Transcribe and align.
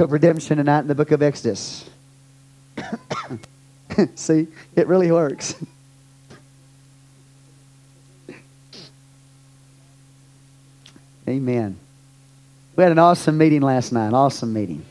of 0.00 0.12
redemption 0.12 0.56
tonight 0.58 0.80
in 0.80 0.86
the 0.86 0.94
book 0.94 1.10
of 1.10 1.22
Exodus. 1.22 1.88
See, 4.14 4.46
it 4.76 4.86
really 4.86 5.10
works. 5.10 5.54
Amen. 11.28 11.76
We 12.76 12.82
had 12.82 12.92
an 12.92 12.98
awesome 12.98 13.36
meeting 13.36 13.60
last 13.60 13.92
night. 13.92 14.12
Awesome 14.12 14.52
meeting. 14.52 14.84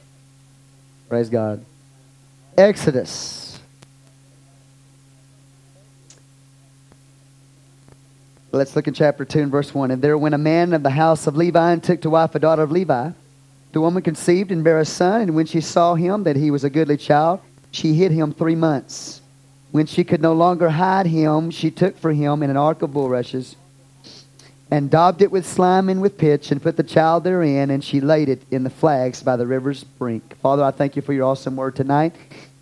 Praise 1.09 1.29
God. 1.29 1.63
Exodus. 2.57 3.59
Let's 8.51 8.75
look 8.75 8.87
in 8.87 8.93
chapter 8.93 9.25
2 9.25 9.39
and 9.39 9.51
verse 9.51 9.73
1. 9.73 9.91
And 9.91 10.01
there 10.01 10.17
went 10.17 10.35
a 10.35 10.39
man 10.39 10.73
of 10.73 10.83
the 10.83 10.89
house 10.89 11.27
of 11.27 11.35
Levi 11.35 11.71
and 11.71 11.83
took 11.83 12.01
to 12.01 12.09
wife 12.09 12.35
a 12.35 12.39
daughter 12.39 12.63
of 12.63 12.71
Levi. 12.71 13.11
The 13.71 13.81
woman 13.81 14.03
conceived 14.03 14.51
and 14.51 14.63
bare 14.63 14.79
a 14.79 14.85
son, 14.85 15.21
and 15.21 15.35
when 15.35 15.45
she 15.45 15.61
saw 15.61 15.95
him 15.95 16.23
that 16.23 16.35
he 16.35 16.51
was 16.51 16.63
a 16.63 16.69
goodly 16.69 16.97
child, 16.97 17.41
she 17.71 17.93
hid 17.93 18.11
him 18.11 18.33
three 18.33 18.55
months. 18.55 19.21
When 19.71 19.85
she 19.85 20.03
could 20.03 20.21
no 20.21 20.33
longer 20.33 20.69
hide 20.69 21.05
him, 21.05 21.51
she 21.51 21.69
took 21.69 21.97
for 21.97 22.13
him 22.13 22.41
in 22.41 22.49
an 22.49 22.57
ark 22.57 22.81
of 22.81 22.93
bulrushes 22.93 23.55
and 24.69 24.89
daubed 24.89 25.21
it 25.21 25.31
with 25.31 25.47
slime 25.47 25.89
and 25.89 26.01
with 26.01 26.17
pitch 26.17 26.51
and 26.51 26.61
put 26.61 26.75
the 26.75 26.83
child 26.83 27.23
therein, 27.23 27.69
and 27.69 27.83
she 27.83 28.01
laid 28.01 28.29
it 28.29 28.41
in 28.51 28.63
the 28.63 28.69
flags 28.69 29.23
by 29.23 29.37
the 29.37 29.47
river's 29.47 29.83
brink. 29.83 30.35
Father, 30.41 30.63
I 30.63 30.71
thank 30.71 30.95
you 30.95 31.01
for 31.01 31.13
your 31.13 31.25
awesome 31.25 31.55
word 31.55 31.75
tonight. 31.75 32.13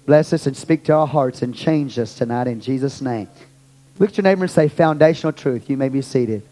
Bless 0.06 0.32
us 0.34 0.46
and 0.46 0.56
speak 0.56 0.84
to 0.86 0.94
our 0.94 1.08
hearts 1.08 1.42
and 1.42 1.56
change 1.56 1.98
us 1.98 2.16
tonight 2.16 2.48
in 2.48 2.62
Jesus' 2.62 3.02
name. 3.02 3.28
Look 3.98 4.10
at 4.10 4.18
your 4.18 4.24
neighbor 4.24 4.44
and 4.44 4.52
say, 4.52 4.68
Foundational 4.68 5.34
truth. 5.34 5.70
You 5.70 5.78
may 5.78 5.90
be 5.90 6.02
seated. 6.02 6.44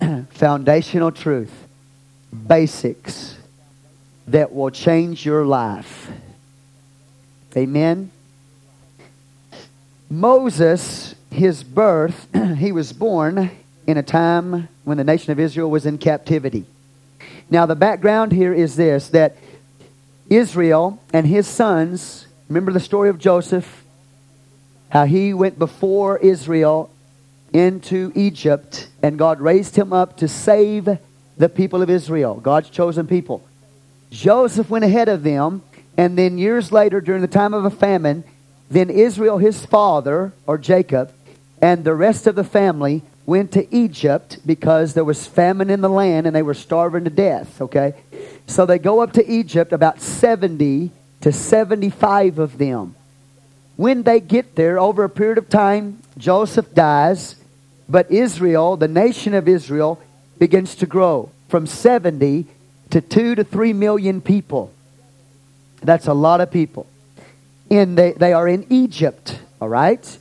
Foundational 0.30 1.10
truth. 1.10 1.61
Basics 2.32 3.36
that 4.26 4.52
will 4.52 4.70
change 4.70 5.26
your 5.26 5.44
life. 5.44 6.10
Amen. 7.56 8.10
Moses, 10.08 11.14
his 11.30 11.62
birth, 11.62 12.28
he 12.56 12.72
was 12.72 12.92
born 12.92 13.50
in 13.86 13.96
a 13.96 14.02
time 14.02 14.68
when 14.84 14.96
the 14.96 15.04
nation 15.04 15.32
of 15.32 15.40
Israel 15.40 15.70
was 15.70 15.86
in 15.86 15.98
captivity. 15.98 16.64
Now, 17.50 17.66
the 17.66 17.76
background 17.76 18.32
here 18.32 18.54
is 18.54 18.76
this 18.76 19.08
that 19.08 19.36
Israel 20.30 21.00
and 21.12 21.26
his 21.26 21.46
sons, 21.46 22.26
remember 22.48 22.72
the 22.72 22.80
story 22.80 23.10
of 23.10 23.18
Joseph, 23.18 23.84
how 24.88 25.04
he 25.04 25.34
went 25.34 25.58
before 25.58 26.18
Israel 26.18 26.90
into 27.52 28.12
Egypt, 28.14 28.88
and 29.02 29.18
God 29.18 29.40
raised 29.40 29.76
him 29.76 29.92
up 29.92 30.16
to 30.18 30.28
save 30.28 30.98
the 31.36 31.48
people 31.48 31.82
of 31.82 31.90
Israel, 31.90 32.34
God's 32.34 32.70
chosen 32.70 33.06
people. 33.06 33.42
Joseph 34.10 34.68
went 34.68 34.84
ahead 34.84 35.08
of 35.08 35.22
them, 35.22 35.62
and 35.96 36.16
then 36.18 36.38
years 36.38 36.70
later, 36.70 37.00
during 37.00 37.22
the 37.22 37.28
time 37.28 37.54
of 37.54 37.64
a 37.64 37.70
famine, 37.70 38.24
then 38.70 38.90
Israel, 38.90 39.38
his 39.38 39.64
father, 39.64 40.32
or 40.46 40.58
Jacob, 40.58 41.12
and 41.60 41.84
the 41.84 41.94
rest 41.94 42.26
of 42.26 42.34
the 42.34 42.44
family 42.44 43.02
went 43.24 43.52
to 43.52 43.74
Egypt 43.74 44.38
because 44.44 44.94
there 44.94 45.04
was 45.04 45.26
famine 45.26 45.70
in 45.70 45.80
the 45.80 45.88
land 45.88 46.26
and 46.26 46.34
they 46.34 46.42
were 46.42 46.54
starving 46.54 47.04
to 47.04 47.10
death, 47.10 47.60
okay? 47.60 47.94
So 48.46 48.66
they 48.66 48.78
go 48.78 49.00
up 49.00 49.12
to 49.12 49.30
Egypt, 49.30 49.72
about 49.72 50.00
70 50.00 50.90
to 51.20 51.32
75 51.32 52.38
of 52.38 52.58
them. 52.58 52.94
When 53.76 54.02
they 54.02 54.20
get 54.20 54.56
there, 54.56 54.78
over 54.78 55.04
a 55.04 55.08
period 55.08 55.38
of 55.38 55.48
time, 55.48 56.02
Joseph 56.18 56.74
dies, 56.74 57.36
but 57.88 58.10
Israel, 58.10 58.76
the 58.76 58.88
nation 58.88 59.34
of 59.34 59.48
Israel, 59.48 60.00
begins 60.42 60.74
to 60.74 60.86
grow 60.86 61.30
from 61.46 61.68
70 61.68 62.46
to 62.90 63.00
2 63.00 63.36
to 63.36 63.44
3 63.44 63.72
million 63.74 64.20
people. 64.20 64.72
That's 65.80 66.08
a 66.08 66.14
lot 66.14 66.40
of 66.40 66.50
people. 66.50 66.88
And 67.70 67.96
they, 67.96 68.10
they 68.10 68.32
are 68.32 68.48
in 68.48 68.66
Egypt, 68.68 69.38
all 69.60 69.68
right? 69.68 70.18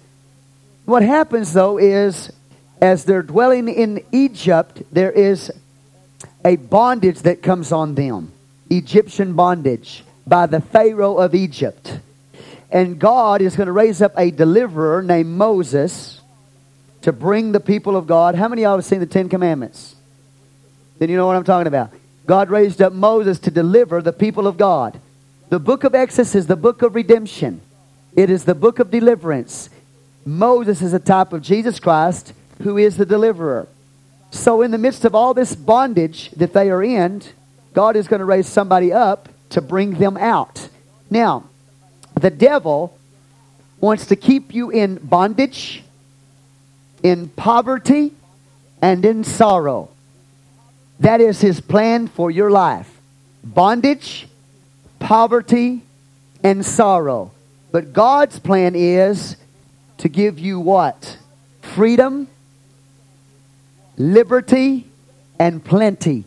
What 0.86 1.02
happens, 1.02 1.54
though, 1.54 1.80
is 1.80 2.32
as 2.80 3.04
they're 3.06 3.24
dwelling 3.24 3.68
in 3.68 4.06
Egypt, 4.12 4.84
there 4.92 5.12
is 5.12 5.52
a 6.46 6.56
bondage 6.56 7.22
that 7.22 7.42
comes 7.42 7.72
on 7.72 7.96
them 7.96 8.32
Egyptian 8.70 9.34
bondage 9.34 10.04
by 10.28 10.46
the 10.46 10.62
Pharaoh 10.62 11.18
of 11.18 11.34
Egypt. 11.34 12.00
And 12.70 13.00
God 13.00 13.42
is 13.42 13.56
going 13.56 13.66
to 13.66 13.74
raise 13.74 14.04
up 14.04 14.14
a 14.16 14.30
deliverer 14.30 15.02
named 15.02 15.32
Moses 15.32 16.22
to 17.02 17.12
bring 17.12 17.54
the 17.54 17.60
people 17.60 17.96
of 17.96 18.06
God. 18.06 18.36
How 18.36 18.48
many 18.48 18.62
of 18.62 18.70
y'all 18.70 18.78
have 18.78 18.86
seen 18.86 19.00
the 19.00 19.08
Ten 19.08 19.28
Commandments? 19.28 19.96
Then 21.02 21.10
you 21.10 21.18
know 21.18 21.26
what 21.26 21.36
I'm 21.36 21.44
talking 21.44 21.66
about. 21.66 21.92
God 22.28 22.52
raised 22.52 22.80
up 22.80 22.94
Moses 22.94 23.40
to 23.40 23.50
deliver 23.50 24.04
the 24.04 24.14
people 24.14 24.46
of 24.46 24.56
God. 24.56 25.00
The 25.50 25.58
book 25.58 25.84
of 25.84 25.96
Exodus 25.96 26.36
is 26.36 26.46
the 26.46 26.56
book 26.56 26.84
of 26.84 26.94
redemption, 26.94 27.60
it 28.16 28.30
is 28.30 28.46
the 28.46 28.54
book 28.54 28.78
of 28.78 28.92
deliverance. 28.92 29.72
Moses 30.28 30.84
is 30.84 30.94
a 30.94 31.00
type 31.00 31.34
of 31.34 31.42
Jesus 31.42 31.80
Christ 31.80 32.34
who 32.62 32.78
is 32.78 32.98
the 32.98 33.06
deliverer. 33.08 33.68
So, 34.30 34.62
in 34.62 34.70
the 34.70 34.78
midst 34.78 35.04
of 35.04 35.16
all 35.16 35.34
this 35.34 35.56
bondage 35.56 36.30
that 36.34 36.54
they 36.54 36.70
are 36.70 36.84
in, 36.84 37.24
God 37.74 37.96
is 37.96 38.08
going 38.08 38.20
to 38.20 38.26
raise 38.26 38.48
somebody 38.48 38.94
up 38.94 39.28
to 39.50 39.60
bring 39.60 39.96
them 39.96 40.18
out. 40.18 40.70
Now, 41.10 41.46
the 42.14 42.30
devil 42.30 42.96
wants 43.80 44.06
to 44.06 44.16
keep 44.16 44.54
you 44.54 44.70
in 44.70 44.98
bondage, 44.98 45.84
in 47.02 47.30
poverty, 47.30 48.14
and 48.84 49.04
in 49.04 49.24
sorrow. 49.24 49.90
That 51.02 51.22
is 51.22 51.42
his 51.42 51.62
plan 51.62 52.08
for 52.08 52.32
your 52.32 52.50
life 52.50 52.90
bondage, 53.44 54.28
poverty, 55.00 55.82
and 56.44 56.66
sorrow. 56.66 57.32
But 57.72 57.94
God's 57.94 58.40
plan 58.40 58.76
is 58.76 59.36
to 60.00 60.10
give 60.10 60.40
you 60.40 60.60
what? 60.60 61.18
Freedom 61.62 62.28
liberty, 64.02 64.88
and 65.40 65.64
plenty. 65.64 66.24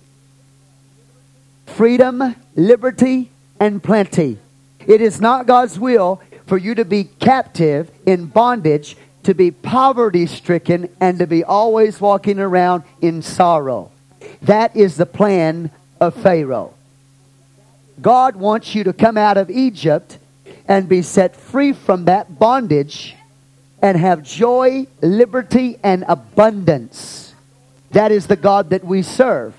Freedom, 1.67 2.37
liberty, 2.55 3.31
and 3.59 3.83
plenty. 3.83 4.39
It 4.87 5.01
is 5.01 5.21
not 5.21 5.47
God's 5.47 5.79
will 5.79 6.23
for 6.47 6.57
you 6.57 6.75
to 6.77 6.85
be 6.85 7.05
captive 7.05 7.91
in 8.07 8.27
bondage, 8.27 8.97
to 9.25 9.35
be 9.35 9.51
poverty 9.51 10.27
stricken, 10.27 10.89
and 11.01 11.19
to 11.19 11.27
be 11.27 11.43
always 11.43 12.01
walking 12.01 12.39
around 12.39 12.85
in 13.01 13.23
sorrow. 13.23 13.91
That 14.45 14.77
is 14.77 14.97
the 14.97 15.07
plan 15.07 15.71
of 16.01 16.15
Pharaoh. 16.15 16.75
God 18.01 18.37
wants 18.37 18.75
you 18.75 18.85
to 18.85 18.93
come 18.93 19.17
out 19.17 19.37
of 19.37 19.51
Egypt 19.51 20.19
and 20.69 20.89
be 20.89 21.03
set 21.03 21.37
free 21.37 21.73
from 21.73 22.07
that 22.07 22.39
bondage 22.39 23.17
and 23.81 23.97
have 23.97 24.23
joy, 24.23 24.87
liberty, 25.01 25.79
and 25.83 26.05
abundance. 26.09 27.35
That 27.93 28.13
is 28.13 28.27
the 28.27 28.37
God 28.37 28.71
that 28.71 28.85
we 28.85 29.03
serve. 29.03 29.55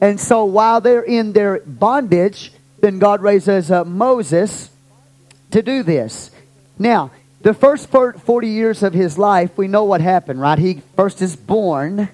And 0.00 0.20
so 0.20 0.44
while 0.44 0.80
they're 0.80 1.02
in 1.02 1.32
their 1.32 1.60
bondage, 1.60 2.52
then 2.80 2.98
God 2.98 3.22
raises 3.22 3.70
up 3.70 3.86
Moses 3.86 4.70
to 5.50 5.62
do 5.62 5.82
this. 5.82 6.30
Now, 6.78 7.10
the 7.40 7.54
first 7.54 7.88
40 7.88 8.48
years 8.48 8.82
of 8.82 8.92
his 8.92 9.16
life, 9.16 9.56
we 9.56 9.68
know 9.68 9.84
what 9.84 10.00
happened, 10.00 10.40
right? 10.40 10.58
He 10.58 10.82
first 10.94 11.22
is 11.22 11.34
born. 11.34 12.10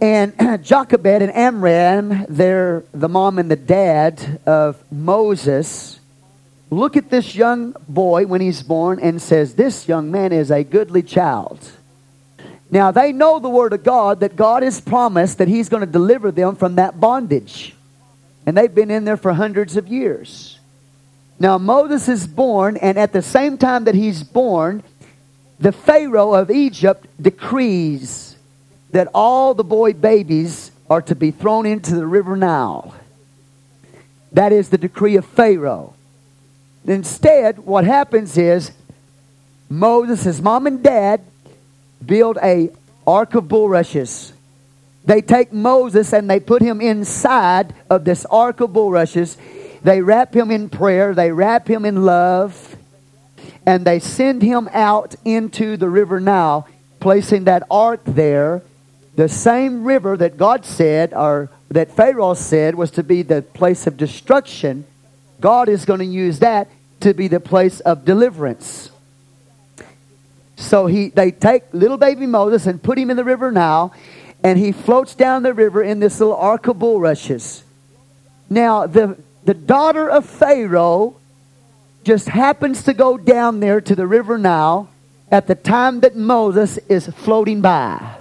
And 0.00 0.32
Jochebed 0.64 1.22
and 1.22 1.34
Amram, 1.34 2.26
they're 2.28 2.84
the 2.92 3.08
mom 3.08 3.38
and 3.38 3.50
the 3.50 3.56
dad 3.56 4.40
of 4.46 4.82
Moses. 4.92 5.98
Look 6.70 6.96
at 6.96 7.10
this 7.10 7.34
young 7.34 7.74
boy 7.88 8.26
when 8.26 8.40
he's 8.40 8.62
born 8.62 9.00
and 9.00 9.20
says, 9.20 9.54
This 9.54 9.88
young 9.88 10.10
man 10.10 10.32
is 10.32 10.50
a 10.50 10.62
goodly 10.62 11.02
child. 11.02 11.72
Now, 12.70 12.90
they 12.90 13.12
know 13.12 13.38
the 13.38 13.48
Word 13.48 13.72
of 13.72 13.82
God 13.82 14.20
that 14.20 14.36
God 14.36 14.62
has 14.62 14.80
promised 14.80 15.38
that 15.38 15.48
He's 15.48 15.70
going 15.70 15.80
to 15.80 15.90
deliver 15.90 16.30
them 16.30 16.54
from 16.54 16.74
that 16.74 17.00
bondage. 17.00 17.74
And 18.44 18.56
they've 18.56 18.74
been 18.74 18.90
in 18.90 19.04
there 19.04 19.16
for 19.16 19.32
hundreds 19.32 19.76
of 19.76 19.88
years. 19.88 20.58
Now, 21.40 21.56
Moses 21.56 22.08
is 22.08 22.26
born, 22.26 22.76
and 22.76 22.98
at 22.98 23.12
the 23.12 23.22
same 23.22 23.58
time 23.58 23.84
that 23.84 23.94
he's 23.94 24.22
born, 24.22 24.82
the 25.60 25.72
Pharaoh 25.72 26.34
of 26.34 26.50
Egypt 26.50 27.06
decrees 27.20 28.27
that 28.90 29.08
all 29.14 29.54
the 29.54 29.64
boy 29.64 29.92
babies 29.92 30.70
are 30.88 31.02
to 31.02 31.14
be 31.14 31.30
thrown 31.30 31.66
into 31.66 31.94
the 31.94 32.06
river 32.06 32.36
Nile. 32.36 32.94
That 34.32 34.52
is 34.52 34.70
the 34.70 34.78
decree 34.78 35.16
of 35.16 35.24
Pharaoh. 35.26 35.94
Instead, 36.86 37.58
what 37.58 37.84
happens 37.84 38.38
is 38.38 38.72
Moses, 39.68 40.24
his 40.24 40.40
mom 40.40 40.66
and 40.66 40.82
dad, 40.82 41.20
build 42.04 42.38
a 42.42 42.70
ark 43.06 43.34
of 43.34 43.48
bulrushes. 43.48 44.32
They 45.04 45.20
take 45.20 45.52
Moses 45.52 46.12
and 46.12 46.28
they 46.28 46.40
put 46.40 46.62
him 46.62 46.80
inside 46.80 47.74
of 47.90 48.04
this 48.04 48.24
ark 48.26 48.60
of 48.60 48.72
bulrushes. 48.72 49.36
They 49.82 50.00
wrap 50.00 50.34
him 50.34 50.50
in 50.50 50.68
prayer, 50.68 51.14
they 51.14 51.32
wrap 51.32 51.68
him 51.68 51.84
in 51.84 52.04
love, 52.04 52.76
and 53.64 53.84
they 53.84 54.00
send 54.00 54.42
him 54.42 54.68
out 54.72 55.14
into 55.24 55.76
the 55.76 55.88
river 55.88 56.20
Nile, 56.20 56.66
placing 57.00 57.44
that 57.44 57.62
ark 57.70 58.00
there 58.04 58.62
the 59.18 59.28
same 59.28 59.82
river 59.82 60.16
that 60.16 60.36
God 60.36 60.64
said, 60.64 61.12
or 61.12 61.50
that 61.72 61.90
Pharaoh 61.90 62.34
said 62.34 62.76
was 62.76 62.92
to 62.92 63.02
be 63.02 63.22
the 63.22 63.42
place 63.42 63.88
of 63.88 63.96
destruction, 63.96 64.86
God 65.40 65.68
is 65.68 65.84
going 65.84 65.98
to 65.98 66.06
use 66.06 66.38
that 66.38 66.68
to 67.00 67.12
be 67.14 67.26
the 67.26 67.40
place 67.40 67.80
of 67.80 68.04
deliverance. 68.04 68.92
So 70.54 70.86
he, 70.86 71.08
they 71.08 71.32
take 71.32 71.64
little 71.72 71.96
baby 71.96 72.26
Moses 72.26 72.68
and 72.68 72.80
put 72.80 72.96
him 72.96 73.10
in 73.10 73.16
the 73.16 73.24
river 73.24 73.50
Nile, 73.50 73.92
and 74.44 74.56
he 74.56 74.70
floats 74.70 75.16
down 75.16 75.42
the 75.42 75.52
river 75.52 75.82
in 75.82 75.98
this 75.98 76.20
little 76.20 76.36
ark 76.36 76.68
of 76.68 76.78
bulrushes. 76.78 77.64
Now, 78.48 78.86
the, 78.86 79.18
the 79.42 79.54
daughter 79.54 80.08
of 80.08 80.26
Pharaoh 80.26 81.16
just 82.04 82.28
happens 82.28 82.84
to 82.84 82.94
go 82.94 83.18
down 83.18 83.58
there 83.58 83.80
to 83.80 83.96
the 83.96 84.06
river 84.06 84.38
Nile 84.38 84.88
at 85.28 85.48
the 85.48 85.56
time 85.56 85.98
that 86.00 86.14
Moses 86.14 86.78
is 86.88 87.08
floating 87.08 87.60
by. 87.60 88.17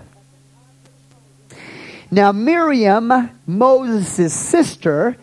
Now, 2.09 2.31
Miriam, 2.31 3.29
Moses' 3.45 4.33
sister, 4.33 5.17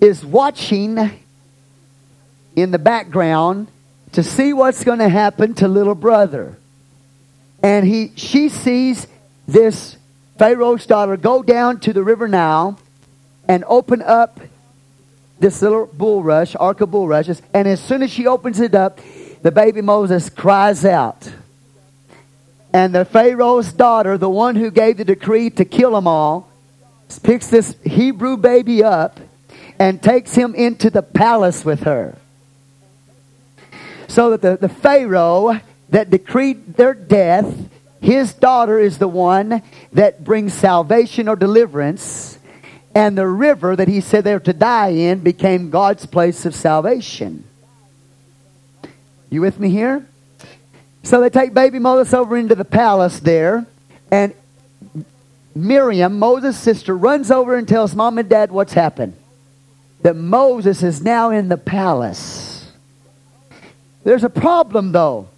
is 0.00 0.24
watching 0.24 1.18
in 2.54 2.70
the 2.70 2.78
background 2.78 3.68
to 4.12 4.22
see 4.22 4.52
what's 4.52 4.84
going 4.84 4.98
to 4.98 5.08
happen 5.08 5.54
to 5.54 5.68
little 5.68 5.94
brother. 5.94 6.56
And 7.62 7.86
he, 7.86 8.12
she 8.16 8.48
sees 8.48 9.06
this 9.46 9.96
Pharaoh's 10.38 10.86
daughter 10.86 11.16
go 11.16 11.42
down 11.42 11.80
to 11.80 11.92
the 11.92 12.02
river 12.02 12.28
Nile 12.28 12.78
and 13.48 13.64
open 13.66 14.02
up 14.02 14.38
this 15.40 15.62
little 15.62 15.86
bulrush, 15.86 16.54
ark 16.58 16.80
of 16.80 16.90
bulrushes. 16.90 17.40
And 17.54 17.66
as 17.66 17.80
soon 17.80 18.02
as 18.02 18.10
she 18.10 18.26
opens 18.26 18.60
it 18.60 18.74
up, 18.74 19.00
the 19.42 19.50
baby 19.50 19.80
Moses 19.80 20.28
cries 20.28 20.84
out. 20.84 21.32
And 22.72 22.94
the 22.94 23.04
Pharaoh's 23.04 23.72
daughter, 23.72 24.18
the 24.18 24.28
one 24.28 24.56
who 24.56 24.70
gave 24.70 24.98
the 24.98 25.04
decree 25.04 25.50
to 25.50 25.64
kill 25.64 25.92
them 25.92 26.06
all, 26.06 26.48
picks 27.22 27.48
this 27.48 27.74
Hebrew 27.84 28.36
baby 28.36 28.84
up 28.84 29.20
and 29.78 30.02
takes 30.02 30.34
him 30.34 30.54
into 30.54 30.90
the 30.90 31.02
palace 31.02 31.64
with 31.64 31.84
her. 31.84 32.18
So 34.08 34.30
that 34.30 34.42
the, 34.42 34.68
the 34.68 34.68
Pharaoh 34.68 35.60
that 35.90 36.10
decreed 36.10 36.74
their 36.74 36.94
death, 36.94 37.68
his 38.00 38.34
daughter 38.34 38.78
is 38.78 38.98
the 38.98 39.08
one 39.08 39.62
that 39.92 40.24
brings 40.24 40.52
salvation 40.52 41.28
or 41.28 41.36
deliverance. 41.36 42.38
And 42.94 43.16
the 43.16 43.26
river 43.26 43.76
that 43.76 43.88
he 43.88 44.00
said 44.00 44.24
they 44.24 44.34
were 44.34 44.40
to 44.40 44.52
die 44.52 44.88
in 44.88 45.20
became 45.20 45.70
God's 45.70 46.06
place 46.06 46.44
of 46.44 46.54
salvation. 46.54 47.44
You 49.30 49.40
with 49.40 49.60
me 49.60 49.70
here? 49.70 50.06
So 51.08 51.22
they 51.22 51.30
take 51.30 51.54
baby 51.54 51.78
Moses 51.78 52.12
over 52.12 52.36
into 52.36 52.54
the 52.54 52.66
palace 52.66 53.20
there, 53.20 53.64
and 54.10 54.34
Miriam, 55.54 56.18
Moses' 56.18 56.58
sister, 56.58 56.94
runs 56.94 57.30
over 57.30 57.56
and 57.56 57.66
tells 57.66 57.94
mom 57.94 58.18
and 58.18 58.28
dad 58.28 58.52
what's 58.52 58.74
happened. 58.74 59.14
That 60.02 60.16
Moses 60.16 60.82
is 60.82 61.00
now 61.00 61.30
in 61.30 61.48
the 61.48 61.56
palace. 61.56 62.70
There's 64.04 64.22
a 64.22 64.28
problem 64.28 64.92
though. 64.92 65.30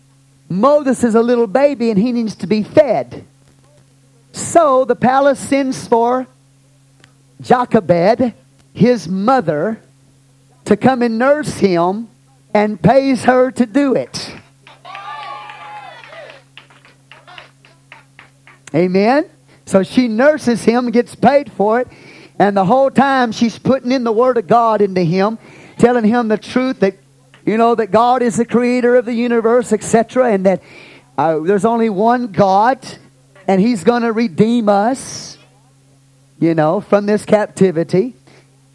Moses 0.48 1.04
is 1.04 1.14
a 1.14 1.22
little 1.22 1.46
baby 1.46 1.90
and 1.90 2.00
he 2.00 2.10
needs 2.10 2.34
to 2.34 2.48
be 2.48 2.64
fed. 2.64 3.24
So 4.32 4.84
the 4.84 4.96
palace 4.96 5.38
sends 5.38 5.86
for 5.86 6.26
Jochebed, 7.40 8.34
his 8.74 9.06
mother, 9.06 9.80
to 10.64 10.76
come 10.76 11.00
and 11.02 11.16
nurse 11.16 11.58
him 11.58 12.08
and 12.52 12.82
pays 12.82 13.22
her 13.22 13.52
to 13.52 13.66
do 13.66 13.94
it. 13.94 14.34
Amen. 18.74 19.28
So 19.66 19.82
she 19.82 20.08
nurses 20.08 20.64
him, 20.64 20.90
gets 20.90 21.14
paid 21.14 21.52
for 21.52 21.80
it, 21.80 21.88
and 22.38 22.56
the 22.56 22.64
whole 22.64 22.90
time 22.90 23.32
she's 23.32 23.58
putting 23.58 23.92
in 23.92 24.04
the 24.04 24.12
Word 24.12 24.36
of 24.36 24.46
God 24.46 24.80
into 24.80 25.02
him, 25.02 25.38
telling 25.78 26.04
him 26.04 26.28
the 26.28 26.38
truth 26.38 26.80
that, 26.80 26.96
you 27.44 27.56
know, 27.56 27.74
that 27.74 27.90
God 27.90 28.22
is 28.22 28.36
the 28.36 28.44
creator 28.44 28.96
of 28.96 29.04
the 29.04 29.14
universe, 29.14 29.72
etc., 29.72 30.32
and 30.32 30.46
that 30.46 30.62
uh, 31.20 31.38
there's 31.40 31.66
only 31.66 31.90
one 31.90 32.28
God, 32.28 32.78
and 33.46 33.60
He's 33.60 33.84
going 33.84 34.00
to 34.02 34.12
redeem 34.12 34.70
us, 34.70 35.36
you 36.38 36.54
know, 36.54 36.80
from 36.80 37.04
this 37.04 37.26
captivity. 37.26 38.14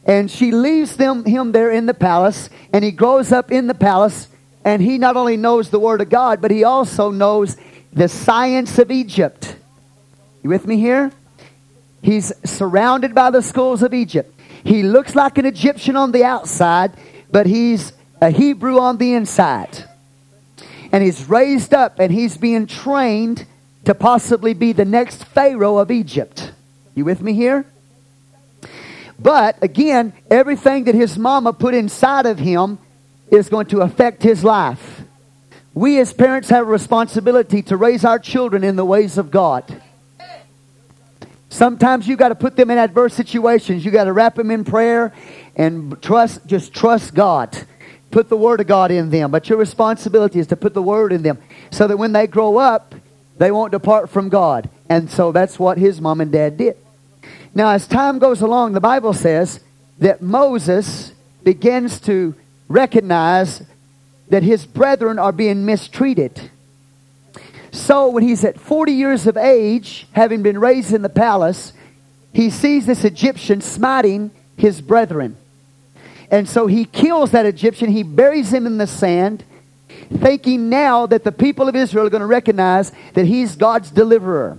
And 0.06 0.30
she 0.30 0.52
leaves 0.52 0.96
them, 0.96 1.26
him 1.26 1.54
there 1.54 1.72
in 1.72 1.88
the 1.88 1.96
palace, 1.96 2.52
and 2.72 2.86
he 2.86 2.92
grows 2.92 3.32
up 3.32 3.52
in 3.52 3.66
the 3.66 3.74
palace, 3.74 4.28
and 4.64 4.80
he 4.80 5.00
not 5.00 5.18
only 5.18 5.38
knows 5.38 5.72
the 5.72 5.80
Word 5.80 6.02
of 6.02 6.10
God, 6.10 6.40
but 6.40 6.52
he 6.52 6.64
also 6.64 7.10
knows 7.10 7.58
the 7.92 8.08
science 8.08 8.78
of 8.78 8.92
Egypt. 8.92 9.56
You 10.46 10.50
with 10.50 10.68
me 10.68 10.78
here? 10.78 11.12
He's 12.04 12.32
surrounded 12.48 13.16
by 13.16 13.32
the 13.32 13.42
schools 13.42 13.82
of 13.82 13.96
Egypt. 13.96 14.32
He 14.64 14.84
looks 14.84 15.16
like 15.16 15.40
an 15.40 15.46
Egyptian 15.48 15.96
on 15.96 16.12
the 16.12 16.24
outside, 16.24 16.92
but 17.32 17.48
he's 17.48 17.94
a 18.22 18.30
Hebrew 18.30 18.78
on 18.78 19.00
the 19.00 19.16
inside. 19.16 19.86
And 20.92 21.04
he's 21.04 21.28
raised 21.28 21.74
up 21.74 21.98
and 21.98 22.14
he's 22.14 22.38
being 22.38 22.68
trained 22.68 23.48
to 23.86 23.96
possibly 23.96 24.54
be 24.54 24.72
the 24.72 24.86
next 24.86 25.24
Pharaoh 25.24 25.80
of 25.80 25.90
Egypt. 25.90 26.52
You 26.94 27.06
with 27.06 27.22
me 27.22 27.34
here? 27.34 27.66
But 29.18 29.58
again, 29.64 30.14
everything 30.30 30.84
that 30.84 30.94
his 30.94 31.18
mama 31.18 31.54
put 31.54 31.74
inside 31.74 32.28
of 32.28 32.38
him 32.38 32.78
is 33.32 33.50
going 33.50 33.66
to 33.70 33.82
affect 33.82 34.22
his 34.22 34.44
life. 34.44 35.02
We 35.74 36.00
as 36.00 36.14
parents 36.14 36.50
have 36.50 36.68
a 36.68 36.70
responsibility 36.70 37.64
to 37.64 37.78
raise 37.78 38.06
our 38.06 38.20
children 38.20 38.64
in 38.64 38.76
the 38.76 38.86
ways 38.86 39.18
of 39.18 39.32
God. 39.32 39.82
Sometimes 41.50 42.08
you 42.08 42.16
got 42.16 42.30
to 42.30 42.36
put 42.36 42.56
them 42.56 42.70
in 42.72 42.78
adverse 42.78 43.14
situations. 43.14 43.86
You 43.86 43.92
got 43.92 44.06
to 44.06 44.14
wrap 44.14 44.36
them 44.36 44.52
in 44.52 44.66
prayer 44.66 45.14
and 45.56 46.02
trust, 46.02 46.46
just 46.46 46.74
trust 46.74 47.14
God. 47.14 47.58
Put 48.12 48.30
the 48.30 48.38
Word 48.38 48.62
of 48.62 48.68
God 48.68 48.92
in 48.92 49.10
them. 49.10 49.32
But 49.32 49.50
your 49.50 49.58
responsibility 49.58 50.40
is 50.40 50.48
to 50.48 50.56
put 50.56 50.74
the 50.74 50.82
Word 50.82 51.12
in 51.12 51.22
them 51.22 51.38
so 51.72 51.88
that 51.88 51.98
when 51.98 52.12
they 52.12 52.28
grow 52.28 52.58
up, 52.58 52.96
they 53.38 53.52
won't 53.52 53.72
depart 53.72 54.10
from 54.10 54.30
God. 54.30 54.70
And 54.90 55.10
so 55.10 55.32
that's 55.32 55.60
what 55.60 55.78
his 55.78 56.00
mom 56.00 56.22
and 56.22 56.32
dad 56.32 56.58
did. 56.58 56.78
Now, 57.54 57.70
as 57.70 57.88
time 57.88 58.20
goes 58.20 58.42
along, 58.42 58.74
the 58.74 58.82
Bible 58.82 59.14
says 59.14 59.60
that 60.00 60.22
Moses 60.22 61.14
begins 61.44 62.00
to 62.02 62.36
recognize 62.68 63.64
that 64.30 64.44
his 64.44 64.66
brethren 64.66 65.20
are 65.20 65.32
being 65.32 65.66
mistreated. 65.66 66.50
So 67.76 68.08
when 68.08 68.24
he's 68.24 68.46
at 68.46 68.60
40 68.60 68.94
years 68.94 69.28
of 69.28 69.36
age, 69.36 70.08
having 70.14 70.42
been 70.42 70.58
raised 70.58 70.94
in 70.94 71.02
the 71.02 71.10
palace, 71.10 71.74
he 72.34 72.50
sees 72.50 72.86
this 72.86 73.04
Egyptian 73.04 73.62
smiting 73.62 74.32
his 74.58 74.82
brethren. 74.82 75.36
And 76.32 76.48
so 76.48 76.68
he 76.68 76.86
kills 76.86 77.32
that 77.32 77.46
Egyptian, 77.46 77.92
he 77.92 78.04
buries 78.04 78.52
him 78.54 78.66
in 78.66 78.78
the 78.78 78.88
sand, 78.88 79.44
thinking 80.10 80.70
now 80.70 81.06
that 81.06 81.24
the 81.24 81.32
people 81.32 81.68
of 81.68 81.76
Israel 81.76 82.08
are 82.08 82.10
going 82.10 82.22
to 82.22 82.28
recognize 82.28 82.92
that 83.14 83.26
he's 83.26 83.56
God's 83.56 83.92
deliverer. 83.92 84.58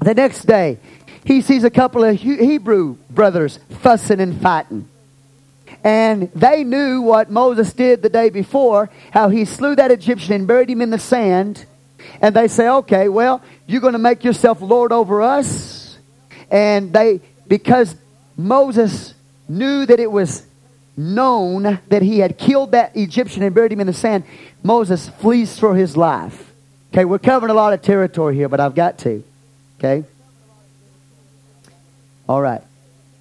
The 0.00 0.14
next 0.14 0.44
day, 0.44 0.78
he 1.24 1.40
sees 1.40 1.64
a 1.64 1.70
couple 1.70 2.04
of 2.04 2.16
Hebrew 2.16 2.96
brothers 3.08 3.58
fussing 3.80 4.20
and 4.20 4.40
fighting. 4.40 4.88
And 5.82 6.30
they 6.32 6.64
knew 6.64 7.00
what 7.00 7.30
Moses 7.30 7.72
did 7.72 8.02
the 8.02 8.08
day 8.10 8.28
before, 8.28 8.90
how 9.10 9.30
he 9.30 9.44
slew 9.46 9.74
that 9.76 9.90
Egyptian 9.90 10.34
and 10.34 10.46
buried 10.46 10.68
him 10.68 10.82
in 10.82 10.90
the 10.90 10.98
sand. 10.98 11.64
And 12.20 12.34
they 12.34 12.48
say, 12.48 12.68
okay, 12.68 13.08
well, 13.08 13.42
you're 13.66 13.80
going 13.80 13.94
to 13.94 13.98
make 13.98 14.24
yourself 14.24 14.60
Lord 14.60 14.92
over 14.92 15.22
us. 15.22 15.98
And 16.50 16.92
they, 16.92 17.20
because 17.46 17.96
Moses 18.36 19.14
knew 19.48 19.86
that 19.86 20.00
it 20.00 20.10
was 20.10 20.46
known 20.96 21.80
that 21.88 22.02
he 22.02 22.18
had 22.18 22.36
killed 22.36 22.72
that 22.72 22.96
Egyptian 22.96 23.42
and 23.42 23.54
buried 23.54 23.72
him 23.72 23.80
in 23.80 23.86
the 23.86 23.92
sand, 23.92 24.24
Moses 24.62 25.08
flees 25.08 25.58
for 25.58 25.74
his 25.74 25.96
life. 25.96 26.52
Okay, 26.92 27.04
we're 27.04 27.18
covering 27.18 27.50
a 27.50 27.54
lot 27.54 27.72
of 27.72 27.82
territory 27.82 28.34
here, 28.34 28.48
but 28.48 28.60
I've 28.60 28.74
got 28.74 28.98
to. 28.98 29.22
Okay? 29.78 30.04
All 32.28 32.42
right. 32.42 32.62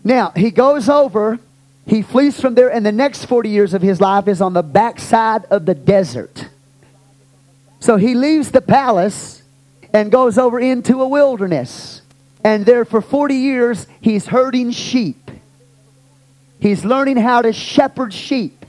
Now, 0.03 0.31
he 0.35 0.51
goes 0.51 0.89
over, 0.89 1.39
he 1.85 2.01
flees 2.01 2.39
from 2.39 2.55
there, 2.55 2.71
and 2.71 2.85
the 2.85 2.91
next 2.91 3.25
40 3.25 3.49
years 3.49 3.73
of 3.73 3.81
his 3.81 4.01
life 4.01 4.27
is 4.27 4.41
on 4.41 4.53
the 4.53 4.63
backside 4.63 5.45
of 5.45 5.65
the 5.65 5.75
desert. 5.75 6.47
So 7.79 7.97
he 7.97 8.13
leaves 8.13 8.51
the 8.51 8.61
palace 8.61 9.41
and 9.93 10.11
goes 10.11 10.37
over 10.37 10.59
into 10.59 11.01
a 11.01 11.07
wilderness. 11.07 12.01
And 12.43 12.65
there 12.65 12.85
for 12.85 13.01
40 13.01 13.35
years, 13.35 13.87
he's 14.01 14.27
herding 14.27 14.71
sheep. 14.71 15.31
He's 16.59 16.83
learning 16.83 17.17
how 17.17 17.41
to 17.41 17.53
shepherd 17.53 18.13
sheep. 18.13 18.65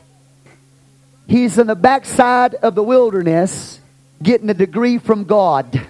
He's 1.26 1.58
in 1.58 1.66
the 1.66 1.76
backside 1.76 2.54
of 2.56 2.74
the 2.74 2.82
wilderness 2.82 3.80
getting 4.22 4.50
a 4.50 4.54
degree 4.54 4.98
from 4.98 5.24
God. 5.24 5.86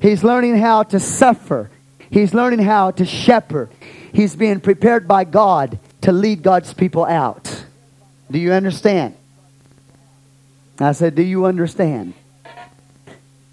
He's 0.00 0.22
learning 0.22 0.58
how 0.58 0.82
to 0.84 1.00
suffer. 1.00 1.70
He's 2.10 2.34
learning 2.34 2.60
how 2.60 2.90
to 2.92 3.04
shepherd. 3.04 3.70
He's 4.12 4.36
being 4.36 4.60
prepared 4.60 5.08
by 5.08 5.24
God 5.24 5.78
to 6.02 6.12
lead 6.12 6.42
God's 6.42 6.72
people 6.72 7.04
out. 7.04 7.64
Do 8.30 8.38
you 8.38 8.52
understand? 8.52 9.14
I 10.78 10.92
said, 10.92 11.14
Do 11.14 11.22
you 11.22 11.46
understand? 11.46 12.14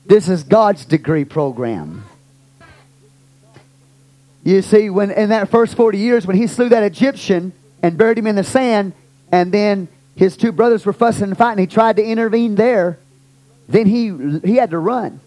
This 0.06 0.28
is 0.28 0.44
God's 0.44 0.86
degree 0.86 1.26
program. 1.26 2.04
You 4.44 4.62
see, 4.62 4.90
when 4.90 5.12
in 5.12 5.30
that 5.30 5.50
first 5.50 5.76
40 5.76 5.98
years, 5.98 6.28
when 6.28 6.36
he 6.36 6.48
slew 6.48 6.70
that 6.70 6.84
Egyptian 6.84 7.54
and 7.82 7.98
buried 7.98 8.18
him 8.18 8.28
in 8.28 8.36
the 8.36 8.44
sand, 8.44 8.94
and 9.32 9.52
then 9.52 9.88
his 10.16 10.36
two 10.36 10.52
brothers 10.52 10.86
were 10.86 10.94
fussing 10.94 11.24
and 11.24 11.38
fighting, 11.38 11.60
he 11.60 11.68
tried 11.68 11.96
to 11.96 12.04
intervene 12.04 12.56
there, 12.56 13.00
then 13.70 13.86
he, 13.88 14.40
he 14.46 14.58
had 14.58 14.72
to 14.72 14.78
run. 14.78 15.22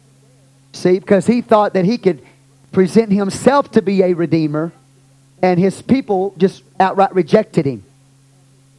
See, 0.72 0.98
because 0.98 1.26
he 1.26 1.40
thought 1.40 1.72
that 1.72 1.86
he 1.86 1.96
could 1.96 2.22
present 2.72 3.10
himself 3.10 3.70
to 3.72 3.80
be 3.80 4.02
a 4.02 4.12
redeemer, 4.12 4.72
and 5.40 5.58
his 5.58 5.80
people 5.80 6.34
just 6.36 6.62
outright 6.78 7.14
rejected 7.14 7.64
him. 7.64 7.82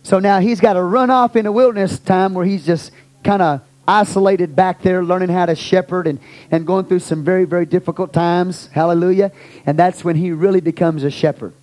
So 0.04 0.20
now 0.20 0.40
he's 0.40 0.62
got 0.62 0.74
to 0.74 0.84
run 0.84 1.10
off 1.10 1.36
in 1.36 1.48
a 1.48 1.52
wilderness 1.52 1.98
time 1.98 2.36
where 2.36 2.46
he's 2.46 2.66
just 2.66 2.92
kind 3.28 3.42
of 3.42 3.62
isolated 3.86 4.56
back 4.56 4.82
there, 4.82 5.04
learning 5.04 5.28
how 5.28 5.46
to 5.46 5.54
shepherd 5.54 6.08
and, 6.08 6.18
and 6.50 6.66
going 6.66 6.86
through 6.86 7.00
some 7.00 7.26
very, 7.26 7.44
very 7.44 7.66
difficult 7.66 8.14
times. 8.14 8.68
Hallelujah. 8.68 9.34
And 9.66 9.78
that's 9.78 10.02
when 10.02 10.16
he 10.16 10.32
really 10.32 10.62
becomes 10.62 11.04
a 11.04 11.12
shepherd. 11.12 11.54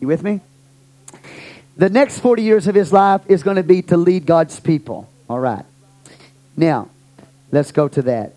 You 0.00 0.08
with 0.08 0.22
me? 0.22 0.40
The 1.76 1.90
next 1.90 2.20
40 2.20 2.42
years 2.42 2.66
of 2.66 2.74
his 2.74 2.94
life 2.94 3.20
is 3.28 3.42
going 3.42 3.58
to 3.58 3.62
be 3.62 3.82
to 3.82 3.98
lead 3.98 4.24
God's 4.24 4.58
people. 4.58 5.06
All 5.28 5.38
right. 5.38 5.66
Now, 6.56 6.88
let's 7.52 7.72
go 7.72 7.88
to 7.88 8.02
that. 8.02 8.34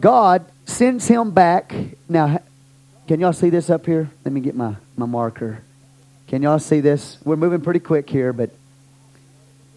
God 0.00 0.44
sends 0.66 1.06
him 1.06 1.30
back. 1.30 1.72
Now, 2.08 2.40
can 3.06 3.20
y'all 3.20 3.32
see 3.32 3.50
this 3.50 3.70
up 3.70 3.86
here? 3.86 4.10
Let 4.24 4.32
me 4.32 4.40
get 4.40 4.56
my, 4.56 4.74
my 4.96 5.06
marker. 5.06 5.62
Can 6.26 6.42
y'all 6.42 6.58
see 6.58 6.80
this? 6.80 7.18
We're 7.24 7.36
moving 7.36 7.60
pretty 7.60 7.80
quick 7.80 8.10
here, 8.10 8.32
but 8.32 8.50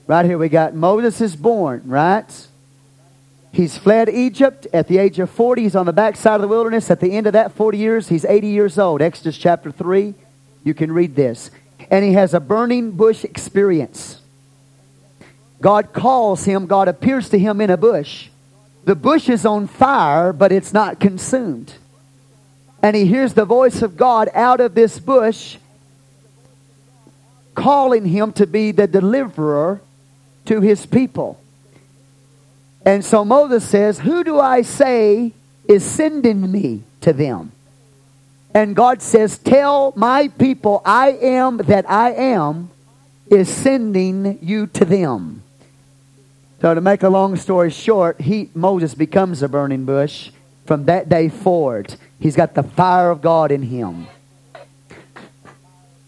Right 0.06 0.26
here 0.26 0.38
we 0.38 0.50
got 0.50 0.74
Moses 0.74 1.22
is 1.22 1.36
born, 1.36 1.84
right? 1.86 2.48
He's 3.54 3.78
fled 3.78 4.10
Egypt 4.10 4.68
at 4.74 4.88
the 4.88 4.98
age 4.98 5.20
of 5.20 5.30
40. 5.30 5.62
He's 5.62 5.76
on 5.76 5.86
the 5.86 5.94
backside 5.94 6.36
of 6.36 6.42
the 6.42 6.48
wilderness. 6.48 6.90
At 6.90 7.00
the 7.00 7.12
end 7.12 7.28
of 7.28 7.34
that 7.34 7.54
40 7.54 7.78
years, 7.78 8.10
he's 8.10 8.26
80 8.26 8.48
years 8.48 8.80
old. 8.80 9.02
Exodus 9.02 9.38
chapter 9.38 9.72
3. 9.72 10.16
You 10.64 10.74
can 10.74 10.92
read 10.92 11.16
this. 11.16 11.52
And 11.92 12.04
he 12.04 12.14
has 12.14 12.34
a 12.34 12.40
burning 12.40 12.92
bush 12.92 13.24
experience. 13.24 14.20
God 15.62 15.94
calls 15.94 16.44
him, 16.44 16.66
God 16.66 16.88
appears 16.88 17.30
to 17.30 17.40
him 17.40 17.62
in 17.62 17.70
a 17.70 17.78
bush. 17.78 18.30
The 18.84 18.96
bush 18.96 19.30
is 19.30 19.46
on 19.46 19.68
fire, 19.68 20.34
but 20.34 20.52
it's 20.52 20.74
not 20.74 21.00
consumed. 21.00 21.74
And 22.82 22.96
he 22.96 23.06
hears 23.06 23.34
the 23.34 23.46
voice 23.46 23.82
of 23.82 23.96
God 23.96 24.30
out 24.34 24.60
of 24.60 24.76
this 24.76 25.00
bush 25.00 25.58
calling 27.56 28.06
him 28.06 28.34
to 28.34 28.48
be 28.48 28.72
the 28.72 28.88
deliverer 28.88 29.80
to 30.46 30.62
his 30.62 30.86
people. 30.86 31.40
And 32.86 33.04
so 33.04 33.24
Moses 33.24 33.68
says, 33.68 34.00
Who 34.00 34.24
do 34.24 34.40
I 34.40 34.62
say 34.62 35.32
is 35.68 35.84
sending 35.84 36.52
me 36.52 36.84
to 37.02 37.14
them? 37.14 37.52
And 38.54 38.76
God 38.76 39.02
says, 39.02 39.38
Tell 39.38 39.94
my 39.96 40.28
people, 40.28 40.82
I 40.86 41.12
am 41.12 41.58
that 41.58 41.90
I 41.90 42.12
am 42.12 42.70
is 43.28 43.50
sending 43.50 44.38
you 44.42 44.68
to 44.68 44.86
them. 44.86 45.42
So 46.62 46.74
to 46.74 46.82
make 46.82 47.04
a 47.04 47.10
long 47.10 47.36
story 47.36 47.72
short, 47.72 48.22
he 48.22 48.50
Moses 48.54 48.96
becomes 48.96 49.42
a 49.42 49.50
burning 49.50 49.86
bush 49.86 50.32
from 50.66 50.86
that 50.86 51.10
day 51.10 51.30
forward. 51.30 51.96
He's 52.20 52.36
got 52.36 52.54
the 52.54 52.64
fire 52.64 53.10
of 53.10 53.22
God 53.22 53.52
in 53.52 53.64
him. 53.64 54.08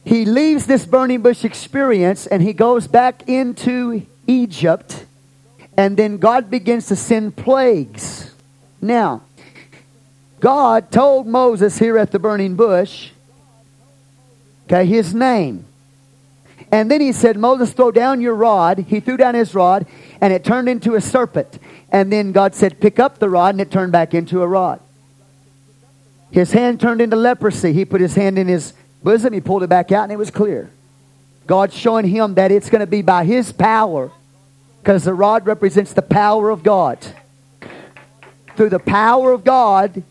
He 0.06 0.24
leaves 0.24 0.65
this 0.65 0.86
burning 0.86 1.22
bush 1.22 1.44
experience 1.44 2.27
and 2.27 2.42
he 2.42 2.54
goes 2.54 2.88
back 2.88 3.27
into 3.27 4.06
Egypt, 4.27 5.05
and 5.77 5.98
then 5.98 6.17
God 6.17 6.50
begins 6.50 6.88
to 6.88 6.96
send 6.96 7.36
plagues. 7.36 8.34
Now, 8.82 9.24
God 10.39 10.91
told 10.91 11.27
Moses 11.27 11.77
here 11.77 11.98
at 11.98 12.12
the 12.12 12.20
burning 12.20 12.55
bush, 12.55 13.12
okay, 14.65 14.86
his 14.86 15.13
name. 15.13 15.65
And 16.72 16.89
then 16.89 17.01
he 17.01 17.12
said, 17.12 17.38
Moses, 17.38 17.74
throw 17.74 17.91
down 17.91 18.22
your 18.22 18.36
rod. 18.36 18.79
He 18.79 19.00
threw 19.00 19.17
down 19.17 19.36
his 19.36 19.53
rod, 19.53 19.86
and 20.20 20.34
it 20.34 20.44
turned 20.44 20.67
into 20.67 20.96
a 20.96 21.01
serpent. 21.01 21.60
And 21.91 22.12
then 22.12 22.32
God 22.32 22.55
said, 22.55 22.79
pick 22.79 23.00
up 23.00 23.20
the 23.20 23.29
rod, 23.29 23.55
and 23.55 23.62
it 23.62 23.72
turned 23.72 23.91
back 23.91 24.13
into 24.13 24.41
a 24.41 24.48
rod. 24.48 24.79
His 26.32 26.51
hand 26.51 26.82
turned 26.82 27.01
into 27.01 27.15
leprosy. 27.15 27.72
He 27.72 27.86
put 27.86 28.01
his 28.01 28.15
hand 28.15 28.38
in 28.38 28.48
his 28.48 28.74
bosom, 29.03 29.34
he 29.34 29.41
pulled 29.41 29.63
it 29.63 29.70
back 29.70 29.91
out, 29.91 30.03
and 30.03 30.12
it 30.12 30.17
was 30.17 30.32
clear. 30.32 30.70
God's 31.48 31.75
showing 31.75 32.08
him 32.08 32.36
that 32.36 32.52
it's 32.52 32.70
going 32.70 32.82
to 32.82 32.88
be 32.88 33.02
by 33.02 33.25
his 33.25 33.52
power 33.52 34.12
because 34.82 35.04
the 35.04 35.14
rod 35.14 35.46
represents 35.46 35.94
the 35.94 36.02
power 36.02 36.50
of 36.50 36.64
God. 36.64 36.98
Through 38.56 38.70
the 38.70 38.80
power 38.80 39.32
of 39.32 39.44
God, 39.44 40.04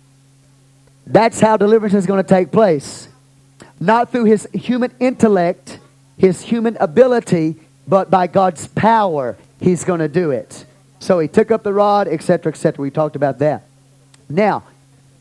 that's 1.07 1.41
how 1.41 1.57
deliverance 1.57 1.95
is 1.95 2.07
going 2.07 2.23
to 2.23 2.29
take 2.29 2.51
place. 2.51 3.09
Not 3.81 4.11
through 4.11 4.25
his 4.25 4.49
human 4.53 4.93
intellect, 5.01 5.79
his 6.19 6.43
human 6.43 6.77
ability, 6.79 7.57
but 7.87 8.11
by 8.11 8.27
God's 8.27 8.67
power, 8.69 9.37
he's 9.61 9.85
going 9.85 10.01
to 10.01 10.09
do 10.09 10.31
it. 10.31 10.65
So 11.01 11.19
he 11.19 11.29
took 11.29 11.51
up 11.51 11.63
the 11.63 11.73
rod, 11.73 12.09
etc., 12.09 12.53
etc. 12.53 12.83
We 12.83 12.91
talked 12.91 13.17
about 13.17 13.39
that. 13.41 13.65
Now, 14.29 14.65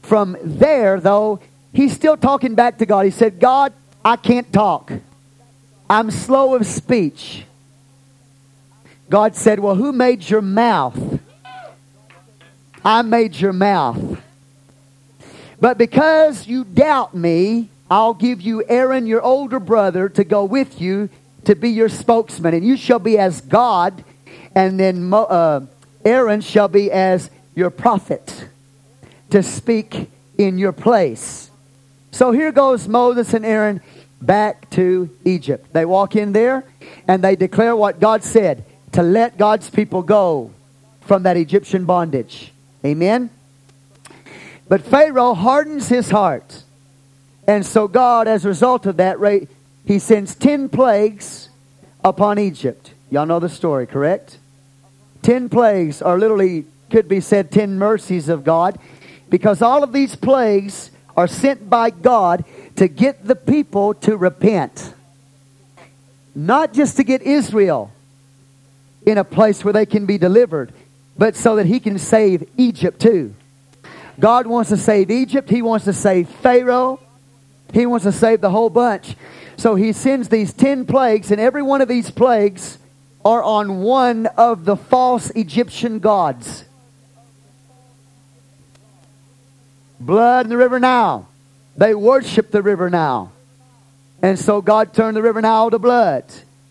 from 0.02 0.38
there, 0.44 1.00
though, 1.00 1.40
he's 1.74 1.94
still 1.94 2.18
talking 2.18 2.56
back 2.56 2.78
to 2.78 2.86
God. 2.86 3.06
He 3.06 3.12
said, 3.12 3.40
God, 3.40 3.74
I 4.04 4.16
can't 4.16 4.52
talk. 4.54 4.92
I'm 5.94 6.10
slow 6.10 6.56
of 6.56 6.66
speech. 6.66 7.46
God 9.12 9.36
said, 9.36 9.60
Well, 9.60 9.76
who 9.76 9.92
made 9.92 10.28
your 10.28 10.42
mouth? 10.42 11.20
I 12.84 13.04
made 13.04 13.36
your 13.36 13.54
mouth. 13.54 14.20
But 15.62 15.78
because 15.78 16.48
you 16.48 16.64
doubt 16.64 17.14
me, 17.14 17.70
I'll 17.92 18.16
give 18.16 18.42
you 18.42 18.64
Aaron, 18.68 19.06
your 19.06 19.22
older 19.22 19.60
brother, 19.60 20.10
to 20.10 20.24
go 20.24 20.46
with 20.46 20.82
you 20.82 21.10
to 21.46 21.54
be 21.54 21.70
your 21.70 21.90
spokesman. 21.90 22.56
And 22.56 22.66
you 22.66 22.76
shall 22.76 22.98
be 22.98 23.20
as 23.20 23.42
God, 23.42 24.04
and 24.56 24.80
then 24.80 25.14
uh, 25.14 25.62
Aaron 26.04 26.42
shall 26.42 26.70
be 26.70 26.92
as 26.92 27.30
your 27.54 27.70
prophet 27.70 28.48
to 29.30 29.44
speak 29.44 30.10
in 30.40 30.58
your 30.58 30.72
place. 30.72 31.52
So 32.12 32.32
here 32.32 32.52
goes 32.52 32.88
Moses 32.88 33.36
and 33.36 33.46
Aaron 33.46 33.80
back 34.26 34.70
to 34.72 35.10
Egypt. 35.26 35.74
They 35.74 35.86
walk 35.86 36.16
in 36.16 36.34
there 36.34 36.64
and 37.08 37.24
they 37.24 37.36
declare 37.36 37.76
what 37.76 38.00
God 38.00 38.24
said 38.24 38.66
to 38.94 39.04
let 39.04 39.38
God's 39.38 39.70
people 39.70 40.02
go 40.02 40.52
from 41.02 41.24
that 41.24 41.38
Egyptian 41.38 41.86
bondage. 41.86 42.52
Amen? 42.86 43.30
But 44.68 44.82
Pharaoh 44.82 45.34
hardens 45.34 45.90
his 45.90 46.10
heart. 46.10 46.64
And 47.48 47.66
so 47.66 47.88
God, 47.88 48.28
as 48.28 48.46
a 48.46 48.48
result 48.48 48.86
of 48.86 48.98
that, 48.98 49.18
he 49.86 50.00
sends 50.00 50.36
10 50.36 50.70
plagues 50.70 51.50
upon 52.04 52.40
Egypt. 52.40 52.94
Y'all 53.10 53.26
know 53.26 53.40
the 53.40 53.50
story, 53.50 53.86
correct? 53.86 54.38
10 55.24 55.50
plagues 55.50 56.02
are 56.02 56.18
literally, 56.18 56.66
could 56.90 57.08
be 57.08 57.20
said, 57.20 57.52
10 57.52 57.78
mercies 57.78 58.30
of 58.30 58.44
God. 58.44 58.80
Because 59.30 59.62
all 59.62 59.84
of 59.84 59.92
these 59.92 60.16
plagues 60.16 60.92
are 61.18 61.28
sent 61.28 61.70
by 61.70 61.90
God 61.90 62.46
to 62.76 62.88
get 62.88 63.26
the 63.26 63.36
people 63.36 63.94
to 63.96 64.18
repent. 64.18 64.94
Not 66.36 66.74
just 66.74 66.98
to 66.98 67.04
get 67.04 67.22
Israel 67.22 67.92
in 69.06 69.18
a 69.18 69.24
place 69.24 69.64
where 69.64 69.74
they 69.74 69.86
can 69.86 70.06
be 70.06 70.18
delivered, 70.18 70.74
but 71.18 71.36
so 71.36 71.58
that 71.58 71.66
he 71.66 71.80
can 71.80 72.00
save 72.00 72.50
Egypt 72.58 73.00
too. 73.00 73.36
God 74.20 74.48
wants 74.48 74.70
to 74.70 74.78
save 74.78 75.12
Egypt. 75.12 75.50
He 75.50 75.62
wants 75.62 75.86
to 75.86 75.94
save 75.94 76.30
Pharaoh. 76.30 77.00
He 77.74 77.86
wants 77.86 78.04
to 78.06 78.12
save 78.12 78.42
the 78.42 78.50
whole 78.50 78.70
bunch. 78.70 79.16
So 79.58 79.76
he 79.76 79.94
sends 79.94 80.30
these 80.30 80.54
10 80.54 80.86
plagues, 80.86 81.32
and 81.32 81.40
every 81.40 81.62
one 81.62 81.82
of 81.82 81.88
these 81.88 82.10
plagues 82.12 82.78
are 83.24 83.44
on 83.44 83.82
one 83.82 84.26
of 84.38 84.66
the 84.66 84.76
false 84.76 85.30
Egyptian 85.32 86.00
gods. 86.00 86.66
Blood 90.00 90.48
in 90.48 90.50
the 90.50 90.58
river 90.58 90.80
Nile. 90.80 91.28
They 91.76 91.96
worship 91.96 92.52
the 92.52 92.62
river 92.62 92.90
Nile. 92.90 93.32
And 94.22 94.40
so 94.40 94.62
God 94.62 94.94
turned 94.94 95.18
the 95.18 95.22
river 95.22 95.42
Nile 95.42 95.72
to 95.72 95.80
blood. 95.80 96.26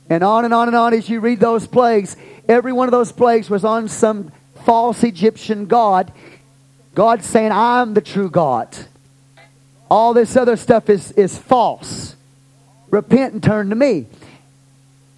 And 0.08 0.22
on 0.22 0.44
and 0.44 0.54
on 0.54 0.68
and 0.68 0.76
on 0.76 0.94
as 0.94 1.08
you 1.08 1.20
read 1.20 1.40
those 1.40 1.66
plagues, 1.66 2.16
every 2.48 2.72
one 2.72 2.88
of 2.88 2.92
those 2.92 3.12
plagues 3.12 3.48
was 3.48 3.64
on 3.64 3.88
some 3.88 4.32
false 4.64 5.02
Egyptian 5.02 5.66
god. 5.66 6.12
God 6.94 7.24
saying, 7.24 7.52
I'm 7.52 7.94
the 7.94 8.00
true 8.00 8.30
God. 8.30 8.76
All 9.90 10.14
this 10.14 10.36
other 10.36 10.56
stuff 10.56 10.88
is, 10.88 11.12
is 11.12 11.36
false. 11.36 12.16
Repent 12.90 13.34
and 13.34 13.42
turn 13.42 13.70
to 13.70 13.74
me. 13.74 14.06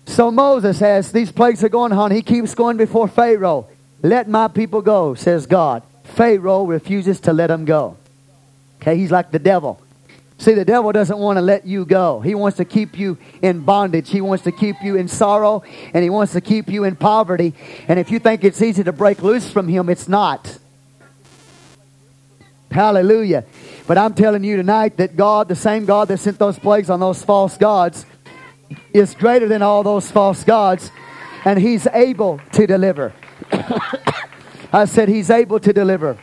So 0.06 0.30
Moses, 0.30 0.82
as 0.82 1.12
these 1.12 1.32
plagues 1.32 1.64
are 1.64 1.68
going 1.68 1.92
on, 1.92 2.10
he 2.10 2.22
keeps 2.22 2.54
going 2.54 2.76
before 2.76 3.08
Pharaoh. 3.08 3.66
Let 4.02 4.28
my 4.28 4.48
people 4.48 4.82
go, 4.82 5.14
says 5.14 5.46
God. 5.46 5.82
Pharaoh 6.04 6.64
refuses 6.64 7.20
to 7.20 7.32
let 7.32 7.48
them 7.48 7.64
go. 7.64 7.96
Okay, 8.84 8.98
he's 8.98 9.10
like 9.10 9.30
the 9.30 9.38
devil. 9.38 9.80
See, 10.36 10.52
the 10.52 10.66
devil 10.66 10.92
doesn't 10.92 11.16
want 11.16 11.38
to 11.38 11.40
let 11.40 11.66
you 11.66 11.86
go. 11.86 12.20
He 12.20 12.34
wants 12.34 12.58
to 12.58 12.66
keep 12.66 12.98
you 12.98 13.16
in 13.40 13.60
bondage. 13.60 14.10
He 14.10 14.20
wants 14.20 14.44
to 14.44 14.52
keep 14.52 14.76
you 14.82 14.96
in 14.96 15.08
sorrow, 15.08 15.62
and 15.94 16.04
he 16.04 16.10
wants 16.10 16.34
to 16.34 16.42
keep 16.42 16.68
you 16.68 16.84
in 16.84 16.94
poverty. 16.94 17.54
And 17.88 17.98
if 17.98 18.10
you 18.10 18.18
think 18.18 18.44
it's 18.44 18.60
easy 18.60 18.84
to 18.84 18.92
break 18.92 19.22
loose 19.22 19.50
from 19.50 19.68
him, 19.68 19.88
it's 19.88 20.06
not. 20.06 20.58
Hallelujah. 22.70 23.46
But 23.86 23.96
I'm 23.96 24.12
telling 24.12 24.44
you 24.44 24.58
tonight 24.58 24.98
that 24.98 25.16
God, 25.16 25.48
the 25.48 25.56
same 25.56 25.86
God 25.86 26.08
that 26.08 26.18
sent 26.18 26.38
those 26.38 26.58
plagues 26.58 26.90
on 26.90 27.00
those 27.00 27.24
false 27.24 27.56
gods, 27.56 28.04
is 28.92 29.14
greater 29.14 29.48
than 29.48 29.62
all 29.62 29.82
those 29.82 30.10
false 30.10 30.44
gods, 30.44 30.90
and 31.46 31.58
He's 31.58 31.86
able 31.86 32.38
to 32.52 32.66
deliver. 32.66 33.14
I 34.74 34.84
said, 34.84 35.08
He's 35.08 35.30
able 35.30 35.58
to 35.60 35.72
deliver. 35.72 36.18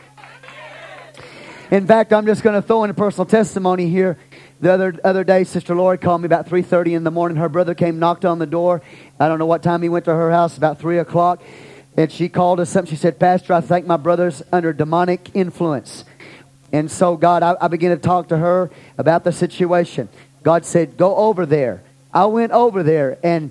In 1.72 1.86
fact, 1.86 2.12
I'm 2.12 2.26
just 2.26 2.42
going 2.42 2.54
to 2.54 2.60
throw 2.60 2.84
in 2.84 2.90
a 2.90 2.94
personal 2.94 3.24
testimony 3.24 3.88
here. 3.88 4.18
The 4.60 4.74
other 4.74 4.94
other 5.02 5.24
day, 5.24 5.42
Sister 5.44 5.74
Lori 5.74 5.96
called 5.96 6.20
me 6.20 6.26
about 6.26 6.46
3:30 6.46 6.92
in 6.92 7.02
the 7.02 7.10
morning. 7.10 7.38
Her 7.38 7.48
brother 7.48 7.74
came, 7.74 7.98
knocked 7.98 8.26
on 8.26 8.38
the 8.38 8.44
door. 8.44 8.82
I 9.18 9.26
don't 9.26 9.38
know 9.38 9.46
what 9.46 9.62
time 9.62 9.80
he 9.80 9.88
went 9.88 10.04
to 10.04 10.12
her 10.12 10.30
house, 10.30 10.58
about 10.58 10.78
three 10.78 10.98
o'clock, 10.98 11.40
and 11.96 12.12
she 12.12 12.28
called 12.28 12.60
us 12.60 12.76
up. 12.76 12.88
She 12.88 12.96
said, 12.96 13.18
"Pastor, 13.18 13.54
I 13.54 13.62
think 13.62 13.86
my 13.86 13.96
brother's 13.96 14.42
under 14.52 14.74
demonic 14.74 15.30
influence." 15.32 16.04
And 16.74 16.90
so, 16.90 17.16
God, 17.16 17.42
I, 17.42 17.56
I 17.58 17.68
began 17.68 17.92
to 17.92 17.96
talk 17.96 18.28
to 18.28 18.36
her 18.36 18.70
about 18.98 19.24
the 19.24 19.32
situation. 19.32 20.10
God 20.42 20.66
said, 20.66 20.98
"Go 20.98 21.16
over 21.16 21.46
there." 21.46 21.80
I 22.12 22.26
went 22.26 22.52
over 22.52 22.82
there, 22.82 23.16
and 23.22 23.50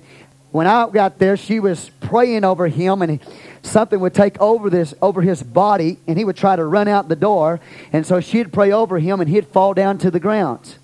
when 0.51 0.67
I 0.67 0.87
got 0.89 1.17
there, 1.17 1.37
she 1.37 1.59
was 1.59 1.89
praying 2.01 2.43
over 2.43 2.67
him, 2.67 3.01
and 3.01 3.19
something 3.63 4.00
would 4.00 4.13
take 4.13 4.39
over 4.39 4.70
this 4.70 4.94
over 5.01 5.22
his 5.22 5.44
body, 5.44 5.98
and 6.08 6.18
he 6.18 6.25
would 6.25 6.38
try 6.38 6.56
to 6.56 6.63
run 6.63 6.88
out 6.88 7.10
the 7.10 7.15
door. 7.15 7.60
And 7.94 8.06
so 8.06 8.20
she'd 8.20 8.51
pray 8.51 8.72
over 8.72 9.00
him, 9.00 9.20
and 9.20 9.30
he'd 9.30 9.48
fall 9.48 9.74
down 9.74 9.98
to 10.00 10.12
the 10.12 10.20
ground. 10.20 10.75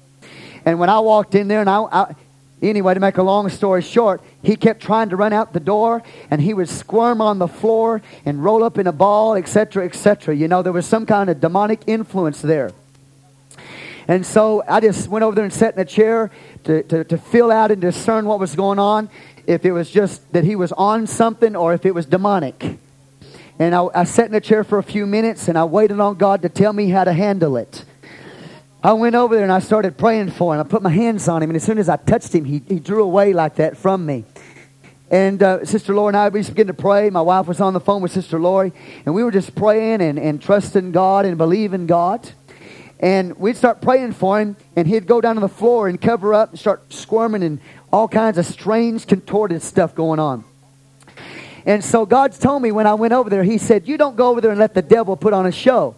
And 0.65 0.79
when 0.79 0.89
I 0.89 0.99
walked 0.99 1.35
in 1.35 1.47
there, 1.47 1.61
and 1.61 1.69
I, 1.69 1.83
I 1.83 2.15
anyway, 2.61 2.93
to 2.93 2.99
make 2.99 3.17
a 3.17 3.23
long 3.23 3.49
story 3.49 3.81
short, 3.81 4.21
he 4.41 4.55
kept 4.55 4.81
trying 4.81 5.09
to 5.09 5.15
run 5.15 5.33
out 5.33 5.53
the 5.53 5.59
door, 5.59 6.03
and 6.29 6.41
he 6.41 6.53
would 6.53 6.69
squirm 6.69 7.21
on 7.21 7.39
the 7.39 7.47
floor 7.47 8.01
and 8.25 8.43
roll 8.43 8.63
up 8.63 8.77
in 8.77 8.87
a 8.87 8.91
ball, 8.91 9.35
etc., 9.35 9.85
etc. 9.85 10.35
You 10.35 10.47
know, 10.47 10.61
there 10.61 10.73
was 10.73 10.85
some 10.85 11.05
kind 11.05 11.29
of 11.29 11.39
demonic 11.39 11.81
influence 11.87 12.41
there. 12.41 12.71
And 14.07 14.25
so 14.25 14.63
I 14.67 14.79
just 14.79 15.09
went 15.09 15.23
over 15.23 15.35
there 15.35 15.43
and 15.43 15.53
sat 15.53 15.73
in 15.73 15.81
a 15.81 15.85
chair 15.85 16.31
to, 16.63 16.83
to, 16.83 17.03
to 17.03 17.17
fill 17.17 17.51
out 17.51 17.71
and 17.71 17.81
discern 17.81 18.25
what 18.25 18.39
was 18.39 18.55
going 18.55 18.79
on, 18.79 19.09
if 19.47 19.65
it 19.65 19.71
was 19.71 19.89
just 19.89 20.31
that 20.33 20.43
he 20.43 20.55
was 20.55 20.71
on 20.73 21.07
something 21.07 21.55
or 21.55 21.73
if 21.73 21.85
it 21.85 21.95
was 21.95 22.05
demonic. 22.05 22.77
And 23.57 23.73
I, 23.73 23.87
I 23.95 24.03
sat 24.03 24.27
in 24.27 24.35
a 24.35 24.41
chair 24.41 24.63
for 24.63 24.77
a 24.77 24.83
few 24.83 25.07
minutes 25.07 25.47
and 25.47 25.57
I 25.57 25.63
waited 25.63 25.99
on 25.99 26.15
God 26.15 26.43
to 26.43 26.49
tell 26.49 26.73
me 26.73 26.89
how 26.89 27.05
to 27.05 27.13
handle 27.13 27.57
it. 27.57 27.85
I 28.83 28.93
went 28.93 29.15
over 29.15 29.33
there 29.33 29.43
and 29.43 29.51
I 29.51 29.59
started 29.59 29.97
praying 29.97 30.31
for 30.31 30.53
him. 30.53 30.59
I 30.59 30.63
put 30.63 30.83
my 30.83 30.91
hands 30.91 31.27
on 31.27 31.41
him, 31.41 31.49
and 31.49 31.57
as 31.57 31.63
soon 31.63 31.79
as 31.79 31.89
I 31.89 31.97
touched 31.97 32.33
him, 32.33 32.45
he, 32.45 32.61
he 32.67 32.79
drew 32.79 33.03
away 33.03 33.33
like 33.33 33.55
that 33.55 33.75
from 33.75 34.05
me. 34.05 34.23
And 35.09 35.41
uh, 35.41 35.65
Sister 35.65 35.95
Lori 35.95 36.09
and 36.09 36.17
I, 36.17 36.29
we 36.29 36.41
just 36.41 36.51
began 36.51 36.67
to 36.67 36.73
pray. 36.73 37.09
My 37.09 37.21
wife 37.21 37.47
was 37.47 37.59
on 37.59 37.73
the 37.73 37.79
phone 37.79 38.01
with 38.01 38.11
Sister 38.11 38.39
Lori, 38.39 38.71
and 39.05 39.15
we 39.15 39.23
were 39.23 39.31
just 39.31 39.55
praying 39.55 40.01
and, 40.01 40.19
and 40.19 40.41
trusting 40.41 40.91
God 40.91 41.25
and 41.25 41.37
believing 41.37 41.87
God. 41.87 42.29
And 42.99 43.37
we'd 43.37 43.57
start 43.57 43.81
praying 43.81 44.13
for 44.13 44.39
him, 44.39 44.57
and 44.75 44.87
he'd 44.87 45.07
go 45.07 45.21
down 45.21 45.35
to 45.35 45.41
the 45.41 45.49
floor 45.49 45.87
and 45.87 45.99
cover 45.99 46.33
up 46.33 46.51
and 46.51 46.59
start 46.59 46.93
squirming 46.93 47.43
and 47.43 47.59
all 47.91 48.07
kinds 48.07 48.37
of 48.37 48.45
strange, 48.45 49.07
contorted 49.07 49.61
stuff 49.61 49.95
going 49.95 50.19
on. 50.19 50.43
And 51.65 51.83
so 51.83 52.05
God's 52.05 52.39
told 52.39 52.61
me 52.61 52.71
when 52.71 52.87
I 52.87 52.93
went 52.93 53.13
over 53.13 53.29
there, 53.29 53.43
He 53.43 53.57
said, 53.57 53.87
You 53.87 53.97
don't 53.97 54.15
go 54.15 54.29
over 54.29 54.41
there 54.41 54.51
and 54.51 54.59
let 54.59 54.73
the 54.73 54.81
devil 54.81 55.17
put 55.17 55.33
on 55.33 55.45
a 55.45 55.51
show. 55.51 55.95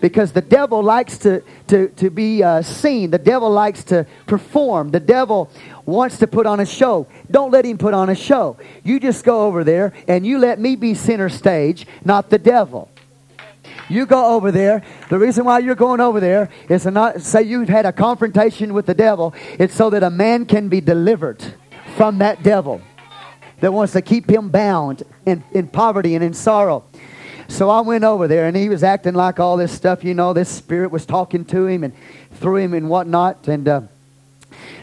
Because 0.00 0.32
the 0.32 0.42
devil 0.42 0.82
likes 0.82 1.18
to, 1.18 1.42
to, 1.68 1.88
to 1.88 2.10
be 2.10 2.42
uh, 2.42 2.60
seen. 2.62 3.10
The 3.10 3.18
devil 3.18 3.48
likes 3.48 3.84
to 3.84 4.06
perform. 4.26 4.90
The 4.90 5.00
devil 5.00 5.50
wants 5.86 6.18
to 6.18 6.26
put 6.26 6.46
on 6.46 6.60
a 6.60 6.66
show. 6.66 7.06
Don't 7.30 7.52
let 7.52 7.64
him 7.64 7.78
put 7.78 7.94
on 7.94 8.10
a 8.10 8.14
show. 8.14 8.58
You 8.82 9.00
just 9.00 9.24
go 9.24 9.46
over 9.46 9.64
there 9.64 9.94
and 10.06 10.26
you 10.26 10.38
let 10.38 10.58
me 10.58 10.76
be 10.76 10.94
center 10.94 11.28
stage, 11.28 11.86
not 12.04 12.28
the 12.28 12.38
devil. 12.38 12.90
You 13.88 14.06
go 14.06 14.34
over 14.34 14.50
there. 14.50 14.82
The 15.10 15.18
reason 15.18 15.44
why 15.44 15.58
you're 15.58 15.74
going 15.74 16.00
over 16.00 16.20
there 16.20 16.48
is 16.68 16.84
to 16.84 16.90
not 16.90 17.20
say 17.20 17.42
you've 17.42 17.68
had 17.68 17.86
a 17.86 17.92
confrontation 17.92 18.72
with 18.72 18.86
the 18.86 18.94
devil. 18.94 19.34
It's 19.58 19.74
so 19.74 19.90
that 19.90 20.02
a 20.02 20.10
man 20.10 20.46
can 20.46 20.68
be 20.68 20.80
delivered 20.80 21.42
from 21.96 22.18
that 22.18 22.42
devil 22.42 22.80
that 23.60 23.72
wants 23.72 23.92
to 23.92 24.02
keep 24.02 24.28
him 24.28 24.48
bound 24.48 25.02
in, 25.26 25.44
in 25.52 25.68
poverty 25.68 26.14
and 26.14 26.24
in 26.24 26.34
sorrow. 26.34 26.84
So 27.48 27.70
I 27.70 27.80
went 27.80 28.04
over 28.04 28.26
there 28.26 28.46
and 28.46 28.56
he 28.56 28.68
was 28.68 28.82
acting 28.82 29.14
like 29.14 29.38
all 29.38 29.56
this 29.56 29.72
stuff, 29.72 30.02
you 30.02 30.14
know, 30.14 30.32
this 30.32 30.48
spirit 30.48 30.90
was 30.90 31.06
talking 31.06 31.44
to 31.46 31.66
him 31.66 31.84
and 31.84 31.92
through 32.32 32.56
him 32.56 32.74
and 32.74 32.88
whatnot. 32.88 33.46
And 33.48 33.68
uh, 33.68 33.82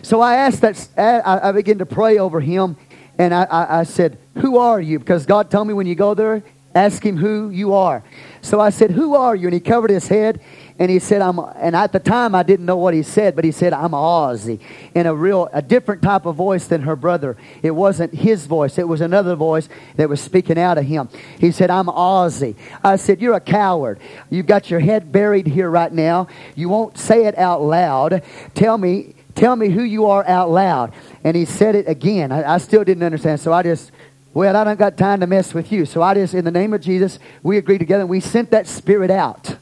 so 0.02 0.22
I 0.22 0.36
asked 0.36 0.62
that, 0.62 0.88
I, 0.98 1.50
I 1.50 1.52
began 1.52 1.80
to 1.80 1.86
pray 1.86 2.18
over 2.18 2.40
him 2.40 2.78
and 3.18 3.34
I, 3.34 3.44
I, 3.44 3.80
I 3.80 3.84
said, 3.84 4.18
Who 4.38 4.58
are 4.58 4.80
you? 4.80 5.00
Because 5.00 5.26
God 5.26 5.52
told 5.52 5.68
me 5.68 5.74
when 5.74 5.88
you 5.88 5.96
go 5.96 6.14
there, 6.14 6.44
ask 6.74 7.06
him 7.06 7.18
who 7.18 7.50
you 7.50 7.74
are. 7.74 8.04
So 8.42 8.60
I 8.60 8.70
said, 8.70 8.92
Who 8.92 9.16
are 9.16 9.36
you? 9.36 9.48
And 9.48 9.54
he 9.54 9.60
covered 9.60 9.90
his 9.90 10.08
head 10.08 10.42
and 10.80 10.90
he 10.90 10.98
said, 11.00 11.22
I'm, 11.22 11.38
and 11.38 11.76
at 11.76 11.92
the 11.92 12.00
time 12.00 12.34
I 12.34 12.42
didn't 12.42 12.66
know 12.66 12.78
what 12.78 12.94
he 12.94 13.04
said, 13.04 13.36
but 13.36 13.46
he 13.46 13.52
said, 13.52 13.72
I'm 13.72 13.92
Ozzy 13.92 14.60
in 14.96 15.06
a 15.06 15.14
real, 15.14 15.48
a 15.54 15.62
different 15.62 16.02
type 16.02 16.26
of 16.26 16.36
voice 16.36 16.66
than 16.68 16.82
her 16.82 16.96
brother. 16.96 17.38
It 17.62 17.72
wasn't 17.72 18.16
his 18.16 18.48
voice. 18.48 18.80
It 18.80 18.88
was 18.88 19.02
another 19.02 19.36
voice 19.36 19.70
that 19.98 20.10
was 20.10 20.22
speaking 20.22 20.58
out 20.58 20.78
of 20.78 20.86
him. 20.86 21.10
He 21.40 21.52
said, 21.52 21.70
I'm 21.70 21.86
Ozzy. 21.86 22.56
I 22.84 22.96
said, 22.96 23.22
you're 23.22 23.36
a 23.36 23.40
coward. 23.40 24.00
You've 24.30 24.48
got 24.48 24.72
your 24.72 24.80
head 24.80 25.12
buried 25.12 25.46
here 25.46 25.70
right 25.70 25.92
now. 25.92 26.28
You 26.56 26.70
won't 26.70 26.98
say 26.98 27.26
it 27.26 27.38
out 27.38 27.62
loud. 27.62 28.24
Tell 28.56 28.78
me, 28.78 29.14
tell 29.36 29.56
me 29.56 29.70
who 29.70 29.84
you 29.84 30.08
are 30.08 30.28
out 30.28 30.50
loud. 30.50 30.94
And 31.24 31.38
he 31.38 31.46
said 31.46 31.76
it 31.76 31.88
again. 31.88 32.32
I, 32.32 32.56
I 32.56 32.58
still 32.58 32.84
didn't 32.84 33.04
understand. 33.04 33.40
So 33.40 33.54
I 33.54 33.62
just 33.62 33.92
well, 34.34 34.56
I 34.56 34.64
don't 34.64 34.80
got 34.80 34.98
time 34.98 35.20
to 35.20 35.28
mess 35.28 35.54
with 35.54 35.72
you. 35.72 35.86
So 35.86 36.02
I 36.02 36.14
just, 36.14 36.34
in 36.34 36.46
the 36.46 36.52
name 36.52 36.74
of 36.74 36.82
Jesus, 36.82 37.20
we 37.44 37.58
agreed 37.58 37.80
together 37.80 38.02
and 38.02 38.10
we 38.10 38.22
sent 38.22 38.52
that 38.52 38.68
spirit 38.68 39.12
out. 39.12 39.58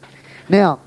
Now, 0.48 0.82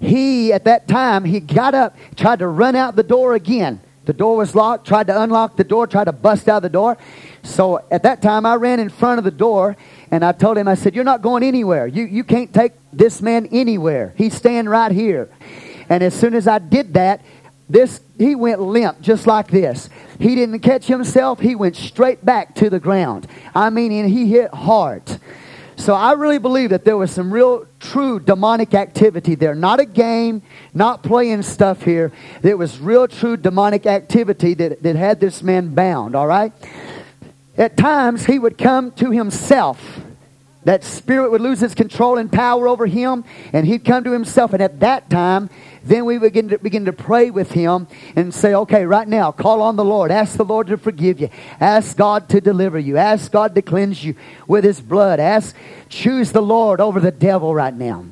he, 0.00 0.52
at 0.52 0.64
that 0.64 0.88
time, 0.88 1.24
he 1.24 1.38
got 1.38 1.74
up, 1.74 1.96
tried 2.16 2.40
to 2.40 2.48
run 2.48 2.74
out 2.74 2.96
the 2.96 3.04
door 3.04 3.34
again. 3.34 3.80
The 4.04 4.12
door 4.12 4.36
was 4.36 4.56
locked, 4.56 4.84
tried 4.84 5.06
to 5.06 5.22
unlock 5.22 5.56
the 5.56 5.62
door, 5.62 5.86
tried 5.86 6.04
to 6.04 6.12
bust 6.12 6.48
out 6.48 6.62
the 6.62 6.68
door. 6.68 6.98
So 7.44 7.84
at 7.88 8.02
that 8.02 8.20
time, 8.20 8.44
I 8.44 8.56
ran 8.56 8.80
in 8.80 8.88
front 8.88 9.18
of 9.18 9.24
the 9.24 9.30
door 9.30 9.76
and 10.10 10.24
I 10.24 10.32
told 10.32 10.58
him, 10.58 10.66
I 10.66 10.74
said, 10.74 10.96
You're 10.96 11.04
not 11.04 11.22
going 11.22 11.44
anywhere. 11.44 11.86
You, 11.86 12.04
you 12.04 12.24
can't 12.24 12.52
take 12.52 12.72
this 12.92 13.22
man 13.22 13.46
anywhere. 13.52 14.12
He's 14.16 14.34
staying 14.34 14.68
right 14.68 14.90
here. 14.90 15.30
And 15.88 16.02
as 16.02 16.14
soon 16.14 16.34
as 16.34 16.48
I 16.48 16.58
did 16.58 16.94
that, 16.94 17.20
this 17.72 18.00
he 18.18 18.34
went 18.34 18.60
limp 18.60 19.00
just 19.00 19.26
like 19.26 19.48
this. 19.48 19.88
He 20.18 20.34
didn't 20.34 20.60
catch 20.60 20.86
himself. 20.86 21.40
He 21.40 21.54
went 21.54 21.74
straight 21.74 22.24
back 22.24 22.54
to 22.56 22.68
the 22.68 22.78
ground. 22.78 23.26
I 23.54 23.70
mean, 23.70 23.92
and 23.92 24.08
he 24.08 24.26
hit 24.26 24.52
hard. 24.52 25.02
So 25.76 25.94
I 25.94 26.12
really 26.12 26.38
believe 26.38 26.70
that 26.70 26.84
there 26.84 26.98
was 26.98 27.10
some 27.10 27.32
real 27.32 27.66
true 27.80 28.20
demonic 28.20 28.74
activity 28.74 29.34
there. 29.34 29.54
Not 29.54 29.80
a 29.80 29.86
game, 29.86 30.42
not 30.74 31.02
playing 31.02 31.42
stuff 31.42 31.82
here. 31.82 32.12
There 32.42 32.56
was 32.56 32.78
real 32.78 33.08
true 33.08 33.36
demonic 33.36 33.86
activity 33.86 34.54
that, 34.54 34.82
that 34.82 34.94
had 34.94 35.18
this 35.18 35.42
man 35.42 35.74
bound, 35.74 36.14
all 36.14 36.26
right? 36.26 36.52
At 37.56 37.76
times 37.76 38.26
he 38.26 38.38
would 38.38 38.58
come 38.58 38.92
to 38.92 39.10
himself. 39.10 40.01
That 40.64 40.84
spirit 40.84 41.32
would 41.32 41.40
lose 41.40 41.62
its 41.62 41.74
control 41.74 42.18
and 42.18 42.30
power 42.30 42.68
over 42.68 42.86
him, 42.86 43.24
and 43.52 43.66
he'd 43.66 43.84
come 43.84 44.04
to 44.04 44.12
himself. 44.12 44.52
And 44.52 44.62
at 44.62 44.80
that 44.80 45.10
time, 45.10 45.50
then 45.82 46.04
we 46.04 46.18
begin 46.18 46.50
to 46.50 46.58
begin 46.58 46.84
to 46.84 46.92
pray 46.92 47.30
with 47.30 47.50
him 47.50 47.88
and 48.14 48.32
say, 48.32 48.54
okay, 48.54 48.86
right 48.86 49.08
now, 49.08 49.32
call 49.32 49.60
on 49.60 49.74
the 49.74 49.84
Lord. 49.84 50.12
Ask 50.12 50.36
the 50.36 50.44
Lord 50.44 50.68
to 50.68 50.78
forgive 50.78 51.20
you. 51.20 51.30
Ask 51.60 51.96
God 51.96 52.28
to 52.28 52.40
deliver 52.40 52.78
you. 52.78 52.96
Ask 52.96 53.32
God 53.32 53.54
to 53.56 53.62
cleanse 53.62 54.04
you 54.04 54.14
with 54.46 54.62
his 54.62 54.80
blood. 54.80 55.18
Ask, 55.18 55.56
choose 55.88 56.30
the 56.30 56.42
Lord 56.42 56.80
over 56.80 57.00
the 57.00 57.10
devil 57.10 57.52
right 57.54 57.74
now. 57.74 58.04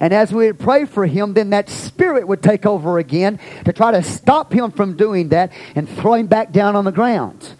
And 0.00 0.12
as 0.12 0.32
we 0.32 0.46
would 0.46 0.60
pray 0.60 0.84
for 0.84 1.06
him, 1.06 1.34
then 1.34 1.50
that 1.50 1.68
spirit 1.68 2.28
would 2.28 2.42
take 2.42 2.66
over 2.66 2.98
again 2.98 3.40
to 3.64 3.72
try 3.72 3.90
to 3.90 4.02
stop 4.02 4.52
him 4.52 4.70
from 4.70 4.96
doing 4.96 5.30
that 5.30 5.50
and 5.74 5.88
throw 5.88 6.14
him 6.14 6.26
back 6.26 6.52
down 6.52 6.76
on 6.76 6.84
the 6.84 6.92
ground. 6.92 7.54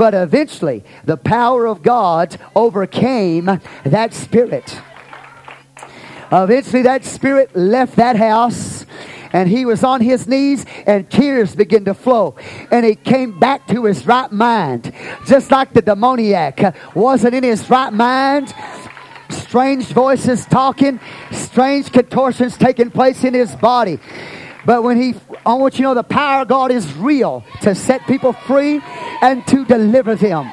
But 0.00 0.14
eventually, 0.14 0.82
the 1.04 1.18
power 1.18 1.66
of 1.66 1.82
God 1.82 2.38
overcame 2.56 3.60
that 3.84 4.14
spirit. 4.14 4.80
Eventually, 6.32 6.80
that 6.84 7.04
spirit 7.04 7.54
left 7.54 7.96
that 7.96 8.16
house 8.16 8.86
and 9.34 9.46
he 9.46 9.66
was 9.66 9.84
on 9.84 10.00
his 10.00 10.26
knees 10.26 10.64
and 10.86 11.10
tears 11.10 11.54
began 11.54 11.84
to 11.84 11.92
flow. 11.92 12.36
And 12.70 12.86
he 12.86 12.94
came 12.94 13.38
back 13.38 13.66
to 13.66 13.84
his 13.84 14.06
right 14.06 14.32
mind 14.32 14.90
just 15.26 15.50
like 15.50 15.74
the 15.74 15.82
demoniac 15.82 16.74
wasn't 16.94 17.34
in 17.34 17.44
his 17.44 17.68
right 17.68 17.92
mind. 17.92 18.54
Strange 19.28 19.84
voices 19.88 20.46
talking 20.46 20.98
strange 21.30 21.92
contortions 21.92 22.56
taking 22.56 22.90
place 22.90 23.22
in 23.22 23.34
his 23.34 23.54
body 23.56 24.00
but 24.64 24.82
when 24.82 25.00
he 25.00 25.14
i 25.46 25.54
want 25.54 25.74
you 25.74 25.78
to 25.78 25.82
know 25.82 25.94
the 25.94 26.02
power 26.02 26.42
of 26.42 26.48
god 26.48 26.70
is 26.70 26.92
real 26.94 27.44
to 27.62 27.74
set 27.74 28.06
people 28.06 28.32
free 28.32 28.80
and 29.22 29.46
to 29.46 29.64
deliver 29.64 30.14
them 30.14 30.50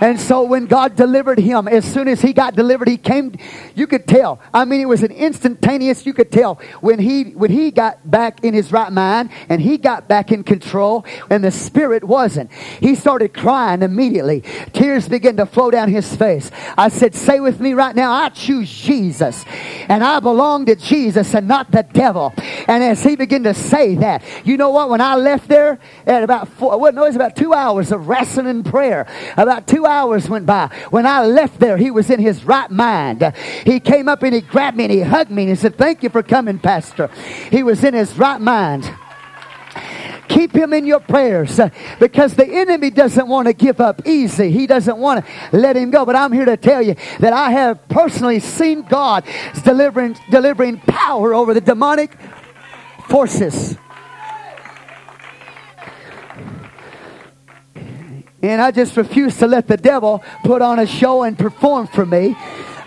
And 0.00 0.20
so 0.20 0.42
when 0.42 0.66
God 0.66 0.96
delivered 0.96 1.38
him, 1.38 1.68
as 1.68 1.84
soon 1.84 2.08
as 2.08 2.20
he 2.20 2.32
got 2.32 2.54
delivered, 2.54 2.88
he 2.88 2.96
came, 2.96 3.34
you 3.74 3.86
could 3.86 4.06
tell. 4.06 4.40
I 4.54 4.64
mean, 4.64 4.80
it 4.80 4.88
was 4.88 5.02
an 5.02 5.12
instantaneous, 5.12 6.06
you 6.06 6.14
could 6.14 6.30
tell 6.30 6.56
when 6.80 6.98
he, 6.98 7.24
when 7.24 7.50
he 7.50 7.70
got 7.70 8.08
back 8.08 8.44
in 8.44 8.54
his 8.54 8.72
right 8.72 8.92
mind 8.92 9.30
and 9.48 9.60
he 9.60 9.78
got 9.78 10.08
back 10.08 10.30
in 10.32 10.44
control 10.44 11.04
and 11.30 11.42
the 11.42 11.50
spirit 11.50 12.04
wasn't. 12.04 12.52
He 12.52 12.94
started 12.94 13.34
crying 13.34 13.82
immediately. 13.82 14.42
Tears 14.72 15.08
began 15.08 15.36
to 15.36 15.46
flow 15.46 15.70
down 15.70 15.88
his 15.88 16.14
face. 16.14 16.50
I 16.76 16.88
said, 16.88 17.14
say 17.14 17.40
with 17.40 17.60
me 17.60 17.74
right 17.74 17.94
now, 17.94 18.12
I 18.12 18.28
choose 18.28 18.70
Jesus 18.70 19.44
and 19.88 20.04
I 20.04 20.20
belong 20.20 20.66
to 20.66 20.76
Jesus 20.76 21.34
and 21.34 21.48
not 21.48 21.70
the 21.70 21.82
devil. 21.82 22.32
And 22.68 22.84
as 22.84 23.02
he 23.02 23.16
began 23.16 23.42
to 23.44 23.54
say 23.54 23.96
that, 23.96 24.22
you 24.44 24.56
know 24.56 24.70
what? 24.70 24.90
When 24.90 25.00
I 25.00 25.16
left 25.16 25.48
there 25.48 25.78
at 26.06 26.22
about 26.22 26.48
four, 26.48 26.78
well, 26.78 26.92
no, 26.92 27.04
it 27.04 27.08
was 27.08 27.16
about 27.16 27.36
two 27.36 27.52
hours 27.52 27.92
of 27.92 28.08
wrestling 28.08 28.46
and 28.46 28.64
prayer, 28.64 29.06
about 29.36 29.66
two 29.66 29.86
hours 29.88 30.28
went 30.28 30.46
by. 30.46 30.70
When 30.90 31.06
I 31.06 31.24
left 31.24 31.58
there, 31.58 31.76
he 31.76 31.90
was 31.90 32.10
in 32.10 32.20
his 32.20 32.44
right 32.44 32.70
mind. 32.70 33.32
He 33.64 33.80
came 33.80 34.08
up 34.08 34.22
and 34.22 34.34
he 34.34 34.40
grabbed 34.40 34.76
me 34.76 34.84
and 34.84 34.92
he 34.92 35.00
hugged 35.00 35.30
me 35.30 35.42
and 35.42 35.50
he 35.50 35.56
said, 35.56 35.76
Thank 35.76 36.02
you 36.02 36.10
for 36.10 36.22
coming, 36.22 36.58
Pastor. 36.58 37.08
He 37.50 37.62
was 37.62 37.82
in 37.84 37.94
his 37.94 38.16
right 38.16 38.40
mind. 38.40 38.90
Keep 40.28 40.54
him 40.54 40.74
in 40.74 40.84
your 40.84 41.00
prayers 41.00 41.58
uh, 41.58 41.70
because 41.98 42.34
the 42.34 42.46
enemy 42.46 42.90
doesn't 42.90 43.26
want 43.26 43.46
to 43.48 43.54
give 43.54 43.80
up 43.80 44.06
easy. 44.06 44.50
He 44.50 44.66
doesn't 44.66 44.98
want 44.98 45.24
to 45.24 45.56
let 45.56 45.74
him 45.74 45.90
go. 45.90 46.04
But 46.04 46.16
I'm 46.16 46.32
here 46.32 46.44
to 46.44 46.56
tell 46.56 46.82
you 46.82 46.96
that 47.20 47.32
I 47.32 47.50
have 47.50 47.88
personally 47.88 48.38
seen 48.38 48.82
God 48.82 49.24
delivering, 49.64 50.18
delivering 50.30 50.80
power 50.80 51.34
over 51.34 51.54
the 51.54 51.62
demonic 51.62 52.16
forces. 53.08 53.78
And 58.42 58.60
I 58.60 58.70
just 58.70 58.96
refused 58.96 59.40
to 59.40 59.46
let 59.46 59.66
the 59.66 59.76
devil 59.76 60.22
put 60.44 60.62
on 60.62 60.78
a 60.78 60.86
show 60.86 61.24
and 61.24 61.36
perform 61.36 61.88
for 61.88 62.06
me. 62.06 62.36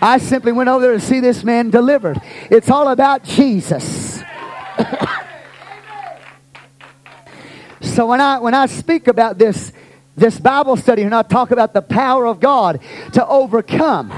I 0.00 0.18
simply 0.18 0.52
went 0.52 0.68
over 0.68 0.82
there 0.82 0.94
to 0.94 1.00
see 1.00 1.20
this 1.20 1.44
man 1.44 1.70
delivered. 1.70 2.20
It's 2.50 2.70
all 2.70 2.88
about 2.88 3.22
Jesus. 3.22 4.22
so 7.80 8.06
when 8.06 8.20
I 8.20 8.38
when 8.38 8.54
I 8.54 8.66
speak 8.66 9.06
about 9.08 9.38
this 9.38 9.72
this 10.16 10.38
Bible 10.38 10.76
study 10.76 11.02
and 11.02 11.14
I 11.14 11.22
talk 11.22 11.52
about 11.52 11.72
the 11.72 11.82
power 11.82 12.26
of 12.26 12.40
God 12.40 12.80
to 13.14 13.26
overcome 13.26 14.12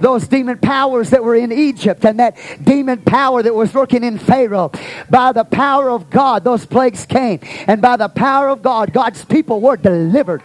those 0.00 0.28
demon 0.28 0.58
powers 0.58 1.10
that 1.10 1.24
were 1.24 1.34
in 1.34 1.50
Egypt 1.50 2.04
and 2.04 2.20
that 2.20 2.36
demon 2.62 3.02
power 3.02 3.42
that 3.42 3.54
was 3.54 3.74
working 3.74 4.04
in 4.04 4.18
Pharaoh. 4.18 4.70
By 5.10 5.32
the 5.32 5.44
power 5.44 5.90
of 5.90 6.10
God, 6.10 6.44
those 6.44 6.64
plagues 6.64 7.06
came. 7.06 7.40
And 7.66 7.82
by 7.82 7.96
the 7.96 8.08
power 8.08 8.48
of 8.50 8.62
God, 8.62 8.92
God's 8.92 9.24
people 9.24 9.60
were 9.60 9.76
delivered. 9.76 10.42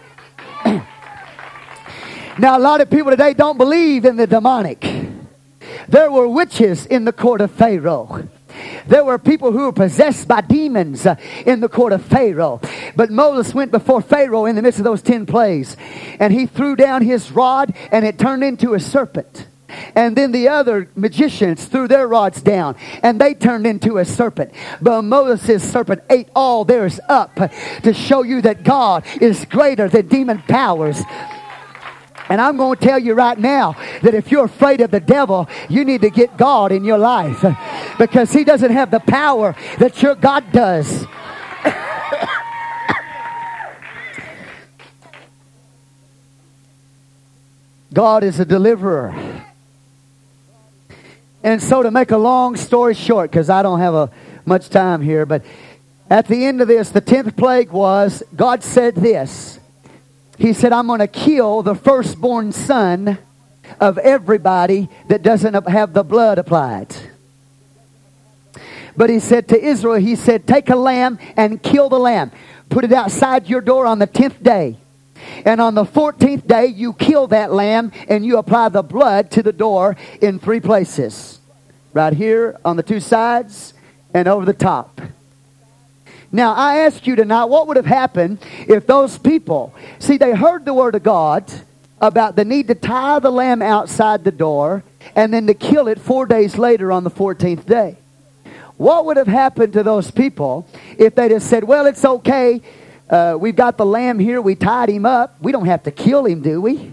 Now, 2.38 2.56
a 2.56 2.60
lot 2.60 2.80
of 2.80 2.90
people 2.90 3.10
today 3.10 3.34
don't 3.34 3.58
believe 3.58 4.04
in 4.04 4.16
the 4.16 4.26
demonic. 4.26 4.86
There 5.88 6.10
were 6.10 6.28
witches 6.28 6.86
in 6.86 7.04
the 7.04 7.12
court 7.12 7.40
of 7.40 7.50
Pharaoh. 7.50 8.28
There 8.86 9.04
were 9.04 9.18
people 9.18 9.52
who 9.52 9.64
were 9.64 9.72
possessed 9.72 10.26
by 10.26 10.40
demons 10.40 11.06
uh, 11.06 11.16
in 11.46 11.60
the 11.60 11.68
court 11.68 11.92
of 11.92 12.04
Pharaoh. 12.04 12.60
But 12.96 13.10
Moses 13.10 13.54
went 13.54 13.70
before 13.70 14.00
Pharaoh 14.00 14.46
in 14.46 14.56
the 14.56 14.62
midst 14.62 14.80
of 14.80 14.84
those 14.84 15.02
ten 15.02 15.26
plagues, 15.26 15.76
and 16.18 16.32
he 16.32 16.46
threw 16.46 16.74
down 16.74 17.02
his 17.02 17.30
rod, 17.30 17.74
and 17.92 18.04
it 18.04 18.18
turned 18.18 18.42
into 18.42 18.74
a 18.74 18.80
serpent. 18.80 19.46
And 19.94 20.16
then 20.16 20.32
the 20.32 20.48
other 20.48 20.88
magicians 20.96 21.66
threw 21.66 21.88
their 21.88 22.08
rods 22.08 22.40
down 22.40 22.76
and 23.02 23.20
they 23.20 23.34
turned 23.34 23.66
into 23.66 23.98
a 23.98 24.04
serpent. 24.04 24.52
But 24.80 25.02
Moses' 25.02 25.70
serpent 25.70 26.02
ate 26.08 26.28
all 26.34 26.64
theirs 26.64 26.98
up 27.08 27.34
to 27.82 27.92
show 27.92 28.22
you 28.22 28.40
that 28.42 28.64
God 28.64 29.04
is 29.20 29.44
greater 29.44 29.88
than 29.88 30.08
demon 30.08 30.38
powers. 30.48 31.02
And 32.28 32.40
I'm 32.40 32.56
going 32.56 32.78
to 32.78 32.84
tell 32.84 32.98
you 32.98 33.14
right 33.14 33.38
now 33.38 33.72
that 34.02 34.14
if 34.14 34.30
you're 34.30 34.44
afraid 34.44 34.80
of 34.80 34.90
the 34.90 35.00
devil, 35.00 35.48
you 35.68 35.84
need 35.84 36.02
to 36.02 36.10
get 36.10 36.36
God 36.36 36.72
in 36.72 36.84
your 36.84 36.98
life 36.98 37.44
because 37.98 38.32
he 38.32 38.44
doesn't 38.44 38.70
have 38.70 38.90
the 38.90 39.00
power 39.00 39.56
that 39.78 40.02
your 40.02 40.14
God 40.14 40.52
does. 40.52 41.06
God 47.92 48.22
is 48.22 48.38
a 48.38 48.44
deliverer. 48.44 49.14
And 51.42 51.62
so, 51.62 51.82
to 51.82 51.90
make 51.90 52.10
a 52.10 52.18
long 52.18 52.56
story 52.56 52.94
short, 52.94 53.30
because 53.30 53.48
I 53.48 53.62
don't 53.62 53.80
have 53.80 53.94
a, 53.94 54.10
much 54.48 54.70
time 54.70 55.02
here, 55.02 55.26
but 55.26 55.44
at 56.10 56.26
the 56.26 56.46
end 56.46 56.60
of 56.60 56.68
this, 56.68 56.88
the 56.88 57.00
tenth 57.00 57.36
plague 57.36 57.70
was 57.70 58.22
God 58.34 58.64
said 58.64 58.94
this. 58.94 59.57
He 60.38 60.52
said, 60.52 60.72
I'm 60.72 60.86
going 60.86 61.00
to 61.00 61.08
kill 61.08 61.62
the 61.62 61.74
firstborn 61.74 62.52
son 62.52 63.18
of 63.80 63.98
everybody 63.98 64.88
that 65.08 65.22
doesn't 65.22 65.68
have 65.68 65.92
the 65.92 66.04
blood 66.04 66.38
applied. 66.38 66.94
But 68.96 69.10
he 69.10 69.20
said 69.20 69.48
to 69.48 69.60
Israel, 69.60 69.96
He 69.96 70.16
said, 70.16 70.46
Take 70.46 70.70
a 70.70 70.76
lamb 70.76 71.18
and 71.36 71.62
kill 71.62 71.88
the 71.88 71.98
lamb. 71.98 72.30
Put 72.68 72.84
it 72.84 72.92
outside 72.92 73.48
your 73.48 73.60
door 73.60 73.86
on 73.86 73.98
the 73.98 74.06
tenth 74.06 74.42
day. 74.42 74.76
And 75.44 75.60
on 75.60 75.74
the 75.74 75.84
14th 75.84 76.46
day, 76.46 76.66
you 76.66 76.92
kill 76.92 77.26
that 77.28 77.52
lamb 77.52 77.92
and 78.08 78.24
you 78.24 78.38
apply 78.38 78.68
the 78.68 78.82
blood 78.82 79.30
to 79.32 79.42
the 79.42 79.52
door 79.52 79.96
in 80.20 80.38
three 80.38 80.60
places 80.60 81.40
right 81.92 82.12
here 82.12 82.56
on 82.64 82.76
the 82.76 82.82
two 82.82 83.00
sides 83.00 83.74
and 84.14 84.28
over 84.28 84.44
the 84.44 84.52
top. 84.52 85.00
Now, 86.30 86.54
I 86.54 86.80
ask 86.80 87.06
you 87.06 87.16
tonight, 87.16 87.46
what 87.46 87.66
would 87.68 87.76
have 87.76 87.86
happened 87.86 88.38
if 88.66 88.86
those 88.86 89.18
people, 89.18 89.74
see, 89.98 90.18
they 90.18 90.34
heard 90.34 90.64
the 90.64 90.74
word 90.74 90.94
of 90.94 91.02
God 91.02 91.50
about 92.00 92.36
the 92.36 92.44
need 92.44 92.68
to 92.68 92.74
tie 92.74 93.18
the 93.18 93.30
lamb 93.30 93.62
outside 93.62 94.24
the 94.24 94.30
door 94.32 94.84
and 95.16 95.32
then 95.32 95.46
to 95.46 95.54
kill 95.54 95.88
it 95.88 95.98
four 95.98 96.26
days 96.26 96.58
later 96.58 96.92
on 96.92 97.04
the 97.04 97.10
14th 97.10 97.64
day? 97.64 97.96
What 98.76 99.06
would 99.06 99.16
have 99.16 99.26
happened 99.26 99.72
to 99.72 99.82
those 99.82 100.10
people 100.10 100.68
if 100.98 101.14
they'd 101.14 101.32
have 101.32 101.42
said, 101.42 101.64
well, 101.64 101.86
it's 101.86 102.04
okay, 102.04 102.60
uh, 103.10 103.36
we've 103.40 103.56
got 103.56 103.78
the 103.78 103.86
lamb 103.86 104.18
here. 104.18 104.40
We 104.40 104.54
tied 104.54 104.90
him 104.90 105.06
up. 105.06 105.36
We 105.40 105.50
don't 105.50 105.66
have 105.66 105.82
to 105.84 105.90
kill 105.90 106.26
him, 106.26 106.42
do 106.42 106.60
we? 106.60 106.92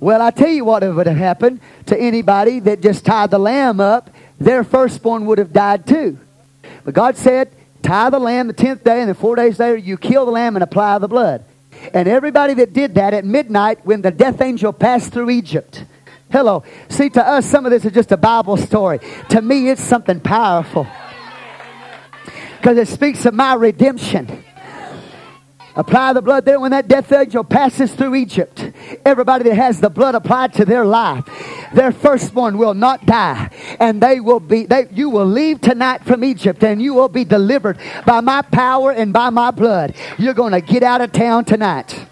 Well, 0.00 0.20
I 0.20 0.30
tell 0.30 0.48
you 0.48 0.64
what 0.64 0.82
would 0.82 1.06
have 1.06 1.16
happened 1.16 1.60
to 1.86 1.98
anybody 1.98 2.60
that 2.60 2.80
just 2.80 3.04
tied 3.04 3.30
the 3.30 3.38
lamb 3.38 3.80
up. 3.80 4.10
Their 4.38 4.64
firstborn 4.64 5.26
would 5.26 5.38
have 5.38 5.52
died 5.52 5.86
too. 5.86 6.18
But 6.84 6.94
God 6.94 7.16
said, 7.16 7.52
tie 7.82 8.10
the 8.10 8.18
lamb 8.18 8.46
the 8.46 8.52
tenth 8.52 8.84
day, 8.84 9.00
and 9.00 9.08
then 9.08 9.14
four 9.14 9.36
days 9.36 9.58
later 9.58 9.76
you 9.76 9.96
kill 9.96 10.24
the 10.26 10.32
lamb 10.32 10.56
and 10.56 10.62
apply 10.62 10.98
the 10.98 11.08
blood. 11.08 11.44
And 11.94 12.08
everybody 12.08 12.54
that 12.54 12.72
did 12.72 12.96
that 12.96 13.14
at 13.14 13.24
midnight 13.24 13.84
when 13.84 14.02
the 14.02 14.10
death 14.10 14.40
angel 14.40 14.72
passed 14.72 15.12
through 15.12 15.30
Egypt. 15.30 15.84
Hello. 16.30 16.64
See, 16.88 17.08
to 17.10 17.26
us, 17.26 17.46
some 17.46 17.64
of 17.64 17.70
this 17.70 17.84
is 17.84 17.92
just 17.92 18.12
a 18.12 18.16
Bible 18.16 18.56
story. 18.56 19.00
To 19.30 19.40
me, 19.40 19.70
it's 19.70 19.82
something 19.82 20.20
powerful 20.20 20.86
because 22.58 22.76
it 22.76 22.88
speaks 22.88 23.24
of 23.24 23.34
my 23.34 23.54
redemption. 23.54 24.44
Apply 25.78 26.12
the 26.12 26.20
blood 26.20 26.44
there 26.44 26.58
when 26.58 26.72
that 26.72 26.88
death 26.88 27.12
angel 27.12 27.44
passes 27.44 27.94
through 27.94 28.16
Egypt. 28.16 28.72
Everybody 29.04 29.44
that 29.44 29.54
has 29.54 29.78
the 29.78 29.88
blood 29.88 30.16
applied 30.16 30.52
to 30.54 30.64
their 30.64 30.84
life, 30.84 31.24
their 31.72 31.92
firstborn 31.92 32.58
will 32.58 32.74
not 32.74 33.06
die. 33.06 33.48
And 33.78 34.02
they 34.02 34.18
will 34.18 34.40
be, 34.40 34.66
they, 34.66 34.88
you 34.90 35.08
will 35.08 35.24
leave 35.24 35.60
tonight 35.60 36.04
from 36.04 36.24
Egypt 36.24 36.64
and 36.64 36.82
you 36.82 36.94
will 36.94 37.08
be 37.08 37.24
delivered 37.24 37.78
by 38.04 38.20
my 38.20 38.42
power 38.42 38.90
and 38.90 39.12
by 39.12 39.30
my 39.30 39.52
blood. 39.52 39.94
You're 40.18 40.34
going 40.34 40.52
to 40.52 40.60
get 40.60 40.82
out 40.82 41.00
of 41.00 41.12
town 41.12 41.44
tonight. 41.44 42.06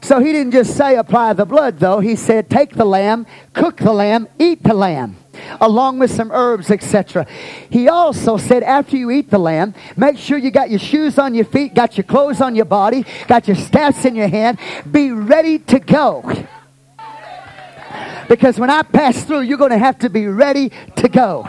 So 0.00 0.20
he 0.20 0.30
didn't 0.30 0.52
just 0.52 0.76
say 0.76 0.94
apply 0.94 1.32
the 1.32 1.46
blood 1.46 1.80
though. 1.80 1.98
He 1.98 2.14
said 2.14 2.48
take 2.48 2.76
the 2.76 2.84
lamb, 2.84 3.26
cook 3.54 3.78
the 3.78 3.92
lamb, 3.92 4.28
eat 4.38 4.62
the 4.62 4.72
lamb 4.72 5.16
along 5.60 5.98
with 5.98 6.10
some 6.10 6.30
herbs, 6.30 6.70
etc. 6.70 7.26
He 7.70 7.88
also 7.88 8.36
said, 8.36 8.62
after 8.62 8.96
you 8.96 9.10
eat 9.10 9.30
the 9.30 9.38
lamb, 9.38 9.74
make 9.96 10.18
sure 10.18 10.38
you 10.38 10.50
got 10.50 10.70
your 10.70 10.78
shoes 10.78 11.18
on 11.18 11.34
your 11.34 11.44
feet, 11.44 11.74
got 11.74 11.96
your 11.96 12.04
clothes 12.04 12.40
on 12.40 12.54
your 12.54 12.64
body, 12.64 13.04
got 13.26 13.46
your 13.48 13.56
staffs 13.56 14.04
in 14.04 14.14
your 14.14 14.28
hand. 14.28 14.58
Be 14.90 15.10
ready 15.10 15.58
to 15.60 15.78
go. 15.78 16.22
Because 18.28 18.58
when 18.58 18.70
I 18.70 18.82
pass 18.82 19.24
through, 19.24 19.40
you're 19.40 19.58
going 19.58 19.70
to 19.70 19.78
have 19.78 19.98
to 20.00 20.10
be 20.10 20.26
ready 20.26 20.70
to 20.96 21.08
go. 21.08 21.48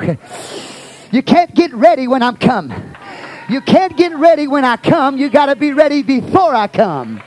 You 1.11 1.21
can't 1.21 1.53
get 1.53 1.73
ready 1.73 2.07
when 2.07 2.23
I'm 2.23 2.37
coming. 2.37 2.95
You 3.49 3.61
can't 3.61 3.97
get 3.97 4.15
ready 4.15 4.47
when 4.47 4.63
I 4.63 4.77
come. 4.77 5.17
You 5.17 5.29
got 5.29 5.47
to 5.47 5.55
be 5.55 5.73
ready 5.73 6.03
before 6.03 6.53
I 6.53 6.67
come. 6.67 7.21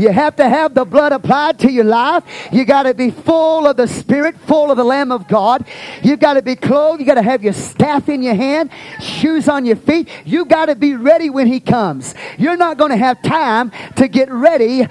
You 0.00 0.08
have 0.08 0.36
to 0.36 0.48
have 0.48 0.72
the 0.72 0.86
blood 0.86 1.12
applied 1.12 1.58
to 1.58 1.70
your 1.70 1.84
life. 1.84 2.24
You 2.50 2.64
got 2.64 2.84
to 2.84 2.94
be 2.94 3.10
full 3.10 3.66
of 3.66 3.76
the 3.76 3.86
Spirit, 3.86 4.34
full 4.38 4.70
of 4.70 4.78
the 4.78 4.84
Lamb 4.84 5.12
of 5.12 5.28
God. 5.28 5.66
You've 6.02 6.20
got 6.20 6.34
to 6.34 6.42
be 6.42 6.56
clothed. 6.56 7.00
You 7.00 7.06
got 7.06 7.16
to 7.16 7.22
have 7.22 7.44
your 7.44 7.52
staff 7.52 8.08
in 8.08 8.22
your 8.22 8.34
hand, 8.34 8.70
shoes 8.98 9.46
on 9.46 9.66
your 9.66 9.76
feet. 9.76 10.08
You 10.24 10.46
got 10.46 10.66
to 10.66 10.74
be 10.74 10.94
ready 10.94 11.28
when 11.28 11.46
He 11.46 11.60
comes. 11.60 12.14
You're 12.38 12.56
not 12.56 12.78
going 12.78 12.92
to 12.92 12.96
have 12.96 13.22
time 13.22 13.72
to 13.96 14.08
get 14.08 14.30
ready 14.30 14.88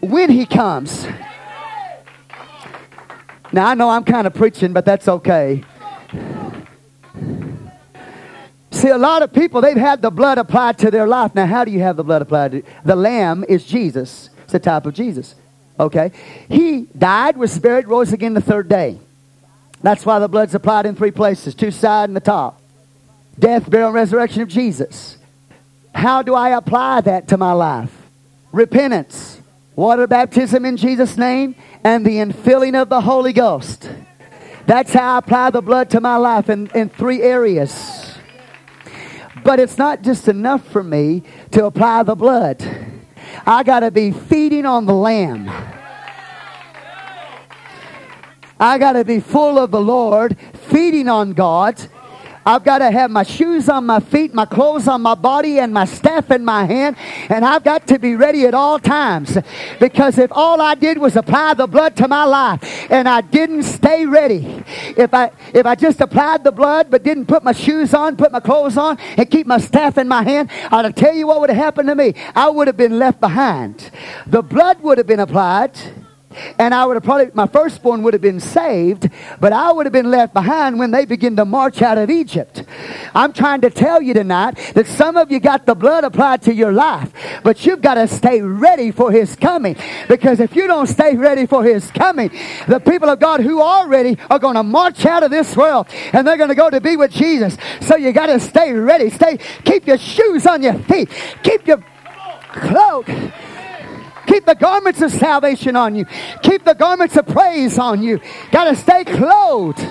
when 0.00 0.30
He 0.30 0.46
comes. 0.46 1.06
Now, 3.52 3.68
I 3.68 3.74
know 3.74 3.88
I'm 3.88 4.02
kind 4.02 4.26
of 4.26 4.34
preaching, 4.34 4.72
but 4.72 4.84
that's 4.84 5.06
okay. 5.06 5.62
See, 8.82 8.88
a 8.88 8.98
lot 8.98 9.22
of 9.22 9.32
people, 9.32 9.60
they've 9.60 9.76
had 9.76 10.02
the 10.02 10.10
blood 10.10 10.38
applied 10.38 10.76
to 10.78 10.90
their 10.90 11.06
life. 11.06 11.36
Now, 11.36 11.46
how 11.46 11.64
do 11.64 11.70
you 11.70 11.78
have 11.78 11.96
the 11.96 12.02
blood 12.02 12.20
applied 12.20 12.50
to 12.50 12.62
The 12.84 12.96
lamb 12.96 13.44
is 13.48 13.64
Jesus. 13.64 14.28
It's 14.42 14.50
the 14.50 14.58
type 14.58 14.86
of 14.86 14.94
Jesus. 14.94 15.36
Okay? 15.78 16.10
He 16.48 16.88
died, 16.98 17.36
was 17.36 17.56
buried, 17.60 17.86
rose 17.86 18.12
again 18.12 18.34
the 18.34 18.40
third 18.40 18.68
day. 18.68 18.98
That's 19.82 20.04
why 20.04 20.18
the 20.18 20.26
blood's 20.26 20.56
applied 20.56 20.86
in 20.86 20.96
three 20.96 21.12
places 21.12 21.54
two 21.54 21.70
side 21.70 22.08
and 22.08 22.16
the 22.16 22.20
top. 22.20 22.60
Death, 23.38 23.70
burial, 23.70 23.90
and 23.90 23.94
resurrection 23.94 24.42
of 24.42 24.48
Jesus. 24.48 25.16
How 25.94 26.22
do 26.22 26.34
I 26.34 26.48
apply 26.48 27.02
that 27.02 27.28
to 27.28 27.36
my 27.36 27.52
life? 27.52 27.96
Repentance, 28.50 29.40
water 29.76 30.08
baptism 30.08 30.64
in 30.64 30.76
Jesus' 30.76 31.16
name, 31.16 31.54
and 31.84 32.04
the 32.04 32.16
infilling 32.16 32.74
of 32.74 32.88
the 32.88 33.02
Holy 33.02 33.32
Ghost. 33.32 33.88
That's 34.66 34.92
how 34.92 35.14
I 35.14 35.18
apply 35.18 35.50
the 35.50 35.62
blood 35.62 35.90
to 35.90 36.00
my 36.00 36.16
life 36.16 36.50
in, 36.50 36.68
in 36.74 36.88
three 36.88 37.22
areas. 37.22 38.11
But 39.44 39.60
it's 39.60 39.78
not 39.78 40.02
just 40.02 40.28
enough 40.28 40.66
for 40.68 40.82
me 40.82 41.22
to 41.50 41.66
apply 41.66 42.02
the 42.04 42.14
blood. 42.14 42.64
I 43.46 43.62
got 43.62 43.80
to 43.80 43.90
be 43.90 44.10
feeding 44.10 44.66
on 44.66 44.86
the 44.86 44.94
Lamb. 44.94 45.50
I 48.58 48.78
got 48.78 48.92
to 48.92 49.04
be 49.04 49.18
full 49.18 49.58
of 49.58 49.72
the 49.72 49.80
Lord, 49.80 50.38
feeding 50.54 51.08
on 51.08 51.32
God, 51.32 51.80
I've 52.44 52.64
got 52.64 52.78
to 52.78 52.90
have 52.90 53.10
my 53.10 53.22
shoes 53.22 53.68
on 53.68 53.86
my 53.86 54.00
feet, 54.00 54.34
my 54.34 54.44
clothes 54.44 54.88
on 54.88 55.02
my 55.02 55.14
body, 55.14 55.58
and 55.58 55.72
my 55.72 55.84
staff 55.84 56.30
in 56.30 56.44
my 56.44 56.64
hand. 56.64 56.96
And 57.28 57.44
I've 57.44 57.64
got 57.64 57.86
to 57.88 57.98
be 57.98 58.16
ready 58.16 58.46
at 58.46 58.54
all 58.54 58.78
times. 58.78 59.38
Because 59.78 60.18
if 60.18 60.30
all 60.32 60.60
I 60.60 60.74
did 60.74 60.98
was 60.98 61.16
apply 61.16 61.54
the 61.54 61.66
blood 61.66 61.96
to 61.96 62.08
my 62.08 62.24
life 62.24 62.90
and 62.90 63.08
I 63.08 63.20
didn't 63.20 63.62
stay 63.64 64.06
ready, 64.06 64.64
if 64.96 65.14
I, 65.14 65.30
if 65.54 65.66
I 65.66 65.74
just 65.74 66.00
applied 66.00 66.44
the 66.44 66.52
blood 66.52 66.90
but 66.90 67.02
didn't 67.02 67.26
put 67.26 67.44
my 67.44 67.52
shoes 67.52 67.94
on, 67.94 68.16
put 68.16 68.32
my 68.32 68.40
clothes 68.40 68.76
on, 68.76 68.98
and 69.16 69.30
keep 69.30 69.46
my 69.46 69.58
staff 69.58 69.98
in 69.98 70.08
my 70.08 70.22
hand, 70.22 70.50
I'll 70.70 70.92
tell 70.92 71.14
you 71.14 71.26
what 71.26 71.40
would 71.40 71.50
have 71.50 71.58
happened 71.58 71.88
to 71.88 71.94
me. 71.94 72.14
I 72.34 72.48
would 72.48 72.66
have 72.66 72.76
been 72.76 72.98
left 72.98 73.20
behind. 73.20 73.90
The 74.26 74.42
blood 74.42 74.80
would 74.82 74.98
have 74.98 75.06
been 75.06 75.20
applied 75.20 75.72
and 76.58 76.74
I 76.74 76.84
would 76.86 76.94
have 76.94 77.02
probably, 77.02 77.30
my 77.34 77.46
firstborn 77.46 78.02
would 78.02 78.14
have 78.14 78.22
been 78.22 78.40
saved, 78.40 79.08
but 79.40 79.52
I 79.52 79.72
would 79.72 79.86
have 79.86 79.92
been 79.92 80.10
left 80.10 80.34
behind 80.34 80.78
when 80.78 80.90
they 80.90 81.04
begin 81.04 81.36
to 81.36 81.44
march 81.44 81.82
out 81.82 81.98
of 81.98 82.10
Egypt. 82.10 82.64
I'm 83.14 83.32
trying 83.32 83.60
to 83.62 83.70
tell 83.70 84.02
you 84.02 84.14
tonight 84.14 84.72
that 84.74 84.86
some 84.86 85.16
of 85.16 85.30
you 85.30 85.40
got 85.40 85.66
the 85.66 85.74
blood 85.74 86.04
applied 86.04 86.42
to 86.42 86.54
your 86.54 86.72
life, 86.72 87.12
but 87.42 87.66
you've 87.66 87.82
got 87.82 87.94
to 87.94 88.08
stay 88.08 88.40
ready 88.40 88.90
for 88.90 89.10
His 89.10 89.36
coming. 89.36 89.76
Because 90.08 90.40
if 90.40 90.56
you 90.56 90.66
don't 90.66 90.86
stay 90.86 91.16
ready 91.16 91.46
for 91.46 91.64
His 91.64 91.90
coming, 91.90 92.30
the 92.68 92.80
people 92.80 93.08
of 93.08 93.20
God 93.20 93.40
who 93.40 93.60
are 93.60 93.88
ready 93.88 94.18
are 94.30 94.38
going 94.38 94.56
to 94.56 94.62
march 94.62 95.04
out 95.06 95.22
of 95.22 95.30
this 95.30 95.56
world 95.56 95.86
and 96.12 96.26
they're 96.26 96.36
going 96.36 96.48
to 96.48 96.54
go 96.54 96.70
to 96.70 96.80
be 96.80 96.96
with 96.96 97.10
Jesus. 97.10 97.56
So 97.80 97.96
you 97.96 98.12
got 98.12 98.26
to 98.26 98.40
stay 98.40 98.72
ready. 98.72 99.10
Stay, 99.10 99.38
keep 99.64 99.86
your 99.86 99.98
shoes 99.98 100.46
on 100.46 100.62
your 100.62 100.74
feet. 100.74 101.10
Keep 101.42 101.66
your 101.66 101.82
cloak 102.52 103.08
Keep 104.32 104.46
the 104.46 104.54
garments 104.54 105.02
of 105.02 105.12
salvation 105.12 105.76
on 105.76 105.94
you. 105.94 106.06
Keep 106.42 106.64
the 106.64 106.74
garments 106.74 107.18
of 107.18 107.26
praise 107.26 107.78
on 107.78 108.02
you. 108.02 108.18
Got 108.50 108.64
to 108.64 108.76
stay 108.76 109.04
clothed 109.04 109.86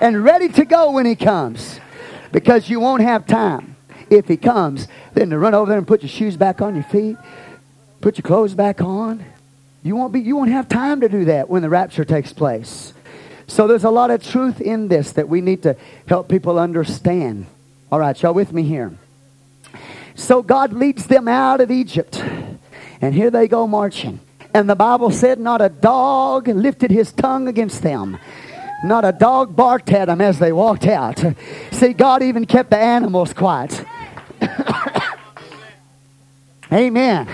and 0.00 0.24
ready 0.24 0.48
to 0.48 0.64
go 0.64 0.92
when 0.92 1.04
He 1.04 1.14
comes 1.14 1.78
because 2.32 2.70
you 2.70 2.80
won't 2.80 3.02
have 3.02 3.26
time 3.26 3.76
if 4.08 4.28
He 4.28 4.38
comes 4.38 4.88
then 5.12 5.28
to 5.28 5.38
run 5.38 5.54
over 5.54 5.68
there 5.68 5.76
and 5.76 5.86
put 5.86 6.00
your 6.00 6.08
shoes 6.08 6.38
back 6.38 6.62
on 6.62 6.74
your 6.74 6.84
feet, 6.84 7.18
put 8.00 8.16
your 8.16 8.22
clothes 8.22 8.54
back 8.54 8.80
on. 8.80 9.22
You 9.82 9.94
won't, 9.94 10.14
be, 10.14 10.20
you 10.20 10.36
won't 10.36 10.52
have 10.52 10.66
time 10.66 11.02
to 11.02 11.10
do 11.10 11.26
that 11.26 11.50
when 11.50 11.60
the 11.60 11.68
rapture 11.68 12.06
takes 12.06 12.32
place. 12.32 12.94
So 13.46 13.66
there's 13.66 13.84
a 13.84 13.90
lot 13.90 14.10
of 14.10 14.24
truth 14.26 14.62
in 14.62 14.88
this 14.88 15.12
that 15.12 15.28
we 15.28 15.42
need 15.42 15.64
to 15.64 15.76
help 16.06 16.30
people 16.30 16.58
understand. 16.58 17.44
All 17.92 18.00
right, 18.00 18.20
y'all 18.22 18.32
with 18.32 18.54
me 18.54 18.62
here? 18.62 18.96
So 20.14 20.42
God 20.42 20.72
leads 20.72 21.06
them 21.06 21.28
out 21.28 21.60
of 21.60 21.70
Egypt. 21.70 22.24
And 23.00 23.14
here 23.14 23.30
they 23.30 23.48
go 23.48 23.66
marching. 23.66 24.20
And 24.52 24.68
the 24.68 24.74
Bible 24.74 25.10
said, 25.10 25.38
Not 25.38 25.60
a 25.60 25.68
dog 25.68 26.48
lifted 26.48 26.90
his 26.90 27.12
tongue 27.12 27.48
against 27.48 27.82
them. 27.82 28.18
Not 28.84 29.04
a 29.04 29.12
dog 29.12 29.54
barked 29.54 29.90
at 29.92 30.06
them 30.06 30.20
as 30.20 30.38
they 30.38 30.52
walked 30.52 30.86
out. 30.86 31.22
See, 31.70 31.92
God 31.92 32.22
even 32.22 32.46
kept 32.46 32.70
the 32.70 32.78
animals 32.78 33.32
quiet. 33.32 33.84
Amen. 36.72 37.28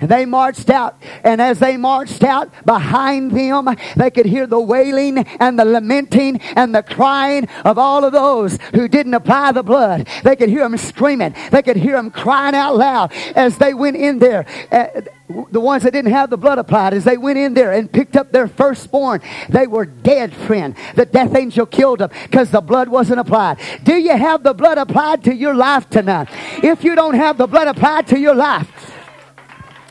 And 0.00 0.10
they 0.10 0.24
marched 0.24 0.70
out. 0.70 1.00
And 1.24 1.40
as 1.40 1.58
they 1.58 1.76
marched 1.76 2.22
out, 2.22 2.50
behind 2.64 3.32
them, 3.32 3.68
they 3.96 4.10
could 4.10 4.26
hear 4.26 4.46
the 4.46 4.60
wailing 4.60 5.18
and 5.18 5.58
the 5.58 5.64
lamenting 5.64 6.40
and 6.56 6.74
the 6.74 6.82
crying 6.82 7.48
of 7.64 7.78
all 7.78 8.04
of 8.04 8.12
those 8.12 8.58
who 8.74 8.88
didn't 8.88 9.14
apply 9.14 9.52
the 9.52 9.62
blood. 9.62 10.08
They 10.22 10.36
could 10.36 10.48
hear 10.48 10.62
them 10.62 10.76
screaming. 10.76 11.34
They 11.50 11.62
could 11.62 11.76
hear 11.76 11.96
them 11.96 12.10
crying 12.10 12.54
out 12.54 12.76
loud 12.76 13.12
as 13.34 13.58
they 13.58 13.74
went 13.74 13.96
in 13.96 14.18
there. 14.18 14.46
Uh, 14.70 15.02
the 15.50 15.60
ones 15.60 15.82
that 15.82 15.92
didn't 15.92 16.12
have 16.12 16.30
the 16.30 16.36
blood 16.36 16.58
applied, 16.58 16.94
as 16.94 17.04
they 17.04 17.16
went 17.16 17.38
in 17.38 17.54
there 17.54 17.72
and 17.72 17.90
picked 17.90 18.16
up 18.16 18.30
their 18.30 18.46
firstborn, 18.46 19.20
they 19.48 19.66
were 19.66 19.84
dead, 19.84 20.32
friend. 20.32 20.76
The 20.94 21.06
death 21.06 21.34
angel 21.34 21.66
killed 21.66 21.98
them 21.98 22.10
because 22.24 22.50
the 22.50 22.60
blood 22.60 22.88
wasn't 22.88 23.20
applied. 23.20 23.58
Do 23.82 23.96
you 23.96 24.16
have 24.16 24.42
the 24.42 24.54
blood 24.54 24.78
applied 24.78 25.24
to 25.24 25.34
your 25.34 25.54
life 25.54 25.90
tonight? 25.90 26.28
If 26.62 26.84
you 26.84 26.94
don't 26.94 27.14
have 27.14 27.38
the 27.38 27.46
blood 27.46 27.66
applied 27.66 28.06
to 28.08 28.18
your 28.18 28.34
life, 28.34 28.95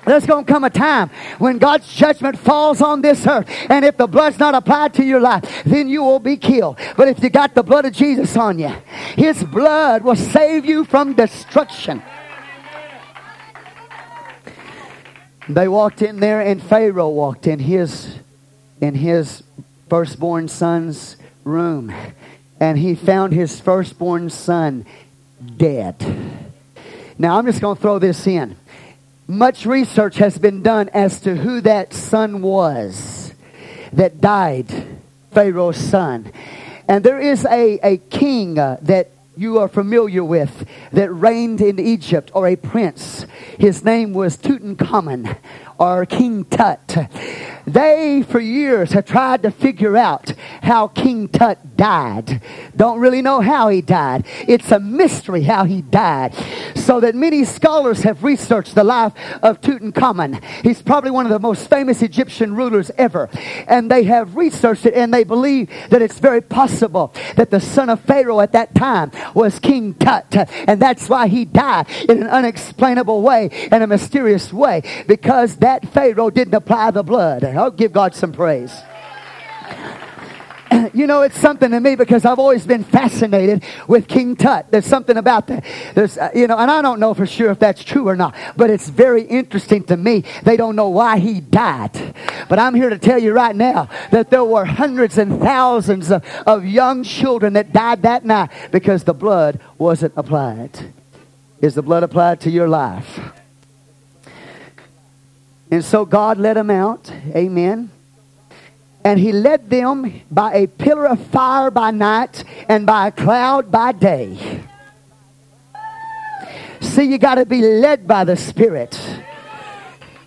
there's 0.06 0.26
going 0.26 0.46
to 0.46 0.52
come 0.52 0.64
a 0.64 0.70
time 0.70 1.10
when 1.40 1.58
God's 1.58 1.94
judgment 1.94 2.38
falls 2.38 2.82
on 2.82 3.02
this 3.02 3.26
earth. 3.26 3.50
And 3.70 3.84
if 3.84 3.98
the 3.98 4.08
blood's 4.08 4.40
not 4.40 4.56
applied 4.56 4.94
to 4.96 5.04
your 5.04 5.20
life, 5.20 5.64
then 5.66 5.90
you 5.90 6.04
will 6.04 6.20
be 6.20 6.38
killed. 6.38 6.78
But 6.96 7.08
if 7.08 7.24
you 7.24 7.30
got 7.30 7.56
the 7.56 7.64
blood 7.64 7.86
of 7.86 7.94
Jesus 7.94 8.36
on 8.38 8.60
you, 8.60 8.74
His 9.16 9.44
blood 9.44 10.04
will 10.04 10.16
save 10.16 10.66
you 10.66 10.86
from 10.86 11.14
destruction. 11.14 12.02
They 15.48 15.68
walked 15.68 16.02
in 16.02 16.20
there 16.20 16.42
and 16.42 16.62
Pharaoh 16.62 17.10
walked 17.10 17.46
in 17.46 17.60
his 17.60 18.18
in 18.82 18.96
his 18.96 19.44
firstborn 19.90 20.48
son's 20.48 21.18
room 21.44 21.94
and 22.60 22.80
he 22.80 22.96
found 22.96 23.32
his 23.32 23.60
firstborn 23.60 24.32
son 24.32 24.86
dead. 25.58 25.96
Now 27.20 27.38
I'm 27.38 27.46
just 27.46 27.62
going 27.62 27.76
to 27.76 27.82
throw 27.82 28.00
this 28.00 28.26
in 28.26 28.58
much 29.28 29.66
research 29.66 30.18
has 30.18 30.38
been 30.38 30.62
done 30.62 30.90
as 30.94 31.20
to 31.22 31.36
who 31.36 31.62
that 31.62 31.94
son 31.94 32.42
was 32.42 33.34
that 33.94 34.22
died, 34.22 34.68
Pharaoh's 35.32 35.78
son. 35.78 36.32
And 36.88 37.04
there 37.04 37.20
is 37.20 37.46
a, 37.46 37.80
a 37.82 37.98
king 37.98 38.60
uh, 38.60 38.78
that 38.84 39.10
you 39.38 39.60
are 39.60 39.68
familiar 39.68 40.24
with 40.24 40.68
that 40.92 41.12
reigned 41.12 41.62
in 41.62 41.80
Egypt, 41.80 42.32
or 42.34 42.48
a 42.48 42.56
prince. 42.56 43.26
His 43.60 43.84
name 43.84 44.14
was 44.14 44.38
Tutankhamun, 44.38 45.38
or 45.78 46.06
King 46.06 46.46
Tut. 46.46 46.98
They, 47.66 48.24
for 48.28 48.40
years, 48.40 48.92
have 48.92 49.06
tried 49.06 49.44
to 49.44 49.52
figure 49.52 49.98
out 49.98 50.34
how 50.62 50.88
King 50.88 51.28
Tut 51.28 51.76
died. 51.76 52.42
Don't 52.76 53.00
really 53.00 53.22
know 53.22 53.42
how 53.42 53.70
he 53.70 53.82
died. 53.82 54.26
It's 54.48 54.72
a 54.72 54.80
mystery 54.80 55.44
how 55.44 55.66
he 55.66 55.82
died. 55.82 56.36
So 56.76 57.00
that 57.00 57.16
many 57.16 57.44
scholars 57.44 58.04
have 58.04 58.24
researched 58.24 58.76
the 58.76 58.84
life 58.84 59.14
of 59.42 59.62
Tutankhamun. 59.62 60.44
He's 60.64 60.82
probably 60.82 61.12
one 61.12 61.26
of 61.26 61.32
the 61.32 61.40
most 61.40 61.70
famous 61.70 62.02
Egyptian 62.02 62.56
rulers 62.56 62.92
ever. 62.98 63.30
And 63.68 63.90
they 63.90 64.04
have 64.04 64.36
researched 64.36 64.86
it 64.86 64.94
and 64.94 65.14
they 65.14 65.24
believe 65.24 65.70
that 65.90 66.02
it's 66.02 66.20
very 66.20 66.42
possible 66.42 67.14
that 67.36 67.50
the 67.50 67.60
son 67.60 67.90
of 67.90 68.02
Pharaoh 68.02 68.42
at 68.42 68.52
that 68.52 68.76
time 68.76 69.12
was 69.34 69.60
King 69.60 69.96
Tut. 69.96 70.36
And 70.68 70.80
that's 70.80 71.10
why 71.10 71.28
he 71.28 71.46
died 71.46 71.88
in 72.08 72.22
an 72.22 72.28
unexplainable 72.28 73.22
way 73.22 73.50
and 73.72 73.84
a 73.84 73.88
mysterious 73.88 74.54
way 74.54 74.84
because 75.08 75.58
that 75.58 75.88
Pharaoh 75.90 76.30
didn't 76.30 76.54
apply 76.54 76.92
the 76.92 77.04
blood. 77.04 77.55
I'll 77.58 77.72
give 77.72 77.94
God 77.94 78.16
some 78.16 78.32
praise. 78.32 78.74
You 80.94 81.08
know, 81.08 81.22
it's 81.24 81.38
something 81.40 81.72
to 81.72 81.80
me 81.80 81.96
because 81.96 82.26
I've 82.26 82.40
always 82.40 82.66
been 82.66 82.84
fascinated 82.84 83.64
with 83.88 84.08
King 84.08 84.36
Tut. 84.36 84.72
There's 84.72 84.86
something 84.86 85.18
about 85.18 85.48
that. 85.48 85.66
There's, 85.94 86.18
uh, 86.18 86.32
you 86.34 86.48
know, 86.48 86.58
and 86.58 86.70
I 86.70 86.82
don't 86.82 87.00
know 87.00 87.14
for 87.14 87.26
sure 87.26 87.52
if 87.52 87.60
that's 87.60 87.84
true 87.84 88.08
or 88.08 88.16
not, 88.16 88.36
but 88.56 88.70
it's 88.70 88.90
very 88.90 89.24
interesting 89.24 89.84
to 89.86 89.98
me. 89.98 90.24
They 90.44 90.58
don't 90.58 90.76
know 90.76 90.90
why 90.90 91.20
he 91.20 91.40
died. 91.40 92.16
But 92.50 92.60
I'm 92.60 92.76
here 92.76 92.90
to 92.90 92.98
tell 92.98 93.20
you 93.20 93.34
right 93.34 93.56
now 93.56 93.90
that 94.12 94.30
there 94.30 94.44
were 94.44 94.66
hundreds 94.66 95.18
and 95.18 95.40
thousands 95.40 96.12
of, 96.12 96.26
of 96.46 96.66
young 96.66 97.04
children 97.04 97.54
that 97.54 97.74
died 97.74 98.02
that 98.04 98.26
night 98.26 98.50
because 98.72 99.04
the 99.04 99.14
blood 99.14 99.60
wasn't 99.78 100.14
applied. 100.16 100.94
Is 101.62 101.76
the 101.76 101.82
blood 101.82 102.04
applied 102.04 102.42
to 102.42 102.50
your 102.50 102.68
life? 102.68 103.20
And 105.76 105.84
so 105.84 106.06
God 106.06 106.38
led 106.38 106.56
them 106.56 106.70
out. 106.70 107.12
Amen. 107.36 107.92
And 109.04 109.20
he 109.20 109.34
led 109.34 109.70
them 109.70 110.22
by 110.32 110.54
a 110.54 110.68
pillar 110.68 111.06
of 111.10 111.20
fire 111.28 111.70
by 111.70 111.92
night 111.92 112.46
and 112.70 112.86
by 112.86 113.08
a 113.08 113.12
cloud 113.12 113.72
by 113.72 113.92
day. 113.92 114.64
See, 116.80 117.04
you 117.04 117.18
got 117.18 117.36
to 117.36 117.46
be 117.46 117.62
led 117.62 118.08
by 118.08 118.24
the 118.24 118.38
Spirit. 118.38 118.98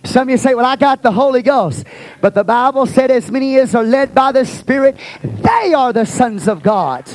Some 0.03 0.27
of 0.27 0.29
you 0.29 0.37
say, 0.37 0.53
Well, 0.53 0.67
I 0.67 0.75
got 0.75 1.01
the 1.01 1.11
Holy 1.11 1.41
Ghost. 1.41 1.83
But 2.21 2.35
the 2.35 2.43
Bible 2.43 2.85
said, 2.85 3.09
As 3.09 3.31
many 3.31 3.57
as 3.57 3.73
are 3.73 3.83
led 3.83 4.13
by 4.13 4.31
the 4.31 4.45
Spirit, 4.45 4.97
they 5.23 5.73
are 5.73 5.91
the 5.91 6.05
sons 6.05 6.47
of 6.47 6.61
God. 6.61 7.09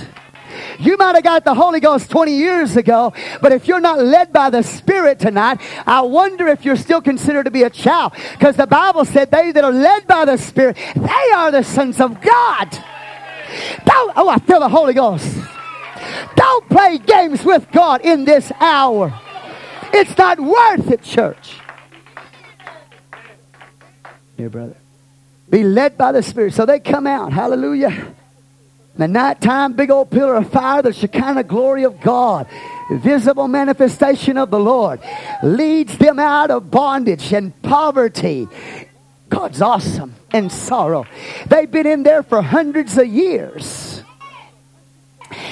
You 0.78 0.96
might 0.96 1.14
have 1.14 1.24
got 1.24 1.44
the 1.44 1.54
Holy 1.54 1.80
Ghost 1.80 2.10
20 2.10 2.32
years 2.32 2.76
ago, 2.76 3.12
but 3.40 3.52
if 3.52 3.68
you're 3.68 3.80
not 3.80 4.02
led 4.02 4.32
by 4.32 4.50
the 4.50 4.62
Spirit 4.62 5.18
tonight, 5.18 5.60
I 5.86 6.02
wonder 6.02 6.48
if 6.48 6.64
you're 6.64 6.76
still 6.76 7.00
considered 7.00 7.44
to 7.44 7.50
be 7.50 7.62
a 7.62 7.70
child. 7.70 8.12
Because 8.32 8.56
the 8.56 8.66
Bible 8.66 9.04
said 9.04 9.30
they 9.30 9.52
that 9.52 9.64
are 9.64 9.72
led 9.72 10.06
by 10.06 10.24
the 10.24 10.36
Spirit, 10.36 10.76
they 10.94 11.30
are 11.34 11.50
the 11.50 11.62
sons 11.62 12.00
of 12.00 12.20
God. 12.20 12.70
Don't, 13.84 14.12
oh, 14.16 14.28
I 14.28 14.38
feel 14.38 14.60
the 14.60 14.68
Holy 14.68 14.94
Ghost. 14.94 15.36
Don't 16.36 16.68
play 16.68 16.98
games 16.98 17.44
with 17.44 17.70
God 17.70 18.00
in 18.02 18.24
this 18.24 18.50
hour. 18.60 19.18
It's 19.92 20.16
not 20.18 20.40
worth 20.40 20.90
it, 20.90 21.02
church. 21.02 21.60
Dear 24.36 24.50
brother. 24.50 24.76
Be 25.48 25.62
led 25.62 25.96
by 25.96 26.12
the 26.12 26.22
Spirit. 26.22 26.54
So 26.54 26.66
they 26.66 26.80
come 26.80 27.06
out. 27.06 27.32
Hallelujah. 27.32 28.14
The 28.96 29.08
nighttime, 29.08 29.72
big 29.72 29.90
old 29.90 30.10
pillar 30.10 30.36
of 30.36 30.50
fire, 30.50 30.80
the 30.80 30.92
Shekinah 30.92 31.44
glory 31.44 31.84
of 31.84 32.00
God, 32.00 32.46
visible 32.92 33.48
manifestation 33.48 34.38
of 34.38 34.50
the 34.50 34.60
Lord, 34.60 35.00
leads 35.42 35.98
them 35.98 36.20
out 36.20 36.50
of 36.50 36.70
bondage 36.70 37.32
and 37.32 37.60
poverty. 37.62 38.46
God's 39.28 39.60
awesome 39.60 40.14
and 40.32 40.50
sorrow. 40.50 41.06
They've 41.46 41.70
been 41.70 41.88
in 41.88 42.04
there 42.04 42.22
for 42.22 42.40
hundreds 42.40 42.96
of 42.96 43.08
years. 43.08 44.02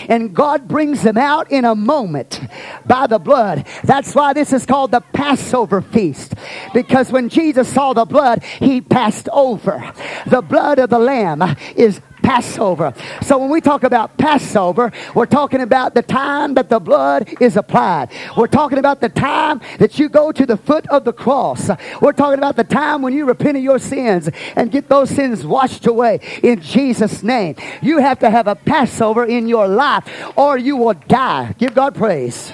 And 0.08 0.34
God 0.34 0.68
brings 0.68 1.02
them 1.02 1.16
out 1.16 1.50
in 1.50 1.64
a 1.64 1.74
moment 1.74 2.40
by 2.86 3.08
the 3.08 3.18
blood. 3.18 3.66
That's 3.82 4.14
why 4.14 4.32
this 4.32 4.52
is 4.52 4.66
called 4.66 4.92
the 4.92 5.00
Passover 5.00 5.80
feast. 5.80 6.34
Because 6.72 7.10
when 7.10 7.28
Jesus 7.28 7.72
saw 7.72 7.92
the 7.92 8.04
blood, 8.04 8.44
he 8.44 8.80
passed 8.80 9.28
over. 9.32 9.92
The 10.26 10.42
blood 10.42 10.78
of 10.78 10.90
the 10.90 11.00
Lamb 11.00 11.42
is 11.74 12.00
Passover. 12.22 12.94
So 13.22 13.38
when 13.38 13.50
we 13.50 13.60
talk 13.60 13.82
about 13.82 14.16
Passover, 14.16 14.92
we're 15.14 15.26
talking 15.26 15.60
about 15.60 15.94
the 15.94 16.02
time 16.02 16.54
that 16.54 16.68
the 16.68 16.80
blood 16.80 17.28
is 17.40 17.56
applied. 17.56 18.10
We're 18.36 18.46
talking 18.46 18.78
about 18.78 19.00
the 19.00 19.08
time 19.08 19.60
that 19.78 19.98
you 19.98 20.08
go 20.08 20.32
to 20.32 20.46
the 20.46 20.56
foot 20.56 20.86
of 20.88 21.04
the 21.04 21.12
cross. 21.12 21.70
We're 22.00 22.12
talking 22.12 22.38
about 22.38 22.56
the 22.56 22.64
time 22.64 23.02
when 23.02 23.12
you 23.12 23.26
repent 23.26 23.56
of 23.56 23.62
your 23.62 23.78
sins 23.78 24.30
and 24.56 24.70
get 24.70 24.88
those 24.88 25.10
sins 25.10 25.44
washed 25.44 25.86
away 25.86 26.20
in 26.42 26.60
Jesus' 26.60 27.22
name. 27.22 27.56
You 27.82 27.98
have 27.98 28.18
to 28.20 28.30
have 28.30 28.46
a 28.46 28.54
Passover 28.54 29.24
in 29.24 29.48
your 29.48 29.68
life 29.68 30.08
or 30.36 30.56
you 30.56 30.76
will 30.76 30.94
die. 30.94 31.54
Give 31.58 31.74
God 31.74 31.94
praise. 31.94 32.52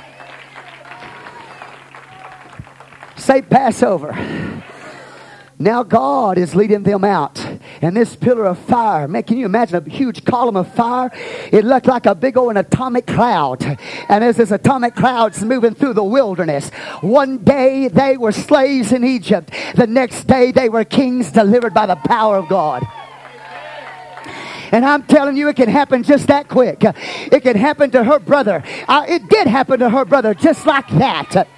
Say 3.17 3.43
Passover. 3.43 4.17
Now 5.59 5.83
God 5.83 6.39
is 6.39 6.55
leading 6.55 6.85
them 6.85 7.05
out. 7.05 7.58
And 7.81 7.97
this 7.97 8.17
pillar 8.17 8.47
of 8.47 8.59
fire, 8.59 9.07
man, 9.09 9.23
can 9.23 9.37
you 9.37 9.47
imagine 9.47 9.77
a 9.77 9.91
huge 9.91 10.25
column 10.25 10.57
of 10.57 10.73
fire? 10.75 11.11
It 11.53 11.65
looked 11.65 11.87
like 11.87 12.07
a 12.07 12.15
big 12.15 12.37
old 12.37 12.57
atomic 12.57 13.07
cloud. 13.07 13.63
And 14.09 14.25
as 14.25 14.37
this 14.37 14.51
atomic 14.51 14.95
cloud's 14.95 15.43
moving 15.43 15.75
through 15.75 15.95
the 15.95 16.05
wilderness, 16.05 16.71
one 17.01 17.39
day 17.39 17.89
they 17.89 18.17
were 18.17 18.33
slaves 18.33 18.93
in 18.93 19.05
Egypt. 19.05 19.53
The 19.75 19.87
next 19.87 20.25
day 20.25 20.51
they 20.51 20.69
were 20.69 20.85
kings 20.85 21.31
delivered 21.31 21.75
by 21.75 21.87
the 21.87 21.97
power 21.97 22.37
of 22.37 22.49
God. 22.49 22.87
And 24.73 24.85
I'm 24.85 25.05
telling 25.05 25.37
you, 25.37 25.49
it 25.49 25.57
can 25.57 25.69
happen 25.69 26.03
just 26.03 26.27
that 26.27 26.49
quick. 26.49 26.85
It 26.85 27.43
can 27.43 27.57
happen 27.57 27.91
to 27.93 28.05
her 28.05 28.19
brother. 28.19 28.63
Uh, 28.87 29.05
it 29.09 29.29
did 29.29 29.47
happen 29.47 29.81
to 29.81 29.91
her 29.91 30.05
brother 30.05 30.35
just 30.35 30.67
like 30.67 30.89
that. 30.99 31.49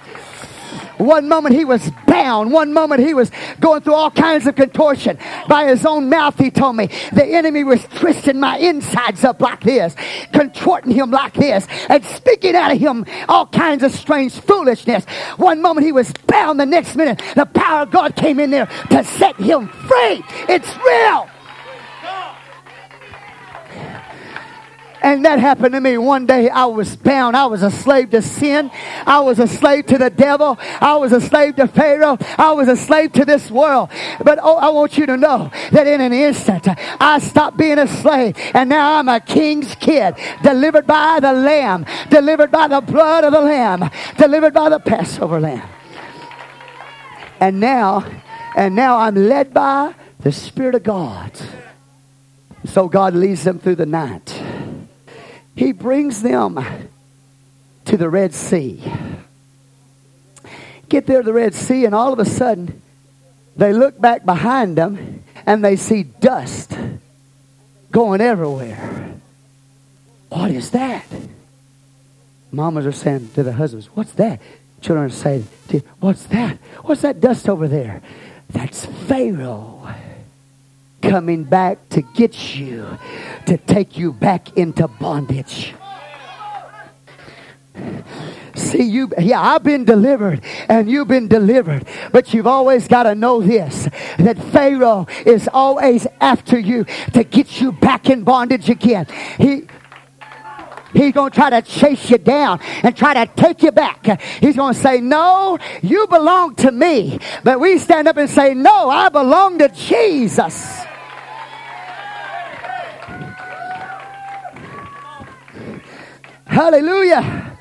One 1.01 1.27
moment 1.27 1.55
he 1.55 1.65
was 1.65 1.91
bound. 2.05 2.51
One 2.51 2.73
moment 2.73 3.01
he 3.01 3.13
was 3.13 3.31
going 3.59 3.81
through 3.81 3.95
all 3.95 4.11
kinds 4.11 4.45
of 4.45 4.55
contortion. 4.55 5.17
By 5.47 5.65
his 5.65 5.85
own 5.85 6.09
mouth, 6.09 6.37
he 6.37 6.51
told 6.51 6.75
me 6.75 6.87
the 7.11 7.25
enemy 7.25 7.63
was 7.63 7.83
twisting 7.95 8.39
my 8.39 8.57
insides 8.57 9.23
up 9.23 9.41
like 9.41 9.61
this, 9.61 9.95
contorting 10.31 10.91
him 10.91 11.09
like 11.09 11.33
this, 11.33 11.67
and 11.89 12.05
speaking 12.05 12.55
out 12.55 12.71
of 12.71 12.79
him 12.79 13.05
all 13.27 13.47
kinds 13.47 13.83
of 13.83 13.91
strange 13.91 14.33
foolishness. 14.33 15.05
One 15.37 15.61
moment 15.61 15.85
he 15.85 15.91
was 15.91 16.13
bound, 16.27 16.59
the 16.59 16.65
next 16.65 16.95
minute 16.95 17.21
the 17.35 17.45
power 17.45 17.81
of 17.81 17.91
God 17.91 18.15
came 18.15 18.39
in 18.39 18.51
there 18.51 18.67
to 18.91 19.03
set 19.03 19.35
him 19.37 19.67
free. 19.67 20.23
It's 20.47 20.77
real. 20.77 21.29
And 25.01 25.25
that 25.25 25.39
happened 25.39 25.73
to 25.73 25.81
me 25.81 25.97
one 25.97 26.27
day. 26.27 26.47
I 26.47 26.65
was 26.65 26.95
bound. 26.95 27.35
I 27.35 27.47
was 27.47 27.63
a 27.63 27.71
slave 27.71 28.11
to 28.11 28.21
sin. 28.21 28.69
I 29.07 29.19
was 29.21 29.39
a 29.39 29.47
slave 29.47 29.87
to 29.87 29.97
the 29.97 30.11
devil. 30.11 30.59
I 30.79 30.95
was 30.97 31.11
a 31.11 31.19
slave 31.19 31.55
to 31.55 31.67
Pharaoh. 31.67 32.19
I 32.37 32.51
was 32.51 32.67
a 32.67 32.75
slave 32.75 33.13
to 33.13 33.25
this 33.25 33.49
world. 33.49 33.89
But 34.23 34.37
oh, 34.41 34.57
I 34.57 34.69
want 34.69 34.99
you 34.99 35.07
to 35.07 35.17
know 35.17 35.49
that 35.71 35.87
in 35.87 36.01
an 36.01 36.13
instant, 36.13 36.67
I 36.99 37.17
stopped 37.17 37.57
being 37.57 37.79
a 37.79 37.87
slave. 37.87 38.35
And 38.53 38.69
now 38.69 38.99
I'm 38.99 39.09
a 39.09 39.19
king's 39.19 39.73
kid, 39.73 40.15
delivered 40.43 40.85
by 40.85 41.19
the 41.19 41.33
Lamb, 41.33 41.85
delivered 42.11 42.51
by 42.51 42.67
the 42.67 42.81
blood 42.81 43.23
of 43.23 43.33
the 43.33 43.41
Lamb, 43.41 43.89
delivered 44.19 44.53
by 44.53 44.69
the 44.69 44.79
Passover 44.79 45.39
Lamb. 45.39 45.67
And 47.39 47.59
now, 47.59 48.05
and 48.55 48.75
now 48.75 48.97
I'm 48.97 49.15
led 49.15 49.51
by 49.51 49.95
the 50.19 50.31
Spirit 50.31 50.75
of 50.75 50.83
God. 50.83 51.31
So 52.65 52.87
God 52.87 53.15
leads 53.15 53.43
them 53.43 53.57
through 53.57 53.77
the 53.77 53.87
night. 53.87 54.60
He 55.55 55.71
brings 55.71 56.21
them 56.21 56.59
to 57.85 57.97
the 57.97 58.09
Red 58.09 58.33
Sea. 58.33 58.83
Get 60.89 61.07
there 61.07 61.21
to 61.21 61.25
the 61.25 61.33
Red 61.33 61.53
Sea, 61.53 61.85
and 61.85 61.95
all 61.95 62.13
of 62.13 62.19
a 62.19 62.25
sudden, 62.25 62.81
they 63.55 63.73
look 63.73 63.99
back 63.99 64.25
behind 64.25 64.77
them 64.77 65.23
and 65.45 65.63
they 65.63 65.75
see 65.75 66.03
dust 66.03 66.77
going 67.91 68.21
everywhere. 68.21 69.15
What 70.29 70.51
is 70.51 70.71
that? 70.71 71.05
Mamas 72.51 72.85
are 72.85 72.91
saying 72.91 73.29
to 73.35 73.43
the 73.43 73.53
husbands, 73.53 73.87
What's 73.93 74.13
that? 74.13 74.41
Children 74.81 75.07
are 75.07 75.09
saying, 75.09 75.47
What's 75.99 76.23
that? 76.25 76.57
What's 76.83 77.01
that 77.01 77.19
dust 77.19 77.47
over 77.49 77.67
there? 77.67 78.01
That's 78.49 78.85
Pharaoh 78.85 79.93
coming 81.01 81.43
back 81.43 81.89
to 81.89 82.01
get 82.01 82.55
you, 82.55 82.97
to 83.45 83.57
take 83.57 83.97
you 83.97 84.13
back 84.13 84.57
into 84.57 84.87
bondage. 84.87 85.73
See, 88.53 88.83
you, 88.83 89.11
yeah, 89.17 89.41
I've 89.41 89.63
been 89.63 89.85
delivered 89.85 90.43
and 90.67 90.89
you've 90.89 91.07
been 91.07 91.27
delivered, 91.27 91.87
but 92.11 92.33
you've 92.33 92.47
always 92.47 92.87
got 92.87 93.03
to 93.03 93.15
know 93.15 93.41
this 93.41 93.87
that 94.17 94.37
Pharaoh 94.51 95.07
is 95.25 95.49
always 95.51 96.05
after 96.19 96.59
you 96.59 96.85
to 97.13 97.23
get 97.23 97.61
you 97.61 97.71
back 97.71 98.09
in 98.09 98.23
bondage 98.23 98.69
again. 98.69 99.07
He, 99.37 99.67
He's 100.93 101.13
going 101.13 101.31
to 101.31 101.35
try 101.35 101.49
to 101.49 101.61
chase 101.61 102.09
you 102.09 102.17
down 102.17 102.59
and 102.83 102.95
try 102.95 103.13
to 103.13 103.31
take 103.35 103.63
you 103.63 103.71
back. 103.71 104.19
He's 104.41 104.55
going 104.55 104.73
to 104.73 104.79
say, 104.79 104.99
No, 104.99 105.57
you 105.81 106.05
belong 106.07 106.55
to 106.55 106.71
me. 106.71 107.19
But 107.43 107.59
we 107.59 107.77
stand 107.77 108.07
up 108.07 108.17
and 108.17 108.29
say, 108.29 108.53
No, 108.53 108.89
I 108.89 109.09
belong 109.09 109.59
to 109.59 109.69
Jesus. 109.69 110.80
Hallelujah. 116.51 117.57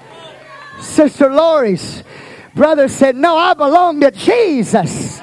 Sister 0.80 1.32
Lori's 1.32 2.02
brother 2.56 2.88
said, 2.88 3.14
No, 3.14 3.36
I 3.36 3.54
belong 3.54 4.00
to 4.00 4.10
Jesus. 4.10 5.20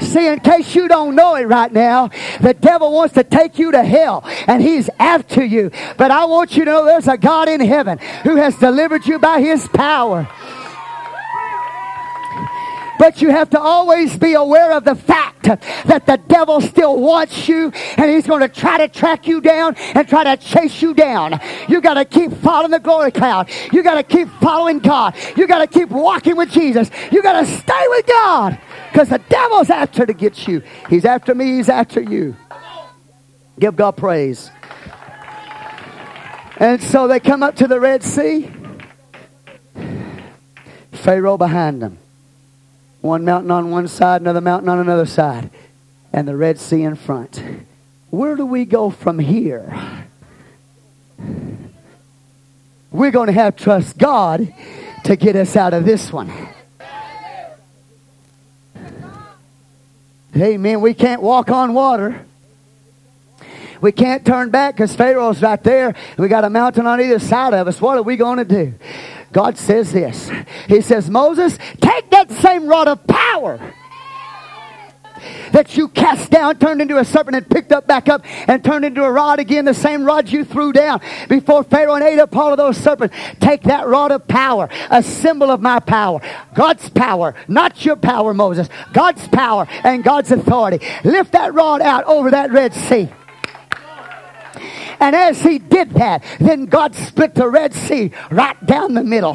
See, 0.00 0.26
in 0.26 0.40
case 0.40 0.74
you 0.74 0.86
don't 0.86 1.14
know 1.14 1.34
it 1.36 1.48
right 1.48 1.72
now, 1.72 2.08
the 2.40 2.54
devil 2.54 2.92
wants 2.92 3.14
to 3.14 3.24
take 3.24 3.58
you 3.58 3.72
to 3.72 3.82
hell 3.82 4.22
and 4.46 4.62
he's 4.62 4.90
after 4.98 5.42
you. 5.42 5.70
But 5.96 6.10
I 6.10 6.26
want 6.26 6.56
you 6.56 6.66
to 6.66 6.70
know 6.70 6.84
there's 6.84 7.08
a 7.08 7.16
God 7.16 7.48
in 7.48 7.60
heaven 7.60 7.98
who 8.22 8.36
has 8.36 8.54
delivered 8.56 9.06
you 9.06 9.18
by 9.18 9.40
his 9.40 9.66
power. 9.68 10.28
But 12.98 13.22
you 13.22 13.30
have 13.30 13.50
to 13.50 13.60
always 13.60 14.16
be 14.18 14.34
aware 14.34 14.72
of 14.72 14.84
the 14.84 14.94
fact 14.94 15.44
that 15.44 16.04
the 16.06 16.20
devil 16.28 16.60
still 16.60 17.00
wants 17.00 17.48
you 17.48 17.72
and 17.96 18.10
he's 18.10 18.26
going 18.26 18.40
to 18.40 18.48
try 18.48 18.78
to 18.78 18.88
track 18.88 19.26
you 19.26 19.40
down 19.40 19.76
and 19.94 20.08
try 20.08 20.24
to 20.24 20.36
chase 20.36 20.82
you 20.82 20.94
down. 20.94 21.40
You 21.68 21.80
got 21.80 21.94
to 21.94 22.04
keep 22.04 22.32
following 22.32 22.70
the 22.70 22.80
glory 22.80 23.10
cloud. 23.10 23.50
You 23.72 23.82
got 23.82 23.94
to 23.94 24.02
keep 24.02 24.28
following 24.40 24.80
God. 24.80 25.14
You 25.36 25.46
got 25.46 25.58
to 25.58 25.66
keep 25.66 25.90
walking 25.90 26.36
with 26.36 26.50
Jesus. 26.50 26.90
You 27.12 27.22
got 27.22 27.40
to 27.40 27.46
stay 27.46 27.84
with 27.88 28.06
God 28.06 28.58
because 28.92 29.08
the 29.08 29.18
devil's 29.18 29.70
after 29.70 30.04
to 30.04 30.12
get 30.12 30.48
you. 30.48 30.62
He's 30.90 31.04
after 31.04 31.34
me, 31.34 31.56
he's 31.56 31.68
after 31.68 32.00
you. 32.00 32.36
Give 33.58 33.74
God 33.74 33.96
praise. 33.96 34.50
And 36.58 36.82
so 36.82 37.06
they 37.06 37.20
come 37.20 37.42
up 37.42 37.56
to 37.56 37.68
the 37.68 37.78
Red 37.78 38.02
Sea. 38.02 38.50
Pharaoh 40.92 41.38
behind 41.38 41.80
them. 41.80 41.98
One 43.00 43.24
mountain 43.24 43.50
on 43.50 43.70
one 43.70 43.88
side, 43.88 44.20
another 44.20 44.40
mountain 44.40 44.68
on 44.68 44.78
another 44.78 45.06
side, 45.06 45.50
and 46.12 46.26
the 46.26 46.36
Red 46.36 46.58
Sea 46.58 46.82
in 46.82 46.96
front. 46.96 47.42
Where 48.10 48.36
do 48.36 48.44
we 48.44 48.64
go 48.64 48.90
from 48.90 49.18
here? 49.18 50.06
We're 52.90 53.10
going 53.10 53.26
to 53.26 53.32
have 53.32 53.56
to 53.56 53.64
trust 53.64 53.98
God 53.98 54.52
to 55.04 55.16
get 55.16 55.36
us 55.36 55.56
out 55.56 55.74
of 55.74 55.84
this 55.84 56.12
one. 56.12 56.32
Amen. 60.36 60.80
We 60.80 60.94
can't 60.94 61.22
walk 61.22 61.50
on 61.50 61.74
water. 61.74 62.24
We 63.80 63.92
can't 63.92 64.24
turn 64.24 64.50
back 64.50 64.74
because 64.74 64.94
Pharaoh's 64.94 65.40
right 65.42 65.62
there. 65.62 65.94
We 66.16 66.28
got 66.28 66.44
a 66.44 66.50
mountain 66.50 66.86
on 66.86 67.00
either 67.00 67.18
side 67.18 67.54
of 67.54 67.68
us. 67.68 67.80
What 67.80 67.98
are 67.98 68.02
we 68.02 68.16
going 68.16 68.38
to 68.38 68.44
do? 68.44 68.74
God 69.32 69.58
says 69.58 69.92
this. 69.92 70.30
He 70.66 70.80
says, 70.80 71.10
Moses, 71.10 71.58
take 71.80 72.10
that 72.10 72.30
same 72.30 72.66
rod 72.66 72.88
of 72.88 73.06
power 73.06 73.74
that 75.52 75.76
you 75.76 75.88
cast 75.88 76.30
down, 76.30 76.58
turned 76.58 76.80
into 76.80 76.98
a 76.98 77.04
serpent, 77.04 77.36
and 77.36 77.48
picked 77.48 77.72
up 77.72 77.86
back 77.86 78.08
up, 78.08 78.24
and 78.48 78.64
turned 78.64 78.84
into 78.84 79.02
a 79.02 79.10
rod 79.10 79.38
again, 79.38 79.64
the 79.64 79.74
same 79.74 80.04
rod 80.04 80.28
you 80.28 80.44
threw 80.44 80.72
down 80.72 81.00
before 81.28 81.64
Pharaoh 81.64 81.94
and 81.94 82.04
ate 82.04 82.18
up 82.18 82.34
all 82.36 82.52
of 82.52 82.56
those 82.56 82.76
serpents. 82.76 83.14
Take 83.40 83.62
that 83.64 83.86
rod 83.86 84.12
of 84.12 84.26
power, 84.28 84.68
a 84.90 85.02
symbol 85.02 85.50
of 85.50 85.60
my 85.60 85.80
power, 85.80 86.20
God's 86.54 86.88
power, 86.90 87.34
not 87.48 87.84
your 87.84 87.96
power, 87.96 88.34
Moses, 88.34 88.68
God's 88.92 89.26
power 89.28 89.66
and 89.84 90.04
God's 90.04 90.30
authority. 90.30 90.84
Lift 91.04 91.32
that 91.32 91.54
rod 91.54 91.80
out 91.80 92.04
over 92.04 92.30
that 92.30 92.52
Red 92.52 92.74
Sea. 92.74 93.08
And 95.00 95.14
as 95.14 95.42
he 95.42 95.58
did 95.58 95.90
that, 95.90 96.24
then 96.40 96.66
God 96.66 96.94
split 96.94 97.34
the 97.34 97.48
Red 97.48 97.74
Sea 97.74 98.12
right 98.30 98.66
down 98.66 98.94
the 98.94 99.04
middle. 99.04 99.34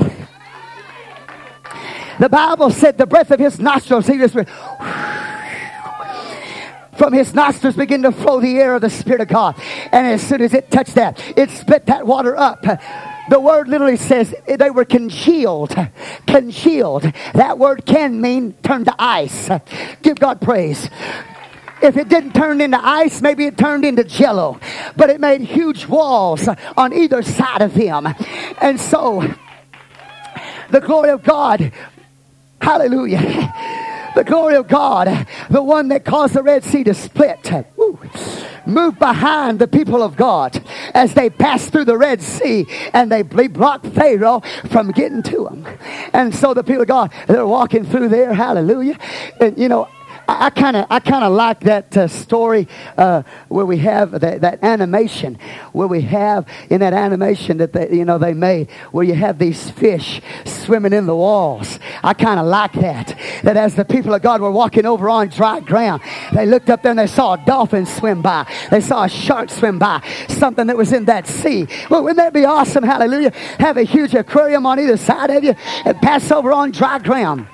The 2.20 2.30
Bible 2.30 2.70
said 2.70 2.98
the 2.98 3.08
breath 3.08 3.32
of 3.32 3.40
his 3.40 3.60
nostrils, 3.60 4.08
he 4.08 4.18
just 4.18 4.36
went, 4.36 4.50
from 6.98 7.12
his 7.12 7.34
nostrils 7.34 7.76
began 7.76 8.04
to 8.04 8.12
flow 8.12 8.40
the 8.40 8.58
air 8.58 8.76
of 8.76 8.82
the 8.82 8.90
Spirit 8.90 9.22
of 9.22 9.28
God. 9.28 9.56
And 9.92 10.06
as 10.08 10.26
soon 10.26 10.42
as 10.42 10.54
it 10.54 10.70
touched 10.70 10.96
that, 10.96 11.20
it 11.38 11.50
split 11.50 11.88
that 11.88 12.06
water 12.06 12.38
up. 12.38 12.64
The 13.30 13.40
word 13.40 13.68
literally 13.68 13.98
says 13.98 14.36
they 14.48 14.70
were 14.70 14.86
congealed. 14.86 15.76
Congealed. 16.28 17.12
That 17.34 17.58
word 17.58 17.86
can 17.86 18.22
mean 18.22 18.54
turn 18.64 18.86
to 18.86 18.96
ice. 19.00 19.50
Give 20.02 20.20
God 20.20 20.40
praise. 20.40 20.90
If 21.84 21.98
it 21.98 22.10
didn't 22.10 22.34
turn 22.34 22.62
into 22.62 22.80
ice, 22.84 23.22
maybe 23.22 23.46
it 23.46 23.58
turned 23.58 23.86
into 23.86 24.04
jello. 24.04 24.60
But 24.96 25.10
it 25.10 25.20
made 25.20 25.42
huge 25.42 25.86
walls 25.86 26.48
on 26.78 26.94
either 26.94 27.22
side 27.22 27.62
of 27.62 27.74
him. 27.74 28.08
And 28.62 28.80
so, 28.80 29.24
the 30.70 30.80
glory 30.80 31.10
of 31.10 31.24
God, 31.24 31.72
hallelujah 32.62 33.54
the 34.16 34.24
glory 34.24 34.56
of 34.56 34.68
God, 34.68 35.28
the 35.50 35.64
one 35.64 35.90
that 35.90 36.06
caused 36.06 36.34
the 36.34 36.44
Red 36.44 36.64
Sea 36.64 36.84
to 36.84 36.94
split, 36.94 37.52
Woo. 37.76 38.00
moved 38.66 39.00
behind 39.00 39.60
the 39.60 39.68
people 39.68 40.04
of 40.04 40.16
God 40.16 40.64
as 40.94 41.14
they 41.14 41.30
passed 41.30 41.72
through 41.72 41.86
the 41.86 41.98
Red 41.98 42.22
Sea 42.22 42.66
and 42.94 43.12
they 43.12 43.24
blocked 43.24 43.88
Pharaoh 43.88 44.42
from 44.70 44.92
getting 44.92 45.24
to 45.24 45.46
them. 45.46 45.66
And 46.14 46.34
so 46.34 46.54
the 46.54 46.64
people 46.64 46.84
of 46.84 46.88
God, 46.88 47.12
they're 47.28 47.46
walking 47.46 47.86
through 47.86 48.10
there, 48.10 48.34
hallelujah. 48.34 48.98
And 49.40 49.58
you 49.58 49.70
know, 49.70 49.90
I 50.28 50.50
kind 50.50 50.78
of 50.78 50.86
I 50.90 51.00
kind 51.00 51.24
of 51.24 51.34
like 51.34 51.62
that 51.62 51.96
uh, 51.98 52.08
story 52.08 52.68
uh, 52.98 53.24
where 53.50 53.66
we 53.66 53.78
have 53.80 54.12
that, 54.12 54.42
that 54.42 54.64
animation 54.64 55.38
where 55.74 55.88
we 55.88 56.02
have 56.02 56.48
in 56.70 56.80
that 56.80 56.94
animation 56.94 57.58
that 57.58 57.74
they 57.74 57.92
you 57.92 58.06
know 58.06 58.18
they 58.18 58.34
made 58.34 58.72
where 58.92 59.04
you 59.04 59.16
have 59.16 59.38
these 59.38 59.70
fish 59.72 60.22
swimming 60.46 60.94
in 60.94 61.06
the 61.06 61.16
walls. 61.16 61.80
I 62.04 62.14
kind 62.14 62.40
of 62.40 62.46
like 62.46 62.74
that. 62.74 63.18
That 63.44 63.58
as 63.58 63.76
the 63.76 63.86
people 63.86 64.14
of 64.14 64.22
God 64.22 64.42
were 64.42 64.52
walking 64.52 64.86
over 64.86 65.10
on 65.10 65.28
dry 65.28 65.60
ground, 65.60 66.02
they 66.34 66.46
looked 66.46 66.70
up 66.70 66.84
there 66.84 66.92
and 66.92 67.00
they 67.00 67.08
saw 67.08 67.34
a 67.34 67.46
dolphin 67.46 67.86
swim 67.86 68.22
by. 68.22 68.48
They 68.72 68.82
saw 68.82 69.04
a 69.04 69.10
shark 69.10 69.50
swim 69.50 69.78
by. 69.78 70.02
Something 70.30 70.68
that 70.68 70.78
was 70.78 70.94
in 70.94 71.06
that 71.06 71.28
sea. 71.28 71.68
Well, 71.90 72.02
wouldn't 72.02 72.18
that 72.18 72.34
be 72.34 72.46
awesome? 72.46 72.84
Hallelujah! 72.84 73.32
Have 73.60 73.78
a 73.78 73.84
huge 73.84 74.14
aquarium 74.14 74.66
on 74.66 74.80
either 74.80 74.98
side 74.98 75.30
of 75.32 75.44
you 75.44 75.56
and 75.86 75.98
pass 76.02 76.32
over 76.32 76.54
on 76.54 76.72
dry 76.72 77.00
ground. 77.00 77.48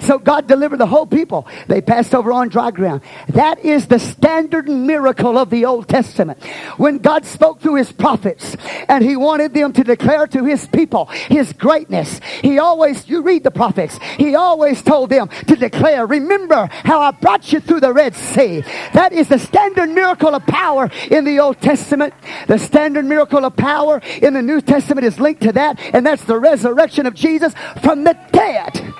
So 0.00 0.18
God 0.18 0.46
delivered 0.46 0.78
the 0.78 0.86
whole 0.86 1.06
people. 1.06 1.46
They 1.68 1.80
passed 1.80 2.14
over 2.14 2.32
on 2.32 2.48
dry 2.48 2.70
ground. 2.70 3.02
That 3.28 3.60
is 3.60 3.86
the 3.86 3.98
standard 3.98 4.68
miracle 4.68 5.38
of 5.38 5.50
the 5.50 5.64
Old 5.66 5.88
Testament. 5.88 6.42
When 6.76 6.98
God 6.98 7.24
spoke 7.24 7.60
through 7.60 7.76
his 7.76 7.92
prophets 7.92 8.56
and 8.88 9.04
he 9.04 9.16
wanted 9.16 9.54
them 9.54 9.72
to 9.74 9.84
declare 9.84 10.26
to 10.28 10.44
his 10.44 10.66
people 10.66 11.06
his 11.06 11.52
greatness, 11.52 12.20
he 12.42 12.58
always, 12.58 13.08
you 13.08 13.22
read 13.22 13.44
the 13.44 13.50
prophets, 13.50 13.98
he 14.16 14.34
always 14.34 14.82
told 14.82 15.10
them 15.10 15.28
to 15.46 15.56
declare, 15.56 16.06
remember 16.06 16.68
how 16.72 17.00
I 17.00 17.10
brought 17.12 17.52
you 17.52 17.60
through 17.60 17.80
the 17.80 17.92
Red 17.92 18.14
Sea. 18.14 18.64
That 18.94 19.12
is 19.12 19.28
the 19.28 19.38
standard 19.38 19.90
miracle 19.90 20.34
of 20.34 20.46
power 20.46 20.90
in 21.10 21.24
the 21.24 21.38
Old 21.38 21.60
Testament. 21.60 22.14
The 22.46 22.58
standard 22.58 23.04
miracle 23.04 23.44
of 23.44 23.56
power 23.56 24.00
in 24.20 24.34
the 24.34 24.42
New 24.42 24.60
Testament 24.60 25.06
is 25.06 25.20
linked 25.20 25.42
to 25.42 25.52
that, 25.52 25.78
and 25.94 26.04
that's 26.04 26.24
the 26.24 26.38
resurrection 26.38 27.06
of 27.06 27.14
Jesus 27.14 27.54
from 27.82 28.04
the 28.04 28.16
dead. 28.32 28.94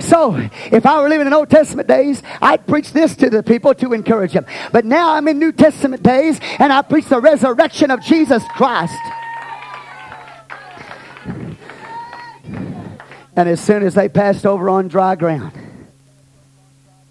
So, 0.00 0.36
if 0.70 0.86
I 0.86 1.02
were 1.02 1.08
living 1.08 1.26
in 1.26 1.32
Old 1.32 1.50
Testament 1.50 1.88
days, 1.88 2.22
I'd 2.40 2.66
preach 2.66 2.92
this 2.92 3.16
to 3.16 3.30
the 3.30 3.42
people 3.42 3.74
to 3.74 3.92
encourage 3.92 4.32
them. 4.32 4.46
But 4.72 4.84
now 4.84 5.14
I'm 5.14 5.26
in 5.28 5.38
New 5.38 5.52
Testament 5.52 6.02
days 6.02 6.40
and 6.58 6.72
I 6.72 6.82
preach 6.82 7.06
the 7.06 7.20
resurrection 7.20 7.90
of 7.90 8.00
Jesus 8.02 8.42
Christ. 8.56 8.94
And 13.36 13.48
as 13.48 13.60
soon 13.60 13.84
as 13.84 13.94
they 13.94 14.08
passed 14.08 14.44
over 14.44 14.68
on 14.68 14.88
dry 14.88 15.14
ground, 15.14 15.52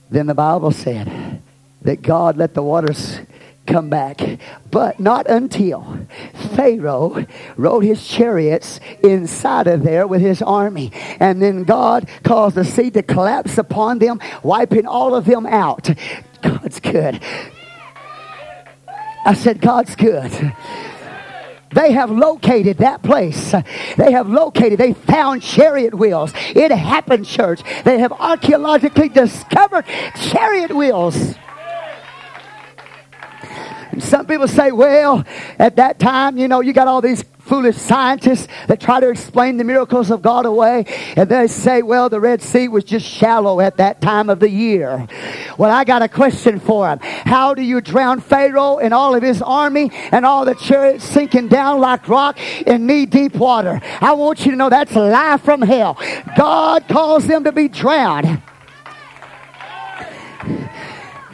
then 0.09 0.27
the 0.27 0.35
Bible 0.35 0.71
said 0.71 1.41
that 1.81 2.01
God 2.01 2.37
let 2.37 2.53
the 2.53 2.63
waters 2.63 3.19
come 3.67 3.89
back. 3.89 4.21
But 4.71 4.99
not 4.99 5.27
until 5.29 6.07
Pharaoh 6.55 7.25
rode 7.55 7.83
his 7.83 8.07
chariots 8.07 8.79
inside 9.03 9.67
of 9.67 9.83
there 9.83 10.07
with 10.07 10.21
his 10.21 10.41
army. 10.41 10.91
And 11.19 11.41
then 11.41 11.63
God 11.63 12.09
caused 12.23 12.55
the 12.55 12.65
sea 12.65 12.89
to 12.91 13.03
collapse 13.03 13.57
upon 13.57 13.99
them, 13.99 14.19
wiping 14.41 14.87
all 14.87 15.13
of 15.13 15.25
them 15.25 15.45
out. 15.45 15.89
God's 16.41 16.79
good. 16.79 17.21
I 19.25 19.33
said, 19.33 19.59
God's 19.59 19.95
good. 19.95 20.31
They 21.73 21.91
have 21.91 22.09
located 22.09 22.77
that 22.77 23.03
place. 23.03 23.51
They 23.97 24.11
have 24.13 24.29
located, 24.29 24.79
they 24.79 24.93
found 24.93 25.41
chariot 25.41 25.93
wheels. 25.93 26.31
It 26.55 26.71
happened, 26.71 27.25
church. 27.25 27.61
They 27.83 27.99
have 27.99 28.13
archaeologically 28.13 29.09
discovered 29.09 29.85
chariot 30.15 30.73
wheels. 30.73 31.35
Some 33.99 34.25
people 34.25 34.47
say, 34.47 34.71
well, 34.71 35.25
at 35.59 35.75
that 35.77 35.99
time, 35.99 36.37
you 36.37 36.47
know, 36.47 36.61
you 36.61 36.73
got 36.73 36.87
all 36.87 37.01
these 37.01 37.23
foolish 37.47 37.77
scientists 37.77 38.47
that 38.67 38.79
try 38.79 38.99
to 38.99 39.09
explain 39.09 39.57
the 39.57 39.63
miracles 39.63 40.11
of 40.11 40.21
God 40.21 40.45
away. 40.45 40.85
And 41.15 41.29
they 41.29 41.47
say, 41.47 41.81
well, 41.81 42.09
the 42.09 42.19
Red 42.19 42.41
Sea 42.41 42.67
was 42.67 42.83
just 42.83 43.05
shallow 43.05 43.59
at 43.61 43.77
that 43.77 44.01
time 44.01 44.29
of 44.29 44.39
the 44.39 44.49
year. 44.49 45.07
Well, 45.57 45.71
I 45.71 45.83
got 45.83 46.01
a 46.01 46.09
question 46.09 46.59
for 46.59 46.87
them. 46.87 46.99
How 47.01 47.53
do 47.53 47.61
you 47.61 47.81
drown 47.81 48.19
Pharaoh 48.19 48.77
and 48.79 48.93
all 48.93 49.15
of 49.15 49.23
his 49.23 49.41
army 49.41 49.89
and 50.11 50.25
all 50.25 50.45
the 50.45 50.55
chariots 50.55 51.05
sinking 51.05 51.47
down 51.47 51.79
like 51.79 52.07
rock 52.07 52.37
in 52.67 52.85
knee 52.85 53.05
deep 53.05 53.35
water? 53.35 53.81
I 54.01 54.13
want 54.13 54.45
you 54.45 54.51
to 54.51 54.57
know 54.57 54.69
that's 54.69 54.95
life 54.95 55.41
from 55.41 55.61
hell. 55.61 55.97
God 56.35 56.87
calls 56.87 57.27
them 57.27 57.45
to 57.45 57.51
be 57.51 57.69
drowned. 57.69 58.41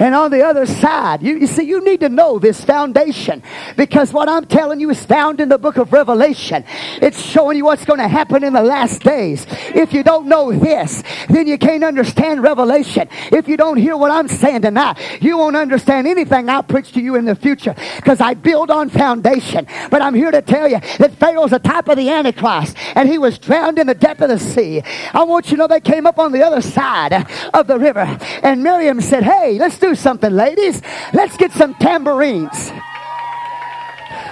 And 0.03 0.13
on 0.15 0.31
the 0.31 0.43
other 0.45 0.65
side, 0.65 1.23
you, 1.23 1.37
you, 1.37 1.47
see, 1.47 1.63
you 1.63 1.81
need 1.81 2.01
to 2.01 2.09
know 2.09 2.37
this 2.37 2.61
foundation 2.61 3.41
because 3.77 4.11
what 4.11 4.27
I'm 4.27 4.43
telling 4.43 4.81
you 4.81 4.89
is 4.89 5.05
found 5.05 5.39
in 5.39 5.47
the 5.47 5.57
book 5.57 5.77
of 5.77 5.93
Revelation. 5.93 6.65
It's 7.01 7.21
showing 7.21 7.55
you 7.55 7.63
what's 7.63 7.85
going 7.85 8.01
to 8.01 8.09
happen 8.09 8.43
in 8.43 8.51
the 8.51 8.63
last 8.63 9.01
days. 9.01 9.45
If 9.49 9.93
you 9.93 10.03
don't 10.03 10.27
know 10.27 10.51
this, 10.51 11.03
then 11.29 11.47
you 11.47 11.57
can't 11.57 11.85
understand 11.85 12.43
Revelation. 12.43 13.07
If 13.31 13.47
you 13.47 13.55
don't 13.55 13.77
hear 13.77 13.95
what 13.95 14.11
I'm 14.11 14.27
saying 14.27 14.63
tonight, 14.63 14.97
you 15.21 15.37
won't 15.37 15.55
understand 15.55 16.05
anything 16.05 16.49
I 16.49 16.63
preach 16.63 16.91
to 16.91 17.01
you 17.01 17.15
in 17.15 17.23
the 17.23 17.35
future 17.35 17.73
because 17.95 18.19
I 18.19 18.33
build 18.33 18.71
on 18.71 18.89
foundation. 18.89 19.65
But 19.89 20.01
I'm 20.01 20.15
here 20.15 20.31
to 20.31 20.41
tell 20.41 20.67
you 20.67 20.81
that 20.99 21.13
Pharaoh's 21.13 21.53
a 21.53 21.59
type 21.59 21.87
of 21.87 21.95
the 21.95 22.09
Antichrist 22.09 22.75
and 22.95 23.07
he 23.07 23.17
was 23.17 23.39
drowned 23.39 23.79
in 23.79 23.87
the 23.87 23.95
depth 23.95 24.19
of 24.19 24.27
the 24.27 24.39
sea. 24.39 24.81
I 25.13 25.23
want 25.23 25.45
you 25.45 25.51
to 25.51 25.57
know 25.59 25.67
they 25.67 25.79
came 25.79 26.05
up 26.05 26.19
on 26.19 26.33
the 26.33 26.45
other 26.45 26.59
side 26.59 27.25
of 27.53 27.67
the 27.67 27.79
river 27.79 28.19
and 28.43 28.61
Miriam 28.61 28.99
said, 28.99 29.23
Hey, 29.23 29.57
let's 29.57 29.79
do 29.79 29.92
something, 29.95 30.31
ladies. 30.31 30.81
Let's 31.13 31.37
get 31.37 31.51
some 31.51 31.75
tambourines. 31.75 32.71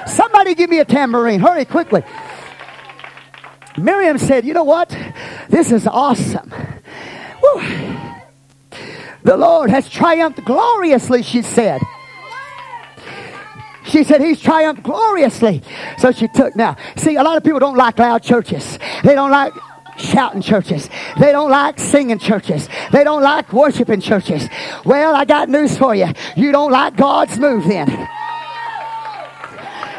Somebody 0.08 0.56
give 0.56 0.70
me 0.70 0.80
a 0.80 0.86
tambourine. 0.86 1.40
Hurry 1.40 1.66
quickly. 1.66 2.04
Miriam 3.78 4.18
said, 4.18 4.46
You 4.46 4.54
know 4.54 4.64
what? 4.64 4.96
This 5.50 5.72
is 5.72 5.88
awesome. 5.88 6.52
Woo. 7.42 7.62
The 9.24 9.38
Lord 9.38 9.70
has 9.70 9.88
triumphed 9.88 10.44
gloriously, 10.44 11.22
she 11.22 11.42
said. 11.42 11.82
She 13.86 14.04
said, 14.04 14.22
He's 14.22 14.40
triumphed 14.40 14.84
gloriously. 14.84 15.62
So 15.98 16.12
she 16.12 16.28
took. 16.28 16.56
Now, 16.56 16.78
see, 16.98 17.16
a 17.16 17.24
lot 17.24 17.38
of 17.38 17.44
people 17.44 17.60
don't 17.60 17.78
like 17.78 18.00
loud 18.00 18.24
churches. 18.24 18.80
They 19.04 19.16
don't 19.16 19.32
like 19.32 19.54
shouting 20.02 20.42
churches. 20.42 20.90
They 21.20 21.32
don't 21.32 21.52
like 21.52 21.80
singing 21.80 22.20
churches. 22.20 22.68
They 22.92 23.04
don't 23.04 23.24
like 23.24 23.52
worshiping 23.54 24.02
churches. 24.02 24.48
Well, 24.86 25.16
I 25.16 25.26
got 25.26 25.50
news 25.50 25.78
for 25.78 25.96
you. 25.96 26.08
You 26.36 26.52
don't 26.52 26.72
like 26.72 26.96
God's 26.96 27.38
move 27.40 27.66
then. 27.68 28.08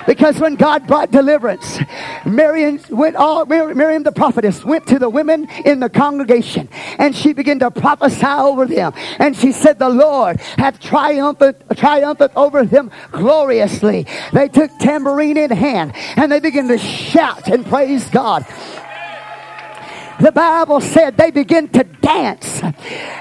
Because 0.07 0.38
when 0.38 0.57
God 0.57 0.86
brought 0.86 1.11
deliverance, 1.11 1.78
Miriam 2.26 2.80
went 2.90 3.16
all 3.16 3.46
Miriam 3.46 4.03
the 4.03 4.12
prophetess 4.12 4.64
went 4.64 4.86
to 4.88 4.98
the 4.98 5.09
women 5.09 5.48
in 5.64 5.80
the 5.80 5.88
congregation 5.88 6.68
and 6.98 7.14
she 7.14 7.32
began 7.32 7.59
to 7.61 7.70
prophesy 7.70 8.26
over 8.26 8.66
them. 8.66 8.92
And 9.18 9.36
she 9.36 9.53
said, 9.53 9.78
The 9.78 9.88
Lord 9.88 10.40
hath 10.59 10.80
triumphant 10.80 11.57
triumphant 11.76 12.32
over 12.36 12.64
them 12.64 12.90
gloriously. 13.11 14.07
They 14.32 14.48
took 14.48 14.70
tambourine 14.78 15.36
in 15.36 15.50
hand 15.50 15.92
and 16.16 16.30
they 16.32 16.40
began 16.40 16.68
to 16.68 16.78
shout 16.78 17.48
and 17.48 17.64
praise 17.64 18.09
God. 18.11 18.44
The 20.20 20.32
Bible 20.32 20.80
said 20.80 21.16
they 21.16 21.30
begin 21.30 21.68
to 21.70 21.84
dance. 21.84 22.62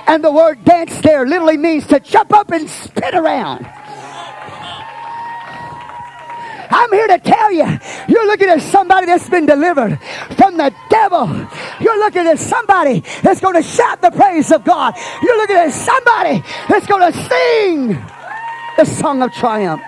And 0.07 0.23
the 0.23 0.31
word 0.31 0.63
dance 0.65 0.99
there 1.01 1.25
literally 1.25 1.57
means 1.57 1.87
to 1.87 1.99
jump 1.99 2.33
up 2.33 2.51
and 2.51 2.69
spin 2.69 3.15
around. 3.15 3.67
I'm 6.73 6.91
here 6.93 7.07
to 7.07 7.19
tell 7.19 7.51
you, 7.51 7.67
you're 8.07 8.25
looking 8.27 8.47
at 8.47 8.61
somebody 8.61 9.05
that's 9.05 9.29
been 9.29 9.45
delivered 9.45 9.99
from 10.37 10.57
the 10.57 10.73
devil. 10.89 11.27
You're 11.81 11.99
looking 11.99 12.25
at 12.27 12.39
somebody 12.39 13.03
that's 13.21 13.41
going 13.41 13.55
to 13.55 13.63
shout 13.63 14.01
the 14.01 14.11
praise 14.11 14.51
of 14.51 14.63
God. 14.63 14.95
You're 15.21 15.37
looking 15.37 15.57
at 15.57 15.71
somebody 15.71 16.43
that's 16.69 16.87
going 16.87 17.11
to 17.11 17.29
sing 17.29 17.87
the 18.77 18.85
song 18.85 19.21
of 19.21 19.33
triumph. 19.33 19.81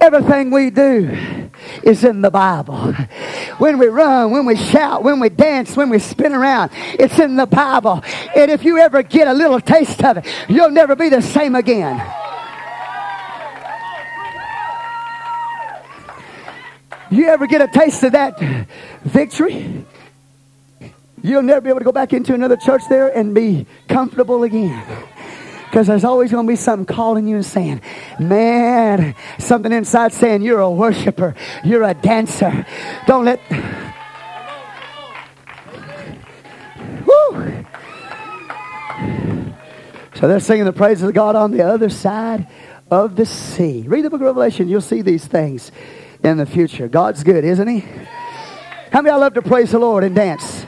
Everything 0.00 0.50
we 0.50 0.70
do 0.70 1.10
is 1.82 2.04
in 2.04 2.22
the 2.22 2.30
Bible. 2.30 2.92
When 3.58 3.78
we 3.78 3.86
run, 3.86 4.30
when 4.30 4.46
we 4.46 4.56
shout, 4.56 5.02
when 5.02 5.20
we 5.20 5.28
dance, 5.28 5.76
when 5.76 5.90
we 5.90 5.98
spin 5.98 6.32
around, 6.32 6.70
it's 6.74 7.18
in 7.18 7.36
the 7.36 7.46
Bible. 7.46 8.02
And 8.34 8.50
if 8.50 8.64
you 8.64 8.78
ever 8.78 9.02
get 9.02 9.28
a 9.28 9.34
little 9.34 9.60
taste 9.60 10.02
of 10.02 10.16
it, 10.16 10.26
you'll 10.48 10.70
never 10.70 10.96
be 10.96 11.10
the 11.10 11.20
same 11.20 11.54
again. 11.54 12.00
You 17.10 17.26
ever 17.26 17.46
get 17.46 17.60
a 17.60 17.68
taste 17.68 18.02
of 18.04 18.12
that 18.12 18.38
victory? 19.02 19.84
You'll 21.22 21.42
never 21.42 21.60
be 21.60 21.68
able 21.68 21.80
to 21.80 21.84
go 21.84 21.92
back 21.92 22.12
into 22.12 22.32
another 22.32 22.56
church 22.56 22.82
there 22.88 23.08
and 23.14 23.34
be 23.34 23.66
comfortable 23.88 24.44
again. 24.44 24.82
Because 25.70 25.86
there's 25.86 26.02
always 26.02 26.32
going 26.32 26.46
to 26.46 26.50
be 26.50 26.56
something 26.56 26.84
calling 26.84 27.28
you 27.28 27.36
and 27.36 27.46
saying, 27.46 27.80
man, 28.18 29.14
something 29.38 29.70
inside 29.70 30.12
saying, 30.12 30.42
you're 30.42 30.58
a 30.58 30.68
worshiper, 30.68 31.36
you're 31.64 31.84
a 31.84 31.94
dancer. 31.94 32.66
Don't 33.06 33.24
let. 33.24 33.40
Woo! 37.06 37.64
So 40.16 40.26
they're 40.26 40.40
singing 40.40 40.64
the 40.64 40.72
praises 40.72 41.04
of 41.04 41.14
God 41.14 41.36
on 41.36 41.52
the 41.52 41.62
other 41.62 41.88
side 41.88 42.48
of 42.90 43.14
the 43.14 43.24
sea. 43.24 43.84
Read 43.86 44.04
the 44.04 44.10
book 44.10 44.20
of 44.20 44.26
Revelation, 44.26 44.68
you'll 44.68 44.80
see 44.80 45.02
these 45.02 45.24
things 45.24 45.70
in 46.24 46.36
the 46.36 46.46
future. 46.46 46.88
God's 46.88 47.22
good, 47.22 47.44
isn't 47.44 47.68
He? 47.68 47.84
How 48.90 49.02
many 49.02 49.10
I 49.10 49.16
love 49.16 49.34
to 49.34 49.42
praise 49.42 49.70
the 49.70 49.78
Lord 49.78 50.02
and 50.02 50.16
dance? 50.16 50.66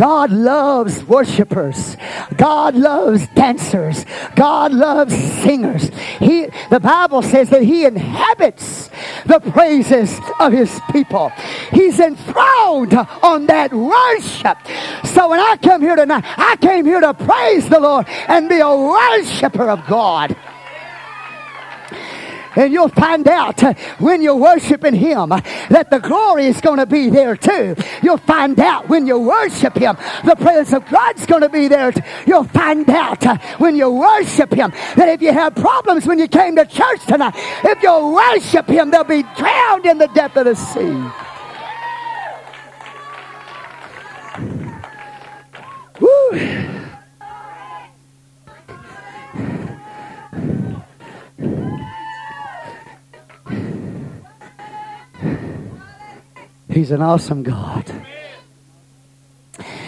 God 0.00 0.32
loves 0.32 1.04
worshipers. 1.04 1.98
God 2.34 2.74
loves 2.74 3.28
dancers. 3.34 4.06
God 4.34 4.72
loves 4.72 5.14
singers. 5.14 5.90
He, 6.18 6.46
the 6.70 6.80
Bible 6.80 7.20
says 7.20 7.50
that 7.50 7.62
He 7.62 7.84
inhabits 7.84 8.88
the 9.26 9.40
praises 9.40 10.18
of 10.38 10.54
His 10.54 10.80
people. 10.90 11.30
He's 11.70 12.00
enthroned 12.00 12.94
on 12.94 13.44
that 13.44 13.74
worship. 13.74 14.56
So 15.04 15.28
when 15.28 15.38
I 15.38 15.58
come 15.60 15.82
here 15.82 15.96
tonight, 15.96 16.24
I 16.24 16.56
came 16.56 16.86
here 16.86 17.02
to 17.02 17.12
praise 17.12 17.68
the 17.68 17.80
Lord 17.80 18.06
and 18.08 18.48
be 18.48 18.60
a 18.60 18.74
worshiper 18.74 19.68
of 19.68 19.86
God. 19.86 20.34
And 22.56 22.72
you'll 22.72 22.88
find 22.88 23.26
out 23.28 23.62
uh, 23.62 23.74
when 23.98 24.22
you're 24.22 24.36
worshiping 24.36 24.94
Him 24.94 25.32
uh, 25.32 25.40
that 25.68 25.90
the 25.90 25.98
glory 25.98 26.46
is 26.46 26.60
going 26.60 26.78
to 26.78 26.86
be 26.86 27.10
there 27.10 27.36
too. 27.36 27.76
You'll 28.02 28.18
find 28.18 28.58
out 28.58 28.88
when 28.88 29.06
you 29.06 29.18
worship 29.18 29.76
Him, 29.76 29.96
the 30.24 30.36
presence 30.36 30.72
of 30.72 30.88
God's 30.88 31.26
going 31.26 31.42
to 31.42 31.48
be 31.48 31.68
there. 31.68 31.92
Too. 31.92 32.02
You'll 32.26 32.44
find 32.44 32.88
out 32.90 33.24
uh, 33.26 33.38
when 33.58 33.76
you 33.76 33.90
worship 33.90 34.52
Him 34.52 34.72
that 34.96 35.08
if 35.08 35.22
you 35.22 35.32
have 35.32 35.54
problems 35.54 36.06
when 36.06 36.18
you 36.18 36.28
came 36.28 36.56
to 36.56 36.66
church 36.66 37.06
tonight, 37.06 37.34
if 37.64 37.82
you 37.82 38.14
worship 38.14 38.68
Him, 38.68 38.90
they'll 38.90 39.04
be 39.04 39.22
drowned 39.36 39.86
in 39.86 39.98
the 39.98 40.08
depth 40.08 40.36
of 40.36 40.46
the 40.46 40.54
sea. 40.54 41.30
Woo. 46.00 46.79
He's 56.70 56.90
an 56.90 57.02
awesome 57.02 57.42
God. 57.42 57.90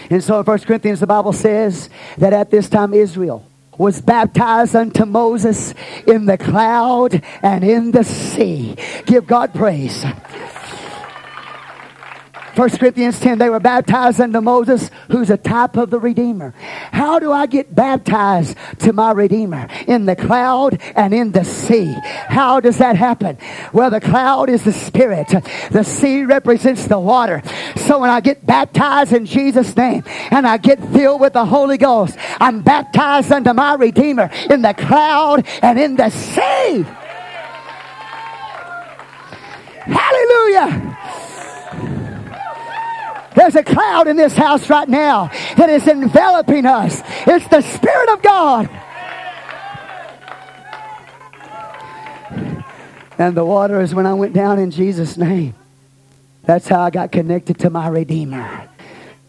And 0.09 0.23
so 0.23 0.39
in 0.39 0.45
1 0.45 0.59
Corinthians, 0.59 0.99
the 0.99 1.07
Bible 1.07 1.33
says 1.33 1.89
that 2.17 2.33
at 2.33 2.51
this 2.51 2.69
time 2.69 2.93
Israel 2.93 3.45
was 3.77 4.01
baptized 4.01 4.75
unto 4.75 5.05
Moses 5.05 5.73
in 6.05 6.25
the 6.25 6.37
cloud 6.37 7.23
and 7.41 7.63
in 7.63 7.91
the 7.91 8.03
sea. 8.03 8.75
Give 9.05 9.25
God 9.25 9.53
praise. 9.53 10.05
1 12.55 12.69
Corinthians 12.77 13.19
10, 13.19 13.39
they 13.39 13.49
were 13.49 13.59
baptized 13.59 14.21
unto 14.21 14.39
Moses, 14.39 14.91
who's 15.09 15.31
a 15.31 15.37
type 15.37 15.75
of 15.75 15.89
the 15.89 15.99
Redeemer. 15.99 16.53
How 16.91 17.17
do 17.17 17.31
I 17.31 17.47
get 17.47 17.73
baptized 17.73 18.55
to 18.79 18.93
my 18.93 19.11
Redeemer? 19.11 19.67
In 19.87 20.05
the 20.05 20.15
cloud 20.15 20.79
and 20.95 21.15
in 21.15 21.31
the 21.31 21.45
sea. 21.45 21.95
How 22.27 22.59
does 22.59 22.77
that 22.77 22.95
happen? 22.95 23.39
Well, 23.71 23.89
the 23.89 24.01
cloud 24.01 24.49
is 24.49 24.63
the 24.63 24.73
Spirit. 24.73 25.29
The 25.71 25.83
sea 25.83 26.25
represents 26.25 26.85
the 26.85 26.99
water. 26.99 27.41
So 27.75 27.99
when 27.99 28.11
I 28.11 28.19
get 28.19 28.45
baptized 28.45 29.13
in 29.13 29.25
Jesus' 29.25 29.75
name 29.75 30.03
and 30.29 30.45
I 30.45 30.57
get 30.57 30.79
filled 30.91 31.21
with 31.21 31.33
the 31.33 31.45
Holy 31.45 31.79
Ghost, 31.79 32.17
I'm 32.39 32.61
baptized 32.61 33.31
unto 33.31 33.53
my 33.53 33.73
Redeemer 33.73 34.29
in 34.49 34.61
the 34.61 34.75
cloud 34.75 35.47
and 35.63 35.79
in 35.79 35.95
the 35.95 36.11
sea. 36.11 36.85
Hallelujah. 39.85 40.97
There's 43.35 43.55
a 43.55 43.63
cloud 43.63 44.07
in 44.07 44.15
this 44.15 44.35
house 44.35 44.69
right 44.69 44.87
now 44.87 45.27
that 45.57 45.69
is 45.69 45.87
enveloping 45.87 46.65
us. 46.65 47.01
It's 47.27 47.47
the 47.47 47.61
Spirit 47.61 48.09
of 48.09 48.21
God. 48.21 48.69
And 53.17 53.35
the 53.37 53.45
water 53.45 53.79
is 53.81 53.93
when 53.93 54.05
I 54.05 54.13
went 54.13 54.33
down 54.33 54.59
in 54.59 54.71
Jesus' 54.71 55.17
name. 55.17 55.53
That's 56.43 56.67
how 56.67 56.81
I 56.81 56.89
got 56.89 57.11
connected 57.11 57.59
to 57.59 57.69
my 57.69 57.87
Redeemer. 57.87 58.69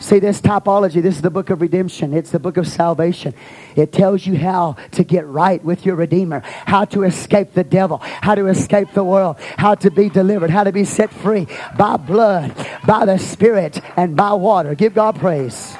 See, 0.01 0.19
this 0.19 0.41
typology, 0.41 1.01
this 1.01 1.17
is 1.17 1.23
the 1.23 1.31
book 1.31 1.51
of 1.51 1.61
redemption. 1.61 2.13
It's 2.15 2.31
the 2.31 2.39
book 2.39 2.57
of 2.57 2.67
salvation. 2.67 3.33
It 3.77 3.93
tells 3.93 4.27
you 4.27 4.37
how 4.37 4.77
to 4.93 5.05
get 5.05 5.27
right 5.27 5.65
with 5.65 5.87
your 5.87 5.95
Redeemer, 5.95 6.41
how 6.45 6.85
to 6.87 7.05
escape 7.05 7.55
the 7.55 7.65
devil, 7.65 7.99
how 7.99 8.35
to 8.35 8.49
escape 8.49 8.93
the 8.93 9.05
world, 9.05 9.37
how 9.57 9.77
to 9.77 9.91
be 9.91 10.09
delivered, 10.09 10.51
how 10.51 10.65
to 10.65 10.73
be 10.73 10.85
set 10.85 11.11
free 11.11 11.47
by 11.79 11.97
blood, 11.97 12.55
by 12.87 13.07
the 13.07 13.19
Spirit, 13.19 13.81
and 13.97 14.17
by 14.17 14.33
water. 14.33 14.75
Give 14.75 14.95
God 14.95 15.19
praise. 15.19 15.77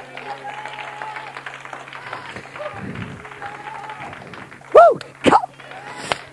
Woo! 4.73 4.99
God. 5.23 5.49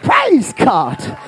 Praise 0.02 0.52
God. 0.52 1.18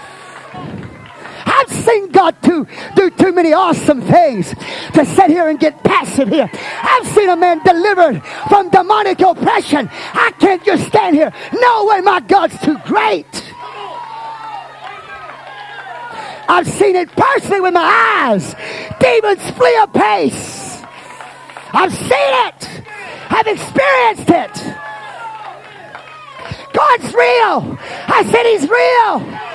I've 1.57 1.71
seen 1.71 2.11
God 2.11 2.35
do, 2.43 2.67
do 2.97 3.11
too 3.11 3.33
many 3.33 3.53
awesome 3.53 4.01
things 4.01 4.55
to 4.95 5.07
sit 5.07 5.31
here 5.31 5.49
and 5.49 5.59
get 5.59 5.85
passive 5.85 6.29
here. 6.29 6.51
I've 6.53 7.07
seen 7.07 7.29
a 7.29 7.37
man 7.37 7.63
delivered 7.65 8.23
from 8.49 8.71
demonic 8.71 9.21
oppression. 9.21 9.89
I 9.93 10.33
can't 10.41 10.65
just 10.65 10.87
stand 10.89 11.15
here. 11.15 11.33
No 11.53 11.87
way, 11.87 12.01
my 12.01 12.21
God's 12.21 12.59
too 12.61 12.77
great. 12.85 13.53
I've 16.49 16.67
seen 16.67 16.97
it 16.97 17.09
personally 17.13 17.61
with 17.61 17.75
my 17.75 18.27
eyes. 18.27 18.55
Demons 18.99 19.51
flee 19.53 19.79
apace. 19.83 20.83
I've 21.73 21.95
seen 21.95 22.11
it. 22.11 22.83
I've 23.31 23.47
experienced 23.47 24.29
it. 24.29 24.75
God's 26.73 27.15
real. 27.15 27.79
I 28.09 28.29
said 28.31 28.45
he's 28.47 28.69
real. 28.69 29.54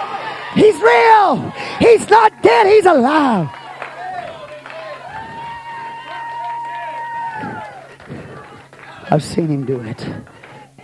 He's 0.59 0.75
real. 0.81 1.53
He's 1.79 2.09
not 2.09 2.43
dead. 2.43 2.67
He's 2.67 2.85
alive. 2.85 3.47
I've 9.09 9.23
seen 9.23 9.47
him 9.47 9.65
do 9.65 9.79
it. 9.79 10.05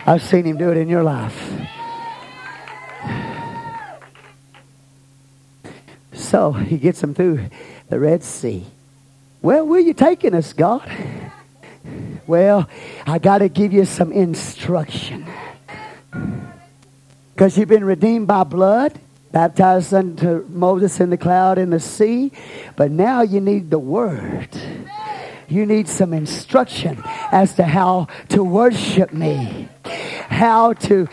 I've 0.06 0.22
seen 0.22 0.44
him 0.44 0.56
do 0.56 0.70
it 0.70 0.78
in 0.78 0.88
your 0.88 1.02
life. 1.02 1.52
So 6.14 6.52
he 6.52 6.78
gets 6.78 7.02
them 7.02 7.12
through 7.12 7.50
the 7.90 8.00
Red 8.00 8.24
Sea. 8.24 8.64
Well, 9.42 9.66
where 9.66 9.78
you 9.78 9.92
taking 9.92 10.34
us, 10.34 10.54
God? 10.54 10.90
Well, 12.26 12.66
I 13.06 13.18
got 13.18 13.38
to 13.38 13.50
give 13.50 13.74
you 13.74 13.84
some 13.84 14.10
instruction. 14.10 15.26
Because 17.34 17.58
you've 17.58 17.68
been 17.68 17.84
redeemed 17.84 18.26
by 18.26 18.44
blood, 18.44 18.98
baptized 19.36 19.92
unto 19.92 20.46
Moses 20.48 20.98
in 20.98 21.10
the 21.10 21.16
cloud 21.18 21.58
in 21.58 21.68
the 21.68 21.78
sea, 21.78 22.32
but 22.74 22.90
now 22.90 23.20
you 23.20 23.38
need 23.38 23.68
the 23.68 23.78
word. 23.78 24.48
You 25.46 25.66
need 25.66 25.88
some 25.88 26.14
instruction 26.14 27.02
as 27.30 27.54
to 27.56 27.64
how 27.64 28.06
to 28.30 28.42
worship 28.42 29.12
me, 29.12 29.68
how 30.30 30.72
to, 30.88 31.06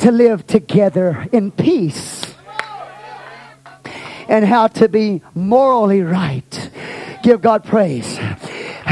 to 0.00 0.10
live 0.12 0.46
together 0.46 1.26
in 1.32 1.50
peace, 1.50 2.26
and 4.28 4.44
how 4.44 4.66
to 4.66 4.86
be 4.86 5.22
morally 5.34 6.02
right. 6.02 6.70
Give 7.22 7.40
God 7.40 7.64
praise 7.64 8.18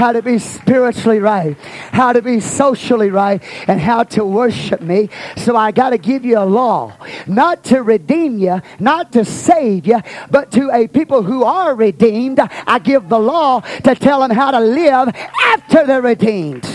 how 0.02 0.10
to 0.10 0.20
be 0.20 0.36
spiritually 0.36 1.20
right, 1.20 1.56
how 1.92 2.12
to 2.12 2.20
be 2.20 2.40
socially 2.40 3.08
right, 3.08 3.40
and 3.68 3.80
how 3.80 4.02
to 4.02 4.24
worship 4.24 4.80
me. 4.80 5.08
So 5.36 5.54
I 5.54 5.70
got 5.70 5.90
to 5.90 5.98
give 5.98 6.24
you 6.24 6.40
a 6.40 6.44
law, 6.44 6.96
not 7.28 7.62
to 7.66 7.84
redeem 7.84 8.36
you, 8.36 8.60
not 8.80 9.12
to 9.12 9.24
save 9.24 9.86
you, 9.86 10.00
but 10.28 10.50
to 10.52 10.70
a 10.72 10.88
people 10.88 11.22
who 11.22 11.44
are 11.44 11.76
redeemed. 11.76 12.40
I 12.40 12.80
give 12.80 13.08
the 13.08 13.20
law 13.20 13.60
to 13.60 13.94
tell 13.94 14.22
them 14.22 14.32
how 14.32 14.50
to 14.50 14.58
live 14.58 15.14
after 15.54 15.86
they're 15.86 16.02
redeemed. 16.02 16.68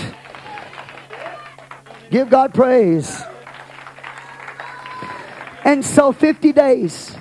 Give 2.09 2.29
God 2.29 2.53
praise. 2.53 3.23
And 5.65 5.83
so 5.83 6.13
50 6.13 6.53
days 6.53 7.13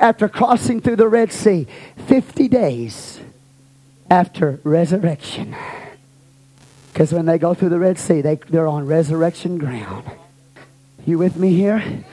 after 0.00 0.30
crossing 0.30 0.80
through 0.80 0.96
the 0.96 1.08
Red 1.08 1.30
Sea, 1.30 1.66
50 2.06 2.48
days 2.48 3.15
after 4.10 4.60
resurrection. 4.64 5.56
Because 6.92 7.12
when 7.12 7.26
they 7.26 7.38
go 7.38 7.54
through 7.54 7.68
the 7.70 7.78
Red 7.78 7.98
Sea, 7.98 8.20
they, 8.20 8.36
they're 8.36 8.66
on 8.66 8.86
resurrection 8.86 9.58
ground. 9.58 10.10
You 11.04 11.18
with 11.18 11.36
me 11.36 11.54
here? 11.54 12.04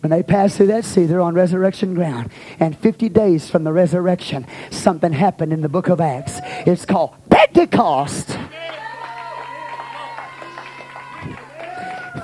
When 0.00 0.10
they 0.10 0.22
pass 0.22 0.56
through 0.56 0.66
that 0.66 0.84
sea, 0.84 1.06
they're 1.06 1.20
on 1.20 1.34
resurrection 1.34 1.94
ground. 1.94 2.30
And 2.58 2.76
50 2.76 3.08
days 3.08 3.48
from 3.48 3.62
the 3.62 3.72
resurrection, 3.72 4.46
something 4.70 5.12
happened 5.12 5.52
in 5.52 5.60
the 5.60 5.68
book 5.68 5.88
of 5.88 6.00
Acts. 6.00 6.40
It's 6.66 6.84
called 6.84 7.14
Pentecost. 7.30 8.36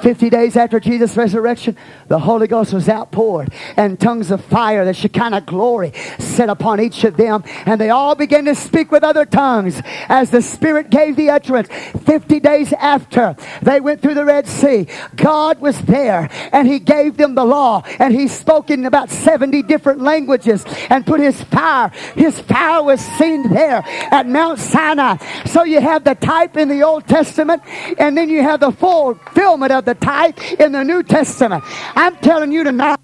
50 0.03 0.31
days 0.31 0.57
after 0.57 0.79
Jesus' 0.81 1.17
resurrection, 1.17 1.77
the 2.09 2.19
Holy 2.19 2.47
Ghost 2.47 2.73
was 2.73 2.89
outpoured, 2.89 3.53
and 3.77 3.99
tongues 3.99 4.31
of 4.31 4.45
fire, 4.45 4.85
the 4.85 4.93
Shekinah 4.93 5.43
glory, 5.43 5.93
set 6.19 6.49
upon 6.49 6.81
each 6.81 7.05
of 7.05 7.17
them, 7.17 7.43
and 7.67 7.81
they 7.81 7.91
all 7.91 8.15
began 8.15 8.45
to 8.45 8.55
speak 8.55 8.93
with 8.93 9.03
other 9.03 9.25
tongues 9.25 9.81
as 10.09 10.31
the 10.31 10.43
Spirit 10.43 10.91
gave 10.91 11.17
the 11.17 11.31
utterance. 11.31 11.69
50 12.05 12.41
days 12.41 12.73
after 12.75 13.37
they 13.63 13.81
went 13.81 14.03
through 14.03 14.15
the 14.15 14.25
Red 14.25 14.47
Sea, 14.47 14.87
God 15.17 15.61
was 15.61 15.81
there, 15.83 16.29
and 16.53 16.69
He 16.69 16.79
gave 16.79 17.17
them 17.17 17.35
the 17.35 17.45
law, 17.45 17.83
and 17.99 18.15
He 18.15 18.29
spoke 18.29 18.71
in 18.71 18.85
about 18.85 19.11
70 19.11 19.63
different 19.63 20.01
languages 20.01 20.65
and 20.91 21.07
put 21.07 21.21
His 21.21 21.43
fire. 21.45 21.89
His 22.15 22.39
fire 22.41 22.83
was 22.83 23.01
seen 23.01 23.49
there 23.53 23.83
at 24.11 24.27
Mount 24.27 24.59
Sinai. 24.59 25.17
So 25.47 25.65
you 25.65 25.81
have 25.81 26.05
the 26.05 26.15
type 26.15 26.57
in 26.57 26.69
the 26.69 26.83
Old 26.83 27.07
Testament, 27.07 27.63
and 27.99 28.17
then 28.17 28.29
you 28.29 28.43
have 28.43 28.61
the 28.61 28.73
fulfillment 28.73 29.73
of 29.73 29.78
the 29.85 29.95
type 29.95 30.39
in 30.61 30.73
the 30.73 30.85
New 30.85 31.03
Testament. 31.03 31.65
I'm 31.95 32.17
telling 32.17 32.53
you 32.53 32.65
tonight. 32.65 32.99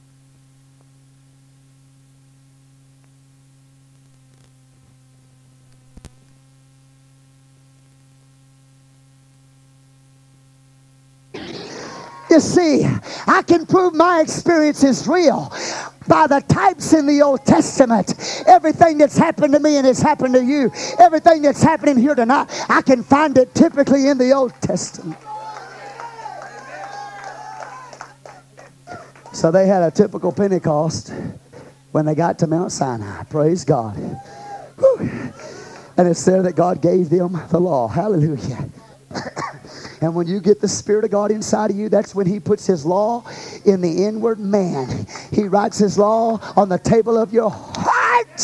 You 12.35 12.41
see, 12.41 12.85
I 13.29 13.43
can 13.43 13.65
prove 13.65 13.95
my 13.95 14.21
experience 14.21 14.83
is 14.83 15.07
real 15.07 15.53
by 16.09 16.27
the 16.27 16.41
types 16.49 16.93
in 16.93 17.07
the 17.07 17.23
Old 17.23 17.45
Testament. 17.45 18.43
Everything 18.49 18.99
that's 18.99 19.17
happened 19.17 19.53
to 19.53 19.61
me 19.61 19.77
and 19.77 19.87
has 19.87 20.01
happened 20.01 20.35
to 20.35 20.43
you, 20.43 20.73
everything 20.99 21.43
that's 21.43 21.63
happening 21.63 21.97
here 21.97 22.17
tonight, 22.17 22.49
I 22.69 22.83
can 22.83 23.05
find 23.05 23.39
it 23.39 23.55
typically 23.55 24.09
in 24.09 24.19
the 24.19 24.33
Old 24.33 24.53
Testament. 24.61 25.24
So 29.35 29.51
they 29.51 29.67
had 29.67 29.83
a 29.83 29.91
typical 29.91 30.31
Pentecost 30.31 31.13
when 31.91 32.07
they 32.07 32.15
got 32.15 32.39
to 32.39 32.47
Mount 32.47 32.71
Sinai. 32.71 33.25
Praise 33.25 33.65
God. 33.65 33.97
Whew. 34.79 35.33
And 35.97 36.09
it's 36.09 36.25
there 36.25 36.41
that 36.43 36.55
God 36.55 36.81
gave 36.81 37.11
them 37.11 37.41
the 37.51 37.59
law. 37.59 37.89
Hallelujah. 37.89 38.71
and 40.01 40.15
when 40.15 40.29
you 40.29 40.39
get 40.39 40.61
the 40.61 40.69
Spirit 40.69 41.05
of 41.05 41.11
God 41.11 41.33
inside 41.33 41.73
of 41.73 41.77
you, 41.77 41.89
that's 41.89 42.15
when 42.15 42.27
He 42.27 42.39
puts 42.39 42.65
His 42.65 42.87
law 42.87 43.25
in 43.65 43.81
the 43.81 44.05
inward 44.05 44.39
man. 44.39 45.05
He 45.33 45.49
writes 45.49 45.79
His 45.79 45.99
law 45.99 46.39
on 46.57 46.69
the 46.69 46.79
table 46.79 47.19
of 47.19 47.33
your 47.33 47.51
heart 47.51 48.41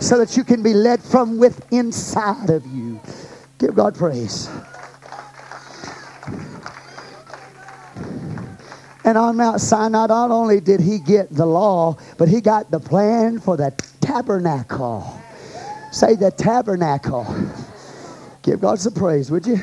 so 0.00 0.16
that 0.16 0.38
you 0.38 0.42
can 0.42 0.62
be 0.62 0.72
led 0.72 1.02
from 1.02 1.36
within 1.36 1.86
inside 1.86 2.48
of 2.48 2.66
you. 2.66 2.98
Give 3.58 3.74
God 3.74 3.94
praise. 3.94 4.48
And 9.06 9.16
on 9.16 9.36
Mount 9.36 9.60
Sinai, 9.60 10.06
not 10.08 10.32
only 10.32 10.58
did 10.58 10.80
he 10.80 10.98
get 10.98 11.30
the 11.30 11.46
law, 11.46 11.96
but 12.18 12.28
he 12.28 12.40
got 12.40 12.72
the 12.72 12.80
plan 12.80 13.38
for 13.38 13.56
the 13.56 13.70
tabernacle. 14.00 15.22
Say 15.92 16.16
the 16.16 16.32
tabernacle. 16.32 17.24
Give 18.42 18.60
God 18.60 18.80
some 18.80 18.94
praise, 18.94 19.30
would 19.30 19.46
you? 19.46 19.60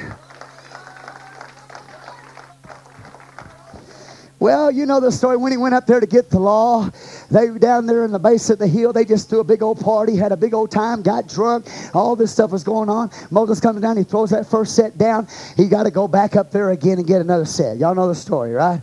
Well, 4.39 4.71
you 4.71 4.85
know 4.85 5.01
the 5.01 5.11
story. 5.11 5.35
When 5.35 5.51
he 5.51 5.57
went 5.57 5.75
up 5.75 5.87
there 5.87 5.99
to 5.99 6.07
get 6.07 6.29
the 6.29 6.39
law, 6.39 6.89
they 7.29 7.49
were 7.49 7.59
down 7.59 7.85
there 7.85 8.05
in 8.05 8.11
the 8.11 8.19
base 8.19 8.49
of 8.49 8.59
the 8.59 8.67
hill. 8.67 8.93
They 8.93 9.03
just 9.03 9.29
threw 9.29 9.41
a 9.41 9.43
big 9.43 9.61
old 9.61 9.81
party, 9.81 10.15
had 10.15 10.31
a 10.31 10.37
big 10.37 10.53
old 10.53 10.71
time, 10.71 11.01
got 11.01 11.27
drunk. 11.27 11.65
All 11.93 12.15
this 12.15 12.31
stuff 12.31 12.51
was 12.51 12.63
going 12.63 12.89
on. 12.89 13.09
Moses 13.29 13.59
coming 13.59 13.81
down, 13.81 13.97
he 13.97 14.03
throws 14.03 14.29
that 14.29 14.45
first 14.49 14.73
set 14.75 14.97
down. 14.97 15.27
He 15.57 15.67
got 15.67 15.83
to 15.83 15.91
go 15.91 16.07
back 16.07 16.37
up 16.37 16.51
there 16.51 16.71
again 16.71 16.97
and 16.97 17.05
get 17.05 17.19
another 17.19 17.45
set. 17.45 17.77
Y'all 17.77 17.95
know 17.95 18.07
the 18.07 18.15
story, 18.15 18.53
right? 18.53 18.81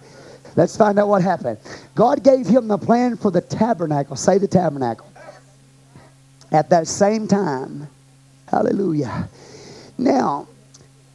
Let's 0.56 0.76
find 0.76 0.98
out 0.98 1.08
what 1.08 1.22
happened. 1.22 1.58
God 1.94 2.22
gave 2.22 2.46
him 2.46 2.68
the 2.68 2.78
plan 2.78 3.16
for 3.16 3.30
the 3.30 3.40
tabernacle. 3.40 4.16
Say 4.16 4.38
the 4.38 4.48
tabernacle. 4.48 5.06
At 6.52 6.70
that 6.70 6.88
same 6.88 7.28
time, 7.28 7.88
hallelujah. 8.48 9.28
Now, 9.98 10.48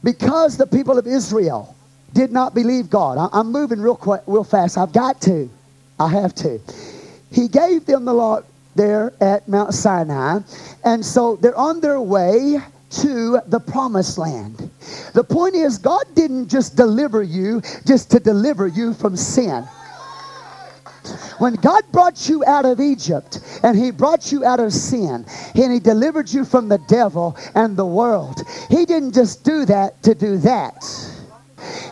because 0.04 0.56
the 0.58 0.68
people 0.68 0.98
of 0.98 1.08
Israel 1.08 1.76
did 2.14 2.32
not 2.32 2.54
believe 2.54 2.90
God, 2.90 3.30
I'm 3.34 3.52
moving 3.52 3.82
real 3.82 3.96
quick, 3.96 4.22
real 4.28 4.44
fast. 4.44 4.78
I've 4.78 4.94
got 4.94 5.20
to. 5.22 5.50
I 6.00 6.08
have 6.10 6.34
to. 6.36 6.60
He 7.32 7.48
gave 7.48 7.86
them 7.86 8.06
the 8.06 8.14
law 8.14 8.42
there 8.76 9.14
at 9.20 9.48
Mount 9.48 9.74
Sinai, 9.74 10.40
and 10.84 11.06
so 11.06 11.36
they're 11.38 11.58
on 11.58 11.82
their 11.82 12.00
way 12.00 12.60
to 12.92 13.42
the 13.48 13.60
promised 13.60 14.18
land. 14.18 14.65
The 15.14 15.24
point 15.24 15.56
is, 15.56 15.78
God 15.78 16.04
didn't 16.14 16.50
just 16.50 16.76
deliver 16.76 17.24
you 17.24 17.62
just 17.86 18.12
to 18.12 18.20
deliver 18.20 18.68
you 18.68 18.94
from 18.94 19.16
sin. 19.16 19.66
When 21.38 21.56
God 21.56 21.84
brought 21.92 22.30
you 22.30 22.44
out 22.46 22.66
of 22.66 22.80
Egypt 22.80 23.40
and 23.64 23.78
He 23.78 23.92
brought 23.92 24.32
you 24.32 24.46
out 24.46 24.60
of 24.60 24.74
sin 24.74 25.26
and 25.54 25.74
He 25.74 25.80
delivered 25.80 26.30
you 26.30 26.46
from 26.46 26.70
the 26.70 26.80
devil 26.88 27.38
and 27.54 27.78
the 27.78 27.86
world, 27.86 28.42
He 28.70 28.86
didn't 28.86 29.14
just 29.14 29.44
do 29.44 29.66
that 29.66 30.02
to 30.04 30.16
do 30.16 30.38
that. 30.38 30.84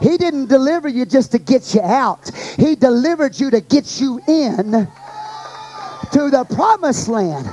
He 0.01 0.17
didn't 0.17 0.47
deliver 0.47 0.87
you 0.87 1.05
just 1.05 1.31
to 1.31 1.39
get 1.39 1.73
you 1.73 1.81
out, 1.81 2.29
He 2.57 2.75
delivered 2.75 3.39
you 3.39 3.51
to 3.51 3.61
get 3.61 3.99
you 3.99 4.19
in 4.27 4.87
to 6.11 6.29
the 6.29 6.45
promised 6.53 7.07
land. 7.07 7.49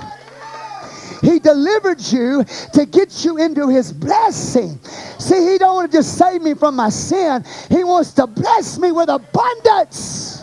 He 1.21 1.39
delivered 1.39 2.01
you 2.01 2.45
to 2.73 2.87
get 2.87 3.25
you 3.25 3.39
into 3.39 3.69
his 3.69 3.93
blessing. 3.93 4.79
See, 5.19 5.53
he 5.53 5.59
don't 5.59 5.75
want 5.75 5.93
to 5.93 5.99
just 5.99 6.17
save 6.17 6.43
me 6.43 6.55
from 6.55 6.77
my 6.77 6.89
sin. 6.89 7.45
He 7.69 7.85
wants 7.85 8.13
to 8.15 8.27
bless 8.27 8.79
me 8.79 8.93
with 8.93 9.09
abundance. 9.09 10.43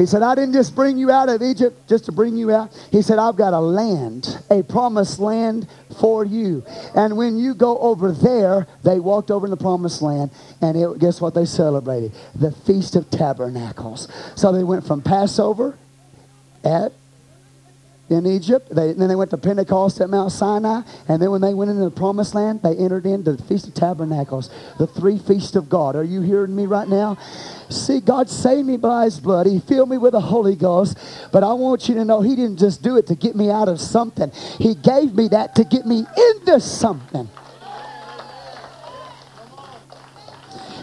He 0.00 0.06
said, 0.06 0.22
I 0.22 0.34
didn't 0.34 0.54
just 0.54 0.74
bring 0.74 0.96
you 0.96 1.10
out 1.10 1.28
of 1.28 1.42
Egypt 1.42 1.86
just 1.86 2.06
to 2.06 2.12
bring 2.12 2.34
you 2.34 2.50
out. 2.50 2.72
He 2.90 3.02
said, 3.02 3.18
I've 3.18 3.36
got 3.36 3.52
a 3.52 3.60
land, 3.60 4.42
a 4.50 4.62
promised 4.62 5.18
land 5.18 5.68
for 6.00 6.24
you. 6.24 6.64
And 6.96 7.18
when 7.18 7.36
you 7.36 7.54
go 7.54 7.76
over 7.78 8.10
there, 8.10 8.66
they 8.82 8.98
walked 8.98 9.30
over 9.30 9.46
in 9.46 9.50
the 9.50 9.58
promised 9.58 10.00
land, 10.00 10.30
and 10.62 10.74
it, 10.74 10.98
guess 10.98 11.20
what 11.20 11.34
they 11.34 11.44
celebrated? 11.44 12.12
The 12.34 12.50
Feast 12.50 12.96
of 12.96 13.10
Tabernacles. 13.10 14.08
So 14.36 14.52
they 14.52 14.64
went 14.64 14.86
from 14.86 15.02
Passover 15.02 15.76
at 16.64 16.92
in 18.10 18.26
Egypt. 18.26 18.68
They, 18.70 18.92
then 18.92 19.08
they 19.08 19.14
went 19.14 19.30
to 19.30 19.38
Pentecost 19.38 20.00
at 20.00 20.10
Mount 20.10 20.32
Sinai. 20.32 20.82
And 21.08 21.22
then 21.22 21.30
when 21.30 21.40
they 21.40 21.54
went 21.54 21.70
into 21.70 21.84
the 21.84 21.90
promised 21.90 22.34
land, 22.34 22.60
they 22.62 22.76
entered 22.76 23.06
into 23.06 23.32
the 23.32 23.42
Feast 23.44 23.68
of 23.68 23.74
Tabernacles, 23.74 24.50
the 24.78 24.86
three 24.86 25.18
feasts 25.18 25.56
of 25.56 25.68
God. 25.68 25.96
Are 25.96 26.04
you 26.04 26.20
hearing 26.20 26.54
me 26.54 26.66
right 26.66 26.88
now? 26.88 27.16
See, 27.68 28.00
God 28.00 28.28
saved 28.28 28.66
me 28.66 28.76
by 28.76 29.04
his 29.04 29.20
blood. 29.20 29.46
He 29.46 29.60
filled 29.60 29.88
me 29.88 29.98
with 29.98 30.12
the 30.12 30.20
Holy 30.20 30.56
Ghost. 30.56 30.98
But 31.32 31.44
I 31.44 31.52
want 31.52 31.88
you 31.88 31.94
to 31.94 32.04
know 32.04 32.20
he 32.20 32.34
didn't 32.34 32.58
just 32.58 32.82
do 32.82 32.96
it 32.96 33.06
to 33.06 33.14
get 33.14 33.36
me 33.36 33.50
out 33.50 33.68
of 33.68 33.80
something. 33.80 34.30
He 34.58 34.74
gave 34.74 35.14
me 35.14 35.28
that 35.28 35.54
to 35.54 35.64
get 35.64 35.86
me 35.86 36.04
into 36.16 36.60
something. 36.60 37.28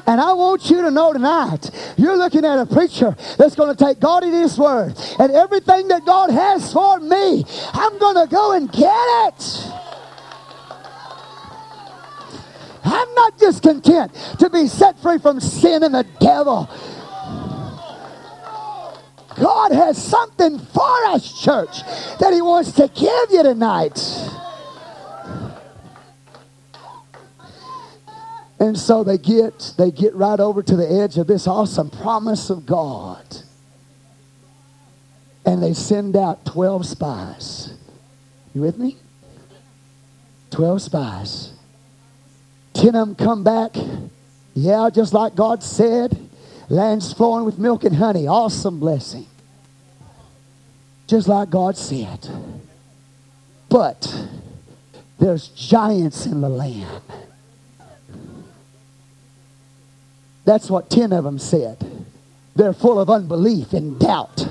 And 0.08 0.22
I 0.22 0.32
want 0.32 0.70
you 0.70 0.82
to 0.84 0.90
know 0.90 1.12
tonight, 1.12 1.70
you're 1.98 2.18
looking 2.18 2.46
at 2.46 2.58
a 2.58 2.66
preacher 2.66 3.14
that's 3.38 3.56
going 3.56 3.76
to 3.76 3.86
take 3.86 4.00
God 4.00 4.24
in 4.24 4.32
His 4.32 4.58
Word. 4.58 4.96
And 5.20 5.34
everything 5.34 5.90
that 5.90 6.06
God 6.06 6.32
has 6.32 6.72
for 6.72 7.02
me, 7.02 7.44
I'm 7.74 8.00
going 8.00 8.16
to 8.16 8.34
go 8.34 8.54
and 8.54 8.72
get 8.72 8.88
it. 9.28 9.72
I'm 12.86 13.14
not 13.16 13.38
just 13.38 13.62
content 13.62 14.14
to 14.40 14.50
be 14.50 14.68
set 14.68 14.98
free 15.00 15.18
from 15.18 15.42
sin 15.42 15.84
and 15.84 15.94
the 15.94 16.06
devil. 16.22 16.70
God 19.36 19.74
has 19.74 20.02
something 20.02 20.58
for 20.58 21.06
us, 21.08 21.44
church, 21.44 21.84
that 22.20 22.32
He 22.34 22.42
wants 22.42 22.72
to 22.72 22.88
give 22.88 23.32
you 23.32 23.44
tonight. 23.44 23.98
And 28.60 28.78
so 28.78 29.04
they 29.04 29.18
get 29.18 29.74
they 29.78 29.92
get 29.92 30.16
right 30.16 30.40
over 30.40 30.64
to 30.64 30.76
the 30.76 30.90
edge 30.90 31.18
of 31.18 31.28
this 31.28 31.48
awesome 31.48 31.90
promise 31.90 32.50
of 32.50 32.66
God. 32.66 33.24
And 35.46 35.62
they 35.64 35.74
send 35.74 36.16
out 36.16 36.46
12 36.46 36.86
spies. 36.86 37.74
You 38.54 38.62
with 38.62 38.78
me? 38.78 38.98
12 40.52 40.82
spies. 40.82 41.54
10 42.74 42.88
of 42.88 42.94
them 42.94 43.16
come 43.16 43.44
back. 43.44 43.76
Yeah, 44.54 44.90
just 44.90 45.14
like 45.14 45.36
God 45.36 45.64
said. 45.64 46.18
Land's 46.70 47.14
flowing 47.14 47.46
with 47.46 47.58
milk 47.58 47.84
and 47.84 47.96
honey. 47.96 48.28
Awesome 48.28 48.80
blessing. 48.80 49.28
Just 51.08 51.28
like 51.28 51.50
God 51.50 51.78
said. 51.78 52.28
But 53.70 54.28
there's 55.20 55.48
giants 55.50 56.26
in 56.26 56.42
the 56.42 56.50
land. 56.50 57.04
That's 60.48 60.70
what 60.70 60.90
10 60.90 61.12
of 61.12 61.26
them 61.26 61.40
said. 61.40 61.78
They're 62.56 62.72
full 62.72 63.02
of 63.02 63.10
unbelief 63.10 63.74
and 63.74 64.00
doubt. 64.00 64.48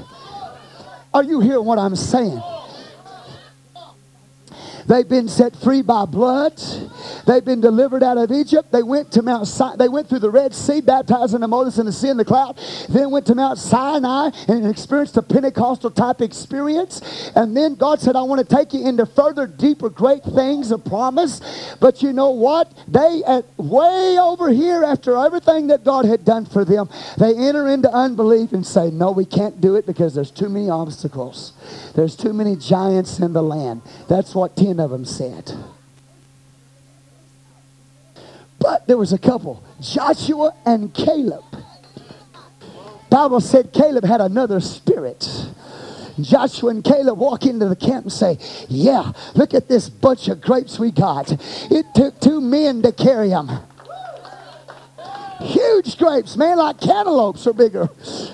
Are 1.14 1.24
you 1.24 1.40
hearing 1.40 1.64
what 1.64 1.78
I'm 1.78 1.96
saying? 1.96 2.42
They've 4.88 5.08
been 5.08 5.28
set 5.28 5.56
free 5.56 5.82
by 5.82 6.04
blood. 6.04 6.60
They've 7.26 7.44
been 7.44 7.60
delivered 7.60 8.02
out 8.02 8.18
of 8.18 8.30
Egypt. 8.30 8.70
They 8.70 8.84
went 8.84 9.10
to 9.12 9.22
Mount 9.22 9.48
Sinai. 9.48 9.76
They 9.76 9.88
went 9.88 10.08
through 10.08 10.20
the 10.20 10.30
Red 10.30 10.54
Sea, 10.54 10.80
baptized 10.80 11.34
in 11.34 11.40
the 11.40 11.48
Moses 11.48 11.78
and 11.78 11.88
the 11.88 11.92
sea 11.92 12.08
and 12.08 12.20
the 12.20 12.24
cloud. 12.24 12.58
Then 12.88 13.10
went 13.10 13.26
to 13.26 13.34
Mount 13.34 13.58
Sinai 13.58 14.30
and 14.46 14.66
experienced 14.66 15.16
a 15.16 15.22
Pentecostal 15.22 15.90
type 15.90 16.20
experience. 16.20 17.32
And 17.34 17.56
then 17.56 17.74
God 17.74 18.00
said, 18.00 18.14
I 18.14 18.22
want 18.22 18.48
to 18.48 18.56
take 18.56 18.72
you 18.72 18.86
into 18.86 19.06
further, 19.06 19.46
deeper, 19.46 19.90
great 19.90 20.22
things 20.22 20.70
of 20.70 20.84
promise. 20.84 21.40
But 21.80 22.02
you 22.02 22.12
know 22.12 22.30
what? 22.30 22.72
They, 22.86 23.22
at 23.26 23.44
way 23.58 24.18
over 24.20 24.50
here, 24.50 24.84
after 24.84 25.16
everything 25.16 25.66
that 25.68 25.82
God 25.82 26.04
had 26.04 26.24
done 26.24 26.46
for 26.46 26.64
them, 26.64 26.88
they 27.18 27.34
enter 27.34 27.68
into 27.68 27.90
unbelief 27.90 28.52
and 28.52 28.64
say, 28.64 28.90
No, 28.90 29.10
we 29.10 29.24
can't 29.24 29.60
do 29.60 29.74
it 29.74 29.84
because 29.84 30.14
there's 30.14 30.30
too 30.30 30.48
many 30.48 30.70
obstacles. 30.70 31.52
There's 31.96 32.14
too 32.14 32.32
many 32.32 32.54
giants 32.54 33.18
in 33.18 33.32
the 33.32 33.42
land. 33.42 33.82
That's 34.08 34.34
what 34.34 34.56
10 34.56 34.75
of 34.80 34.90
them 34.90 35.04
said. 35.04 35.52
But 38.58 38.86
there 38.86 38.96
was 38.96 39.12
a 39.12 39.18
couple, 39.18 39.62
Joshua 39.80 40.54
and 40.64 40.92
Caleb. 40.92 41.44
Bible 43.10 43.40
said 43.40 43.72
Caleb 43.72 44.04
had 44.04 44.20
another 44.20 44.60
spirit. 44.60 45.28
Joshua 46.20 46.70
and 46.70 46.82
Caleb 46.82 47.18
walk 47.18 47.44
into 47.44 47.68
the 47.68 47.76
camp 47.76 48.04
and 48.04 48.12
say, 48.12 48.38
Yeah, 48.68 49.12
look 49.34 49.54
at 49.54 49.68
this 49.68 49.88
bunch 49.88 50.28
of 50.28 50.40
grapes 50.40 50.78
we 50.78 50.90
got. 50.90 51.30
It 51.70 51.86
took 51.94 52.18
two 52.20 52.40
men 52.40 52.82
to 52.82 52.92
carry 52.92 53.28
them. 53.28 53.50
Huge 55.40 55.98
grapes, 55.98 56.36
man, 56.36 56.56
like 56.58 56.80
cantaloupes 56.80 57.46
or 57.46 57.52
bigger. 57.52 57.88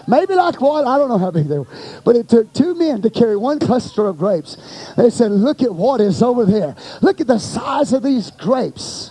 Maybe 0.07 0.35
like 0.35 0.61
what? 0.61 0.87
I 0.87 0.99
don't 0.99 1.09
know 1.09 1.19
how 1.19 1.31
big 1.31 1.49
they 1.49 1.59
were. 1.59 1.67
But 2.05 2.17
it 2.17 2.29
took 2.29 2.53
two 2.53 2.75
men 2.75 3.03
to 3.03 3.11
carry 3.11 3.37
one 3.37 3.59
cluster 3.59 4.07
of 4.07 4.19
grapes. 4.19 4.57
They 4.97 5.11
said, 5.11 5.33
Look 5.33 5.63
at 5.63 5.75
what 5.75 6.01
is 6.01 6.23
over 6.23 6.45
there. 6.45 6.77
Look 7.01 7.21
at 7.21 7.27
the 7.27 7.39
size 7.39 7.93
of 7.93 8.03
these 8.03 8.31
grapes. 8.31 9.11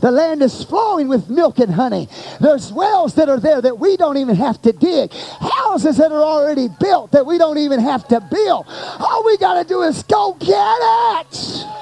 The 0.00 0.10
land 0.10 0.42
is 0.42 0.64
flowing 0.64 1.08
with 1.08 1.28
milk 1.28 1.58
and 1.58 1.72
honey. 1.72 2.08
There's 2.40 2.72
wells 2.72 3.14
that 3.14 3.28
are 3.28 3.38
there 3.38 3.60
that 3.60 3.78
we 3.78 3.96
don't 3.96 4.16
even 4.16 4.34
have 4.36 4.60
to 4.62 4.72
dig. 4.72 5.12
Houses 5.12 5.98
that 5.98 6.10
are 6.10 6.22
already 6.22 6.68
built 6.80 7.12
that 7.12 7.26
we 7.26 7.38
don't 7.38 7.58
even 7.58 7.80
have 7.80 8.08
to 8.08 8.20
build. 8.20 8.66
All 8.98 9.24
we 9.24 9.36
got 9.36 9.62
to 9.62 9.68
do 9.68 9.82
is 9.82 10.02
go 10.04 10.36
get 10.40 10.78
it. 10.80 11.79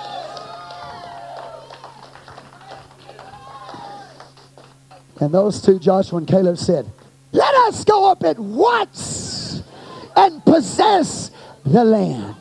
And 5.21 5.33
those 5.33 5.61
two, 5.61 5.79
Joshua 5.79 6.19
and 6.19 6.29
Caleb, 6.29 6.59
said, 6.59 6.91
Let 7.33 7.55
us 7.67 7.85
go 7.85 8.11
up 8.11 8.23
at 8.25 8.39
once 8.39 9.63
and 10.17 10.45
possess 10.45 11.31
the 11.65 11.85
land. 11.85 12.37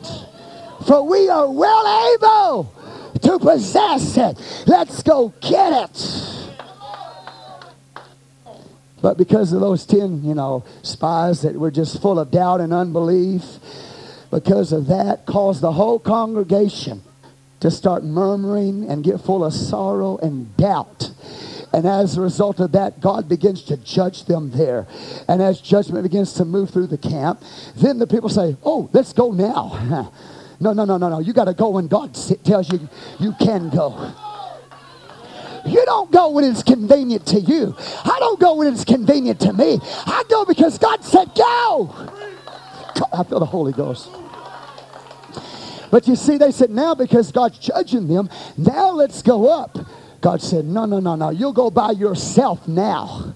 For 0.86 1.02
we 1.02 1.28
are 1.28 1.50
well 1.50 2.14
able 2.14 2.74
to 3.20 3.38
possess 3.38 4.16
it. 4.16 4.64
Let's 4.66 5.02
go 5.02 5.32
get 5.40 5.90
it. 5.90 6.38
But 9.00 9.16
because 9.16 9.52
of 9.52 9.60
those 9.60 9.86
10, 9.86 10.24
you 10.24 10.34
know, 10.34 10.64
spies 10.82 11.42
that 11.42 11.54
were 11.54 11.70
just 11.70 12.00
full 12.00 12.18
of 12.18 12.30
doubt 12.30 12.60
and 12.60 12.72
unbelief, 12.72 13.42
because 14.30 14.72
of 14.72 14.86
that, 14.88 15.24
caused 15.26 15.60
the 15.60 15.72
whole 15.72 15.98
congregation 15.98 17.02
to 17.60 17.70
start 17.70 18.04
murmuring 18.04 18.88
and 18.88 19.04
get 19.04 19.20
full 19.20 19.44
of 19.44 19.52
sorrow 19.52 20.16
and 20.18 20.56
doubt. 20.56 21.10
And 21.72 21.86
as 21.86 22.16
a 22.16 22.20
result 22.20 22.60
of 22.60 22.72
that, 22.72 23.00
God 23.00 23.28
begins 23.28 23.62
to 23.64 23.76
judge 23.76 24.24
them 24.24 24.50
there. 24.50 24.86
And 25.28 25.42
as 25.42 25.60
judgment 25.60 26.02
begins 26.02 26.32
to 26.34 26.44
move 26.44 26.70
through 26.70 26.86
the 26.86 26.98
camp, 26.98 27.42
then 27.76 27.98
the 27.98 28.06
people 28.06 28.28
say, 28.28 28.56
Oh, 28.64 28.88
let's 28.92 29.12
go 29.12 29.32
now. 29.32 30.12
No, 30.60 30.72
no, 30.72 30.84
no, 30.84 30.96
no, 30.96 31.08
no. 31.08 31.20
You 31.20 31.32
got 31.32 31.44
to 31.44 31.54
go 31.54 31.68
when 31.68 31.86
God 31.86 32.14
tells 32.42 32.72
you 32.72 32.88
you 33.20 33.32
can 33.40 33.70
go. 33.70 34.12
You 35.64 35.84
don't 35.84 36.10
go 36.10 36.30
when 36.30 36.44
it's 36.44 36.62
convenient 36.62 37.26
to 37.26 37.40
you. 37.40 37.76
I 37.78 38.16
don't 38.18 38.40
go 38.40 38.56
when 38.56 38.72
it's 38.72 38.84
convenient 38.84 39.40
to 39.40 39.52
me. 39.52 39.78
I 39.82 40.24
go 40.28 40.44
because 40.44 40.78
God 40.78 41.04
said 41.04 41.32
go. 41.36 41.94
I 43.12 43.22
feel 43.22 43.38
the 43.38 43.46
Holy 43.46 43.72
Ghost. 43.72 44.10
But 45.90 46.06
you 46.06 46.16
see, 46.16 46.36
they 46.38 46.50
said 46.50 46.70
now 46.70 46.94
because 46.94 47.32
God's 47.32 47.58
judging 47.58 48.08
them, 48.08 48.28
now 48.56 48.90
let's 48.90 49.22
go 49.22 49.48
up. 49.48 49.78
God 50.20 50.42
said, 50.42 50.64
no, 50.64 50.84
no, 50.84 51.00
no, 51.00 51.14
no. 51.14 51.30
You'll 51.30 51.52
go 51.52 51.70
by 51.70 51.92
yourself 51.92 52.66
now. 52.66 53.34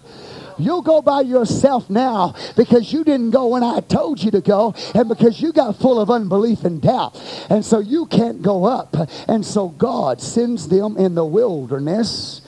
You'll 0.59 0.83
go 0.83 1.01
by 1.03 1.23
yourself 1.23 1.89
now 1.89 2.35
because 2.57 2.93
you 2.93 3.05
didn't 3.05 3.31
go 3.31 3.49
when 3.49 3.63
I 3.63 3.81
told 3.81 4.23
you 4.23 4.31
to 4.33 4.41
go 4.41 4.75
and 4.95 5.09
because 5.09 5.41
you 5.41 5.53
got 5.53 5.77
full 5.77 6.01
of 6.01 6.11
unbelief 6.11 6.65
and 6.65 6.81
doubt. 6.81 7.19
And 7.49 7.65
so 7.65 7.79
you 7.79 8.07
can't 8.07 8.43
go 8.43 8.65
up. 8.65 8.95
And 9.29 9.45
so 9.45 9.69
God 9.69 10.21
sends 10.21 10.69
them 10.69 10.97
in 10.97 11.15
the 11.15 11.25
wilderness 11.25 12.42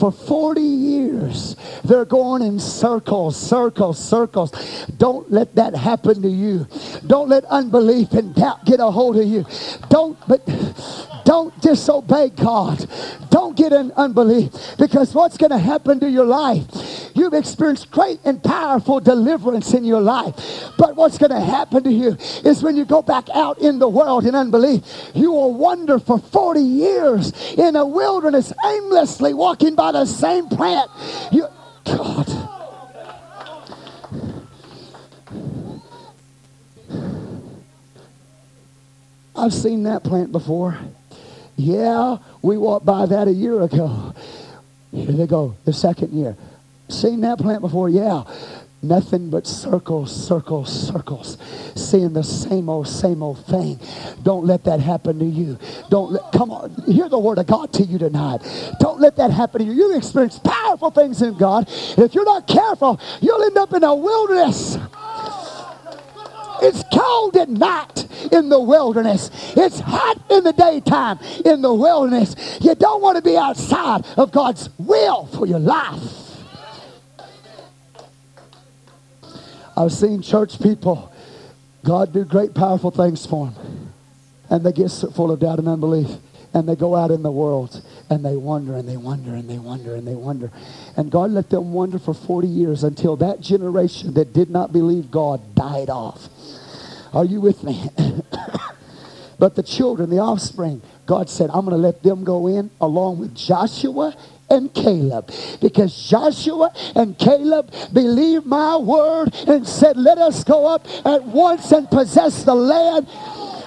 for 0.00 0.10
40 0.10 0.60
years. 0.62 1.54
They're 1.84 2.06
going 2.06 2.42
in 2.42 2.58
circles, 2.58 3.36
circles, 3.36 4.02
circles. 4.02 4.50
Don't 4.96 5.30
let 5.30 5.54
that 5.56 5.76
happen 5.76 6.22
to 6.22 6.28
you. 6.28 6.66
Don't 7.06 7.28
let 7.28 7.44
unbelief 7.44 8.12
and 8.12 8.34
doubt 8.34 8.64
get 8.64 8.80
a 8.80 8.90
hold 8.90 9.18
of 9.18 9.26
you. 9.26 9.44
Don't, 9.90 10.18
but 10.26 10.40
don't 11.24 11.58
disobey 11.60 12.30
God. 12.30 12.86
Don't 13.30 13.56
get 13.56 13.72
in 13.72 13.92
unbelief 13.92 14.52
because 14.78 15.14
what's 15.14 15.36
going 15.36 15.50
to 15.50 15.58
happen 15.58 16.00
to 16.00 16.10
your 16.10 16.24
life? 16.24 16.64
You've 17.14 17.34
experienced 17.34 17.90
great 17.90 18.20
and 18.24 18.42
powerful 18.42 19.00
deliverance 19.00 19.74
in 19.74 19.84
your 19.84 20.00
life. 20.00 20.34
But 20.78 20.96
what's 20.96 21.18
going 21.18 21.30
to 21.30 21.40
happen 21.40 21.84
to 21.84 21.92
you 21.92 22.16
is 22.44 22.62
when 22.62 22.76
you 22.76 22.84
go 22.84 23.02
back 23.02 23.28
out 23.30 23.58
in 23.58 23.78
the 23.78 23.88
world 23.88 24.26
in 24.26 24.34
unbelief, 24.34 24.82
you 25.14 25.32
will 25.32 25.54
wander 25.54 25.98
for 25.98 26.18
40 26.18 26.60
years 26.60 27.32
in 27.52 27.76
a 27.76 27.84
wilderness 27.84 28.52
aimlessly 28.64 29.34
walking 29.34 29.74
by 29.74 29.89
the 29.92 30.06
same 30.06 30.48
plant. 30.48 30.90
You, 31.32 31.46
God. 31.84 32.48
I've 39.36 39.54
seen 39.54 39.84
that 39.84 40.04
plant 40.04 40.32
before. 40.32 40.78
Yeah, 41.56 42.18
we 42.42 42.58
walked 42.58 42.84
by 42.84 43.06
that 43.06 43.28
a 43.28 43.32
year 43.32 43.60
ago. 43.62 44.14
Here 44.92 45.12
they 45.12 45.26
go, 45.26 45.56
the 45.64 45.72
second 45.72 46.12
year. 46.12 46.36
Seen 46.88 47.20
that 47.20 47.38
plant 47.38 47.60
before? 47.60 47.88
Yeah. 47.88 48.24
Nothing 48.82 49.28
but 49.28 49.46
circles, 49.46 50.10
circles, 50.26 50.88
circles. 50.88 51.36
Seeing 51.76 52.14
the 52.14 52.22
same 52.22 52.70
old, 52.70 52.88
same 52.88 53.22
old 53.22 53.44
thing. 53.44 53.78
Don't 54.22 54.46
let 54.46 54.64
that 54.64 54.80
happen 54.80 55.18
to 55.18 55.24
you. 55.26 55.58
Don't 55.90 56.12
let, 56.12 56.32
come 56.32 56.50
on, 56.50 56.74
hear 56.86 57.08
the 57.10 57.18
word 57.18 57.36
of 57.38 57.46
God 57.46 57.74
to 57.74 57.82
you 57.82 57.98
tonight. 57.98 58.38
Don't 58.80 58.98
let 58.98 59.16
that 59.16 59.30
happen 59.30 59.60
to 59.60 59.66
you. 59.66 59.72
You've 59.72 59.96
experienced 59.96 60.42
powerful 60.44 60.90
things 60.90 61.20
in 61.20 61.36
God. 61.36 61.66
If 61.68 62.14
you're 62.14 62.24
not 62.24 62.46
careful, 62.46 62.98
you'll 63.20 63.42
end 63.42 63.58
up 63.58 63.74
in 63.74 63.84
a 63.84 63.94
wilderness. 63.94 64.78
It's 66.62 66.82
cold 66.92 67.36
at 67.36 67.48
night 67.50 68.06
in 68.32 68.48
the 68.48 68.60
wilderness. 68.60 69.30
It's 69.56 69.80
hot 69.80 70.22
in 70.30 70.44
the 70.44 70.52
daytime 70.52 71.18
in 71.44 71.60
the 71.62 71.72
wilderness. 71.72 72.58
You 72.60 72.74
don't 72.74 73.02
want 73.02 73.16
to 73.16 73.22
be 73.22 73.36
outside 73.36 74.06
of 74.16 74.32
God's 74.32 74.70
will 74.78 75.26
for 75.26 75.46
your 75.46 75.58
life. 75.58 76.19
I've 79.80 79.92
seen 79.92 80.20
church 80.20 80.60
people, 80.60 81.10
God 81.86 82.12
do 82.12 82.26
great, 82.26 82.52
powerful 82.52 82.90
things 82.90 83.24
for 83.24 83.46
them. 83.46 83.92
And 84.50 84.62
they 84.64 84.72
get 84.72 84.90
full 84.90 85.30
of 85.30 85.40
doubt 85.40 85.58
and 85.58 85.68
unbelief. 85.68 86.10
And 86.52 86.68
they 86.68 86.76
go 86.76 86.94
out 86.94 87.10
in 87.10 87.22
the 87.22 87.30
world 87.30 87.82
and 88.10 88.22
they 88.22 88.36
wonder 88.36 88.74
and 88.76 88.86
they 88.86 88.98
wonder 88.98 89.34
and 89.34 89.48
they 89.48 89.58
wonder 89.58 89.94
and 89.94 90.06
they 90.06 90.14
wonder. 90.14 90.50
And 90.98 91.10
God 91.10 91.30
let 91.30 91.48
them 91.48 91.72
wonder 91.72 91.98
for 91.98 92.12
40 92.12 92.46
years 92.46 92.84
until 92.84 93.16
that 93.16 93.40
generation 93.40 94.12
that 94.14 94.34
did 94.34 94.50
not 94.50 94.70
believe 94.70 95.10
God 95.10 95.54
died 95.54 95.88
off. 95.88 96.28
Are 97.14 97.24
you 97.24 97.40
with 97.40 97.64
me? 97.64 97.88
but 99.38 99.54
the 99.54 99.62
children, 99.62 100.10
the 100.10 100.18
offspring, 100.18 100.82
God 101.06 101.30
said, 101.30 101.48
I'm 101.54 101.64
going 101.64 101.76
to 101.76 101.82
let 101.82 102.02
them 102.02 102.24
go 102.24 102.48
in 102.48 102.70
along 102.82 103.18
with 103.18 103.34
Joshua 103.34 104.14
and 104.50 104.72
Caleb. 104.74 105.30
Because 105.60 106.08
Joshua 106.08 106.72
and 106.94 107.16
Caleb 107.18 107.72
believed 107.92 108.46
my 108.46 108.76
word 108.76 109.34
and 109.46 109.66
said, 109.66 109.96
Let 109.96 110.18
us 110.18 110.44
go 110.44 110.66
up 110.66 110.86
at 111.06 111.22
once 111.24 111.70
and 111.72 111.88
possess 111.88 112.44
the 112.44 112.54
land. 112.54 113.08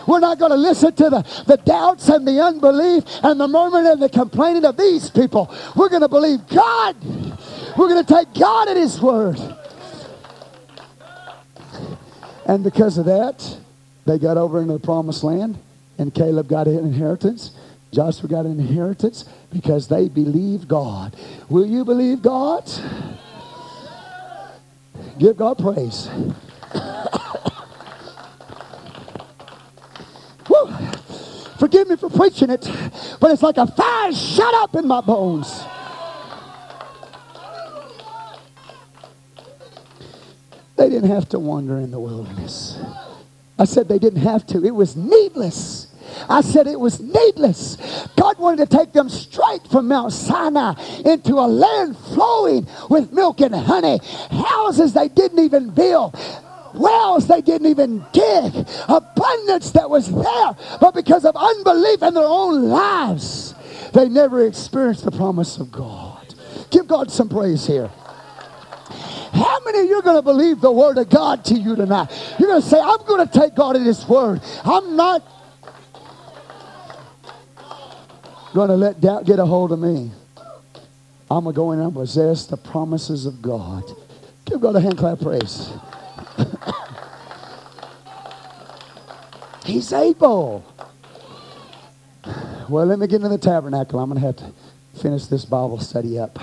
We're 0.07 0.19
not 0.19 0.37
going 0.37 0.51
to 0.51 0.57
listen 0.57 0.93
to 0.95 1.09
the, 1.09 1.43
the 1.47 1.57
doubts 1.57 2.09
and 2.09 2.27
the 2.27 2.41
unbelief 2.41 3.03
and 3.23 3.39
the 3.39 3.47
murmuring 3.47 3.87
and 3.87 4.01
the 4.01 4.09
complaining 4.09 4.65
of 4.65 4.75
these 4.77 5.09
people. 5.09 5.53
We're 5.75 5.89
going 5.89 6.01
to 6.01 6.09
believe 6.09 6.45
God. 6.47 6.95
We're 7.77 7.87
going 7.87 8.03
to 8.03 8.13
take 8.13 8.33
God 8.33 8.67
at 8.67 8.77
His 8.77 9.01
word. 9.01 9.39
And 12.45 12.63
because 12.63 12.97
of 12.97 13.05
that, 13.05 13.57
they 14.05 14.19
got 14.19 14.37
over 14.37 14.61
into 14.61 14.73
the 14.73 14.79
promised 14.79 15.23
land, 15.23 15.57
and 15.97 16.13
Caleb 16.13 16.49
got 16.49 16.67
an 16.67 16.79
inheritance. 16.79 17.51
Joshua 17.93 18.27
got 18.27 18.45
an 18.45 18.59
inheritance 18.59 19.25
because 19.51 19.87
they 19.87 20.09
believed 20.09 20.67
God. 20.67 21.15
Will 21.47 21.65
you 21.65 21.85
believe 21.85 22.23
God? 22.23 22.69
Give 25.19 25.37
God 25.37 25.59
praise. 25.59 26.09
Woo. 30.49 30.73
Forgive 31.59 31.87
me 31.87 31.95
for 31.95 32.09
preaching 32.09 32.49
it, 32.49 32.67
but 33.19 33.29
it's 33.29 33.43
like 33.43 33.57
a 33.57 33.67
fire 33.67 34.11
shut 34.11 34.55
up 34.55 34.75
in 34.75 34.87
my 34.87 35.01
bones. 35.01 35.63
They 40.77 40.89
didn't 40.89 41.11
have 41.11 41.29
to 41.29 41.37
wander 41.37 41.77
in 41.77 41.91
the 41.91 41.99
wilderness. 41.99 42.79
I 43.59 43.65
said 43.65 43.87
they 43.87 43.99
didn't 43.99 44.21
have 44.21 44.47
to. 44.47 44.65
It 44.65 44.73
was 44.73 44.95
needless. 44.95 45.92
I 46.29 46.41
said 46.41 46.67
it 46.67 46.79
was 46.79 46.99
needless. 46.99 47.77
God 48.15 48.37
wanted 48.39 48.69
to 48.69 48.77
take 48.77 48.93
them 48.93 49.09
straight 49.09 49.65
from 49.71 49.87
Mount 49.87 50.13
Sinai 50.13 50.73
into 51.05 51.35
a 51.35 51.47
land 51.47 51.97
flowing 51.97 52.67
with 52.89 53.11
milk 53.11 53.41
and 53.41 53.55
honey. 53.55 53.99
Houses 54.31 54.93
they 54.93 55.09
didn't 55.09 55.39
even 55.39 55.69
build 55.69 56.15
wells 56.73 57.27
they 57.27 57.41
didn't 57.41 57.67
even 57.67 58.03
dig, 58.13 58.67
abundance 58.89 59.71
that 59.71 59.89
was 59.89 60.11
there, 60.11 60.77
but 60.81 60.93
because 60.93 61.25
of 61.25 61.35
unbelief 61.35 62.01
in 62.01 62.13
their 62.13 62.25
own 62.25 62.69
lives, 62.69 63.53
they 63.93 64.09
never 64.09 64.45
experienced 64.45 65.05
the 65.05 65.11
promise 65.11 65.57
of 65.57 65.71
God. 65.71 66.33
Give 66.71 66.87
God 66.87 67.11
some 67.11 67.29
praise 67.29 67.67
here. 67.67 67.89
How 69.33 69.59
many 69.65 69.79
of 69.79 69.85
you 69.85 69.97
are 69.97 70.01
going 70.01 70.15
to 70.15 70.21
believe 70.21 70.61
the 70.61 70.71
word 70.71 70.97
of 70.97 71.09
God 71.09 71.43
to 71.45 71.55
you 71.55 71.75
tonight? 71.75 72.11
You're 72.37 72.49
going 72.49 72.61
to 72.61 72.67
say, 72.67 72.79
I'm 72.79 73.03
going 73.05 73.27
to 73.27 73.39
take 73.39 73.55
God 73.55 73.75
at 73.75 73.81
his 73.81 74.07
word. 74.07 74.41
I'm 74.63 74.95
not 74.95 75.23
going 78.53 78.69
to 78.69 78.75
let 78.75 79.01
doubt 79.01 79.25
get 79.25 79.39
a 79.39 79.45
hold 79.45 79.71
of 79.71 79.79
me. 79.79 80.11
I'm 81.29 81.43
going 81.43 81.53
to 81.53 81.57
go 81.57 81.71
in 81.71 81.79
and 81.79 81.93
possess 81.93 82.45
the 82.45 82.57
promises 82.57 83.25
of 83.25 83.41
God. 83.41 83.83
Give 84.45 84.61
God 84.61 84.75
a 84.75 84.81
hand 84.81 84.97
clap 84.97 85.19
praise. 85.19 85.71
He's 89.65 89.91
able. 89.91 90.63
Well, 92.69 92.85
let 92.85 92.99
me 92.99 93.07
get 93.07 93.15
into 93.17 93.29
the 93.29 93.37
tabernacle. 93.37 93.99
I'm 93.99 94.09
going 94.09 94.21
to 94.21 94.27
have 94.27 94.35
to 94.37 94.51
finish 95.01 95.25
this 95.25 95.45
Bible 95.45 95.79
study 95.79 96.19
up. 96.19 96.37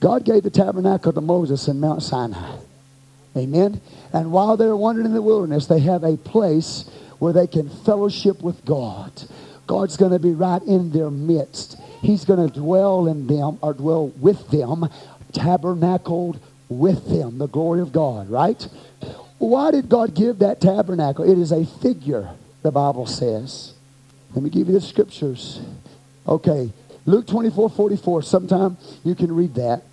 God 0.00 0.24
gave 0.24 0.42
the 0.42 0.50
tabernacle 0.50 1.12
to 1.12 1.20
Moses 1.20 1.68
in 1.68 1.80
Mount 1.80 2.02
Sinai. 2.02 2.58
Amen. 3.36 3.80
And 4.12 4.32
while 4.32 4.56
they're 4.56 4.76
wandering 4.76 5.06
in 5.06 5.14
the 5.14 5.22
wilderness, 5.22 5.66
they 5.66 5.80
have 5.80 6.04
a 6.04 6.16
place 6.16 6.90
where 7.18 7.32
they 7.32 7.46
can 7.46 7.70
fellowship 7.70 8.42
with 8.42 8.64
God. 8.64 9.12
God's 9.72 9.96
going 9.96 10.12
to 10.12 10.18
be 10.18 10.32
right 10.32 10.60
in 10.64 10.90
their 10.90 11.10
midst. 11.10 11.80
He's 12.02 12.26
going 12.26 12.46
to 12.46 12.60
dwell 12.60 13.06
in 13.06 13.26
them 13.26 13.58
or 13.62 13.72
dwell 13.72 14.08
with 14.08 14.50
them, 14.50 14.86
tabernacled 15.32 16.38
with 16.68 17.08
them, 17.08 17.38
the 17.38 17.46
glory 17.46 17.80
of 17.80 17.90
God, 17.90 18.28
right? 18.28 18.68
Why 19.38 19.70
did 19.70 19.88
God 19.88 20.14
give 20.14 20.40
that 20.40 20.60
tabernacle? 20.60 21.24
It 21.24 21.38
is 21.38 21.52
a 21.52 21.64
figure, 21.64 22.28
the 22.60 22.70
Bible 22.70 23.06
says. 23.06 23.72
Let 24.34 24.44
me 24.44 24.50
give 24.50 24.66
you 24.66 24.74
the 24.74 24.80
scriptures. 24.82 25.62
Okay, 26.28 26.70
Luke 27.06 27.26
24 27.26 27.70
44. 27.70 28.22
Sometime 28.24 28.76
you 29.04 29.14
can 29.14 29.34
read 29.34 29.54
that. 29.54 29.84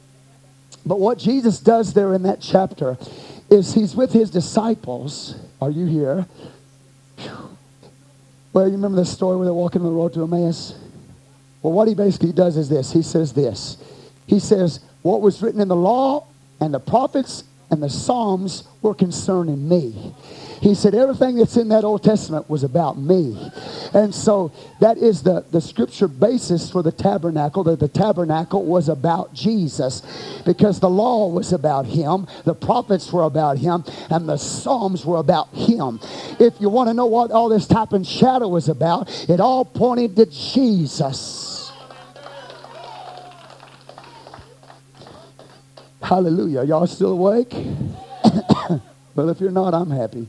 But 0.85 0.99
what 0.99 1.17
Jesus 1.17 1.57
does 1.57 1.93
there 1.93 2.13
in 2.13 2.23
that 2.23 2.41
chapter 2.41 2.97
is 3.49 3.73
he's 3.75 3.95
with 3.95 4.11
his 4.11 4.29
disciples. 4.29 5.35
Are 5.61 5.71
you 5.71 5.85
here? 5.85 6.27
Well, 8.51 8.65
you 8.65 8.73
remember 8.73 8.97
the 8.97 9.05
story 9.05 9.37
where 9.37 9.45
they're 9.45 9.53
walking 9.53 9.81
on 9.81 9.87
the 9.87 9.93
road 9.93 10.13
to 10.13 10.23
Emmaus? 10.23 10.75
Well, 11.61 11.73
what 11.73 11.87
he 11.87 11.93
basically 11.93 12.31
does 12.31 12.57
is 12.57 12.69
this. 12.69 12.91
He 12.91 13.01
says 13.01 13.33
this. 13.33 13.77
He 14.25 14.39
says, 14.39 14.79
what 15.01 15.21
was 15.21 15.41
written 15.41 15.61
in 15.61 15.67
the 15.67 15.75
law 15.75 16.27
and 16.59 16.73
the 16.73 16.79
prophets 16.79 17.43
and 17.69 17.81
the 17.81 17.89
Psalms 17.89 18.63
were 18.81 18.95
concerning 18.95 19.67
me. 19.69 20.13
He 20.61 20.75
said 20.75 20.93
everything 20.93 21.35
that's 21.35 21.55
in 21.55 21.69
that 21.69 21.83
Old 21.83 22.03
Testament 22.03 22.49
was 22.49 22.63
about 22.63 22.97
me. 22.97 23.51
And 23.93 24.13
so 24.13 24.51
that 24.81 24.97
is 24.97 25.23
the, 25.23 25.45
the 25.51 25.61
scripture 25.61 26.07
basis 26.07 26.69
for 26.69 26.83
the 26.83 26.91
tabernacle, 26.91 27.63
that 27.65 27.79
the 27.79 27.87
tabernacle 27.87 28.65
was 28.65 28.89
about 28.89 29.33
Jesus 29.33 30.01
because 30.45 30.79
the 30.79 30.89
law 30.89 31.27
was 31.29 31.53
about 31.53 31.85
him, 31.85 32.27
the 32.43 32.53
prophets 32.53 33.11
were 33.13 33.23
about 33.23 33.57
him, 33.57 33.85
and 34.09 34.27
the 34.27 34.37
Psalms 34.37 35.05
were 35.05 35.17
about 35.17 35.49
him. 35.53 35.99
If 36.39 36.59
you 36.59 36.69
want 36.69 36.89
to 36.89 36.93
know 36.93 37.05
what 37.05 37.31
all 37.31 37.47
this 37.47 37.67
type 37.67 37.93
and 37.93 38.05
shadow 38.05 38.47
was 38.47 38.67
about, 38.67 39.29
it 39.29 39.39
all 39.39 39.63
pointed 39.63 40.15
to 40.17 40.25
Jesus. 40.25 41.71
Hallelujah. 46.01 46.63
Y'all 46.63 46.87
still 46.87 47.11
awake? 47.11 47.53
well, 49.15 49.29
if 49.29 49.39
you're 49.39 49.51
not, 49.51 49.73
I'm 49.73 49.91
happy. 49.91 50.27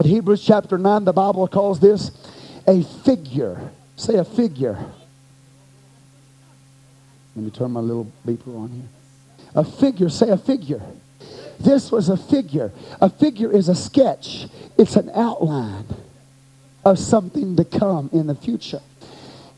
In 0.00 0.10
Hebrews 0.10 0.44
chapter 0.44 0.76
9, 0.76 1.04
the 1.04 1.12
Bible 1.12 1.48
calls 1.48 1.80
this 1.80 2.10
a 2.66 2.82
figure. 2.82 3.70
Say 3.96 4.16
a 4.16 4.24
figure. 4.24 4.78
Let 7.34 7.44
me 7.44 7.50
turn 7.50 7.70
my 7.70 7.80
little 7.80 8.10
beeper 8.26 8.56
on 8.56 8.70
here. 8.70 9.46
A 9.54 9.64
figure, 9.64 10.08
say 10.08 10.28
a 10.28 10.36
figure. 10.36 10.82
This 11.58 11.90
was 11.90 12.08
a 12.08 12.16
figure. 12.16 12.72
A 13.00 13.08
figure 13.08 13.50
is 13.50 13.68
a 13.68 13.74
sketch, 13.74 14.46
it's 14.76 14.96
an 14.96 15.10
outline 15.14 15.86
of 16.84 16.98
something 16.98 17.56
to 17.56 17.64
come 17.64 18.10
in 18.12 18.26
the 18.26 18.34
future. 18.34 18.80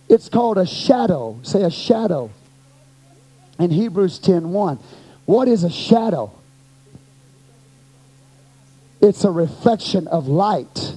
It's 0.09 0.29
called 0.29 0.57
a 0.57 0.67
shadow. 0.67 1.39
Say 1.43 1.63
a 1.63 1.71
shadow. 1.71 2.31
In 3.59 3.71
Hebrews 3.71 4.19
10 4.21 4.51
1. 4.51 4.79
What 5.27 5.49
is 5.49 5.65
a 5.65 5.71
shadow? 5.71 6.33
It's 9.01 9.25
a 9.25 9.31
reflection 9.31 10.09
of 10.09 10.29
light. 10.29 10.95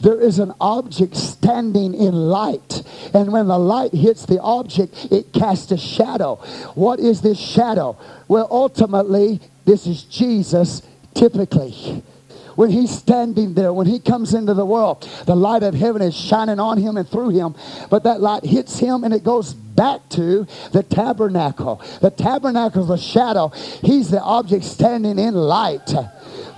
There 0.00 0.20
is 0.20 0.38
an 0.38 0.52
object 0.60 1.16
standing 1.16 1.94
in 1.94 2.12
light. 2.12 2.82
And 3.14 3.32
when 3.32 3.48
the 3.48 3.58
light 3.58 3.92
hits 3.92 4.26
the 4.26 4.40
object, 4.40 5.08
it 5.10 5.32
casts 5.32 5.72
a 5.72 5.78
shadow. 5.78 6.36
What 6.74 7.00
is 7.00 7.22
this 7.22 7.38
shadow? 7.38 7.96
Well, 8.28 8.46
ultimately, 8.50 9.40
this 9.64 9.86
is 9.86 10.02
Jesus 10.02 10.82
typically 11.14 12.02
when 12.56 12.70
he's 12.70 12.90
standing 12.90 13.54
there, 13.54 13.72
when 13.72 13.86
he 13.86 13.98
comes 13.98 14.34
into 14.34 14.54
the 14.54 14.64
world, 14.64 15.08
the 15.26 15.34
light 15.34 15.62
of 15.62 15.74
heaven 15.74 16.02
is 16.02 16.14
shining 16.14 16.60
on 16.60 16.78
him 16.78 16.96
and 16.96 17.08
through 17.08 17.30
him. 17.30 17.54
But 17.90 18.04
that 18.04 18.20
light 18.20 18.44
hits 18.44 18.78
him 18.78 19.04
and 19.04 19.12
it 19.12 19.24
goes 19.24 19.54
back 19.54 20.08
to 20.10 20.46
the 20.72 20.82
tabernacle. 20.82 21.82
The 22.00 22.10
tabernacle 22.10 22.84
is 22.84 22.90
a 22.90 23.02
shadow. 23.02 23.48
He's 23.48 24.10
the 24.10 24.20
object 24.20 24.64
standing 24.64 25.18
in 25.18 25.34
light. 25.34 25.92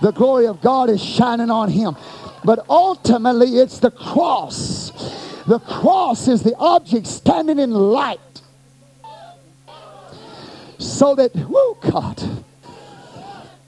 The 0.01 0.13
glory 0.13 0.47
of 0.47 0.61
God 0.61 0.91
is 0.91 1.03
shining 1.03 1.51
on 1.51 1.71
him. 1.71 1.97
But 2.45 2.65
ultimately, 2.69 3.59
it's 3.59 3.79
the 3.79 3.91
cross. 3.91 4.91
The 5.47 5.59
cross 5.59 6.29
is 6.29 6.43
the 6.43 6.55
object 6.57 7.07
standing 7.07 7.59
in 7.59 7.71
light. 7.71 8.21
So 10.79 11.15
that, 11.15 11.35
whoo, 11.35 11.77
God. 11.91 12.23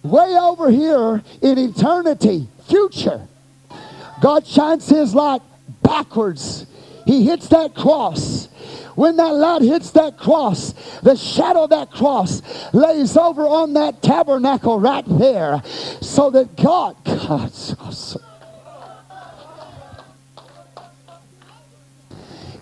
way 0.02 0.36
over 0.36 0.70
here 0.70 1.22
in 1.42 1.58
eternity, 1.58 2.48
future. 2.68 3.26
God 4.20 4.46
shines 4.46 4.88
his 4.88 5.14
light 5.14 5.42
backwards. 5.82 6.66
He 7.06 7.24
hits 7.24 7.48
that 7.48 7.74
cross. 7.74 8.48
When 8.98 9.14
that 9.18 9.32
light 9.32 9.62
hits 9.62 9.92
that 9.92 10.18
cross, 10.18 10.72
the 11.02 11.14
shadow 11.14 11.62
of 11.62 11.70
that 11.70 11.92
cross 11.92 12.42
lays 12.74 13.16
over 13.16 13.42
on 13.42 13.74
that 13.74 14.02
tabernacle 14.02 14.80
right 14.80 15.04
there 15.06 15.62
so 16.00 16.30
that 16.30 16.56
God, 16.56 16.96
God. 17.04 17.52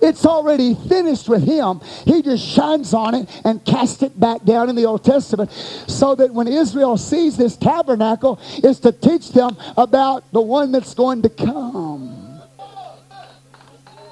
It's 0.02 0.26
already 0.26 0.74
finished 0.74 1.26
with 1.26 1.42
him. 1.42 1.80
He 2.04 2.20
just 2.20 2.46
shines 2.46 2.92
on 2.92 3.14
it 3.14 3.30
and 3.46 3.64
casts 3.64 4.02
it 4.02 4.20
back 4.20 4.44
down 4.44 4.68
in 4.68 4.76
the 4.76 4.84
Old 4.84 5.04
Testament 5.04 5.50
so 5.50 6.14
that 6.16 6.34
when 6.34 6.48
Israel 6.48 6.98
sees 6.98 7.38
this 7.38 7.56
tabernacle, 7.56 8.38
is 8.62 8.78
to 8.80 8.92
teach 8.92 9.32
them 9.32 9.56
about 9.78 10.30
the 10.32 10.42
one 10.42 10.70
that's 10.70 10.92
going 10.92 11.22
to 11.22 11.30
come. 11.30 12.42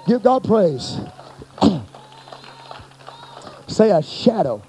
Give 0.06 0.22
God 0.22 0.42
praise. 0.42 0.98
Say 3.66 3.90
a 3.90 4.02
shadow. 4.02 4.62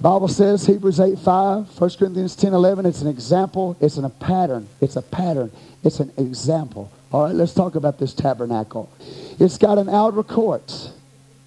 Bible 0.00 0.28
says 0.28 0.64
Hebrews 0.64 0.98
8 0.98 1.18
5, 1.18 1.78
1 1.78 1.90
Corinthians 1.98 2.34
10 2.34 2.54
11, 2.54 2.86
it's 2.86 3.02
an 3.02 3.08
example, 3.08 3.76
it's 3.80 3.98
a 3.98 4.08
pattern. 4.08 4.66
It's 4.80 4.96
a 4.96 5.02
pattern. 5.02 5.52
It's 5.84 6.00
an 6.00 6.10
example. 6.16 6.90
All 7.12 7.24
right, 7.24 7.34
let's 7.34 7.52
talk 7.52 7.74
about 7.74 7.98
this 7.98 8.14
tabernacle. 8.14 8.90
It's 9.38 9.58
got 9.58 9.78
an 9.78 9.88
outer 9.88 10.22
court. 10.22 10.92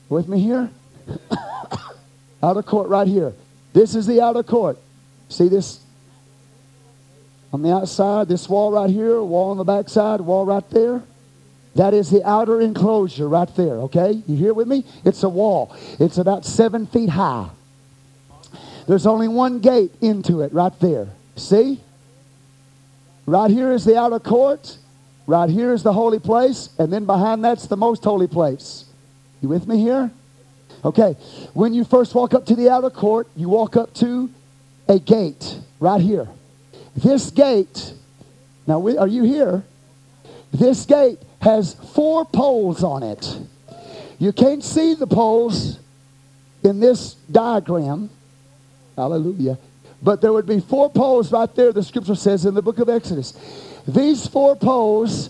With 0.09 0.27
me 0.27 0.39
here? 0.39 0.69
outer 2.43 2.61
court 2.61 2.89
right 2.89 3.07
here. 3.07 3.33
This 3.73 3.95
is 3.95 4.05
the 4.05 4.21
outer 4.21 4.43
court. 4.43 4.77
See 5.29 5.47
this 5.47 5.79
on 7.51 7.61
the 7.61 7.73
outside, 7.73 8.27
this 8.27 8.49
wall 8.49 8.71
right 8.71 8.89
here, 8.89 9.21
wall 9.21 9.51
on 9.51 9.57
the 9.57 9.63
backside, 9.63 10.21
wall 10.21 10.45
right 10.45 10.67
there. 10.71 11.03
That 11.75 11.93
is 11.93 12.11
the 12.11 12.23
outer 12.27 12.61
enclosure 12.61 13.27
right 13.27 13.53
there, 13.55 13.75
okay? 13.81 14.21
You 14.27 14.35
here 14.35 14.53
with 14.53 14.67
me? 14.67 14.85
It's 15.03 15.23
a 15.23 15.29
wall. 15.29 15.75
It's 15.99 16.17
about 16.17 16.45
seven 16.45 16.85
feet 16.85 17.09
high. 17.09 17.49
There's 18.87 19.07
only 19.07 19.27
one 19.27 19.59
gate 19.59 19.91
into 20.01 20.41
it 20.41 20.53
right 20.53 20.77
there. 20.79 21.07
See? 21.35 21.81
Right 23.25 23.49
here 23.49 23.71
is 23.71 23.85
the 23.85 23.97
outer 23.97 24.19
court. 24.19 24.77
Right 25.25 25.49
here 25.49 25.73
is 25.73 25.83
the 25.83 25.93
holy 25.93 26.19
place. 26.19 26.69
And 26.77 26.91
then 26.91 27.05
behind 27.05 27.43
that's 27.43 27.67
the 27.67 27.77
most 27.77 28.03
holy 28.03 28.27
place. 28.27 28.85
You 29.41 29.49
with 29.49 29.67
me 29.67 29.79
here? 29.79 30.11
Okay. 30.85 31.15
When 31.53 31.73
you 31.73 31.85
first 31.85 32.13
walk 32.13 32.33
up 32.33 32.45
to 32.47 32.55
the 32.55 32.69
outer 32.69 32.89
court, 32.89 33.27
you 33.35 33.49
walk 33.49 33.77
up 33.77 33.93
to 33.95 34.29
a 34.87 34.99
gate 34.99 35.57
right 35.79 36.01
here. 36.01 36.27
This 36.95 37.31
gate, 37.31 37.93
now 38.67 38.85
are 38.97 39.07
you 39.07 39.23
here? 39.23 39.63
This 40.51 40.85
gate 40.85 41.19
has 41.43 41.73
four 41.93 42.23
poles 42.23 42.83
on 42.83 43.03
it. 43.03 43.37
You 44.17 44.31
can't 44.31 44.63
see 44.63 44.93
the 44.93 45.05
poles 45.05 45.77
in 46.63 46.79
this 46.79 47.15
diagram. 47.29 48.09
Hallelujah. 48.95 49.57
But 50.01 50.21
there 50.21 50.31
would 50.31 50.45
be 50.45 50.61
four 50.61 50.89
poles 50.89 51.33
right 51.33 51.53
there, 51.53 51.73
the 51.73 51.83
scripture 51.83 52.15
says 52.15 52.45
in 52.45 52.53
the 52.53 52.61
book 52.61 52.79
of 52.79 52.87
Exodus. 52.87 53.33
These 53.85 54.25
four 54.25 54.55
poles 54.55 55.29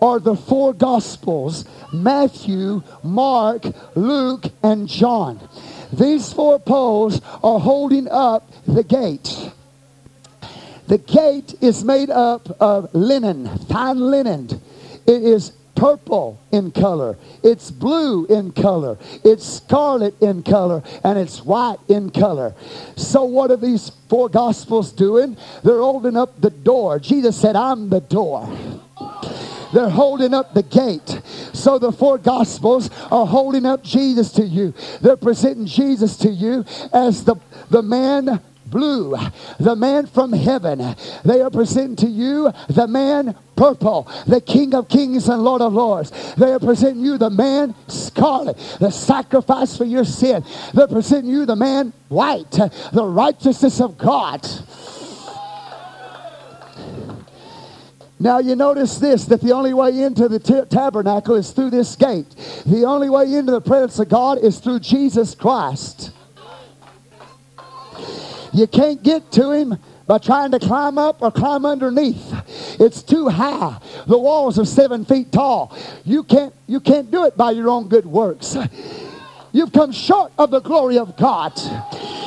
are 0.00 0.18
the 0.18 0.34
four 0.34 0.72
gospels 0.72 1.66
Matthew, 1.92 2.82
Mark, 3.02 3.64
Luke, 3.94 4.46
and 4.62 4.88
John. 4.88 5.46
These 5.92 6.32
four 6.32 6.58
poles 6.58 7.20
are 7.42 7.60
holding 7.60 8.08
up 8.08 8.50
the 8.66 8.84
gate. 8.84 9.50
The 10.86 10.98
gate 10.98 11.54
is 11.60 11.84
made 11.84 12.08
up 12.08 12.48
of 12.62 12.94
linen, 12.94 13.46
fine 13.68 13.98
linen. 13.98 14.48
It 15.10 15.24
is 15.24 15.50
purple 15.74 16.38
in 16.52 16.70
color, 16.70 17.18
it's 17.42 17.72
blue 17.72 18.26
in 18.26 18.52
color, 18.52 18.96
it's 19.24 19.44
scarlet 19.44 20.14
in 20.22 20.44
color, 20.44 20.84
and 21.02 21.18
it's 21.18 21.44
white 21.44 21.78
in 21.88 22.10
color. 22.10 22.54
So, 22.94 23.24
what 23.24 23.50
are 23.50 23.56
these 23.56 23.90
four 24.08 24.28
gospels 24.28 24.92
doing? 24.92 25.36
They're 25.64 25.80
holding 25.80 26.16
up 26.16 26.40
the 26.40 26.50
door. 26.50 27.00
Jesus 27.00 27.36
said, 27.36 27.56
I'm 27.56 27.88
the 27.88 28.00
door. 28.00 28.48
They're 29.72 29.88
holding 29.88 30.32
up 30.32 30.54
the 30.54 30.62
gate. 30.62 31.20
So 31.52 31.78
the 31.80 31.92
four 31.92 32.18
gospels 32.18 32.90
are 33.10 33.26
holding 33.26 33.66
up 33.66 33.82
Jesus 33.82 34.32
to 34.32 34.44
you. 34.44 34.74
They're 35.00 35.16
presenting 35.16 35.66
Jesus 35.66 36.16
to 36.18 36.28
you 36.28 36.64
as 36.92 37.24
the, 37.24 37.36
the 37.68 37.82
man 37.82 38.40
blue, 38.66 39.16
the 39.58 39.76
man 39.76 40.06
from 40.06 40.32
heaven. 40.32 40.96
They 41.24 41.40
are 41.40 41.50
presenting 41.50 41.96
to 41.96 42.06
you 42.06 42.52
the 42.68 42.86
man 42.86 43.36
purple, 43.60 44.10
the 44.26 44.40
King 44.40 44.74
of 44.74 44.88
kings 44.88 45.28
and 45.28 45.44
Lord 45.44 45.60
of 45.60 45.74
lords. 45.74 46.10
They 46.36 46.50
are 46.50 46.58
presenting 46.58 47.04
you 47.04 47.18
the 47.18 47.28
man 47.28 47.74
scarlet, 47.88 48.56
the 48.80 48.90
sacrifice 48.90 49.76
for 49.76 49.84
your 49.84 50.04
sin. 50.04 50.42
They're 50.72 50.88
presenting 50.88 51.30
you 51.30 51.44
the 51.44 51.56
man 51.56 51.92
white, 52.08 52.50
the 52.50 53.04
righteousness 53.04 53.82
of 53.82 53.98
God. 53.98 54.48
Now 58.18 58.38
you 58.38 58.56
notice 58.56 58.96
this 58.96 59.26
that 59.26 59.42
the 59.42 59.52
only 59.52 59.74
way 59.74 60.02
into 60.02 60.28
the 60.28 60.38
t- 60.38 60.62
tabernacle 60.70 61.34
is 61.34 61.50
through 61.50 61.70
this 61.70 61.96
gate. 61.96 62.28
The 62.64 62.84
only 62.84 63.10
way 63.10 63.34
into 63.34 63.52
the 63.52 63.60
presence 63.60 63.98
of 63.98 64.08
God 64.08 64.38
is 64.38 64.58
through 64.58 64.80
Jesus 64.80 65.34
Christ. 65.34 66.12
You 68.54 68.66
can't 68.66 69.02
get 69.02 69.30
to 69.32 69.52
him 69.52 69.78
by 70.10 70.18
trying 70.18 70.50
to 70.50 70.58
climb 70.58 70.98
up 70.98 71.22
or 71.22 71.30
climb 71.30 71.64
underneath. 71.64 72.34
It's 72.80 73.00
too 73.00 73.28
high. 73.28 73.78
The 74.08 74.18
walls 74.18 74.58
are 74.58 74.64
seven 74.64 75.04
feet 75.04 75.30
tall. 75.30 75.72
You 76.04 76.24
can't, 76.24 76.52
you 76.66 76.80
can't 76.80 77.12
do 77.12 77.26
it 77.26 77.36
by 77.36 77.52
your 77.52 77.68
own 77.68 77.86
good 77.86 78.06
works. 78.06 78.56
You've 79.52 79.72
come 79.72 79.92
short 79.92 80.32
of 80.36 80.50
the 80.50 80.58
glory 80.58 80.98
of 80.98 81.16
God. 81.16 81.52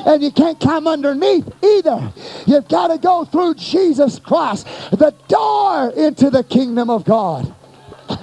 And 0.07 0.23
you 0.23 0.31
can't 0.31 0.57
climb 0.61 0.87
underneath 0.87 1.45
either. 1.61 2.13
You've 2.45 2.69
got 2.69 2.87
to 2.87 2.97
go 2.97 3.25
through 3.25 3.55
Jesus 3.55 4.17
Christ, 4.17 4.65
the 4.91 5.13
door 5.27 5.89
into 5.89 6.29
the 6.29 6.45
kingdom 6.45 6.89
of 6.89 7.03
God. 7.03 7.53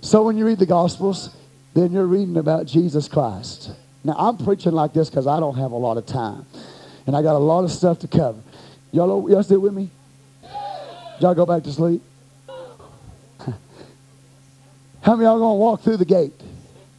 so 0.00 0.24
when 0.24 0.36
you 0.36 0.44
read 0.44 0.58
the 0.58 0.66
Gospels, 0.66 1.30
then 1.74 1.92
you're 1.92 2.06
reading 2.06 2.38
about 2.38 2.66
Jesus 2.66 3.06
Christ. 3.06 3.70
Now, 4.02 4.16
I'm 4.18 4.36
preaching 4.36 4.72
like 4.72 4.92
this 4.92 5.10
because 5.10 5.28
I 5.28 5.38
don't 5.38 5.56
have 5.56 5.70
a 5.70 5.76
lot 5.76 5.96
of 5.96 6.06
time. 6.06 6.44
And 7.06 7.16
I 7.16 7.22
got 7.22 7.36
a 7.36 7.38
lot 7.38 7.64
of 7.64 7.70
stuff 7.70 8.00
to 8.00 8.08
cover. 8.08 8.40
Y'all, 8.92 9.30
y'all 9.30 9.42
still 9.42 9.60
with 9.60 9.74
me? 9.74 9.90
Y'all 11.20 11.34
go 11.34 11.46
back 11.46 11.62
to 11.62 11.72
sleep? 11.72 12.02
How 15.00 15.14
many 15.14 15.24
y'all 15.24 15.38
going 15.38 15.56
to 15.56 15.60
walk 15.60 15.82
through 15.82 15.98
the 15.98 16.04
gate 16.04 16.32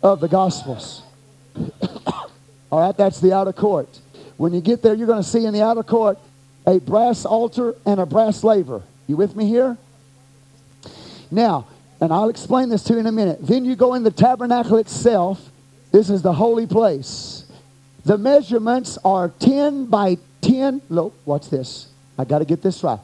of 0.02 0.20
the 0.20 0.28
Gospels? 0.28 1.04
All 2.72 2.80
right, 2.80 2.96
that's 2.96 3.20
the 3.20 3.34
outer 3.34 3.54
court. 3.54 4.00
When 4.38 4.54
you 4.54 4.62
get 4.62 4.82
there, 4.82 4.94
you're 4.94 5.08
going 5.08 5.22
to 5.22 5.28
see 5.28 5.46
in 5.46 5.54
the 5.54 5.64
outer 5.64 5.84
court 5.84 6.18
a 6.66 6.80
brass 6.80 7.26
altar 7.26 7.76
and 7.86 8.00
a 8.00 8.06
brass 8.06 8.44
laver. 8.44 8.84
You 9.08 9.16
with 9.16 9.36
me 9.36 9.48
here? 9.48 9.78
Now, 11.32 11.68
and 12.00 12.12
I'll 12.14 12.30
explain 12.30 12.70
this 12.70 12.84
to 12.84 12.94
you 12.94 13.00
in 13.00 13.08
a 13.08 13.12
minute. 13.12 13.40
Then 13.42 13.66
you 13.66 13.76
go 13.76 13.94
in 13.96 14.04
the 14.04 14.12
tabernacle 14.12 14.78
itself, 14.78 15.50
this 15.92 16.10
is 16.10 16.22
the 16.22 16.34
holy 16.34 16.68
place. 16.68 17.46
The 18.08 18.18
measurements 18.18 18.98
are 19.04 19.28
10 19.28 19.88
by 19.88 20.18
10. 20.40 20.82
Look, 20.88 21.14
watch 21.26 21.50
this. 21.50 21.90
I 22.18 22.24
got 22.24 22.40
to 22.40 22.46
get 22.46 22.62
this 22.62 22.82
right. 22.82 23.02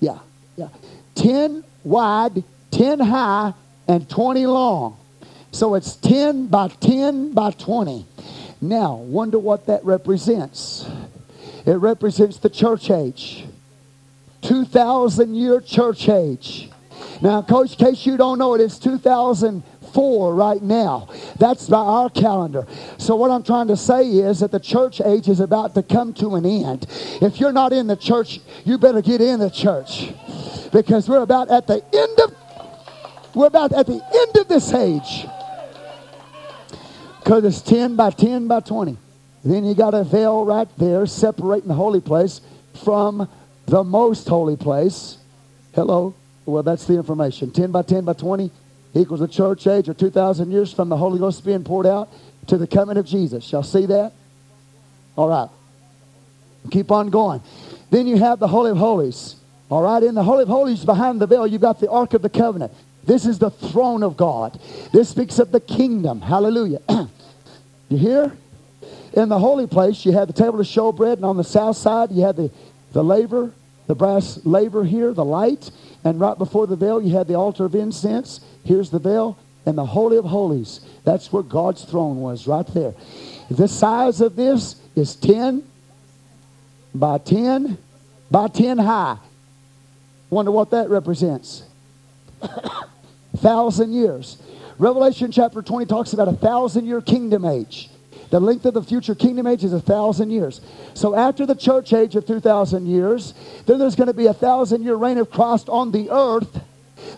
Yeah, 0.00 0.18
yeah. 0.56 0.68
10 1.14 1.62
wide, 1.84 2.42
10 2.70 3.00
high, 3.00 3.52
and 3.86 4.08
20 4.08 4.46
long. 4.46 4.96
So 5.52 5.74
it's 5.74 5.94
10 5.96 6.46
by 6.46 6.68
10 6.68 7.34
by 7.34 7.50
20. 7.50 8.06
Now, 8.62 8.94
wonder 8.94 9.38
what 9.38 9.66
that 9.66 9.84
represents. 9.84 10.88
It 11.66 11.74
represents 11.74 12.38
the 12.38 12.48
church 12.48 12.90
age. 12.90 13.44
2,000 14.40 15.34
year 15.34 15.60
church 15.60 16.08
age. 16.08 16.70
Now, 17.20 17.42
coach, 17.42 17.78
in 17.78 17.88
case 17.88 18.06
you 18.06 18.16
don't 18.16 18.38
know 18.38 18.54
it, 18.54 18.62
it's 18.62 18.78
2000 18.78 19.62
four 19.92 20.34
right 20.34 20.62
now. 20.62 21.08
That's 21.38 21.68
by 21.68 21.78
our 21.78 22.10
calendar. 22.10 22.66
So, 22.98 23.16
what 23.16 23.30
I'm 23.30 23.42
trying 23.42 23.68
to 23.68 23.76
say 23.76 24.06
is 24.06 24.40
that 24.40 24.50
the 24.50 24.60
church 24.60 25.00
age 25.00 25.28
is 25.28 25.40
about 25.40 25.74
to 25.74 25.82
come 25.82 26.12
to 26.14 26.36
an 26.36 26.46
end. 26.46 26.86
If 27.20 27.40
you're 27.40 27.52
not 27.52 27.72
in 27.72 27.86
the 27.86 27.96
church, 27.96 28.40
you 28.64 28.78
better 28.78 29.02
get 29.02 29.20
in 29.20 29.40
the 29.40 29.50
church 29.50 30.12
because 30.72 31.08
we're 31.08 31.22
about 31.22 31.50
at 31.50 31.66
the 31.66 31.82
end 31.92 32.20
of 32.20 32.36
we're 33.34 33.46
about 33.46 33.72
at 33.72 33.86
the 33.86 33.92
end 33.92 34.36
of 34.36 34.48
this 34.48 34.72
age 34.72 35.26
because 37.20 37.44
it's 37.44 37.60
10 37.62 37.96
by 37.96 38.10
10 38.10 38.48
by 38.48 38.60
20 38.60 38.96
then 39.44 39.64
you 39.64 39.74
got 39.74 39.94
a 39.94 40.04
veil 40.04 40.44
right 40.44 40.68
there 40.78 41.06
separating 41.06 41.68
the 41.68 41.74
holy 41.74 42.00
place 42.00 42.40
from 42.84 43.28
the 43.66 43.84
most 43.84 44.26
holy 44.26 44.56
place 44.56 45.18
hello 45.74 46.14
well 46.44 46.62
that's 46.62 46.86
the 46.86 46.94
information 46.94 47.50
10 47.50 47.70
by 47.70 47.82
10 47.82 48.04
by 48.04 48.12
20 48.12 48.50
equals 48.94 49.20
the 49.20 49.28
church 49.28 49.66
age 49.66 49.88
or 49.88 49.94
2,000 49.94 50.50
years 50.50 50.72
from 50.72 50.88
the 50.88 50.96
Holy 50.96 51.18
Ghost 51.18 51.44
being 51.44 51.64
poured 51.64 51.86
out 51.86 52.08
to 52.48 52.56
the 52.56 52.66
coming 52.66 52.96
of 52.96 53.06
Jesus. 53.06 53.50
Y'all 53.52 53.62
see 53.62 53.86
that? 53.86 54.12
All 55.16 55.28
right. 55.28 55.48
Keep 56.70 56.90
on 56.90 57.10
going. 57.10 57.40
Then 57.90 58.06
you 58.06 58.16
have 58.18 58.38
the 58.38 58.48
Holy 58.48 58.70
of 58.70 58.76
Holies. 58.76 59.36
All 59.70 59.82
right, 59.82 60.02
in 60.02 60.16
the 60.16 60.24
Holy 60.24 60.42
of 60.42 60.48
Holies 60.48 60.84
behind 60.84 61.20
the 61.20 61.26
veil, 61.26 61.46
you've 61.46 61.60
got 61.60 61.78
the 61.78 61.88
Ark 61.88 62.14
of 62.14 62.22
the 62.22 62.28
Covenant. 62.28 62.72
This 63.04 63.24
is 63.24 63.38
the 63.38 63.50
throne 63.50 64.02
of 64.02 64.16
God. 64.16 64.60
This 64.92 65.08
speaks 65.08 65.38
of 65.38 65.52
the 65.52 65.60
kingdom. 65.60 66.20
Hallelujah. 66.20 66.80
you 67.88 67.96
hear? 67.96 68.36
In 69.12 69.28
the 69.28 69.38
holy 69.38 69.66
place, 69.66 70.04
you 70.04 70.12
had 70.12 70.28
the 70.28 70.32
table 70.32 70.60
of 70.60 70.66
showbread, 70.66 71.14
and 71.14 71.24
on 71.24 71.36
the 71.36 71.44
south 71.44 71.76
side, 71.76 72.10
you 72.10 72.22
had 72.22 72.36
the, 72.36 72.50
the 72.92 73.02
laver, 73.02 73.52
the 73.86 73.94
brass 73.94 74.40
laver 74.44 74.84
here, 74.84 75.12
the 75.12 75.24
light. 75.24 75.70
And 76.04 76.20
right 76.20 76.38
before 76.38 76.66
the 76.66 76.76
veil, 76.76 77.00
you 77.00 77.16
had 77.16 77.26
the 77.26 77.34
altar 77.34 77.64
of 77.64 77.74
incense. 77.74 78.40
Here's 78.64 78.90
the 78.90 78.98
veil. 78.98 79.38
And 79.66 79.76
the 79.76 79.84
Holy 79.84 80.16
of 80.16 80.24
Holies. 80.24 80.80
That's 81.04 81.32
where 81.32 81.42
God's 81.42 81.84
throne 81.84 82.20
was, 82.20 82.46
right 82.46 82.66
there. 82.68 82.94
The 83.50 83.68
size 83.68 84.20
of 84.20 84.34
this 84.34 84.80
is 84.96 85.16
10 85.16 85.62
by 86.94 87.18
10 87.18 87.76
by 88.30 88.48
10 88.48 88.78
high. 88.78 89.18
Wonder 90.30 90.50
what 90.50 90.70
that 90.70 90.88
represents. 90.88 91.64
thousand 93.36 93.92
years. 93.92 94.40
Revelation 94.78 95.30
chapter 95.30 95.60
20 95.60 95.86
talks 95.86 96.12
about 96.12 96.28
a 96.28 96.32
thousand 96.32 96.86
year 96.86 97.00
kingdom 97.00 97.44
age. 97.44 97.90
The 98.30 98.40
length 98.40 98.64
of 98.64 98.74
the 98.74 98.82
future 98.82 99.14
kingdom 99.14 99.46
age 99.46 99.64
is 99.64 99.72
a 99.72 99.80
thousand 99.80 100.30
years. 100.30 100.60
So 100.94 101.16
after 101.16 101.44
the 101.44 101.56
church 101.56 101.92
age 101.92 102.14
of 102.14 102.26
2,000 102.26 102.86
years, 102.86 103.34
then 103.66 103.78
there's 103.80 103.96
going 103.96 104.06
to 104.06 104.14
be 104.14 104.26
a 104.26 104.34
thousand 104.34 104.84
year 104.84 104.94
reign 104.94 105.18
of 105.18 105.30
Christ 105.30 105.68
on 105.68 105.90
the 105.90 106.10
earth 106.10 106.60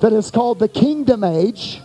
that 0.00 0.12
is 0.12 0.30
called 0.30 0.58
the 0.58 0.68
kingdom 0.68 1.24
age. 1.24 1.80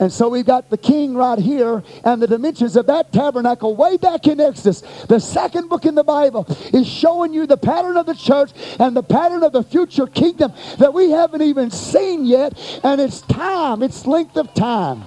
And 0.00 0.12
so 0.12 0.28
we've 0.28 0.44
got 0.44 0.70
the 0.70 0.76
king 0.76 1.14
right 1.14 1.38
here 1.38 1.82
and 2.04 2.20
the 2.20 2.26
dimensions 2.26 2.74
of 2.76 2.86
that 2.86 3.12
tabernacle 3.12 3.76
way 3.76 3.96
back 3.96 4.26
in 4.26 4.40
Exodus. 4.40 4.80
The 5.08 5.20
second 5.20 5.68
book 5.68 5.84
in 5.84 5.94
the 5.94 6.02
Bible 6.02 6.46
is 6.72 6.86
showing 6.86 7.32
you 7.32 7.46
the 7.46 7.56
pattern 7.56 7.96
of 7.96 8.06
the 8.06 8.14
church 8.14 8.50
and 8.80 8.96
the 8.96 9.04
pattern 9.04 9.44
of 9.44 9.52
the 9.52 9.62
future 9.62 10.08
kingdom 10.08 10.52
that 10.78 10.92
we 10.92 11.10
haven't 11.10 11.42
even 11.42 11.70
seen 11.70 12.26
yet. 12.26 12.58
And 12.82 13.00
it's 13.00 13.20
time, 13.22 13.82
it's 13.82 14.04
length 14.04 14.36
of 14.36 14.52
time. 14.52 15.04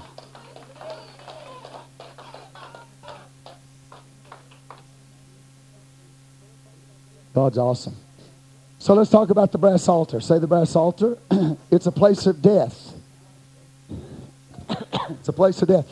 God's 7.33 7.57
awesome. 7.57 7.95
So 8.87 8.93
let's 8.93 9.09
talk 9.09 9.31
about 9.31 9.51
the 9.51 9.57
brass 9.57 9.89
altar. 9.89 10.21
Say 10.21 10.39
the 10.39 10.47
brass 10.47 10.73
altar. 10.73 11.17
it's 11.71 11.87
a 11.87 11.91
place 11.91 12.25
of 12.25 12.41
death. 12.41 12.93
it's 15.09 15.27
a 15.27 15.33
place 15.33 15.61
of 15.61 15.67
death. 15.67 15.85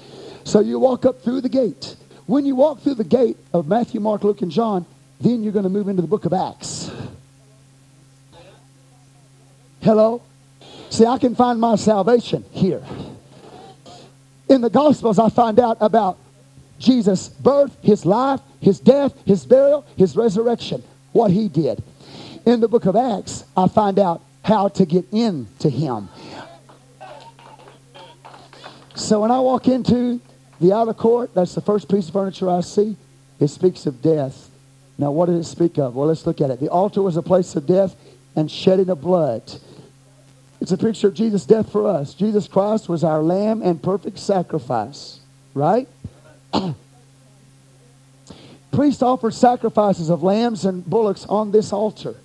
So 0.46 0.62
you 0.62 0.80
walk 0.80 1.06
up 1.06 1.22
through 1.22 1.41
the 1.41 1.50
gate. 1.50 1.98
When 2.26 2.46
you 2.46 2.56
walk 2.56 2.80
through 2.80 2.93
the 2.93 3.04
gate 3.04 3.36
of 3.52 3.68
Matthew, 3.68 4.00
Mark, 4.00 4.24
Luke, 4.24 4.41
and 4.41 4.50
John, 4.50 4.86
then 5.20 5.43
you're 5.43 5.52
going 5.52 5.64
to 5.64 5.70
move 5.70 5.89
into 5.89 6.04
the 6.04 6.08
book 6.08 6.24
of 6.24 6.32
Acts. 6.32 6.89
Hello? 9.82 10.22
See, 10.89 11.06
I 11.06 11.18
can 11.18 11.36
find 11.36 11.60
my 11.60 11.76
salvation 11.76 12.46
here. 12.52 12.82
In 14.48 14.62
the 14.62 14.70
Gospels, 14.70 15.20
I 15.20 15.28
find 15.28 15.60
out 15.60 15.76
about 15.82 16.18
Jesus' 16.80 17.28
birth, 17.28 17.76
his 17.82 18.06
life, 18.06 18.39
his 18.62 18.80
death, 18.80 19.14
his 19.26 19.46
burial, 19.46 19.86
his 19.98 20.16
resurrection, 20.16 20.82
what 21.12 21.32
he 21.32 21.50
did. 21.50 21.84
In 22.46 22.60
the 22.60 22.68
book 22.68 22.86
of 22.86 22.96
Acts, 22.96 23.43
I 23.58 23.68
find 23.68 23.98
out 23.98 24.22
how 24.43 24.68
to 24.70 24.86
get 24.86 25.06
into 25.12 25.70
him. 25.70 26.10
So 28.93 29.22
when 29.22 29.32
I 29.32 29.39
walk 29.39 29.68
into 29.68 30.22
the 30.62 30.72
outer 30.72 30.93
court, 30.93 31.34
that's 31.34 31.56
the 31.56 31.62
first 31.62 31.89
piece 31.89 32.08
of 32.08 32.14
furniture 32.14 32.50
I 32.50 32.62
see. 32.62 32.96
It 33.39 33.48
speaks 33.48 33.88
of 33.88 34.02
death. 34.02 34.50
Now, 34.98 35.12
what 35.12 35.26
does 35.26 35.46
it 35.46 35.50
speak 35.50 35.78
of? 35.78 35.96
Well, 35.96 36.08
let's 36.08 36.26
look 36.26 36.39
at 36.39 36.50
it. 36.52 36.60
The 36.60 36.70
altar 36.70 37.02
was 37.02 37.18
a 37.18 37.22
place 37.22 37.56
of 37.56 37.66
death 37.66 37.96
and 38.36 38.50
shedding 38.50 38.89
of 38.89 39.02
blood. 39.02 39.41
It's 40.62 40.72
a 40.72 40.78
picture 40.78 41.08
of 41.08 41.16
Jesus' 41.16 41.46
death 41.46 41.72
for 41.72 41.88
us. 41.88 42.14
Jesus 42.14 42.48
Christ 42.48 42.88
was 42.88 43.04
our 43.04 43.22
lamb 43.22 43.62
and 43.62 43.82
perfect 43.82 44.20
sacrifice, 44.20 45.20
right? 45.54 45.88
Priests 48.72 49.02
offered 49.02 49.34
sacrifices 49.34 50.10
of 50.10 50.24
lambs 50.24 50.64
and 50.64 50.86
bullocks 50.86 51.26
on 51.26 51.52
this 51.52 51.74
altar. 51.74 52.16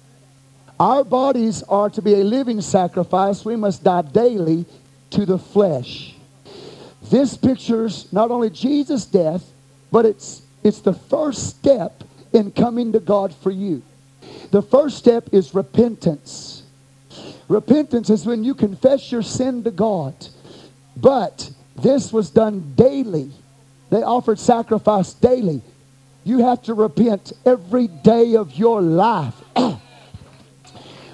Our 0.80 1.04
bodies 1.04 1.62
are 1.64 1.90
to 1.90 2.00
be 2.00 2.14
a 2.14 2.24
living 2.24 2.62
sacrifice. 2.62 3.44
We 3.44 3.54
must 3.54 3.84
die 3.84 4.00
daily 4.00 4.64
to 5.10 5.26
the 5.26 5.38
flesh. 5.38 6.14
This 7.02 7.36
pictures 7.36 8.10
not 8.14 8.30
only 8.30 8.48
Jesus' 8.48 9.04
death, 9.04 9.44
but 9.92 10.06
it's, 10.06 10.40
it's 10.64 10.80
the 10.80 10.94
first 10.94 11.50
step 11.50 12.02
in 12.32 12.50
coming 12.52 12.92
to 12.92 13.00
God 13.00 13.34
for 13.34 13.50
you. 13.50 13.82
The 14.52 14.62
first 14.62 14.96
step 14.96 15.28
is 15.32 15.54
repentance. 15.54 16.62
Repentance 17.46 18.08
is 18.08 18.24
when 18.24 18.42
you 18.42 18.54
confess 18.54 19.12
your 19.12 19.22
sin 19.22 19.62
to 19.64 19.70
God. 19.70 20.14
But 20.96 21.50
this 21.76 22.10
was 22.10 22.30
done 22.30 22.72
daily. 22.74 23.30
They 23.90 24.02
offered 24.02 24.38
sacrifice 24.38 25.12
daily. 25.12 25.60
You 26.24 26.38
have 26.46 26.62
to 26.62 26.72
repent 26.72 27.34
every 27.44 27.88
day 27.88 28.36
of 28.36 28.54
your 28.54 28.80
life. 28.80 29.34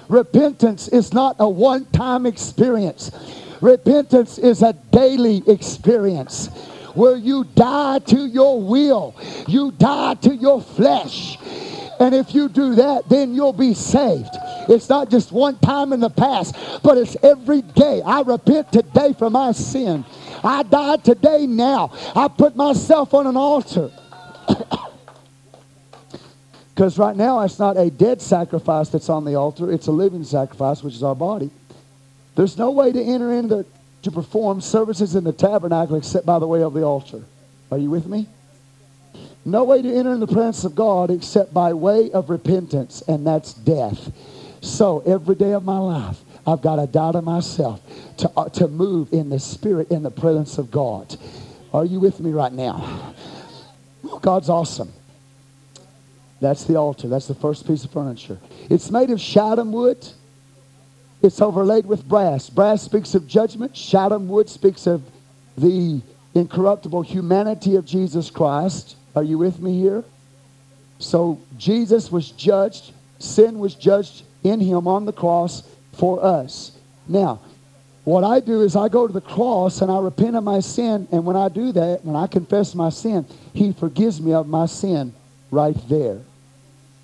Repentance 0.09 0.87
is 0.87 1.13
not 1.13 1.35
a 1.39 1.49
one 1.49 1.85
time 1.87 2.25
experience. 2.25 3.11
Repentance 3.61 4.37
is 4.37 4.61
a 4.61 4.73
daily 4.91 5.43
experience 5.47 6.47
where 6.93 7.15
you 7.15 7.43
die 7.55 7.99
to 7.99 8.25
your 8.25 8.61
will, 8.61 9.15
you 9.47 9.71
die 9.71 10.15
to 10.15 10.35
your 10.35 10.61
flesh. 10.61 11.37
And 11.99 12.13
if 12.13 12.33
you 12.33 12.49
do 12.49 12.75
that, 12.75 13.09
then 13.09 13.33
you'll 13.33 13.53
be 13.53 13.73
saved. 13.73 14.29
It's 14.69 14.89
not 14.89 15.09
just 15.09 15.31
one 15.31 15.57
time 15.59 15.93
in 15.93 15.99
the 15.99 16.09
past, 16.09 16.55
but 16.83 16.97
it's 16.97 17.15
every 17.23 17.61
day. 17.61 18.01
I 18.05 18.21
repent 18.21 18.71
today 18.71 19.13
for 19.17 19.29
my 19.29 19.51
sin. 19.51 20.05
I 20.43 20.63
die 20.63 20.97
today 20.97 21.47
now. 21.47 21.91
I 22.15 22.27
put 22.27 22.55
myself 22.55 23.13
on 23.13 23.27
an 23.27 23.37
altar. 23.37 23.91
Because 26.77 26.99
right 26.99 27.15
now, 27.15 27.39
it's 27.39 27.57
not 27.57 27.75
a 27.75 27.89
dead 27.89 28.21
sacrifice 28.21 28.89
that's 28.89 29.09
on 29.09 29.25
the 29.25 29.33
altar, 29.33 29.71
it's 29.71 29.87
a 29.87 29.91
living 29.91 30.23
sacrifice, 30.23 30.83
which 30.83 30.93
is 30.93 31.01
our 31.01 31.15
body. 31.15 31.49
There's 32.35 32.55
no 32.55 32.69
way 32.69 32.91
to 32.91 33.01
enter 33.01 33.33
into 33.33 33.65
to 34.03 34.11
perform 34.11 34.61
services 34.61 35.15
in 35.15 35.23
the 35.23 35.33
tabernacle 35.33 35.95
except 35.95 36.27
by 36.27 36.37
the 36.37 36.45
way 36.45 36.61
of 36.61 36.75
the 36.75 36.83
altar. 36.83 37.23
Are 37.71 37.79
you 37.79 37.89
with 37.89 38.05
me? 38.05 38.27
No 39.43 39.63
way 39.63 39.81
to 39.81 39.91
enter 39.91 40.13
in 40.13 40.19
the 40.19 40.27
presence 40.27 40.65
of 40.65 40.75
God 40.75 41.09
except 41.09 41.51
by 41.51 41.73
way 41.73 42.11
of 42.11 42.29
repentance, 42.29 43.01
and 43.07 43.25
that's 43.25 43.53
death. 43.53 44.11
So 44.61 44.99
every 44.99 45.33
day 45.33 45.53
of 45.53 45.65
my 45.65 45.79
life, 45.79 46.19
I've 46.45 46.61
got 46.61 46.75
to 46.75 46.85
die 46.85 47.13
to 47.13 47.23
myself 47.23 47.81
to, 48.17 48.31
uh, 48.37 48.49
to 48.49 48.67
move 48.67 49.11
in 49.13 49.31
the 49.31 49.39
spirit 49.39 49.89
in 49.89 50.03
the 50.03 50.11
presence 50.11 50.59
of 50.59 50.69
God. 50.69 51.17
Are 51.73 51.85
you 51.85 51.99
with 51.99 52.19
me 52.19 52.33
right 52.33 52.53
now? 52.53 53.15
God's 54.21 54.51
awesome. 54.51 54.93
That's 56.39 56.65
the 56.65 56.75
altar. 56.75 57.07
That's 57.07 57.27
the 57.27 57.35
first 57.35 57.65
piece 57.65 57.83
of 57.83 57.91
furniture. 57.91 58.37
It's 58.69 58.91
made 58.91 59.09
of 59.09 59.19
shittim 59.19 59.71
wood. 59.71 60.07
It's 61.21 61.41
overlaid 61.41 61.85
with 61.85 62.07
brass. 62.07 62.49
Brass 62.49 62.83
speaks 62.83 63.15
of 63.15 63.27
judgment. 63.27 63.75
Shittim 63.75 64.27
wood 64.27 64.49
speaks 64.49 64.85
of 64.85 65.03
the 65.57 66.01
incorruptible 66.35 67.01
humanity 67.01 67.75
of 67.75 67.85
Jesus 67.85 68.29
Christ. 68.29 68.95
Are 69.15 69.23
you 69.23 69.39
with 69.39 69.59
me 69.59 69.79
here? 69.79 70.03
So 70.99 71.39
Jesus 71.57 72.11
was 72.11 72.31
judged. 72.31 72.91
Sin 73.19 73.57
was 73.57 73.73
judged 73.73 74.23
in 74.43 74.59
him 74.59 74.87
on 74.87 75.05
the 75.05 75.13
cross 75.13 75.63
for 75.93 76.23
us. 76.23 76.71
Now, 77.07 77.39
what 78.03 78.23
I 78.23 78.39
do 78.39 78.61
is 78.61 78.75
I 78.75 78.87
go 78.87 79.07
to 79.07 79.11
the 79.11 79.21
cross 79.21 79.81
and 79.81 79.91
I 79.91 79.99
repent 79.99 80.35
of 80.35 80.43
my 80.43 80.59
sin. 80.59 81.07
And 81.11 81.25
when 81.25 81.35
I 81.35 81.49
do 81.49 81.71
that, 81.71 82.05
when 82.05 82.15
I 82.15 82.27
confess 82.27 82.75
my 82.75 82.89
sin, 82.89 83.25
he 83.53 83.73
forgives 83.73 84.21
me 84.21 84.33
of 84.33 84.47
my 84.47 84.67
sin 84.67 85.13
right 85.51 85.75
there. 85.89 86.19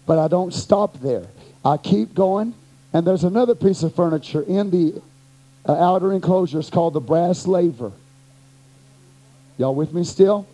But 0.06 0.20
I 0.20 0.28
don't 0.28 0.54
stop 0.54 1.00
there. 1.00 1.28
I 1.64 1.78
keep 1.78 2.14
going 2.14 2.54
and 2.94 3.08
there's 3.08 3.24
another 3.24 3.56
piece 3.56 3.82
of 3.82 3.96
furniture 3.96 4.44
in 4.44 4.70
the 4.70 5.02
uh, 5.66 5.74
outer 5.74 6.14
enclosure. 6.14 6.60
It's 6.60 6.70
called 6.70 6.94
the 6.94 7.02
brass 7.02 7.48
laver. 7.48 7.92
Y'all 9.58 9.74
with 9.74 9.94
me 9.94 10.04
still? 10.04 10.48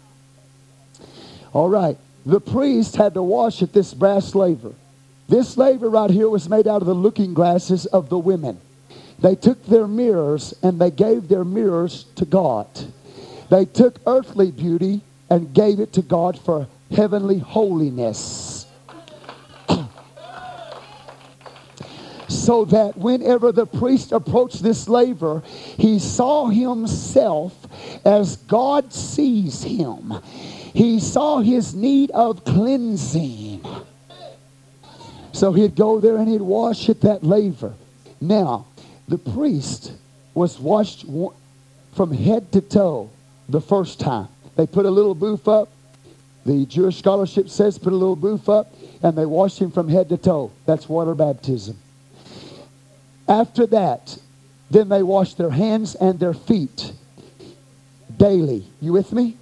All 1.52 1.70
right. 1.70 1.98
The 2.26 2.40
priest 2.40 2.96
had 2.96 3.14
to 3.16 3.24
wash 3.24 3.62
at 3.62 3.74
this 3.74 3.94
brass 3.94 4.36
laver. 4.36 4.74
This 5.28 5.58
laver 5.58 5.90
right 5.90 6.10
here 6.10 6.30
was 6.30 6.50
made 6.50 6.68
out 6.68 6.82
of 6.82 6.88
the 6.88 6.96
looking 6.96 7.34
glasses 7.34 7.86
of 7.88 8.10
the 8.10 8.18
women. 8.18 8.60
They 9.20 9.36
took 9.36 9.64
their 9.66 9.88
mirrors 9.88 10.54
and 10.64 10.80
they 10.80 10.92
gave 10.92 11.28
their 11.28 11.44
mirrors 11.44 12.06
to 12.16 12.26
God. 12.26 12.68
They 13.50 13.66
took 13.66 14.00
earthly 14.08 14.52
beauty 14.52 15.02
and 15.30 15.54
gave 15.54 15.80
it 15.80 15.94
to 15.94 16.02
God 16.02 16.40
for 16.40 16.68
heavenly 16.92 17.40
holiness. 17.40 18.59
So 22.40 22.66
that 22.66 22.98
whenever 22.98 23.52
the 23.52 23.66
priest 23.66 24.12
approached 24.12 24.64
this 24.64 24.88
laver, 24.88 25.44
he 25.78 26.00
saw 26.00 26.48
himself 26.48 27.54
as 28.06 28.38
God 28.38 28.94
sees 28.94 29.64
him. 29.64 30.14
He 30.74 31.00
saw 31.00 31.40
his 31.40 31.76
need 31.76 32.12
of 32.12 32.46
cleansing. 32.46 33.66
So 35.32 35.52
he'd 35.54 35.76
go 35.76 36.00
there 36.00 36.18
and 36.18 36.28
he'd 36.28 36.42
wash 36.42 36.90
at 36.90 37.02
that 37.02 37.24
laver. 37.24 37.74
Now, 38.22 38.66
the 39.08 39.18
priest 39.18 39.94
was 40.34 40.60
washed 40.60 41.06
from 41.94 42.12
head 42.14 42.52
to 42.54 42.62
toe 42.62 43.10
the 43.48 43.62
first 43.62 44.00
time. 44.00 44.28
They 44.56 44.68
put 44.68 44.86
a 44.86 44.92
little 44.92 45.16
booth 45.16 45.48
up. 45.48 45.70
The 46.46 46.66
Jewish 46.66 46.98
scholarship 46.98 47.50
says 47.50 47.78
put 47.78 47.94
a 47.94 47.96
little 47.96 48.16
booth 48.16 48.50
up 48.50 48.74
and 49.04 49.18
they 49.18 49.26
washed 49.26 49.60
him 49.60 49.72
from 49.72 49.90
head 49.90 50.10
to 50.10 50.18
toe. 50.18 50.52
That's 50.66 50.88
water 50.88 51.14
baptism. 51.14 51.78
After 53.30 53.68
that, 53.68 54.18
then 54.72 54.90
they 54.90 55.04
wash 55.04 55.36
their 55.36 55.52
hands 55.52 55.94
and 55.94 56.20
their 56.20 56.34
feet 56.34 56.92
daily. 58.18 58.66
You 58.82 58.92
with 58.92 59.14
me? 59.14 59.38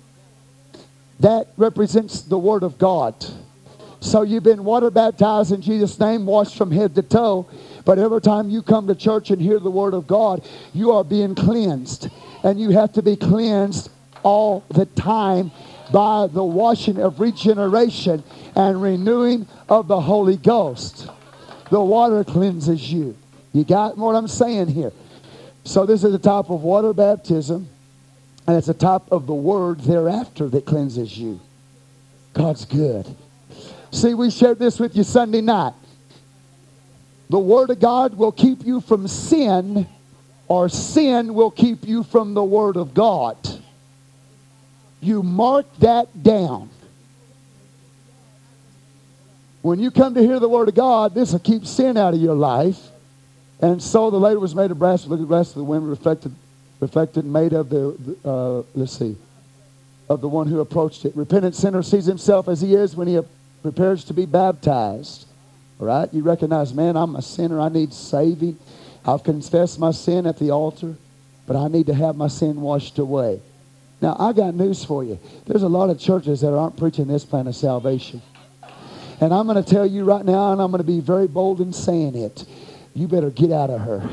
That 1.22 1.48
represents 1.56 2.22
the 2.22 2.38
Word 2.38 2.64
of 2.64 2.78
God. 2.78 3.16
So 4.02 4.22
you've 4.22 4.44
been 4.44 4.64
water 4.64 4.92
baptized 4.92 5.54
in 5.54 5.62
Jesus' 5.62 6.00
name, 6.00 6.26
washed 6.26 6.58
from 6.58 6.70
head 6.70 6.96
to 6.96 7.02
toe. 7.02 7.50
But 7.86 7.98
every 7.98 8.22
time 8.22 8.50
you 8.50 8.62
come 8.62 8.88
to 8.88 8.96
church 8.96 9.32
and 9.32 9.42
hear 9.42 9.60
the 9.60 9.72
Word 9.72 9.94
of 9.94 10.06
God, 10.06 10.46
you 10.74 10.92
are 10.92 11.04
being 11.04 11.34
cleansed. 11.34 12.10
And 12.44 12.60
you 12.60 12.72
have 12.72 12.94
to 12.94 13.02
be 13.02 13.16
cleansed 13.16 13.90
all 14.22 14.64
the 14.70 14.86
time 14.86 15.52
by 15.92 16.28
the 16.28 16.44
washing 16.44 17.00
of 17.00 17.20
regeneration 17.20 18.24
and 18.56 18.82
renewing 18.82 19.48
of 19.70 19.88
the 19.88 20.02
Holy 20.02 20.38
Ghost. 20.38 21.10
The 21.72 21.82
water 21.82 22.24
cleanses 22.24 22.92
you. 22.92 23.16
You 23.54 23.64
got 23.64 23.98
what 23.98 24.16
I'm 24.16 24.28
saying 24.28 24.68
here? 24.68 24.92
So 25.64 25.86
this 25.86 26.04
is 26.04 26.12
the 26.12 26.20
type 26.20 26.50
of 26.50 26.62
water 26.64 26.94
baptism, 26.94 27.68
and 28.48 28.58
it's 28.58 28.68
the 28.68 28.74
type 28.74 29.04
of 29.12 29.28
the 29.28 29.34
word 29.34 29.82
thereafter 29.82 30.48
that 30.50 30.66
cleanses 30.66 31.18
you. 31.18 31.40
God's 32.34 32.66
good. 32.66 33.06
See, 33.92 34.14
we 34.14 34.30
shared 34.30 34.60
this 34.60 34.80
with 34.80 34.96
you 34.96 35.04
Sunday 35.04 35.42
night. 35.42 35.74
The 37.30 37.40
Word 37.40 37.70
of 37.72 37.80
God 37.80 38.14
will 38.14 38.32
keep 38.32 38.66
you 38.66 38.80
from 38.80 39.08
sin, 39.08 39.88
or 40.48 40.70
sin 40.70 41.34
will 41.34 41.52
keep 41.52 41.86
you 41.86 42.04
from 42.04 42.34
the 42.34 42.44
Word 42.44 42.78
of 42.78 42.94
God. 42.94 43.38
You 45.02 45.24
mark 45.24 45.66
that 45.80 46.24
down. 46.24 46.70
When 49.62 49.80
you 49.80 49.92
come 49.92 50.14
to 50.14 50.22
hear 50.22 50.40
the 50.40 50.48
Word 50.48 50.70
of 50.70 50.76
God, 50.76 51.14
this 51.14 51.34
will 51.34 51.40
keep 51.40 51.66
sin 51.66 51.98
out 51.98 52.14
of 52.14 52.22
your 52.22 52.36
life. 52.36 52.80
And 53.60 53.82
so 53.82 54.10
the 54.10 54.20
laver 54.20 54.40
was 54.40 54.54
made 54.54 54.72
of 54.72 54.80
brass. 54.80 55.06
Look 55.06 55.20
at 55.20 55.28
the 55.28 55.36
rest 55.36 55.52
of 55.52 55.58
the 55.58 55.64
women 55.64 55.90
reflected, 55.90 56.34
reflected, 56.80 57.26
made 57.26 57.54
of 57.54 57.70
the, 57.70 58.18
uh, 58.24 58.64
let's 58.78 58.98
see, 58.98 59.16
of 60.10 60.22
the 60.22 60.28
one 60.28 60.48
who 60.48 60.60
approached 60.60 61.06
it. 61.06 61.16
Repentant 61.16 61.56
sinner 61.56 61.82
sees 61.82 62.06
himself 62.06 62.48
as 62.48 62.62
he 62.62 62.76
is 62.76 62.96
when 62.96 63.08
he 63.08 63.20
prepares 63.64 64.04
to 64.06 64.14
be 64.14 64.26
baptized. 64.26 65.28
All 65.80 65.88
right? 65.88 66.12
You 66.14 66.24
recognize, 66.24 66.74
man, 66.74 66.96
I'm 66.96 67.16
a 67.16 67.22
sinner. 67.22 67.60
I 67.60 67.70
need 67.70 67.94
saving. 67.94 68.58
I've 69.06 69.24
confessed 69.24 69.80
my 69.80 69.92
sin 69.92 70.28
at 70.28 70.38
the 70.38 70.52
altar, 70.52 70.96
but 71.46 71.56
I 71.56 71.68
need 71.68 71.88
to 71.88 71.94
have 71.94 72.16
my 72.16 72.28
sin 72.28 72.62
washed 72.62 73.00
away. 73.00 73.42
Now, 74.02 74.16
I 74.20 74.34
got 74.34 74.54
news 74.54 74.84
for 74.86 75.04
you. 75.04 75.20
There's 75.46 75.64
a 75.64 75.68
lot 75.68 75.90
of 75.90 76.00
churches 76.00 76.42
that 76.42 76.54
aren't 76.54 76.78
preaching 76.78 77.08
this 77.08 77.26
plan 77.26 77.48
of 77.48 77.56
salvation. 77.56 78.22
And 79.20 79.34
I'm 79.34 79.48
going 79.48 79.64
to 79.64 79.68
tell 79.68 79.86
you 79.86 80.04
right 80.04 80.24
now, 80.24 80.52
and 80.52 80.62
I'm 80.62 80.70
going 80.70 80.84
to 80.84 80.88
be 80.88 81.00
very 81.00 81.28
bold 81.28 81.60
in 81.60 81.74
saying 81.74 82.16
it. 82.16 82.46
You 82.98 83.08
better 83.08 83.30
get 83.30 83.52
out 83.52 83.70
of 83.70 83.82
her. 83.82 84.10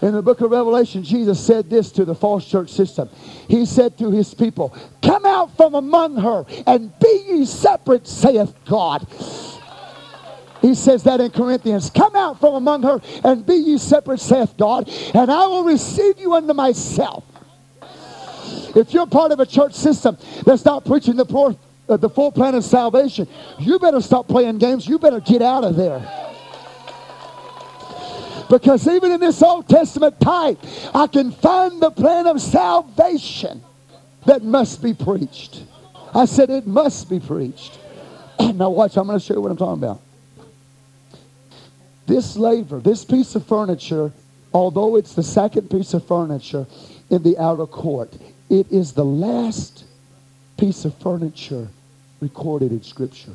In 0.00 0.14
the 0.14 0.22
book 0.22 0.40
of 0.40 0.50
Revelation, 0.50 1.02
Jesus 1.02 1.38
said 1.38 1.68
this 1.68 1.92
to 1.92 2.06
the 2.06 2.14
false 2.14 2.48
church 2.48 2.70
system. 2.70 3.10
He 3.48 3.66
said 3.66 3.98
to 3.98 4.10
his 4.10 4.32
people, 4.32 4.74
Come 5.02 5.26
out 5.26 5.54
from 5.58 5.74
among 5.74 6.16
her 6.16 6.46
and 6.66 6.90
be 6.98 7.24
ye 7.28 7.44
separate, 7.44 8.06
saith 8.06 8.54
God. 8.64 9.06
He 10.62 10.74
says 10.74 11.02
that 11.02 11.20
in 11.20 11.30
Corinthians. 11.30 11.90
Come 11.90 12.16
out 12.16 12.40
from 12.40 12.54
among 12.54 12.82
her 12.84 13.02
and 13.22 13.44
be 13.44 13.56
ye 13.56 13.76
separate, 13.76 14.20
saith 14.20 14.56
God, 14.56 14.88
and 15.12 15.30
I 15.30 15.46
will 15.48 15.64
receive 15.64 16.18
you 16.18 16.32
unto 16.32 16.54
myself. 16.54 17.24
If 18.74 18.94
you're 18.94 19.06
part 19.06 19.32
of 19.32 19.40
a 19.40 19.46
church 19.46 19.74
system 19.74 20.16
that's 20.46 20.64
not 20.64 20.86
preaching 20.86 21.16
the, 21.16 21.26
poor, 21.26 21.54
uh, 21.88 21.96
the 21.96 22.08
full 22.08 22.32
plan 22.32 22.54
of 22.54 22.64
salvation, 22.64 23.28
you 23.58 23.78
better 23.78 24.00
stop 24.00 24.26
playing 24.28 24.58
games. 24.58 24.86
You 24.86 24.98
better 24.98 25.20
get 25.20 25.42
out 25.42 25.64
of 25.64 25.76
there. 25.76 26.00
Because 28.48 28.86
even 28.86 29.12
in 29.12 29.20
this 29.20 29.42
Old 29.42 29.68
Testament 29.68 30.20
type, 30.20 30.58
I 30.94 31.06
can 31.06 31.32
find 31.32 31.80
the 31.80 31.90
plan 31.90 32.26
of 32.26 32.40
salvation 32.40 33.62
that 34.26 34.42
must 34.42 34.82
be 34.82 34.94
preached. 34.94 35.64
I 36.14 36.26
said 36.26 36.50
it 36.50 36.66
must 36.66 37.10
be 37.10 37.20
preached. 37.20 37.78
And 38.38 38.58
now 38.58 38.70
watch, 38.70 38.96
I'm 38.96 39.06
going 39.06 39.18
to 39.18 39.24
show 39.24 39.34
you 39.34 39.40
what 39.40 39.50
I'm 39.50 39.56
talking 39.56 39.82
about. 39.82 40.00
This 42.06 42.36
laver, 42.36 42.80
this 42.80 43.04
piece 43.04 43.34
of 43.34 43.46
furniture, 43.46 44.12
although 44.52 44.96
it's 44.96 45.14
the 45.14 45.22
second 45.22 45.70
piece 45.70 45.94
of 45.94 46.06
furniture 46.06 46.66
in 47.10 47.22
the 47.22 47.38
outer 47.38 47.66
court, 47.66 48.14
it 48.50 48.70
is 48.70 48.92
the 48.92 49.04
last 49.04 49.73
piece 50.64 50.86
of 50.86 50.94
furniture 50.94 51.68
recorded 52.20 52.72
in 52.72 52.82
Scripture. 52.82 53.34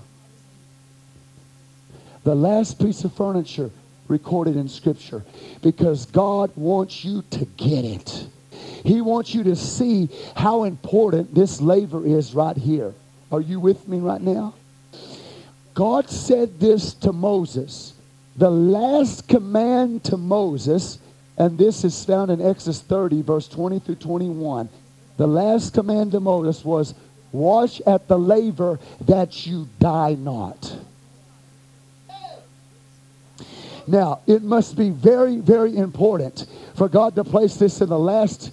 The 2.23 2.33
last 2.33 2.79
piece 2.79 3.03
of 3.03 3.13
furniture 3.13 3.69
recorded 4.07 4.55
in 4.55 4.67
Scripture 4.67 5.23
because 5.61 6.07
God 6.07 6.49
wants 6.55 7.05
you 7.05 7.23
to 7.29 7.45
get 7.45 7.85
it. 7.85 8.27
He 8.83 9.01
wants 9.01 9.35
you 9.35 9.43
to 9.43 9.55
see 9.55 10.09
how 10.35 10.63
important 10.63 11.35
this 11.35 11.61
laver 11.61 12.03
is 12.03 12.33
right 12.33 12.57
here. 12.57 12.95
Are 13.31 13.41
you 13.41 13.59
with 13.59 13.87
me 13.87 13.99
right 13.99 14.21
now? 14.21 14.55
God 15.75 16.09
said 16.09 16.59
this 16.59 16.95
to 16.95 17.13
Moses. 17.13 17.93
The 18.37 18.49
last 18.49 19.27
command 19.27 20.03
to 20.05 20.17
Moses, 20.17 20.97
and 21.37 21.59
this 21.59 21.83
is 21.83 22.03
found 22.03 22.31
in 22.31 22.41
Exodus 22.41 22.81
30, 22.81 23.21
verse 23.21 23.47
20 23.47 23.77
through 23.81 23.95
21. 23.97 24.67
The 25.17 25.27
last 25.27 25.75
command 25.75 26.13
to 26.13 26.19
Moses 26.19 26.65
was, 26.65 26.95
Wash 27.31 27.81
at 27.81 28.07
the 28.07 28.17
laver 28.17 28.79
that 29.01 29.45
you 29.45 29.67
die 29.79 30.15
not. 30.15 30.75
Now, 33.87 34.19
it 34.27 34.43
must 34.43 34.77
be 34.77 34.91
very, 34.91 35.37
very 35.37 35.75
important 35.75 36.45
for 36.75 36.87
God 36.87 37.15
to 37.15 37.23
place 37.23 37.55
this 37.55 37.81
in 37.81 37.89
the 37.89 37.97
last 37.97 38.51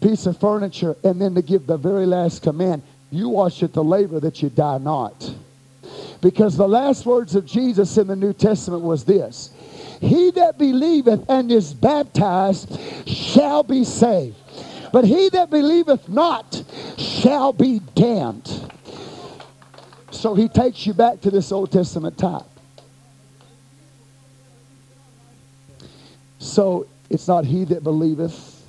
piece 0.00 0.26
of 0.26 0.38
furniture 0.38 0.96
and 1.04 1.20
then 1.20 1.36
to 1.36 1.42
give 1.42 1.66
the 1.66 1.76
very 1.76 2.04
last 2.04 2.42
command. 2.42 2.82
You 3.10 3.28
wash 3.28 3.62
at 3.62 3.72
the 3.72 3.84
laver 3.84 4.18
that 4.20 4.42
you 4.42 4.50
die 4.50 4.78
not. 4.78 5.34
Because 6.20 6.56
the 6.56 6.68
last 6.68 7.06
words 7.06 7.34
of 7.34 7.46
Jesus 7.46 7.96
in 7.96 8.06
the 8.06 8.16
New 8.16 8.32
Testament 8.32 8.82
was 8.82 9.04
this 9.04 9.50
He 10.00 10.30
that 10.32 10.58
believeth 10.58 11.28
and 11.28 11.50
is 11.52 11.72
baptized 11.74 12.78
shall 13.06 13.62
be 13.62 13.84
saved, 13.84 14.36
but 14.92 15.04
he 15.04 15.30
that 15.30 15.50
believeth 15.50 16.08
not 16.08 16.62
shall 16.98 17.52
be 17.52 17.80
damned. 17.94 18.70
So 20.10 20.34
he 20.34 20.48
takes 20.48 20.86
you 20.86 20.92
back 20.92 21.20
to 21.22 21.30
this 21.30 21.50
Old 21.50 21.72
Testament 21.72 22.18
type. 22.18 22.42
So 26.38 26.86
it's 27.08 27.26
not 27.26 27.44
he 27.44 27.64
that 27.64 27.82
believeth 27.82 28.62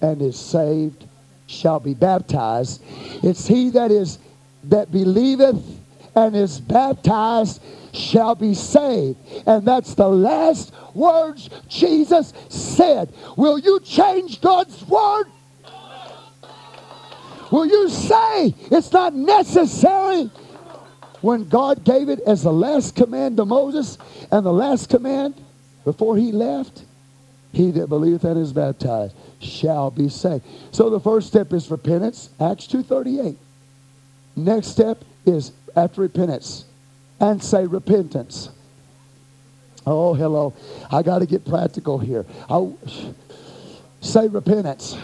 and 0.00 0.20
is 0.20 0.38
saved 0.38 1.06
shall 1.46 1.80
be 1.80 1.94
baptized. 1.94 2.82
It's 3.22 3.46
he 3.46 3.70
that 3.70 3.90
is 3.90 4.18
that 4.64 4.90
believeth 4.92 5.62
and 6.14 6.36
is 6.36 6.60
baptized 6.60 7.62
shall 7.94 8.34
be 8.34 8.54
saved. 8.54 9.18
And 9.46 9.66
that's 9.66 9.94
the 9.94 10.08
last 10.08 10.72
words 10.94 11.50
Jesus 11.68 12.32
said. 12.48 13.12
Will 13.36 13.58
you 13.58 13.80
change 13.80 14.40
God's 14.40 14.82
word? 14.86 15.26
Will 17.50 17.66
you 17.66 17.88
say 17.88 18.54
it's 18.70 18.92
not 18.92 19.14
necessary 19.14 20.30
when 21.20 21.48
God 21.48 21.84
gave 21.84 22.08
it 22.08 22.20
as 22.26 22.42
the 22.42 22.52
last 22.52 22.96
command 22.96 23.36
to 23.38 23.44
Moses 23.44 23.96
and 24.30 24.44
the 24.44 24.52
last 24.52 24.90
command 24.90 25.34
before 25.84 26.16
he 26.16 26.32
left, 26.32 26.84
he 27.52 27.70
that 27.70 27.88
believeth 27.88 28.24
and 28.24 28.38
is 28.38 28.52
baptized 28.52 29.14
shall 29.40 29.90
be 29.90 30.08
saved. 30.08 30.44
So 30.72 30.90
the 30.90 31.00
first 31.00 31.28
step 31.28 31.52
is 31.52 31.70
repentance, 31.70 32.30
Acts 32.40 32.66
2.38. 32.66 33.36
Next 34.36 34.68
step 34.68 35.04
is 35.24 35.52
after 35.76 36.00
repentance, 36.00 36.64
and 37.30 37.42
say 37.42 37.66
repentance. 37.66 38.50
Oh, 39.86 40.14
hello. 40.14 40.54
I 40.90 41.02
got 41.02 41.18
to 41.18 41.26
get 41.26 41.44
practical 41.44 41.98
here. 41.98 42.24
I, 42.48 42.70
say 44.00 44.28
repentance. 44.28 44.96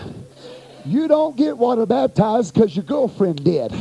You 0.85 1.09
don't 1.09 1.37
get 1.37 1.57
water 1.59 1.85
baptized 1.87 2.55
because 2.55 2.75
your 2.75 2.85
girlfriend 2.85 3.45
did. 3.45 3.73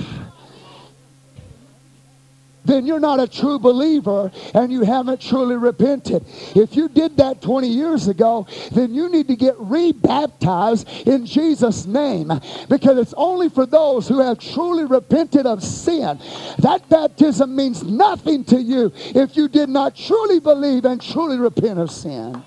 Then 2.70 2.86
you're 2.86 3.00
not 3.00 3.20
a 3.20 3.28
true 3.28 3.60
believer 3.60 4.32
and 4.54 4.72
you 4.72 4.84
haven't 4.84 5.22
truly 5.22 5.56
repented. 5.56 6.24
If 6.56 6.76
you 6.76 6.88
did 6.88 7.18
that 7.18 7.42
20 7.42 7.68
years 7.68 8.08
ago, 8.08 8.48
then 8.72 8.94
you 8.94 9.10
need 9.10 9.28
to 9.28 9.36
get 9.36 9.56
rebaptized 9.58 10.88
in 11.08 11.26
Jesus' 11.26 11.86
name 11.86 12.32
because 12.70 12.98
it's 12.98 13.14
only 13.18 13.50
for 13.50 13.66
those 13.66 14.08
who 14.08 14.20
have 14.20 14.40
truly 14.40 14.86
repented 14.86 15.46
of 15.46 15.64
sin. 15.64 16.20
That 16.60 16.88
baptism 16.90 17.56
means 17.56 17.84
nothing 17.84 18.44
to 18.46 18.62
you 18.62 18.92
if 18.96 19.36
you 19.36 19.48
did 19.48 19.70
not 19.70 19.96
truly 19.96 20.40
believe 20.40 20.86
and 20.86 21.02
truly 21.02 21.38
repent 21.38 21.80
of 21.80 21.92
sin. 21.92 22.44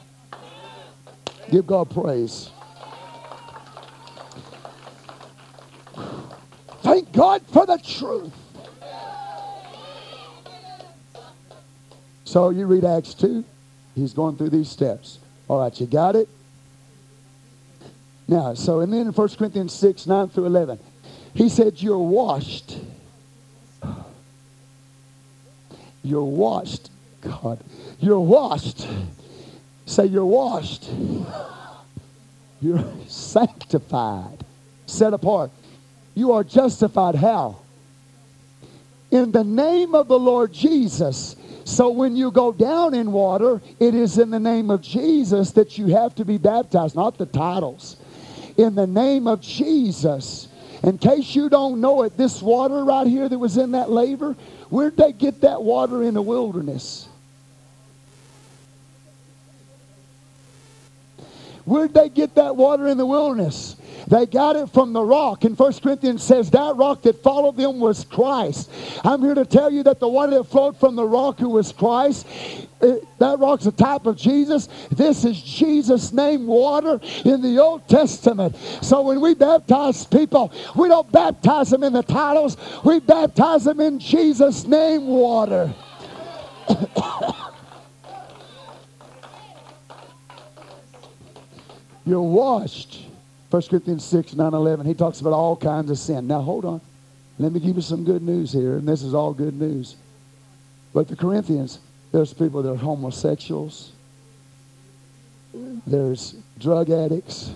Give 1.51 1.67
God 1.67 1.91
praise. 1.91 2.51
Thank 6.83 7.13
God 7.13 7.43
for 7.53 7.67
the 7.67 7.79
truth. 7.79 8.33
So 12.33 12.49
you 12.49 12.65
read 12.65 12.83
Acts 12.83 13.13
2. 13.13 13.45
He's 13.95 14.15
going 14.15 14.39
through 14.39 14.49
these 14.49 14.71
steps. 14.71 15.19
All 15.49 15.61
right, 15.61 15.79
you 15.79 15.85
got 15.85 16.17
it? 16.17 16.31
Now, 18.27 18.55
so 18.55 18.81
and 18.81 18.91
then 18.91 19.03
in 19.03 19.13
1 19.13 19.29
Corinthians 19.37 19.75
6, 19.75 20.07
9 20.07 20.29
through 20.31 20.47
11, 20.47 20.79
he 21.35 21.51
said, 21.51 21.83
You're 21.83 21.99
washed. 21.99 22.79
You're 26.03 26.25
washed. 26.25 26.89
God. 27.21 27.61
You're 28.01 28.19
washed. 28.21 28.89
Say, 29.85 30.07
You're 30.07 30.25
washed. 30.25 30.89
You're 32.63 32.83
sanctified, 33.09 34.43
set 34.87 35.13
apart. 35.13 35.51
You 36.15 36.33
are 36.33 36.45
justified 36.45 37.15
how? 37.15 37.59
In 39.11 39.33
the 39.33 39.45
name 39.45 39.95
of 39.95 40.09
the 40.09 40.19
Lord 40.19 40.55
Jesus. 40.55 41.32
So 41.73 41.89
when 41.89 42.17
you 42.17 42.31
go 42.31 42.53
down 42.53 42.93
in 42.93 43.13
water, 43.13 43.63
it 43.81 43.95
is 43.95 44.19
in 44.19 44.29
the 44.29 44.39
name 44.39 44.69
of 44.69 44.83
Jesus 44.83 45.53
that 45.53 45.79
you 45.79 45.87
have 45.87 46.15
to 46.17 46.25
be 46.27 46.37
baptized, 46.37 46.95
not 46.95 47.17
the 47.17 47.25
titles. 47.25 47.97
In 48.59 48.75
the 48.75 48.87
name 48.87 49.27
of 49.27 49.41
Jesus. 49.41 50.49
In 50.83 50.99
case 50.99 51.35
you 51.35 51.49
don't 51.49 51.81
know 51.81 52.03
it, 52.03 52.15
this 52.19 52.43
water 52.43 52.85
right 52.85 53.07
here 53.07 53.27
that 53.27 53.39
was 53.39 53.57
in 53.57 53.71
that 53.71 53.89
laver, 53.89 54.35
where'd 54.69 54.99
they 54.99 55.13
get 55.13 55.41
that 55.41 55.63
water 55.63 56.03
in 56.03 56.13
the 56.13 56.21
wilderness? 56.21 57.09
Where'd 61.65 61.95
they 61.95 62.11
get 62.11 62.35
that 62.35 62.55
water 62.55 62.87
in 62.87 62.99
the 62.99 63.07
wilderness? 63.07 63.77
They 64.13 64.27
got 64.27 64.57
it 64.57 64.69
from 64.69 64.93
the 64.93 65.03
rock. 65.03 65.45
And 65.45 65.59
1 65.59 65.73
Corinthians 65.83 66.23
says 66.23 66.51
that 66.51 66.77
rock 66.77 67.01
that 67.01 67.23
followed 67.23 67.57
them 67.57 67.81
was 67.81 68.05
Christ. 68.05 68.71
I'm 69.03 69.23
here 69.23 69.35
to 69.35 69.47
tell 69.47 69.73
you 69.73 69.83
that 69.85 70.01
the 70.01 70.09
water 70.09 70.33
that 70.33 70.45
flowed 70.45 70.79
from 70.79 70.97
the 70.97 71.07
rock 71.07 71.39
who 71.39 71.49
was 71.49 71.73
Christ, 71.73 72.27
it, 72.83 73.09
that 73.21 73.39
rock's 73.39 73.65
a 73.65 73.73
type 73.73 74.05
of 74.05 74.19
Jesus. 74.19 74.69
This 74.91 75.25
is 75.25 75.41
Jesus' 75.41 76.13
name 76.13 76.47
water 76.47 77.01
in 77.25 77.41
the 77.41 77.59
Old 77.59 77.89
Testament. 77.89 78.55
So 78.83 79.01
when 79.01 79.19
we 79.23 79.33
baptize 79.33 80.05
people, 80.05 80.53
we 80.77 80.89
don't 80.89 81.11
baptize 81.11 81.71
them 81.71 81.83
in 81.83 81.95
the 81.95 82.03
titles. 82.03 82.59
We 82.85 83.01
baptize 83.01 83.65
them 83.65 83.81
in 83.81 83.99
Jesus' 83.99 84.67
name 84.67 85.07
water. 85.07 85.73
You're 92.05 92.21
washed. 92.21 93.07
1 93.53 93.63
Corinthians 93.69 94.03
6, 94.05 94.35
9, 94.35 94.55
11. 94.55 94.87
He 94.87 94.95
talks 94.95 95.21
about 95.21 95.35
all 95.35 95.57
kinds 95.57 95.91
of 95.91 95.99
sin. 95.99 96.27
Now, 96.27 96.41
hold 96.41 96.65
on. 96.65 96.81
Let 97.39 97.53
me 97.53 97.61
give 97.61 97.77
you 97.77 97.83
some 97.83 98.03
good 98.03 98.23
news 98.23 98.51
here, 98.51 98.79
and 98.79 98.89
this 98.89 99.03
is 99.03 99.13
all 99.13 99.35
good 99.35 99.53
news. 99.53 99.97
But 100.95 101.07
the 101.07 101.17
Corinthians, 101.17 101.79
there's 102.13 102.33
people 102.33 102.63
that 102.63 102.73
are 102.73 102.77
homosexuals, 102.77 103.93
there's 105.87 106.35
drug 106.59 106.89
addicts. 106.89 107.53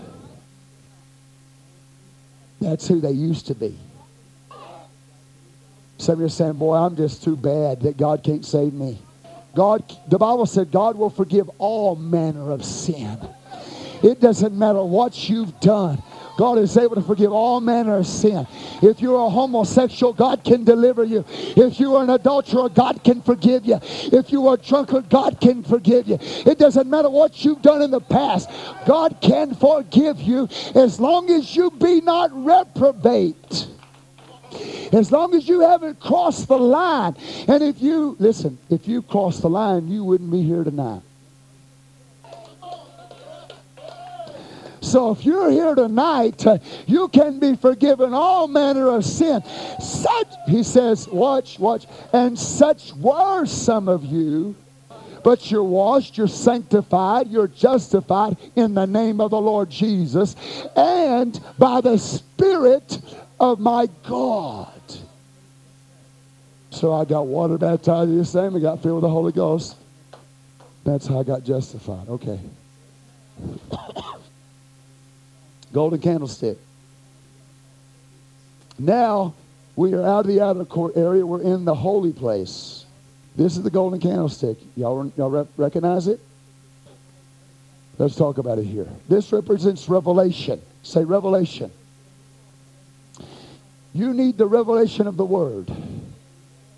That's 2.61 2.87
who 2.87 3.01
they 3.01 3.13
used 3.13 3.47
to 3.47 3.55
be. 3.55 3.75
Some 5.97 6.15
of 6.15 6.21
you 6.21 6.27
are 6.27 6.29
saying, 6.29 6.55
Boy, 6.55 6.77
I'm 6.77 6.95
just 6.95 7.25
too 7.25 7.37
bad 7.37 7.81
that 7.83 7.97
God 7.97 8.23
can't 8.23 8.45
save 8.45 8.75
me. 8.75 8.99
God, 9.55 9.83
the 10.09 10.19
Bible 10.19 10.45
said 10.45 10.71
God 10.71 10.99
will 10.99 11.09
forgive 11.09 11.49
all 11.57 11.97
manner 11.97 12.51
of 12.51 12.67
sin. 12.67 13.19
It 14.03 14.21
doesn't 14.21 14.57
matter 14.57 14.83
what 14.83 15.29
you've 15.29 15.59
done. 15.61 16.03
God 16.37 16.59
is 16.59 16.77
able 16.77 16.97
to 16.97 17.03
forgive 17.03 17.33
all 17.33 17.61
manner 17.61 17.97
of 17.97 18.07
sin. 18.07 18.47
If 18.83 19.01
you're 19.01 19.19
a 19.19 19.31
homosexual, 19.31 20.13
God 20.13 20.45
can 20.45 20.65
deliver 20.65 21.03
you. 21.03 21.25
If 21.29 21.81
you 21.81 21.97
are 21.97 22.05
an 22.05 22.11
adulterer, 22.11 22.69
God 22.69 23.03
can 23.03 23.23
forgive 23.23 23.65
you. 23.65 23.79
If 23.83 24.31
you 24.31 24.47
are 24.49 24.55
a 24.55 24.59
drunkard, 24.59 25.09
God 25.09 25.41
can 25.41 25.63
forgive 25.63 26.07
you. 26.07 26.19
It 26.21 26.59
doesn't 26.59 26.89
matter 26.89 27.09
what 27.09 27.45
you've 27.45 27.63
done 27.63 27.81
in 27.81 27.91
the 27.91 28.01
past. 28.01 28.51
God 28.87 29.17
can 29.23 29.55
forgive 29.55 30.21
you 30.21 30.49
as 30.75 31.01
long 31.01 31.31
as 31.31 31.57
you 31.57 31.71
be 31.71 32.03
not 32.03 32.31
reprobate. 32.33 33.69
As 34.93 35.11
long 35.11 35.35
as 35.35 35.49
you 35.49 35.61
haven't 35.61 36.01
crossed 36.01 36.49
the 36.49 36.59
line. 36.59 37.17
And 37.49 37.63
if 37.63 37.81
you, 37.81 38.17
listen, 38.19 38.59
if 38.71 38.87
you 38.87 39.03
crossed 39.03 39.43
the 39.43 39.51
line, 39.51 39.89
you 39.89 40.05
wouldn't 40.05 40.31
be 40.31 40.43
here 40.43 40.65
tonight. 40.65 41.03
So 44.87 45.11
if 45.11 45.25
you're 45.25 45.51
here 45.51 45.75
tonight, 45.75 46.47
uh, 46.47 46.59
you 46.87 47.09
can 47.09 47.41
be 47.41 47.57
forgiven 47.57 48.15
all 48.15 48.47
manner 48.47 48.89
of 48.89 49.05
sin. 49.05 49.43
Such, 49.81 50.29
he 50.47 50.63
says, 50.63 51.09
watch, 51.09 51.59
watch, 51.59 51.87
and 52.13 52.39
such 52.39 52.93
were 52.95 53.47
some 53.47 53.89
of 53.89 54.05
you. 54.05 54.55
But 55.25 55.51
you're 55.51 55.65
washed, 55.65 56.17
you're 56.17 56.29
sanctified, 56.29 57.29
you're 57.29 57.49
justified 57.49 58.37
in 58.55 58.75
the 58.75 58.87
name 58.87 59.21
of 59.21 59.33
the 59.33 59.41
Lord 59.41 59.71
Jesus 59.71 60.37
and 60.77 61.39
by 61.59 61.81
the 61.81 61.99
Spirit 61.99 63.01
of 63.41 63.59
my 63.59 63.89
God. 64.07 64.71
So 66.71 66.93
I 66.93 67.05
got 67.05 67.27
water 67.27 67.59
baptized 67.59 68.17
the 68.17 68.25
same. 68.25 68.55
I 68.55 68.61
got 68.61 68.85
filled 68.85 68.97
with 68.97 69.03
the 69.03 69.11
Holy 69.11 69.33
Ghost. 69.33 69.77
That's 70.85 71.09
how 71.09 71.19
I 71.19 71.23
got 71.25 71.43
justified. 71.43 72.09
Okay. 72.09 72.39
Golden 75.77 76.01
candlestick. 76.01 76.57
Now 78.79 79.35
we 79.77 79.93
are 79.93 80.03
out 80.03 80.21
of 80.21 80.29
the 80.29 80.41
outer 80.41 80.65
court 80.65 80.97
area. 80.97 81.27
We're 81.27 81.43
in 81.43 81.67
the 81.67 81.75
holy 81.75 82.15
place. 82.15 82.87
This 83.37 83.59
is 83.59 83.63
the 83.63 83.69
golden 83.69 84.01
candlestick. 84.01 84.57
Y'all, 84.75 85.13
y'all 85.19 85.47
recognize 85.59 86.09
it? 86.09 86.19
Let's 87.99 88.17
talk 88.17 88.39
about 88.39 88.59
it 88.59 88.65
here. 88.65 88.89
This 89.07 89.31
represents 89.35 89.87
revelation. 89.87 90.63
Say 90.83 91.05
revelation. 91.05 91.71
You 93.93 94.15
need 94.15 94.39
the 94.39 94.47
revelation 94.47 95.07
of 95.07 95.19
the 95.19 95.27
word. 95.27 95.71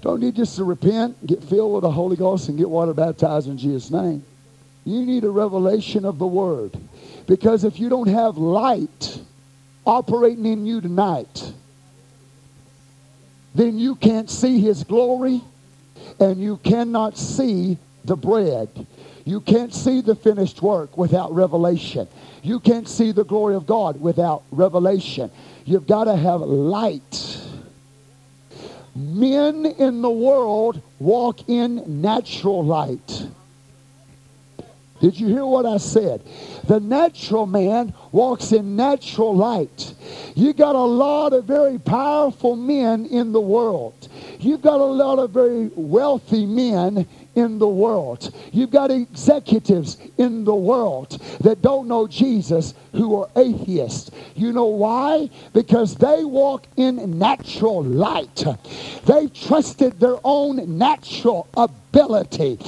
Don't 0.01 0.21
need 0.21 0.35
just 0.35 0.57
to 0.57 0.65
repent, 0.65 1.25
get 1.25 1.45
filled 1.45 1.73
with 1.73 1.83
the 1.83 1.91
Holy 1.93 2.17
Ghost, 2.17 2.49
and 2.49 2.59
get 2.59 2.69
water 2.69 2.95
baptized 2.95 3.47
in 3.47 3.59
Jesus' 3.59 3.93
name. 3.93 4.25
You 4.85 5.07
need 5.07 5.23
a 5.23 5.31
revelation 5.31 6.05
of 6.05 6.19
the 6.19 6.27
word. 6.27 6.77
Because 7.29 7.63
if 7.63 7.79
you 7.79 7.91
don't 7.91 8.09
have 8.09 8.39
light 8.39 9.21
operating 9.87 10.47
in 10.47 10.65
you 10.65 10.81
tonight, 10.81 11.53
then 13.55 13.79
you 13.79 13.95
can't 13.97 14.31
see 14.31 14.61
his 14.61 14.83
glory 14.83 15.43
and 16.19 16.41
you 16.41 16.57
cannot 16.57 17.19
see 17.19 17.77
the 18.05 18.17
bread. 18.17 18.87
You 19.27 19.43
can't 19.43 19.75
see 19.75 20.01
the 20.01 20.15
finished 20.15 20.63
work 20.63 20.97
without 20.97 21.35
revelation. 21.35 22.09
You 22.43 22.61
can't 22.61 22.89
see 22.89 23.13
the 23.13 23.25
glory 23.25 23.57
of 23.57 23.67
God 23.67 24.01
without 24.01 24.43
revelation. 24.51 25.31
You've 25.67 25.87
got 25.87 26.05
to 26.05 26.17
have 26.17 26.41
light. 26.41 27.43
Men 28.95 29.67
in 29.67 30.01
the 30.01 30.11
world 30.11 30.81
walk 30.99 31.47
in 31.47 32.01
natural 32.01 32.65
light. 32.65 33.27
Did 35.01 35.19
you 35.19 35.29
hear 35.29 35.47
what 35.47 35.65
I 35.65 35.77
said? 35.77 36.23
The 36.65 36.81
natural 36.81 37.47
man 37.47 37.95
walks 38.11 38.53
in 38.53 38.75
natural 38.77 39.35
light. 39.35 39.95
You 40.35 40.53
got 40.53 40.75
a 40.75 40.79
lot 40.79 41.33
of 41.33 41.45
very 41.45 41.79
powerful 41.79 42.57
men 42.57 43.07
in 43.07 43.33
the 43.33 43.41
world. 43.41 44.09
You've 44.41 44.63
got 44.63 44.81
a 44.81 44.85
lot 44.85 45.19
of 45.19 45.31
very 45.31 45.71
wealthy 45.75 46.47
men 46.47 47.07
in 47.35 47.59
the 47.59 47.69
world. 47.69 48.35
You've 48.53 48.71
got 48.71 48.91
executives 48.91 49.97
in 50.17 50.45
the 50.45 50.55
world 50.55 51.21
that 51.41 51.63
don't 51.63 51.87
know 51.87 52.09
Jesus 52.09 52.75
who 52.93 53.17
are 53.21 53.29
atheists. 53.37 54.11
You 54.35 54.53
know 54.53 54.67
why? 54.67 55.31
Because 55.53 55.97
they 55.97 56.25
walk 56.25 56.67
in 56.77 57.19
natural 57.19 57.83
light. 57.83 58.45
They 59.05 59.29
trusted 59.29 60.01
their 60.01 60.17
own 60.25 60.79
natural 60.79 61.49
ability. 61.57 62.59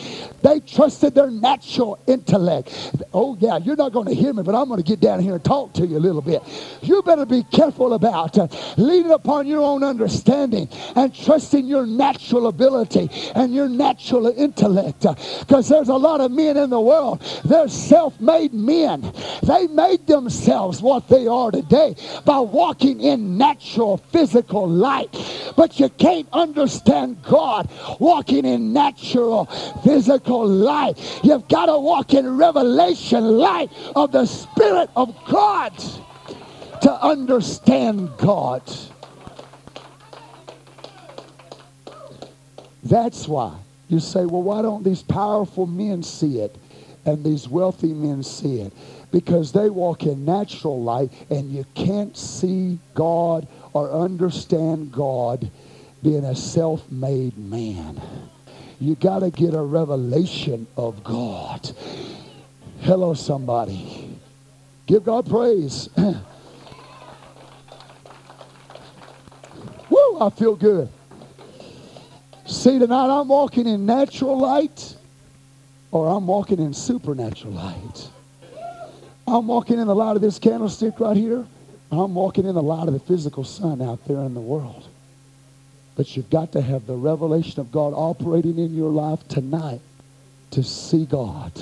They 0.42 0.60
trusted 0.60 1.14
their 1.14 1.30
natural 1.30 1.98
intellect. 2.06 2.74
Oh, 3.12 3.36
yeah, 3.40 3.58
you're 3.58 3.76
not 3.76 3.92
going 3.92 4.06
to 4.06 4.14
hear 4.14 4.32
me, 4.32 4.42
but 4.42 4.54
I'm 4.54 4.68
going 4.68 4.82
to 4.82 4.88
get 4.88 5.00
down 5.00 5.20
here 5.20 5.34
and 5.34 5.44
talk 5.44 5.74
to 5.74 5.86
you 5.86 5.98
a 5.98 6.00
little 6.00 6.22
bit. 6.22 6.42
You 6.82 7.02
better 7.02 7.26
be 7.26 7.42
careful 7.44 7.92
about 7.92 8.38
uh, 8.38 8.48
leaning 8.76 9.12
upon 9.12 9.46
your 9.46 9.60
own 9.60 9.84
understanding 9.84 10.68
and 10.96 11.14
trusting 11.14 11.66
your 11.66 11.86
natural 11.86 12.46
ability 12.46 13.10
and 13.34 13.54
your 13.54 13.68
natural 13.68 14.26
intellect. 14.26 15.00
Because 15.40 15.70
uh, 15.70 15.74
there's 15.74 15.88
a 15.88 15.96
lot 15.96 16.20
of 16.20 16.30
men 16.30 16.56
in 16.56 16.70
the 16.70 16.80
world, 16.80 17.20
they're 17.44 17.68
self 17.68 18.18
made 18.20 18.54
men. 18.54 19.12
They 19.42 19.66
made 19.66 20.06
themselves 20.20 20.82
what 20.82 21.08
they 21.08 21.26
are 21.26 21.50
today 21.50 21.94
by 22.24 22.38
walking 22.38 23.00
in 23.00 23.38
natural 23.38 23.96
physical 23.96 24.68
light. 24.68 25.10
But 25.56 25.80
you 25.80 25.88
can't 25.88 26.28
understand 26.32 27.22
God 27.22 27.70
walking 27.98 28.44
in 28.44 28.72
natural 28.72 29.46
physical 29.82 30.46
light. 30.46 30.98
You've 31.24 31.48
got 31.48 31.66
to 31.66 31.78
walk 31.78 32.12
in 32.14 32.36
revelation 32.36 33.38
light 33.38 33.70
of 33.96 34.12
the 34.12 34.26
Spirit 34.26 34.90
of 34.94 35.14
God 35.26 35.72
to 36.82 36.92
understand 37.02 38.10
God. 38.18 38.62
That's 42.82 43.28
why 43.28 43.56
you 43.88 44.00
say, 44.00 44.24
well, 44.24 44.42
why 44.42 44.62
don't 44.62 44.84
these 44.84 45.02
powerful 45.02 45.66
men 45.66 46.02
see 46.02 46.40
it 46.40 46.56
and 47.04 47.24
these 47.24 47.48
wealthy 47.48 47.92
men 47.92 48.22
see 48.22 48.60
it? 48.60 48.72
Because 49.10 49.52
they 49.52 49.70
walk 49.70 50.04
in 50.04 50.24
natural 50.24 50.82
light 50.82 51.10
and 51.30 51.50
you 51.50 51.64
can't 51.74 52.16
see 52.16 52.78
God 52.94 53.48
or 53.72 53.90
understand 53.90 54.92
God 54.92 55.50
being 56.02 56.24
a 56.24 56.36
self 56.36 56.90
made 56.90 57.36
man. 57.36 58.00
You 58.80 58.94
got 58.94 59.18
to 59.20 59.30
get 59.30 59.52
a 59.54 59.62
revelation 59.62 60.66
of 60.76 61.04
God. 61.04 61.70
Hello, 62.80 63.12
somebody. 63.14 64.18
Give 64.86 65.04
God 65.04 65.28
praise. 65.28 65.88
Woo, 69.90 70.20
I 70.20 70.30
feel 70.30 70.56
good. 70.56 70.88
See, 72.46 72.78
tonight 72.78 73.20
I'm 73.20 73.28
walking 73.28 73.66
in 73.66 73.84
natural 73.86 74.38
light 74.38 74.96
or 75.92 76.08
I'm 76.08 76.26
walking 76.26 76.58
in 76.58 76.72
supernatural 76.72 77.52
light. 77.52 78.10
I'm 79.30 79.46
walking 79.46 79.78
in 79.78 79.86
the 79.86 79.94
light 79.94 80.16
of 80.16 80.22
this 80.22 80.38
candlestick 80.38 80.98
right 80.98 81.16
here. 81.16 81.46
I'm 81.92 82.14
walking 82.14 82.46
in 82.46 82.54
the 82.54 82.62
light 82.62 82.88
of 82.88 82.94
the 82.94 83.00
physical 83.00 83.44
sun 83.44 83.80
out 83.80 84.04
there 84.06 84.18
in 84.18 84.34
the 84.34 84.40
world. 84.40 84.88
But 85.96 86.16
you've 86.16 86.30
got 86.30 86.52
to 86.52 86.60
have 86.60 86.86
the 86.86 86.96
revelation 86.96 87.60
of 87.60 87.70
God 87.70 87.92
operating 87.94 88.58
in 88.58 88.74
your 88.74 88.90
life 88.90 89.26
tonight 89.28 89.80
to 90.52 90.62
see 90.62 91.04
God 91.04 91.52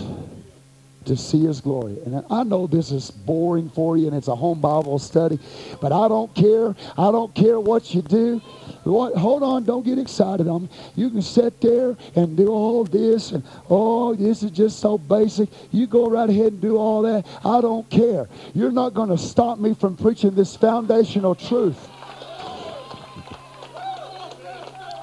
to 1.09 1.16
see 1.16 1.45
his 1.45 1.61
glory. 1.61 1.99
And 2.05 2.23
I 2.31 2.45
know 2.45 2.66
this 2.66 2.93
is 2.93 3.11
boring 3.11 3.70
for 3.70 3.97
you 3.97 4.07
and 4.07 4.16
it's 4.16 4.28
a 4.28 4.36
home 4.36 4.61
Bible 4.61 4.99
study, 4.99 5.39
but 5.81 5.90
I 5.90 6.07
don't 6.07 6.32
care. 6.35 6.77
I 6.97 7.11
don't 7.11 7.35
care 7.35 7.59
what 7.59 7.95
you 7.95 8.03
do. 8.03 8.40
What, 8.89 9.15
hold 9.16 9.43
on, 9.43 9.65
don't 9.65 9.85
get 9.85 9.98
excited 9.98 10.48
on 10.48 10.62
me. 10.62 10.69
You 10.97 11.10
can 11.10 11.23
sit 11.23 11.60
there 11.60 11.97
and 12.16 12.36
do 12.36 12.48
all 12.48 12.85
this 12.85 13.32
and 13.32 13.44
oh, 13.69 14.15
this 14.15 14.43
is 14.43 14.51
just 14.51 14.81
so 14.81 14.97
basic. 14.97 15.48
You 15.73 15.86
go 15.86 16.09
right 16.09 16.28
ahead 16.28 16.52
and 16.52 16.60
do 16.60 16.77
all 16.78 17.02
that. 17.02 17.27
I 17.44 17.60
don't 17.60 17.89
care. 17.90 18.28
You're 18.55 18.73
not 18.73 18.94
going 18.94 19.10
to 19.10 19.19
stop 19.19 19.59
me 19.59 19.74
from 19.74 19.97
preaching 19.97 20.35
this 20.35 20.56
foundational 20.56 21.35
truth. 21.35 21.89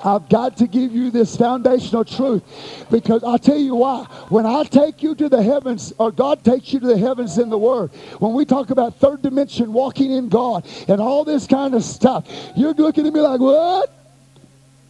I've 0.05 0.29
got 0.29 0.57
to 0.57 0.67
give 0.67 0.91
you 0.91 1.09
this 1.09 1.35
foundational 1.35 2.05
truth 2.05 2.43
because 2.91 3.23
I'll 3.23 3.39
tell 3.39 3.57
you 3.57 3.75
why. 3.75 4.05
When 4.29 4.45
I 4.45 4.63
take 4.63 5.01
you 5.01 5.15
to 5.15 5.27
the 5.27 5.41
heavens, 5.41 5.93
or 5.97 6.11
God 6.11 6.43
takes 6.43 6.71
you 6.71 6.79
to 6.79 6.87
the 6.87 6.97
heavens 6.97 7.39
in 7.39 7.49
the 7.49 7.57
Word, 7.57 7.91
when 8.19 8.33
we 8.33 8.45
talk 8.45 8.69
about 8.69 8.95
third 8.97 9.23
dimension, 9.23 9.73
walking 9.73 10.11
in 10.11 10.29
God, 10.29 10.67
and 10.87 11.01
all 11.01 11.25
this 11.25 11.47
kind 11.47 11.73
of 11.73 11.83
stuff, 11.83 12.27
you're 12.55 12.73
looking 12.73 13.07
at 13.07 13.13
me 13.13 13.19
like, 13.19 13.39
what? 13.39 13.91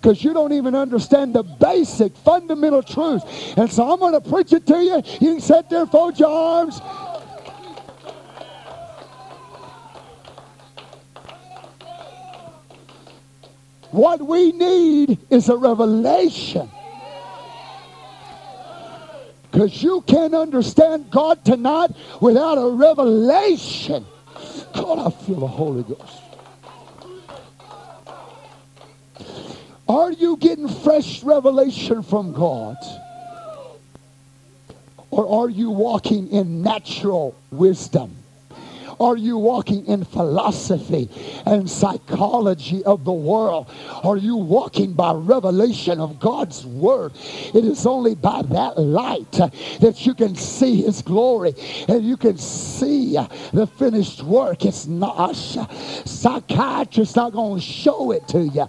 because 0.05 0.23
you 0.23 0.33
don't 0.33 0.53
even 0.53 0.75
understand 0.75 1.33
the 1.33 1.41
basic 1.41 2.15
fundamental 2.17 2.83
truth. 2.83 3.23
And 3.57 3.71
so 3.71 3.91
I'm 3.91 3.97
going 3.97 4.13
to 4.13 4.21
preach 4.21 4.53
it 4.53 4.67
to 4.67 4.77
you. 4.77 5.01
You 5.19 5.33
can 5.33 5.41
sit 5.41 5.67
there, 5.67 5.87
fold 5.87 6.19
your 6.19 6.29
arms. 6.29 6.79
What 13.95 14.21
we 14.21 14.51
need 14.51 15.19
is 15.29 15.47
a 15.47 15.55
revelation. 15.55 16.69
Because 19.49 19.81
you 19.81 20.01
can't 20.01 20.35
understand 20.35 21.09
God 21.09 21.45
tonight 21.45 21.91
without 22.19 22.55
a 22.55 22.71
revelation. 22.71 24.05
God, 24.73 24.99
I 24.99 25.09
feel 25.23 25.39
the 25.39 25.47
Holy 25.47 25.83
Ghost. 25.83 26.21
Are 29.87 30.11
you 30.11 30.35
getting 30.35 30.67
fresh 30.67 31.23
revelation 31.23 32.03
from 32.03 32.33
God? 32.33 32.75
Or 35.09 35.45
are 35.45 35.49
you 35.49 35.69
walking 35.71 36.27
in 36.33 36.61
natural 36.61 37.33
wisdom? 37.49 38.13
Are 38.99 39.17
you 39.17 39.37
walking 39.37 39.85
in 39.87 40.03
philosophy 40.03 41.09
and 41.45 41.69
psychology 41.69 42.83
of 42.83 43.03
the 43.03 43.11
world? 43.11 43.69
Are 44.03 44.17
you 44.17 44.35
walking 44.35 44.93
by 44.93 45.13
revelation 45.13 45.99
of 45.99 46.19
God's 46.19 46.65
word? 46.65 47.13
It 47.53 47.65
is 47.65 47.85
only 47.85 48.15
by 48.15 48.41
that 48.43 48.77
light 48.77 49.31
that 49.31 50.05
you 50.05 50.13
can 50.13 50.35
see 50.35 50.81
his 50.83 51.01
glory 51.01 51.53
and 51.87 52.03
you 52.03 52.17
can 52.17 52.37
see 52.37 53.17
the 53.53 53.67
finished 53.77 54.23
work. 54.23 54.65
It's 54.65 54.87
not 54.87 55.31
a 55.31 55.35
psychiatrist 56.07 57.15
not 57.15 57.33
going 57.33 57.59
to 57.59 57.65
show 57.65 58.11
it 58.11 58.27
to 58.29 58.41
you. 58.47 58.67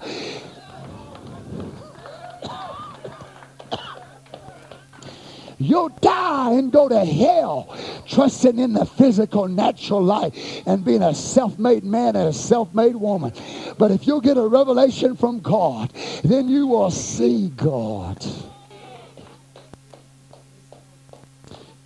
You'll 5.58 5.88
die 5.88 6.52
and 6.52 6.70
go 6.70 6.88
to 6.88 7.04
hell 7.04 7.74
trusting 8.06 8.58
in 8.58 8.74
the 8.74 8.84
physical, 8.84 9.48
natural 9.48 10.02
life 10.02 10.34
and 10.66 10.84
being 10.84 11.02
a 11.02 11.14
self 11.14 11.58
made 11.58 11.82
man 11.82 12.14
and 12.14 12.28
a 12.28 12.32
self 12.32 12.74
made 12.74 12.94
woman. 12.94 13.32
But 13.78 13.90
if 13.90 14.06
you'll 14.06 14.20
get 14.20 14.36
a 14.36 14.46
revelation 14.46 15.16
from 15.16 15.40
God, 15.40 15.92
then 16.22 16.48
you 16.48 16.66
will 16.66 16.90
see 16.90 17.48
God. 17.48 18.24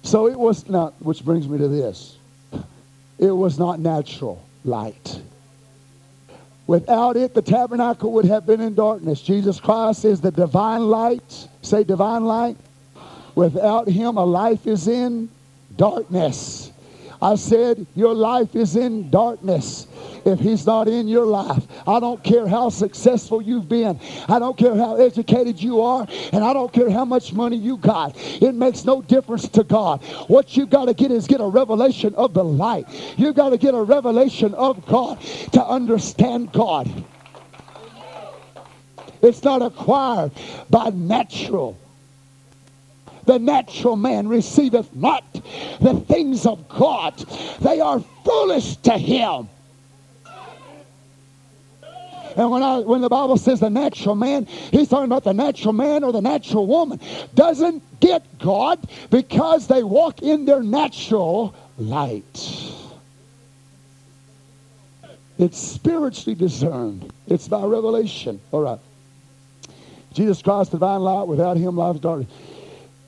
So 0.02 0.26
it 0.26 0.38
was 0.38 0.68
not, 0.68 1.01
which 1.01 1.24
brings 1.24 1.48
me 1.48 1.59
to 1.59 1.68
this 1.68 2.16
it 3.18 3.30
was 3.30 3.59
not 3.59 3.78
natural 3.78 4.42
light. 4.64 5.20
Without 6.66 7.16
it, 7.16 7.34
the 7.34 7.42
tabernacle 7.42 8.12
would 8.12 8.24
have 8.24 8.47
been 8.47 8.60
in 8.60 8.74
darkness. 8.74 9.20
Jesus 9.20 9.60
Christ 9.60 10.05
is 10.05 10.20
the 10.20 10.30
divine 10.30 10.82
light. 10.82 11.48
Say 11.62 11.84
divine 11.84 12.24
light. 12.24 12.56
Without 13.40 13.88
him, 13.88 14.18
a 14.18 14.24
life 14.26 14.66
is 14.66 14.86
in 14.86 15.30
darkness. 15.78 16.72
I 17.22 17.36
said, 17.36 17.86
Your 17.96 18.14
life 18.14 18.54
is 18.54 18.76
in 18.76 19.08
darkness 19.08 19.86
if 20.26 20.40
he's 20.40 20.66
not 20.66 20.88
in 20.88 21.08
your 21.08 21.24
life. 21.24 21.64
I 21.88 22.00
don't 22.00 22.22
care 22.22 22.46
how 22.46 22.68
successful 22.68 23.40
you've 23.40 23.66
been. 23.66 23.98
I 24.28 24.38
don't 24.38 24.58
care 24.58 24.76
how 24.76 24.96
educated 24.96 25.58
you 25.58 25.80
are. 25.80 26.06
And 26.34 26.44
I 26.44 26.52
don't 26.52 26.70
care 26.70 26.90
how 26.90 27.06
much 27.06 27.32
money 27.32 27.56
you 27.56 27.78
got. 27.78 28.14
It 28.42 28.54
makes 28.54 28.84
no 28.84 29.00
difference 29.00 29.48
to 29.48 29.64
God. 29.64 30.04
What 30.28 30.54
you've 30.58 30.68
got 30.68 30.88
to 30.88 30.92
get 30.92 31.10
is 31.10 31.26
get 31.26 31.40
a 31.40 31.48
revelation 31.48 32.14
of 32.16 32.34
the 32.34 32.44
light. 32.44 32.84
You've 33.16 33.36
got 33.36 33.50
to 33.50 33.56
get 33.56 33.72
a 33.72 33.82
revelation 33.82 34.52
of 34.52 34.84
God 34.84 35.18
to 35.52 35.64
understand 35.64 36.52
God. 36.52 36.92
It's 39.22 39.42
not 39.42 39.62
acquired 39.62 40.32
by 40.68 40.90
natural 40.90 41.78
the 43.31 43.39
natural 43.39 43.94
man 43.94 44.27
receiveth 44.27 44.93
not 44.93 45.23
the 45.81 46.02
things 46.09 46.47
of 46.47 46.69
God. 46.69 47.16
They 47.61 47.81
are 47.81 48.02
foolish 48.24 48.74
to 48.78 48.98
him. 48.98 49.48
And 52.36 52.51
when, 52.51 52.65
I, 52.65 52.81
when 52.81 53.02
the 53.02 53.09
Bible 53.09 53.36
says 53.36 53.61
the 53.61 53.70
natural 53.70 54.16
man, 54.16 54.47
he's 54.47 54.89
talking 54.89 55.05
about 55.05 55.23
the 55.23 55.32
natural 55.32 55.73
man 55.73 56.02
or 56.02 56.11
the 56.11 56.20
natural 56.20 56.66
woman. 56.66 56.98
Doesn't 57.35 58.01
get 58.01 58.24
God 58.40 58.81
because 59.11 59.69
they 59.69 59.85
walk 59.85 60.23
in 60.23 60.44
their 60.44 60.65
natural 60.65 61.55
light. 61.78 62.24
It's 65.39 65.59
spiritually 65.59 66.35
discerned. 66.35 67.12
It's 67.28 67.47
by 67.47 67.62
revelation. 67.62 68.40
All 68.51 68.62
right. 68.62 68.81
Jesus 70.15 70.43
Christ, 70.43 70.73
divine 70.73 71.02
light, 71.02 71.28
without 71.28 71.57
him, 71.57 71.77
life 71.77 72.01
darkness. 72.01 72.28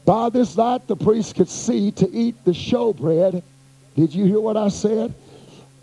By 0.04 0.30
this 0.30 0.56
light, 0.56 0.86
the 0.88 0.96
priest 0.96 1.36
could 1.36 1.48
see 1.48 1.92
to 1.92 2.10
eat 2.10 2.44
the 2.44 2.50
showbread 2.50 3.42
Did 3.94 4.14
you 4.14 4.24
hear 4.24 4.40
what 4.40 4.56
I 4.56 4.68
said? 4.68 5.14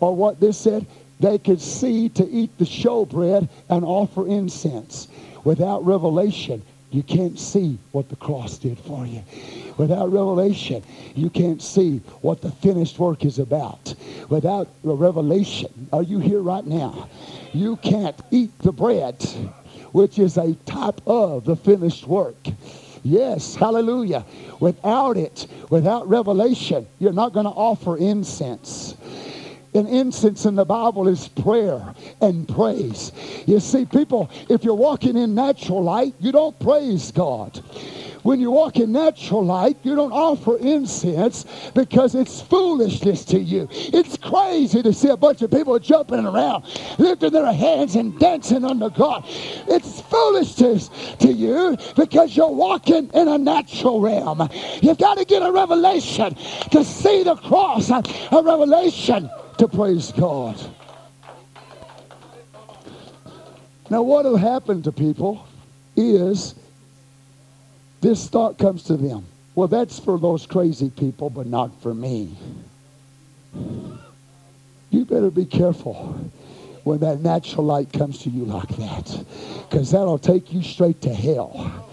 Or 0.00 0.14
what 0.14 0.40
this 0.40 0.58
said? 0.58 0.86
They 1.20 1.38
could 1.38 1.60
see 1.60 2.08
to 2.10 2.28
eat 2.28 2.56
the 2.58 2.64
showbread 2.64 3.48
and 3.68 3.84
offer 3.84 4.26
incense. 4.26 5.08
Without 5.44 5.84
revelation, 5.84 6.62
you 6.90 7.02
can't 7.02 7.38
see 7.38 7.78
what 7.92 8.08
the 8.08 8.16
cross 8.16 8.58
did 8.58 8.78
for 8.78 9.06
you. 9.06 9.22
Without 9.76 10.12
revelation, 10.12 10.82
you 11.14 11.30
can't 11.30 11.62
see 11.62 11.98
what 12.20 12.40
the 12.40 12.50
finished 12.50 12.98
work 12.98 13.24
is 13.24 13.38
about. 13.38 13.94
Without 14.28 14.68
revelation, 14.82 15.88
are 15.92 16.02
you 16.02 16.18
here 16.18 16.40
right 16.40 16.66
now? 16.66 17.08
You 17.52 17.76
can't 17.76 18.20
eat 18.30 18.58
the 18.58 18.72
bread, 18.72 19.22
which 19.92 20.18
is 20.18 20.36
a 20.36 20.54
type 20.66 21.00
of 21.06 21.44
the 21.44 21.56
finished 21.56 22.06
work. 22.06 22.36
Yes, 23.02 23.54
hallelujah. 23.54 24.24
Without 24.60 25.16
it, 25.16 25.46
without 25.70 26.08
revelation, 26.08 26.86
you're 26.98 27.12
not 27.12 27.32
going 27.32 27.46
to 27.46 27.50
offer 27.50 27.96
incense. 27.96 28.94
And 29.72 29.88
incense 29.88 30.46
in 30.46 30.56
the 30.56 30.64
Bible 30.64 31.06
is 31.06 31.28
prayer 31.28 31.94
and 32.20 32.48
praise. 32.48 33.12
You 33.46 33.60
see, 33.60 33.84
people, 33.84 34.30
if 34.48 34.64
you're 34.64 34.74
walking 34.74 35.16
in 35.16 35.34
natural 35.34 35.82
light, 35.82 36.14
you 36.18 36.32
don't 36.32 36.58
praise 36.58 37.12
God. 37.12 37.62
When 38.22 38.38
you 38.38 38.50
walk 38.50 38.76
in 38.76 38.92
natural 38.92 39.44
light, 39.44 39.78
you 39.82 39.94
don't 39.94 40.12
offer 40.12 40.58
incense 40.58 41.46
because 41.74 42.14
it's 42.14 42.42
foolishness 42.42 43.24
to 43.26 43.38
you. 43.38 43.68
It's 43.70 44.16
crazy 44.18 44.82
to 44.82 44.92
see 44.92 45.08
a 45.08 45.16
bunch 45.16 45.40
of 45.42 45.50
people 45.50 45.78
jumping 45.78 46.26
around, 46.26 46.64
lifting 46.98 47.32
their 47.32 47.52
hands 47.52 47.96
and 47.96 48.18
dancing 48.18 48.64
unto 48.64 48.90
God. 48.90 49.24
It's 49.26 50.02
foolishness 50.02 50.90
to 51.20 51.32
you 51.32 51.78
because 51.96 52.36
you're 52.36 52.50
walking 52.50 53.10
in 53.14 53.28
a 53.28 53.38
natural 53.38 54.00
realm. 54.00 54.48
You've 54.82 54.98
got 54.98 55.16
to 55.16 55.24
get 55.24 55.42
a 55.42 55.50
revelation 55.50 56.34
to 56.72 56.84
see 56.84 57.22
the 57.22 57.36
cross, 57.36 57.90
a 57.90 58.02
revelation 58.42 59.30
to 59.60 59.68
praise 59.68 60.10
God. 60.12 60.58
Now, 63.90 64.00
what 64.00 64.24
will 64.24 64.38
happen 64.38 64.82
to 64.84 64.92
people 64.92 65.46
is 65.96 66.54
this 68.00 68.26
thought 68.26 68.58
comes 68.58 68.84
to 68.84 68.96
them. 68.96 69.26
Well, 69.54 69.68
that's 69.68 69.98
for 69.98 70.18
those 70.18 70.46
crazy 70.46 70.88
people, 70.88 71.28
but 71.28 71.46
not 71.46 71.78
for 71.82 71.92
me. 71.92 72.34
You 74.90 75.04
better 75.04 75.30
be 75.30 75.44
careful 75.44 76.18
when 76.84 77.00
that 77.00 77.20
natural 77.20 77.66
light 77.66 77.92
comes 77.92 78.20
to 78.20 78.30
you 78.30 78.46
like 78.46 78.68
that, 78.78 79.24
because 79.68 79.90
that'll 79.90 80.18
take 80.18 80.54
you 80.54 80.62
straight 80.62 81.02
to 81.02 81.12
hell. 81.12 81.86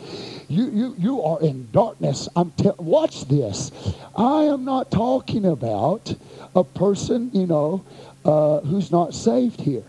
You, 0.50 0.70
you, 0.70 0.96
you 0.98 1.22
are 1.22 1.42
in 1.42 1.70
darkness. 1.72 2.30
I'm 2.36 2.52
te- 2.52 2.72
watch 2.78 3.26
this. 3.26 3.72
I 4.16 4.44
am 4.44 4.64
not 4.64 4.92
talking 4.92 5.46
about 5.46 6.16
a 6.56 6.64
person, 6.64 7.30
you 7.34 7.48
know, 7.48 7.84
uh, 8.24 8.62
who's 8.62 8.92
not 8.92 9.14
saved 9.14 9.60
here. 9.60 9.84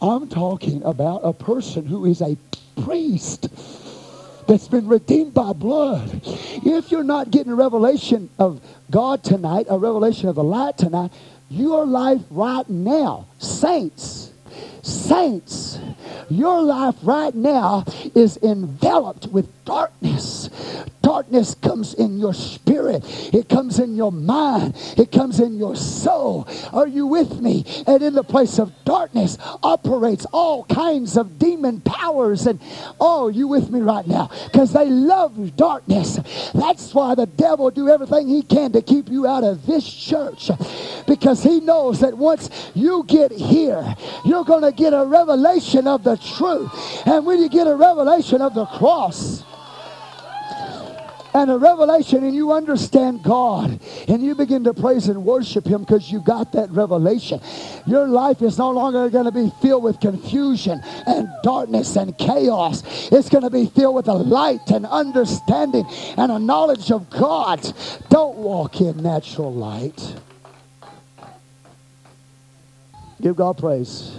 I'm 0.00 0.28
talking 0.28 0.82
about 0.84 1.20
a 1.24 1.32
person 1.32 1.84
who 1.84 2.04
is 2.04 2.20
a 2.20 2.36
priest 2.82 3.48
that's 4.46 4.68
been 4.68 4.86
redeemed 4.88 5.34
by 5.34 5.52
blood. 5.52 6.20
If 6.24 6.90
you're 6.90 7.04
not 7.04 7.30
getting 7.30 7.52
a 7.52 7.56
revelation 7.56 8.30
of 8.38 8.60
God 8.90 9.22
tonight, 9.22 9.66
a 9.68 9.78
revelation 9.78 10.28
of 10.28 10.36
the 10.36 10.44
light 10.44 10.78
tonight, 10.78 11.12
your 11.50 11.84
life 11.86 12.20
right 12.30 12.68
now, 12.68 13.26
saints, 13.38 14.32
saints, 14.82 15.78
your 16.30 16.62
life 16.62 16.96
right 17.02 17.34
now 17.34 17.84
is 18.14 18.38
enveloped 18.38 19.26
with 19.26 19.48
darkness. 19.68 20.48
Darkness 21.02 21.54
comes 21.54 21.94
in 21.94 22.18
your 22.18 22.32
spirit, 22.32 23.02
it 23.34 23.48
comes 23.48 23.78
in 23.78 23.96
your 23.96 24.12
mind, 24.12 24.74
it 24.96 25.12
comes 25.12 25.40
in 25.40 25.58
your 25.58 25.76
soul. 25.76 26.48
Are 26.72 26.86
you 26.86 27.06
with 27.06 27.40
me? 27.40 27.64
And 27.86 28.02
in 28.02 28.14
the 28.14 28.22
place 28.22 28.58
of 28.58 28.72
darkness 28.84 29.36
operates 29.62 30.26
all 30.32 30.64
kinds 30.64 31.16
of 31.16 31.38
demon 31.38 31.80
powers. 31.82 32.46
And 32.46 32.60
oh, 32.98 33.28
you 33.28 33.46
with 33.46 33.70
me 33.70 33.80
right 33.80 34.06
now? 34.06 34.30
Because 34.44 34.72
they 34.72 34.86
love 34.86 35.56
darkness. 35.56 36.18
That's 36.54 36.94
why 36.94 37.14
the 37.14 37.26
devil 37.26 37.70
do 37.70 37.88
everything 37.88 38.28
he 38.28 38.42
can 38.42 38.72
to 38.72 38.82
keep 38.82 39.08
you 39.08 39.26
out 39.26 39.44
of 39.44 39.66
this 39.66 39.90
church. 39.90 40.50
Because 41.06 41.42
he 41.42 41.60
knows 41.60 42.00
that 42.00 42.16
once 42.16 42.70
you 42.74 43.04
get 43.06 43.32
here, 43.32 43.94
you're 44.24 44.44
going 44.44 44.62
to 44.62 44.72
get 44.72 44.94
a 44.94 45.04
revelation 45.04 45.86
of 45.86 46.04
the 46.04 46.16
truth. 46.16 46.70
And 47.06 47.26
when 47.26 47.40
you 47.40 47.48
get 47.48 47.66
a 47.66 47.76
revelation 47.76 48.40
of 48.40 48.54
the 48.54 48.66
cross, 48.66 49.44
and 51.38 51.50
a 51.50 51.58
revelation 51.58 52.24
and 52.24 52.34
you 52.34 52.52
understand 52.52 53.22
God 53.22 53.80
and 54.08 54.22
you 54.22 54.34
begin 54.34 54.64
to 54.64 54.74
praise 54.74 55.08
and 55.08 55.24
worship 55.24 55.66
him 55.66 55.82
because 55.82 56.10
you 56.10 56.20
got 56.20 56.52
that 56.52 56.70
revelation. 56.70 57.40
Your 57.86 58.08
life 58.08 58.42
is 58.42 58.58
no 58.58 58.70
longer 58.70 59.08
going 59.08 59.26
to 59.26 59.32
be 59.32 59.52
filled 59.62 59.84
with 59.84 60.00
confusion 60.00 60.80
and 61.06 61.28
darkness 61.42 61.96
and 61.96 62.16
chaos. 62.18 62.82
It's 63.12 63.28
going 63.28 63.44
to 63.44 63.50
be 63.50 63.66
filled 63.66 63.94
with 63.94 64.08
a 64.08 64.14
light 64.14 64.70
and 64.70 64.84
understanding 64.86 65.86
and 66.16 66.32
a 66.32 66.38
knowledge 66.38 66.90
of 66.90 67.08
God. 67.10 67.60
Don't 68.08 68.36
walk 68.36 68.80
in 68.80 69.02
natural 69.02 69.52
light. 69.52 70.16
Give 73.20 73.36
God 73.36 73.58
praise 73.58 74.12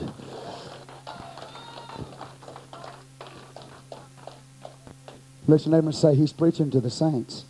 Let 5.50 5.66
your 5.66 5.74
neighbor 5.74 5.92
say, 5.92 6.14
He's 6.14 6.32
preaching 6.32 6.70
to 6.70 6.80
the 6.80 6.92
saints. 6.92 7.44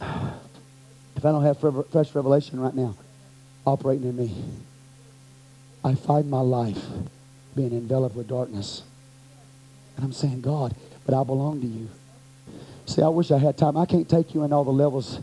If 0.00 1.26
I 1.26 1.30
don't 1.30 1.42
have 1.42 1.60
fresh 1.60 2.14
revelation 2.14 2.58
right 2.58 2.74
now 2.74 2.96
operating 3.66 4.08
in 4.08 4.16
me, 4.16 4.34
I 5.84 5.94
find 5.94 6.30
my 6.30 6.40
life 6.40 6.82
being 7.54 7.72
enveloped 7.72 8.16
with 8.16 8.28
darkness. 8.28 8.82
And 9.96 10.06
I'm 10.06 10.12
saying, 10.14 10.40
God, 10.40 10.74
but 11.04 11.14
I 11.14 11.22
belong 11.24 11.60
to 11.60 11.66
you. 11.66 11.90
See, 12.86 13.02
I 13.02 13.08
wish 13.08 13.30
I 13.30 13.38
had 13.38 13.58
time. 13.58 13.76
I 13.76 13.84
can't 13.84 14.08
take 14.08 14.34
you 14.34 14.44
in 14.44 14.52
all 14.52 14.64
the 14.64 14.70
levels 14.70 15.20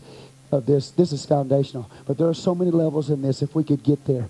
of 0.52 0.66
this. 0.66 0.92
This 0.92 1.10
is 1.10 1.26
foundational. 1.26 1.90
But 2.06 2.16
there 2.16 2.28
are 2.28 2.34
so 2.34 2.54
many 2.54 2.70
levels 2.70 3.10
in 3.10 3.22
this 3.22 3.42
if 3.42 3.56
we 3.56 3.64
could 3.64 3.82
get 3.82 4.04
there. 4.04 4.28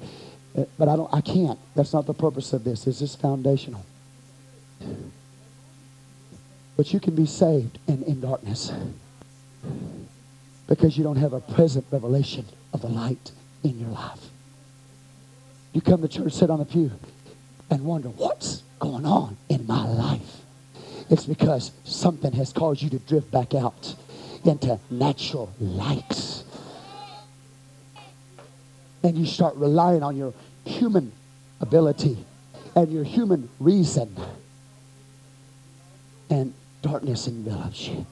Uh, 0.57 0.65
but 0.79 0.89
I 0.89 0.97
don't 0.97 1.13
I 1.13 1.21
can't. 1.21 1.59
That's 1.75 1.93
not 1.93 2.07
the 2.07 2.15
purpose 2.15 2.53
of 2.53 2.65
this. 2.65 2.87
Is 2.87 3.01
this 3.01 3.11
is 3.11 3.17
foundational. 3.17 3.85
But 6.77 6.93
you 6.93 7.01
can 7.01 7.15
be 7.15 7.27
saved 7.27 7.79
in, 7.87 8.03
in 8.05 8.21
darkness 8.21 8.73
because 10.67 10.97
you 10.97 11.05
don't 11.05 11.17
have 11.17 11.33
a 11.33 11.41
present 11.41 11.85
revelation 11.91 12.47
of 12.73 12.81
the 12.81 12.89
light 12.89 13.33
in 13.63 13.79
your 13.79 13.91
life. 13.91 14.31
You 15.73 15.81
come 15.81 16.01
to 16.03 16.09
church, 16.09 16.33
sit 16.33 16.51
on 16.51 16.59
the 16.59 16.65
pew, 16.65 16.91
and 17.71 17.85
wonder, 17.85 18.09
what's 18.09 18.63
going 18.79 19.05
on 19.05 19.37
in 19.49 19.67
my 19.67 19.87
life? 19.87 20.41
It's 21.11 21.27
because 21.27 21.73
something 21.85 22.33
has 22.33 22.53
caused 22.53 22.83
you 22.83 22.91
to 22.91 22.99
drift 23.01 23.31
back 23.31 23.55
out 23.55 23.95
into 24.45 24.79
natural 24.91 25.53
light 25.61 26.40
and 29.03 29.17
you 29.17 29.27
start 29.27 29.55
relying 29.57 30.03
on 30.03 30.17
your 30.17 30.35
human 30.65 31.13
ability 31.61 32.17
and 32.75 32.93
your 32.93 33.05
human 33.05 33.49
reason, 33.59 34.15
and 36.29 36.55
darkness 36.83 37.27
envelops 37.27 37.89
you. 37.89 38.07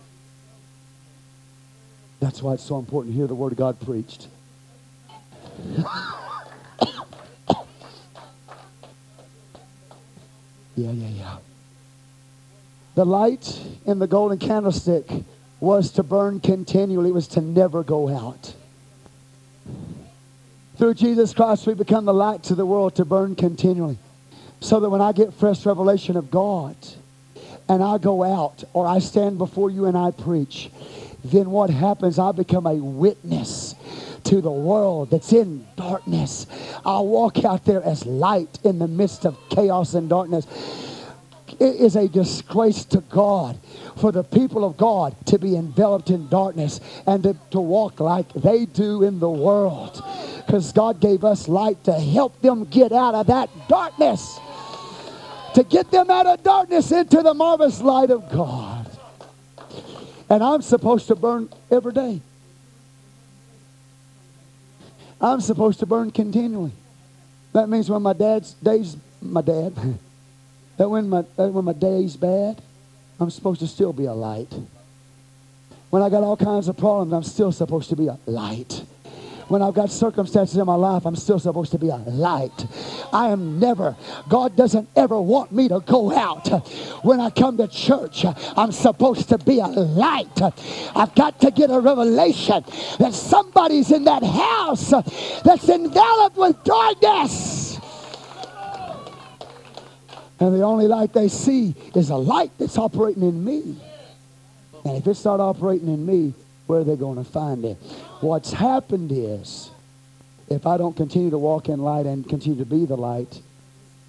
That's 2.21 2.43
why 2.43 2.55
it's 2.55 2.65
so 2.65 2.79
important 2.79 3.15
to 3.15 3.19
hear 3.19 3.27
the 3.27 3.35
Word 3.35 3.53
of 3.53 3.59
God 3.59 3.81
preached. 3.81 4.27
yeah, 5.77 5.85
yeah, 10.75 11.09
yeah. 11.09 11.37
The 12.97 13.05
light 13.05 13.61
in 13.87 14.01
the 14.01 14.09
golden 14.09 14.39
candlestick 14.39 15.09
was 15.61 15.93
to 15.93 16.03
burn 16.03 16.41
continually, 16.41 17.11
it 17.11 17.15
was 17.15 17.29
to 17.29 17.41
never 17.41 17.85
go 17.85 18.09
out. 18.09 18.55
Through 20.79 20.95
Jesus 20.95 21.35
Christ, 21.35 21.67
we 21.67 21.75
become 21.75 22.05
the 22.05 22.15
light 22.15 22.45
to 22.45 22.55
the 22.55 22.65
world 22.65 22.95
to 22.95 23.05
burn 23.05 23.35
continually. 23.35 23.99
So 24.61 24.79
that 24.79 24.89
when 24.89 25.01
I 25.01 25.11
get 25.11 25.35
fresh 25.35 25.67
revelation 25.67 26.17
of 26.17 26.31
God 26.31 26.77
and 27.69 27.83
I 27.83 27.99
go 27.99 28.23
out 28.23 28.63
or 28.73 28.87
I 28.87 29.01
stand 29.01 29.39
before 29.39 29.71
you 29.71 29.87
and 29.87 29.99
I 29.99 30.13
preach, 30.13 30.71
then 31.25 31.51
what 31.51 31.69
happens? 31.69 32.21
I 32.21 32.31
become 32.31 32.65
a 32.65 32.77
witness 32.77 33.75
to 34.25 34.41
the 34.41 34.53
world 34.53 35.11
that's 35.11 35.33
in 35.33 35.67
darkness. 35.75 36.47
I'll 36.85 37.09
walk 37.09 37.45
out 37.45 37.65
there 37.65 37.83
as 37.83 38.07
light 38.07 38.61
in 38.63 38.79
the 38.79 38.89
midst 38.89 39.25
of 39.25 39.37
chaos 39.49 39.95
and 39.95 40.09
darkness. 40.09 40.47
It 41.61 41.77
is 41.77 41.97
a 41.97 42.09
disgrace 42.09 42.85
to 42.87 43.01
God 43.01 43.59
for 43.97 44.13
the 44.13 44.23
people 44.23 44.65
of 44.65 44.77
God 44.77 45.15
to 45.27 45.39
be 45.39 45.57
enveloped 45.57 46.11
in 46.11 46.29
darkness 46.29 46.81
and 47.07 47.23
to, 47.25 47.37
to 47.51 47.61
walk 47.61 47.99
like 47.99 48.33
they 48.33 48.67
do 48.67 49.03
in 49.03 49.19
the 49.19 49.31
world 49.31 50.03
because 50.47 50.73
God 50.73 51.01
gave 51.01 51.25
us 51.25 51.49
light 51.49 51.83
to 51.85 51.93
help 51.93 52.41
them 52.41 52.65
get 52.65 52.93
out 52.93 53.15
of 53.15 53.27
that 53.27 53.51
darkness. 53.69 54.39
To 55.55 55.65
get 55.65 55.91
them 55.91 56.11
out 56.11 56.27
of 56.27 56.43
darkness 56.43 56.93
into 56.93 57.23
the 57.23 57.35
marvelous 57.35 57.81
light 57.81 58.11
of 58.11 58.31
God. 58.31 58.91
And 60.31 60.43
I'm 60.43 60.63
supposed 60.63 61.09
to 61.09 61.17
burn 61.17 61.49
every 61.71 61.93
day. 61.93 62.21
I'm 65.21 65.41
supposed 65.41 65.81
to 65.81 65.87
burn 65.87 66.13
continually. 66.13 66.73
That 67.53 67.69
means 67.69 67.91
when 67.91 68.03
my 68.03 68.13
dad's 68.13 68.53
days, 68.55 68.97
my 69.21 69.43
dad, 69.43 69.75
that 70.79 70.89
when 70.89 71.09
my 71.09 71.23
that 71.37 71.53
when 71.53 71.65
my 71.65 71.73
day's 71.73 72.17
bad, 72.17 72.63
I'm 73.21 73.31
supposed 73.31 73.61
to 73.61 73.67
still 73.67 73.93
be 73.93 74.07
a 74.07 74.15
light. 74.15 74.53
When 75.91 76.03
I 76.03 76.09
got 76.09 76.23
all 76.23 76.37
kinds 76.37 76.69
of 76.69 76.77
problems, 76.77 77.13
I'm 77.13 77.25
still 77.25 77.53
supposed 77.53 77.89
to 77.91 77.97
be 77.97 78.09
a 78.09 78.19
light. 78.27 78.85
When 79.49 79.63
I've 79.63 79.73
got 79.73 79.91
circumstances 79.91 80.59
in 80.59 80.67
my 80.67 80.75
life, 80.75 81.07
I'm 81.07 81.17
still 81.17 81.39
supposed 81.39 81.73
to 81.73 81.79
be 81.79 81.89
a 81.89 81.97
light. 81.97 82.67
I 83.15 83.29
am 83.29 83.59
never, 83.59 83.97
God 84.29 84.55
doesn't 84.55 84.91
ever 84.95 85.19
want 85.19 85.53
me 85.53 85.69
to 85.69 85.81
go 85.81 86.15
out. 86.15 86.49
When 87.03 87.19
I 87.19 87.31
come 87.31 87.57
to 87.57 87.67
church, 87.67 88.27
I'm 88.57 88.73
supposed 88.73 89.31
to 89.31 89.39
be 89.39 89.61
a 89.61 89.67
light. 89.67 90.43
I've 90.95 91.15
got 91.15 91.41
to 91.41 91.51
get 91.51 91.71
a 91.71 91.81
revelation 91.81 92.63
that 92.99 93.15
somebody's 93.15 93.91
in 93.91 94.05
that 94.05 94.23
house 94.23 94.91
that's 95.43 95.69
enveloped 95.71 96.37
with 96.37 96.63
darkness. 96.65 97.68
And 100.41 100.55
the 100.55 100.63
only 100.63 100.87
light 100.87 101.13
they 101.13 101.29
see 101.29 101.75
is 101.95 102.11
a 102.11 102.17
light 102.17 102.53
that's 102.59 102.79
operating 102.79 103.23
in 103.23 103.45
me. 103.45 103.77
And 104.85 104.97
if 104.97 105.07
it's 105.07 105.25
not 105.25 105.41
operating 105.41 105.89
in 105.89 106.07
me, 106.07 106.35
where 106.67 106.81
are 106.81 106.85
they 106.85 106.97
going 106.97 107.17
to 107.17 107.29
find 107.29 107.65
it? 107.65 107.77
What's 108.21 108.53
happened 108.53 109.11
is, 109.13 109.71
if 110.49 110.67
I 110.67 110.77
don't 110.77 110.97
continue 110.97 111.31
to 111.31 111.39
walk 111.39 111.69
in 111.69 111.81
light 111.81 112.07
and 112.07 112.29
continue 112.29 112.59
to 112.59 112.69
be 112.69 112.85
the 112.85 112.97
light, 112.97 113.41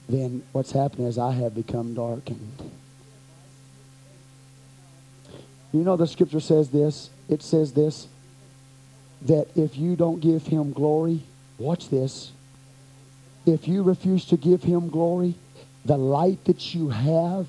then 0.07 0.43
what's 0.51 0.71
happening 0.71 1.07
is 1.07 1.17
I 1.17 1.31
have 1.31 1.55
become 1.55 1.93
darkened. 1.93 2.71
You 5.71 5.81
know 5.81 5.97
the 5.97 6.07
scripture 6.07 6.39
says 6.39 6.69
this. 6.69 7.09
It 7.29 7.43
says 7.43 7.73
this 7.73 8.07
that 9.23 9.47
if 9.55 9.77
you 9.77 9.95
don't 9.95 10.19
give 10.21 10.47
him 10.47 10.71
glory, 10.71 11.21
watch 11.57 11.89
this. 11.89 12.31
If 13.45 13.67
you 13.67 13.83
refuse 13.83 14.25
to 14.25 14.37
give 14.37 14.63
him 14.63 14.89
glory, 14.89 15.35
the 15.85 15.97
light 15.97 16.43
that 16.45 16.73
you 16.73 16.89
have 16.89 17.47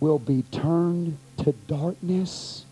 will 0.00 0.18
be 0.18 0.42
turned 0.50 1.18
to 1.38 1.52
darkness. 1.68 2.64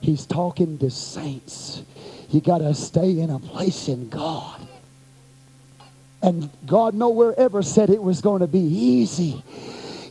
He's 0.00 0.26
talking 0.26 0.78
to 0.78 0.90
saints. 0.90 1.82
You 2.30 2.40
got 2.40 2.58
to 2.58 2.74
stay 2.74 3.18
in 3.18 3.30
a 3.30 3.38
place 3.38 3.88
in 3.88 4.08
God. 4.08 4.66
And 6.22 6.50
God 6.66 6.94
nowhere 6.94 7.34
ever 7.38 7.62
said 7.62 7.90
it 7.90 8.02
was 8.02 8.20
going 8.20 8.40
to 8.40 8.46
be 8.46 8.60
easy. 8.60 9.42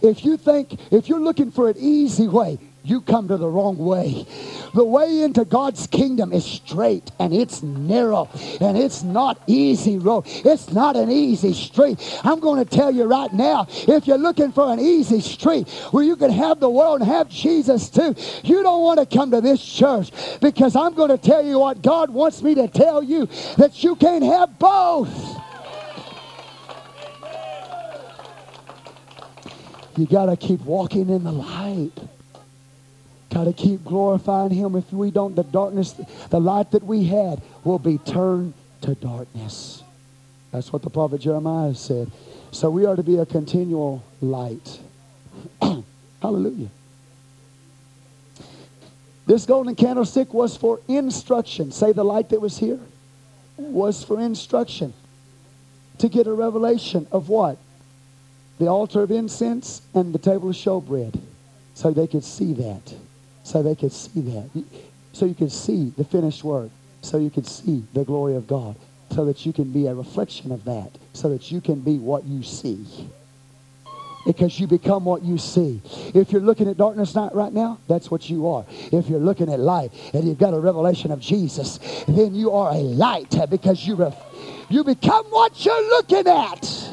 If 0.02 0.26
you 0.26 0.38
think, 0.38 0.80
if 0.92 1.08
you're 1.08 1.20
looking 1.20 1.52
for 1.52 1.70
an 1.70 1.78
easy 1.78 2.28
way, 2.28 2.58
you 2.84 3.02
come 3.02 3.28
to 3.28 3.38
the 3.38 3.48
wrong 3.48 3.78
way. 3.78 4.26
The 4.74 4.84
way 4.84 5.22
into 5.22 5.46
God's 5.46 5.88
kingdom 5.88 6.32
is 6.32 6.46
straight 6.46 7.12
and 7.20 7.34
it's 7.34 7.64
narrow 7.64 8.30
and 8.62 8.78
it's 8.78 9.04
not 9.04 9.42
easy 9.48 9.98
road. 9.98 10.24
It's 10.28 10.72
not 10.72 10.96
an 10.96 11.10
easy 11.10 11.54
street. 11.54 12.00
I'm 12.24 12.40
going 12.40 12.64
to 12.64 12.70
tell 12.70 12.92
you 12.92 13.06
right 13.06 13.32
now, 13.34 13.68
if 13.70 14.08
you're 14.08 14.18
looking 14.18 14.52
for 14.52 14.72
an 14.72 14.80
easy 14.80 15.22
street 15.22 15.68
where 15.92 16.04
you 16.04 16.16
can 16.16 16.32
have 16.32 16.60
the 16.60 16.70
world 16.70 17.02
and 17.02 17.10
have 17.10 17.30
Jesus 17.30 17.90
too, 17.90 18.16
you 18.44 18.64
don't 18.64 18.82
want 18.82 19.00
to 19.00 19.18
come 19.18 19.32
to 19.32 19.42
this 19.42 19.64
church 19.64 20.12
because 20.40 20.76
I'm 20.76 20.94
going 20.94 21.10
to 21.10 21.18
tell 21.18 21.46
you 21.46 21.60
what 21.60 21.82
God 21.82 22.10
wants 22.10 22.42
me 22.42 22.56
to 22.56 22.68
tell 22.68 23.04
you 23.04 23.28
that 23.58 23.84
you 23.84 23.96
can't 23.96 24.24
have 24.24 24.60
both. 24.60 25.10
You 29.98 30.06
got 30.06 30.28
to 30.28 30.38
keep 30.38 30.62
walking 30.62 31.10
in 31.10 31.26
the 31.26 31.32
light. 31.32 31.92
Got 33.32 33.44
to 33.44 33.54
keep 33.54 33.84
glorifying 33.84 34.50
him. 34.50 34.76
If 34.76 34.92
we 34.92 35.12
don't, 35.12 35.36
the 35.36 35.44
darkness, 35.44 35.94
the 36.30 36.40
light 36.40 36.72
that 36.72 36.84
we 36.84 37.06
had 37.06 37.42
will 37.64 37.78
be 37.78 38.00
turned 38.00 38.54
to 38.82 38.96
darkness. 38.96 39.84
That's 40.52 40.74
what 40.74 40.82
the 40.82 40.90
prophet 40.90 41.22
Jeremiah 41.22 41.76
said. 41.76 42.12
So 42.52 42.72
we 42.72 42.86
are 42.86 42.96
to 42.96 43.04
be 43.04 43.18
a 43.18 43.26
continual 43.26 44.04
light. 44.20 44.80
Hallelujah. 46.22 46.70
This 49.28 49.46
golden 49.46 49.76
candlestick 49.76 50.34
was 50.34 50.58
for 50.58 50.82
instruction. 50.88 51.72
Say 51.72 51.92
the 51.94 52.04
light 52.04 52.30
that 52.30 52.42
was 52.42 52.58
here 52.58 52.80
was 53.58 54.04
for 54.04 54.20
instruction. 54.20 54.92
To 56.00 56.10
get 56.10 56.26
a 56.26 56.34
revelation 56.34 57.06
of 57.12 57.30
what? 57.30 57.60
The 58.58 58.68
altar 58.68 59.04
of 59.04 59.12
incense 59.12 59.84
and 59.94 60.16
the 60.16 60.20
table 60.20 60.50
of 60.50 60.56
showbread. 60.56 61.22
So 61.76 61.92
they 61.92 62.08
could 62.08 62.24
see 62.24 62.54
that 62.54 62.96
so 63.50 63.64
they 63.64 63.74
could 63.74 63.92
see 63.92 64.22
that. 64.22 64.64
So 65.12 65.26
you 65.26 65.34
could 65.34 65.52
see 65.52 65.92
the 65.98 66.04
finished 66.04 66.44
work. 66.44 66.70
So 67.02 67.18
you 67.18 67.32
could 67.32 67.48
see 67.48 67.84
the 67.94 68.04
glory 68.04 68.36
of 68.36 68.46
God. 68.46 68.76
So 69.12 69.26
that 69.26 69.44
you 69.44 69.54
can 69.54 69.72
be 69.72 69.88
a 69.88 69.96
reflection 69.96 70.52
of 70.52 70.64
that. 70.66 70.92
So 71.14 71.30
that 71.30 71.52
you 71.52 71.60
can 71.60 71.80
be 71.80 71.98
what 71.98 72.26
you 72.26 72.44
see. 72.44 72.86
Because 74.24 74.60
you 74.60 74.68
become 74.68 75.04
what 75.04 75.24
you 75.24 75.40
see. 75.40 75.82
If 76.14 76.32
you're 76.32 76.44
looking 76.44 76.70
at 76.70 76.78
darkness 76.78 77.16
right 77.16 77.52
now, 77.52 77.80
that's 77.88 78.12
what 78.12 78.30
you 78.30 78.48
are. 78.48 78.66
If 78.92 79.10
you're 79.10 79.20
looking 79.20 79.52
at 79.52 79.60
light 79.60 79.94
and 80.14 80.26
you've 80.26 80.38
got 80.38 80.54
a 80.54 80.60
revelation 80.60 81.12
of 81.12 81.20
Jesus, 81.20 81.80
then 82.08 82.36
you 82.36 82.52
are 82.52 82.72
a 82.72 82.78
light 82.78 83.36
because 83.50 83.84
you, 83.88 83.96
ref- 83.96 84.22
you 84.70 84.84
become 84.84 85.26
what 85.26 85.66
you're 85.66 85.90
looking 85.90 86.28
at. 86.28 86.89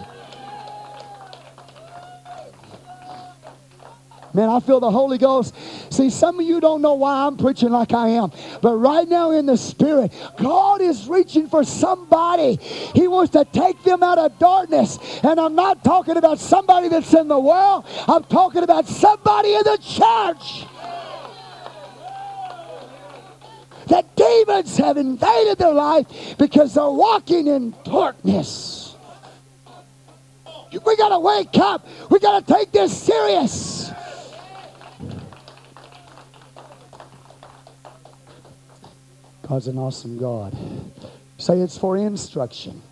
Man, 4.37 4.51
I 4.51 4.61
feel 4.61 4.81
the 4.81 4.91
Holy 4.91 5.17
Ghost. 5.17 5.55
See, 5.91 6.11
some 6.11 6.39
of 6.39 6.45
you 6.45 6.61
don't 6.61 6.83
know 6.83 6.93
why 6.93 7.27
I'm 7.27 7.39
preaching 7.39 7.71
like 7.71 7.95
I 7.95 8.09
am. 8.09 8.31
But 8.61 8.77
right 8.77 9.09
now 9.09 9.31
in 9.31 9.47
the 9.47 9.57
Spirit, 9.57 10.13
God 10.37 10.83
is 10.83 11.09
reaching 11.09 11.49
for 11.49 11.65
somebody. 11.65 12.57
He 12.95 13.09
wants 13.09 13.33
to 13.33 13.47
take 13.47 13.83
them 13.83 14.03
out 14.03 14.19
of 14.19 14.39
darkness. 14.39 14.99
And 15.23 15.41
I'm 15.41 15.55
not 15.55 15.83
talking 15.83 16.19
about 16.19 16.39
somebody 16.39 16.89
that's 16.89 17.15
in 17.15 17.29
the 17.29 17.39
world, 17.39 17.87
I'm 18.07 18.25
talking 18.25 18.63
about 18.63 18.87
somebody 18.87 19.55
in 19.55 19.63
the 19.65 19.79
church. 19.79 20.67
That 23.87 24.17
demons 24.17 24.77
have 24.77 24.99
invaded 24.99 25.57
their 25.57 25.73
life 25.73 26.37
because 26.37 26.75
they're 26.75 26.91
walking 26.91 27.47
in 27.47 27.75
darkness. 27.85 28.97
We 30.85 30.97
got 30.97 31.09
to 31.09 31.21
wake 31.21 31.57
up. 31.57 31.87
We 32.11 32.19
got 32.19 32.47
to 32.47 32.55
take 32.55 32.71
this 32.73 32.95
serious. 32.95 33.76
God's 39.49 39.69
an 39.69 39.79
awesome 39.79 40.19
God. 40.19 40.57
Say 41.39 41.61
it's 41.61 41.79
for 41.79 41.97
instruction. 41.97 42.83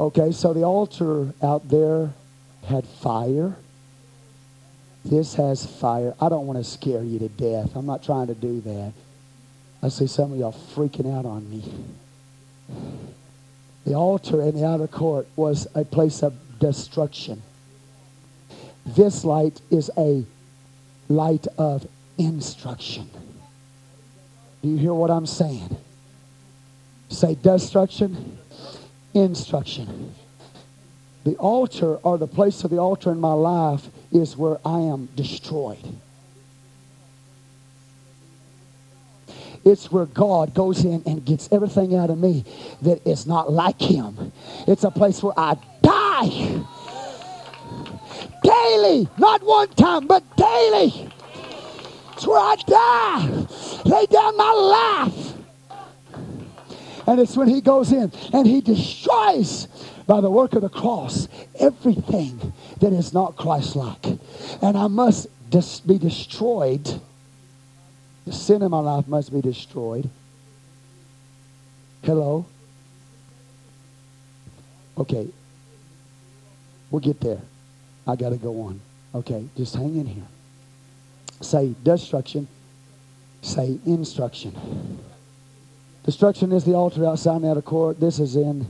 Okay, 0.00 0.32
so 0.32 0.52
the 0.52 0.62
altar 0.62 1.32
out 1.42 1.68
there 1.68 2.12
had 2.66 2.86
fire. 2.86 3.54
This 5.04 5.34
has 5.34 5.66
fire. 5.66 6.14
I 6.20 6.28
don't 6.28 6.46
want 6.46 6.58
to 6.58 6.64
scare 6.64 7.02
you 7.02 7.18
to 7.18 7.28
death. 7.28 7.74
I'm 7.74 7.86
not 7.86 8.02
trying 8.02 8.28
to 8.28 8.34
do 8.34 8.60
that. 8.62 8.92
I 9.82 9.88
see 9.88 10.06
some 10.06 10.32
of 10.32 10.38
y'all 10.38 10.52
freaking 10.52 11.12
out 11.12 11.26
on 11.26 11.50
me. 11.50 11.62
The 13.84 13.94
altar 13.94 14.40
in 14.42 14.54
the 14.54 14.64
outer 14.66 14.86
court 14.86 15.26
was 15.34 15.66
a 15.74 15.84
place 15.84 16.22
of 16.22 16.34
destruction. 16.60 17.42
This 18.86 19.24
light 19.24 19.60
is 19.70 19.90
a 19.98 20.24
light 21.08 21.46
of 21.58 21.86
instruction. 22.16 23.10
Do 24.62 24.68
you 24.68 24.76
hear 24.76 24.94
what 24.94 25.10
I'm 25.10 25.26
saying? 25.26 25.76
Say 27.08 27.34
destruction, 27.34 28.38
instruction. 29.12 30.14
The 31.24 31.36
altar 31.36 31.96
or 31.96 32.16
the 32.16 32.26
place 32.26 32.64
of 32.64 32.70
the 32.70 32.78
altar 32.78 33.10
in 33.10 33.20
my 33.20 33.32
life 33.32 33.88
is 34.12 34.36
where 34.36 34.58
I 34.64 34.78
am 34.80 35.08
destroyed. 35.16 35.84
It's 39.64 39.92
where 39.92 40.06
God 40.06 40.54
goes 40.54 40.84
in 40.84 41.02
and 41.06 41.24
gets 41.24 41.48
everything 41.52 41.94
out 41.94 42.10
of 42.10 42.18
me 42.18 42.44
that 42.82 43.06
is 43.06 43.26
not 43.26 43.52
like 43.52 43.80
Him. 43.80 44.32
It's 44.66 44.82
a 44.84 44.90
place 44.90 45.22
where 45.22 45.34
I 45.36 45.56
die 45.82 46.64
daily, 48.42 49.08
not 49.18 49.42
one 49.44 49.68
time, 49.70 50.06
but 50.06 50.24
daily. 50.36 51.10
It's 52.12 52.26
where 52.26 52.38
I 52.38 52.56
die 52.66 53.46
lay 53.84 54.06
down 54.06 54.36
my 54.36 54.52
life. 54.52 55.32
And 57.06 57.20
it's 57.20 57.36
when 57.36 57.48
he 57.48 57.60
goes 57.60 57.92
in 57.92 58.12
and 58.32 58.46
he 58.46 58.60
destroys 58.60 59.66
by 60.06 60.20
the 60.20 60.30
work 60.30 60.52
of 60.54 60.62
the 60.62 60.68
cross 60.68 61.28
everything 61.58 62.52
that 62.80 62.92
is 62.92 63.12
not 63.12 63.36
Christ-like. 63.36 64.04
And 64.62 64.76
I 64.76 64.86
must 64.86 65.28
dis- 65.50 65.80
be 65.80 65.98
destroyed. 65.98 67.00
The 68.26 68.32
sin 68.32 68.62
in 68.62 68.70
my 68.70 68.78
life 68.78 69.08
must 69.08 69.32
be 69.32 69.40
destroyed. 69.40 70.08
Hello? 72.02 72.46
Okay. 74.96 75.28
We'll 76.90 77.00
get 77.00 77.20
there. 77.20 77.40
I 78.06 78.16
got 78.16 78.30
to 78.30 78.36
go 78.36 78.62
on. 78.62 78.80
Okay, 79.14 79.48
just 79.56 79.74
hang 79.74 79.96
in 79.96 80.06
here. 80.06 80.26
Say 81.40 81.74
destruction. 81.82 82.48
Say 83.42 83.78
instruction. 83.84 84.98
Destruction 86.04 86.52
is 86.52 86.64
the 86.64 86.74
altar 86.74 87.06
outside 87.06 87.42
the 87.42 87.50
outer 87.50 87.62
court. 87.62 88.00
This 88.00 88.18
is 88.18 88.36
in 88.36 88.66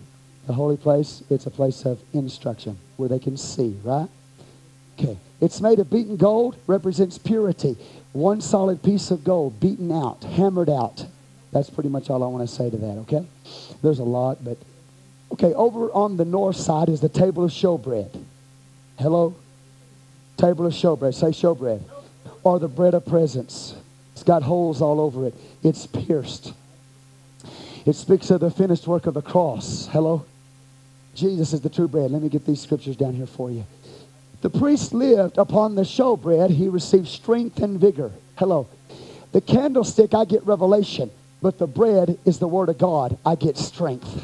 the 0.47 0.53
holy 0.53 0.77
place. 0.77 1.23
It's 1.31 1.47
a 1.47 1.51
place 1.51 1.85
of 1.85 2.01
instruction 2.13 2.79
where 2.97 3.09
they 3.09 3.19
can 3.19 3.37
see, 3.37 3.79
right? 3.85 4.09
Okay. 4.99 5.17
It's 5.41 5.61
made 5.61 5.79
of 5.79 5.91
beaten 5.91 6.17
gold, 6.17 6.57
represents 6.67 7.19
purity. 7.19 7.77
One 8.13 8.41
solid 8.41 8.83
piece 8.83 9.11
of 9.11 9.25
gold, 9.25 9.59
beaten 9.61 9.91
out, 9.91 10.23
hammered 10.25 10.69
out. 10.69 11.07
That's 11.53 11.69
pretty 11.69 11.89
much 11.89 12.11
all 12.11 12.23
I 12.23 12.27
want 12.27 12.49
to 12.49 12.55
say 12.55 12.71
to 12.71 12.77
that, 12.77 12.99
okay? 13.01 13.27
There's 13.83 13.99
a 13.99 14.05
lot, 14.05 14.45
but 14.45 14.57
okay, 15.33 15.53
over 15.55 15.91
on 15.93 16.17
the 16.17 16.25
north 16.25 16.57
side 16.57 16.89
is 16.89 17.01
the 17.01 17.09
table 17.09 17.45
of 17.45 17.51
showbread. 17.51 18.25
Hello? 18.99 19.35
Table 20.37 20.67
of 20.67 20.73
showbread. 20.73 21.15
Say 21.15 21.29
showbread. 21.29 21.83
Or 22.43 22.59
the 22.59 22.69
bread 22.69 22.95
of 22.95 23.05
presence. 23.07 23.75
It's 24.23 24.29
got 24.29 24.45
holes 24.45 24.81
all 24.81 25.01
over 25.01 25.27
it. 25.27 25.35
It's 25.65 25.85
pierced. 25.85 26.53
It 27.85 27.95
speaks 27.97 28.31
of 28.31 28.39
the 28.39 28.53
finished 28.53 28.87
work 28.87 29.07
of 29.07 29.15
the 29.15 29.21
cross. 29.21 29.89
Hello? 29.91 30.25
Jesus 31.17 31.53
is 31.53 31.61
the 31.61 31.69
true 31.69 31.89
bread. 31.89 32.13
Let 32.13 32.23
me 32.23 32.29
get 32.29 32.47
these 32.47 32.61
scriptures 32.61 32.95
down 32.95 33.15
here 33.15 33.27
for 33.27 33.51
you. 33.51 33.67
The 34.43 34.49
priest 34.49 34.95
lived 34.95 35.39
upon 35.39 35.75
the 35.75 35.83
showbread. 35.83 36.51
He 36.51 36.69
received 36.69 37.09
strength 37.09 37.59
and 37.59 37.81
vigor. 37.81 38.13
Hello. 38.37 38.69
The 39.33 39.41
candlestick, 39.41 40.15
I 40.15 40.25
get 40.25 40.47
revelation, 40.47 41.11
but 41.41 41.59
the 41.59 41.67
bread 41.67 42.17
is 42.25 42.39
the 42.39 42.47
word 42.47 42.69
of 42.69 42.79
God. 42.79 43.19
I 43.27 43.35
get 43.35 43.59
strength. 43.59 44.23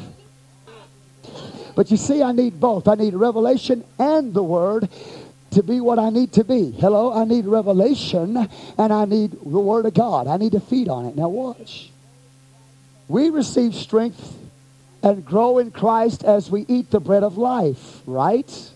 But 1.75 1.91
you 1.91 1.97
see, 1.97 2.23
I 2.23 2.31
need 2.31 2.57
both. 2.61 2.87
I 2.87 2.95
need 2.95 3.15
revelation 3.15 3.83
and 3.99 4.33
the 4.33 4.43
word 4.43 4.87
to 5.51 5.63
be 5.63 5.81
what 5.81 5.99
I 5.99 6.09
need 6.09 6.33
to 6.33 6.43
be. 6.43 6.71
Hello, 6.71 7.13
I 7.13 7.25
need 7.25 7.45
revelation 7.45 8.49
and 8.77 8.93
I 8.93 9.05
need 9.05 9.31
the 9.31 9.59
Word 9.59 9.85
of 9.85 9.93
God. 9.93 10.27
I 10.27 10.37
need 10.37 10.51
to 10.53 10.59
feed 10.59 10.87
on 10.87 11.05
it. 11.05 11.15
Now, 11.15 11.29
watch. 11.29 11.91
We 13.07 13.29
receive 13.29 13.73
strength 13.73 14.37
and 15.01 15.25
grow 15.25 15.57
in 15.57 15.71
Christ 15.71 16.23
as 16.23 16.51
we 16.51 16.65
eat 16.67 16.91
the 16.91 16.99
bread 16.99 17.23
of 17.23 17.37
life, 17.37 18.01
right? 18.05 18.71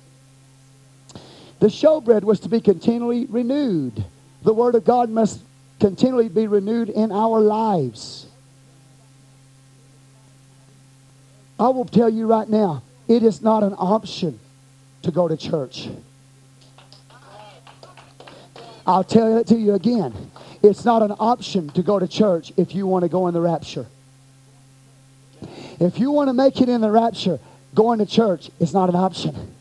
The 1.60 1.68
showbread 1.68 2.24
was 2.24 2.40
to 2.42 2.50
be 2.50 2.60
continually 2.60 3.26
renewed. 3.26 4.04
The 4.42 4.54
Word 4.54 4.76
of 4.76 4.84
God 4.84 5.10
must 5.10 5.40
continually 5.80 6.30
be 6.30 6.48
renewed 6.48 6.90
in 6.90 7.12
our 7.12 7.40
lives. 7.40 8.28
I 11.60 11.70
will 11.70 11.86
tell 11.86 12.10
you 12.10 12.26
right 12.26 12.50
now, 12.50 12.82
it 13.08 13.24
is 13.24 13.42
not 13.42 13.64
an 13.64 13.76
option 13.78 14.40
to 15.04 15.12
go 15.12 15.28
to 15.28 15.38
church. 15.38 15.90
I'll 18.86 19.04
tell 19.04 19.38
it 19.38 19.48
to 19.48 19.56
you 19.56 19.74
again. 19.74 20.14
It's 20.62 20.86
not 20.86 21.02
an 21.02 21.12
option 21.20 21.70
to 21.70 21.84
go 21.84 22.00
to 22.00 22.08
church 22.08 22.52
if 22.58 22.76
you 22.76 22.88
want 22.88 23.04
to 23.04 23.10
go 23.10 23.28
in 23.28 23.34
the 23.34 23.42
rapture. 23.42 23.86
If 25.80 26.00
you 26.00 26.12
want 26.12 26.30
to 26.30 26.34
make 26.34 26.62
it 26.62 26.70
in 26.70 26.82
the 26.82 26.92
rapture, 26.92 27.40
going 27.74 28.00
to 28.00 28.06
church 28.06 28.50
is 28.60 28.74
not 28.74 28.90
an 28.90 28.96
option 28.96 29.53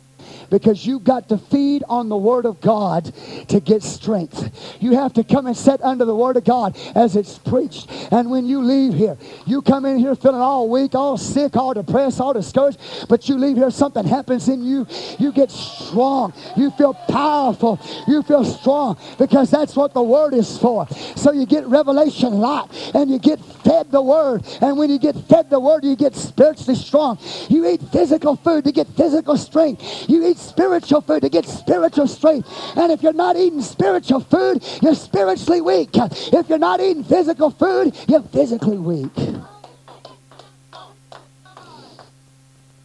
because 0.53 0.87
you've 0.87 1.03
got 1.03 1.31
to 1.31 1.39
feed 1.39 1.83
on 1.89 2.11
the 2.11 2.17
Word 2.17 2.45
of 2.45 2.61
God 2.61 3.11
to 3.49 3.59
get 3.59 3.83
strength. 3.83 4.77
You 4.81 4.93
have 4.93 5.15
to 5.15 5.25
come 5.25 5.47
and 5.47 5.57
sit 5.57 5.83
under 5.83 6.05
the 6.05 6.15
Word 6.15 6.37
of 6.37 6.45
God 6.45 6.77
as 6.95 7.17
it's 7.17 7.39
preached. 7.39 7.91
And 8.13 8.31
when 8.31 8.45
you 8.45 8.63
leave 8.63 8.93
here, 8.93 9.17
you 9.47 9.63
come 9.63 9.87
in 9.87 9.99
here 9.99 10.15
feeling 10.15 10.43
all 10.43 10.69
weak, 10.69 10.95
all 10.95 11.17
sick, 11.17 11.57
all 11.57 11.73
depressed, 11.73 12.21
all 12.21 12.35
discouraged, 12.35 12.79
but 13.09 13.31
you 13.31 13.39
leave 13.39 13.57
here, 13.57 13.71
something 13.71 14.05
happens 14.05 14.47
in 14.49 14.63
you. 14.63 14.87
You 15.19 15.33
get 15.33 15.51
strong. 15.51 16.35
You 16.55 16.71
feel 16.73 16.93
powerful. 16.93 17.81
You 18.07 18.23
feel 18.23 18.45
strong 18.45 18.99
because 19.19 19.51
that's 19.51 19.75
what 19.75 19.95
the 19.95 20.03
Word 20.03 20.35
is 20.35 20.59
for. 20.59 20.87
So 21.17 21.33
you 21.33 21.47
get 21.47 21.67
revelation 21.67 22.35
light 22.35 22.69
and 22.95 23.11
you 23.11 23.19
get 23.19 23.41
fed 23.65 23.91
the 23.91 24.03
Word. 24.03 24.45
And 24.61 24.77
when 24.77 24.91
you 24.91 24.99
get 24.99 25.17
fed 25.17 25.49
the 25.49 25.61
Word, 25.61 25.83
you 25.83 25.97
get 25.97 26.15
spiritually 26.15 26.77
strong. 26.77 27.19
You 27.49 27.67
eat 27.67 27.81
physical 27.91 28.37
food 28.37 28.65
to 28.65 28.73
get 28.73 28.87
physical 28.89 29.39
strength. 29.39 30.11
You 30.11 30.27
eat 30.27 30.42
spiritual 30.43 31.01
food 31.01 31.23
to 31.23 31.29
get 31.29 31.47
spiritual 31.47 32.07
strength. 32.07 32.49
And 32.77 32.93
if 32.93 33.03
you're 33.03 33.13
not 33.13 33.37
eating 33.37 33.63
spiritual 33.63 34.21
food, 34.21 34.65
you're 34.83 34.95
spiritually 34.95 35.61
weak. 35.61 35.91
If 35.95 36.49
you're 36.49 36.59
not 36.59 36.81
eating 36.81 37.05
physical 37.05 37.51
food, 37.51 37.97
you're 38.09 38.23
physically 38.23 38.79
weak. 38.79 39.11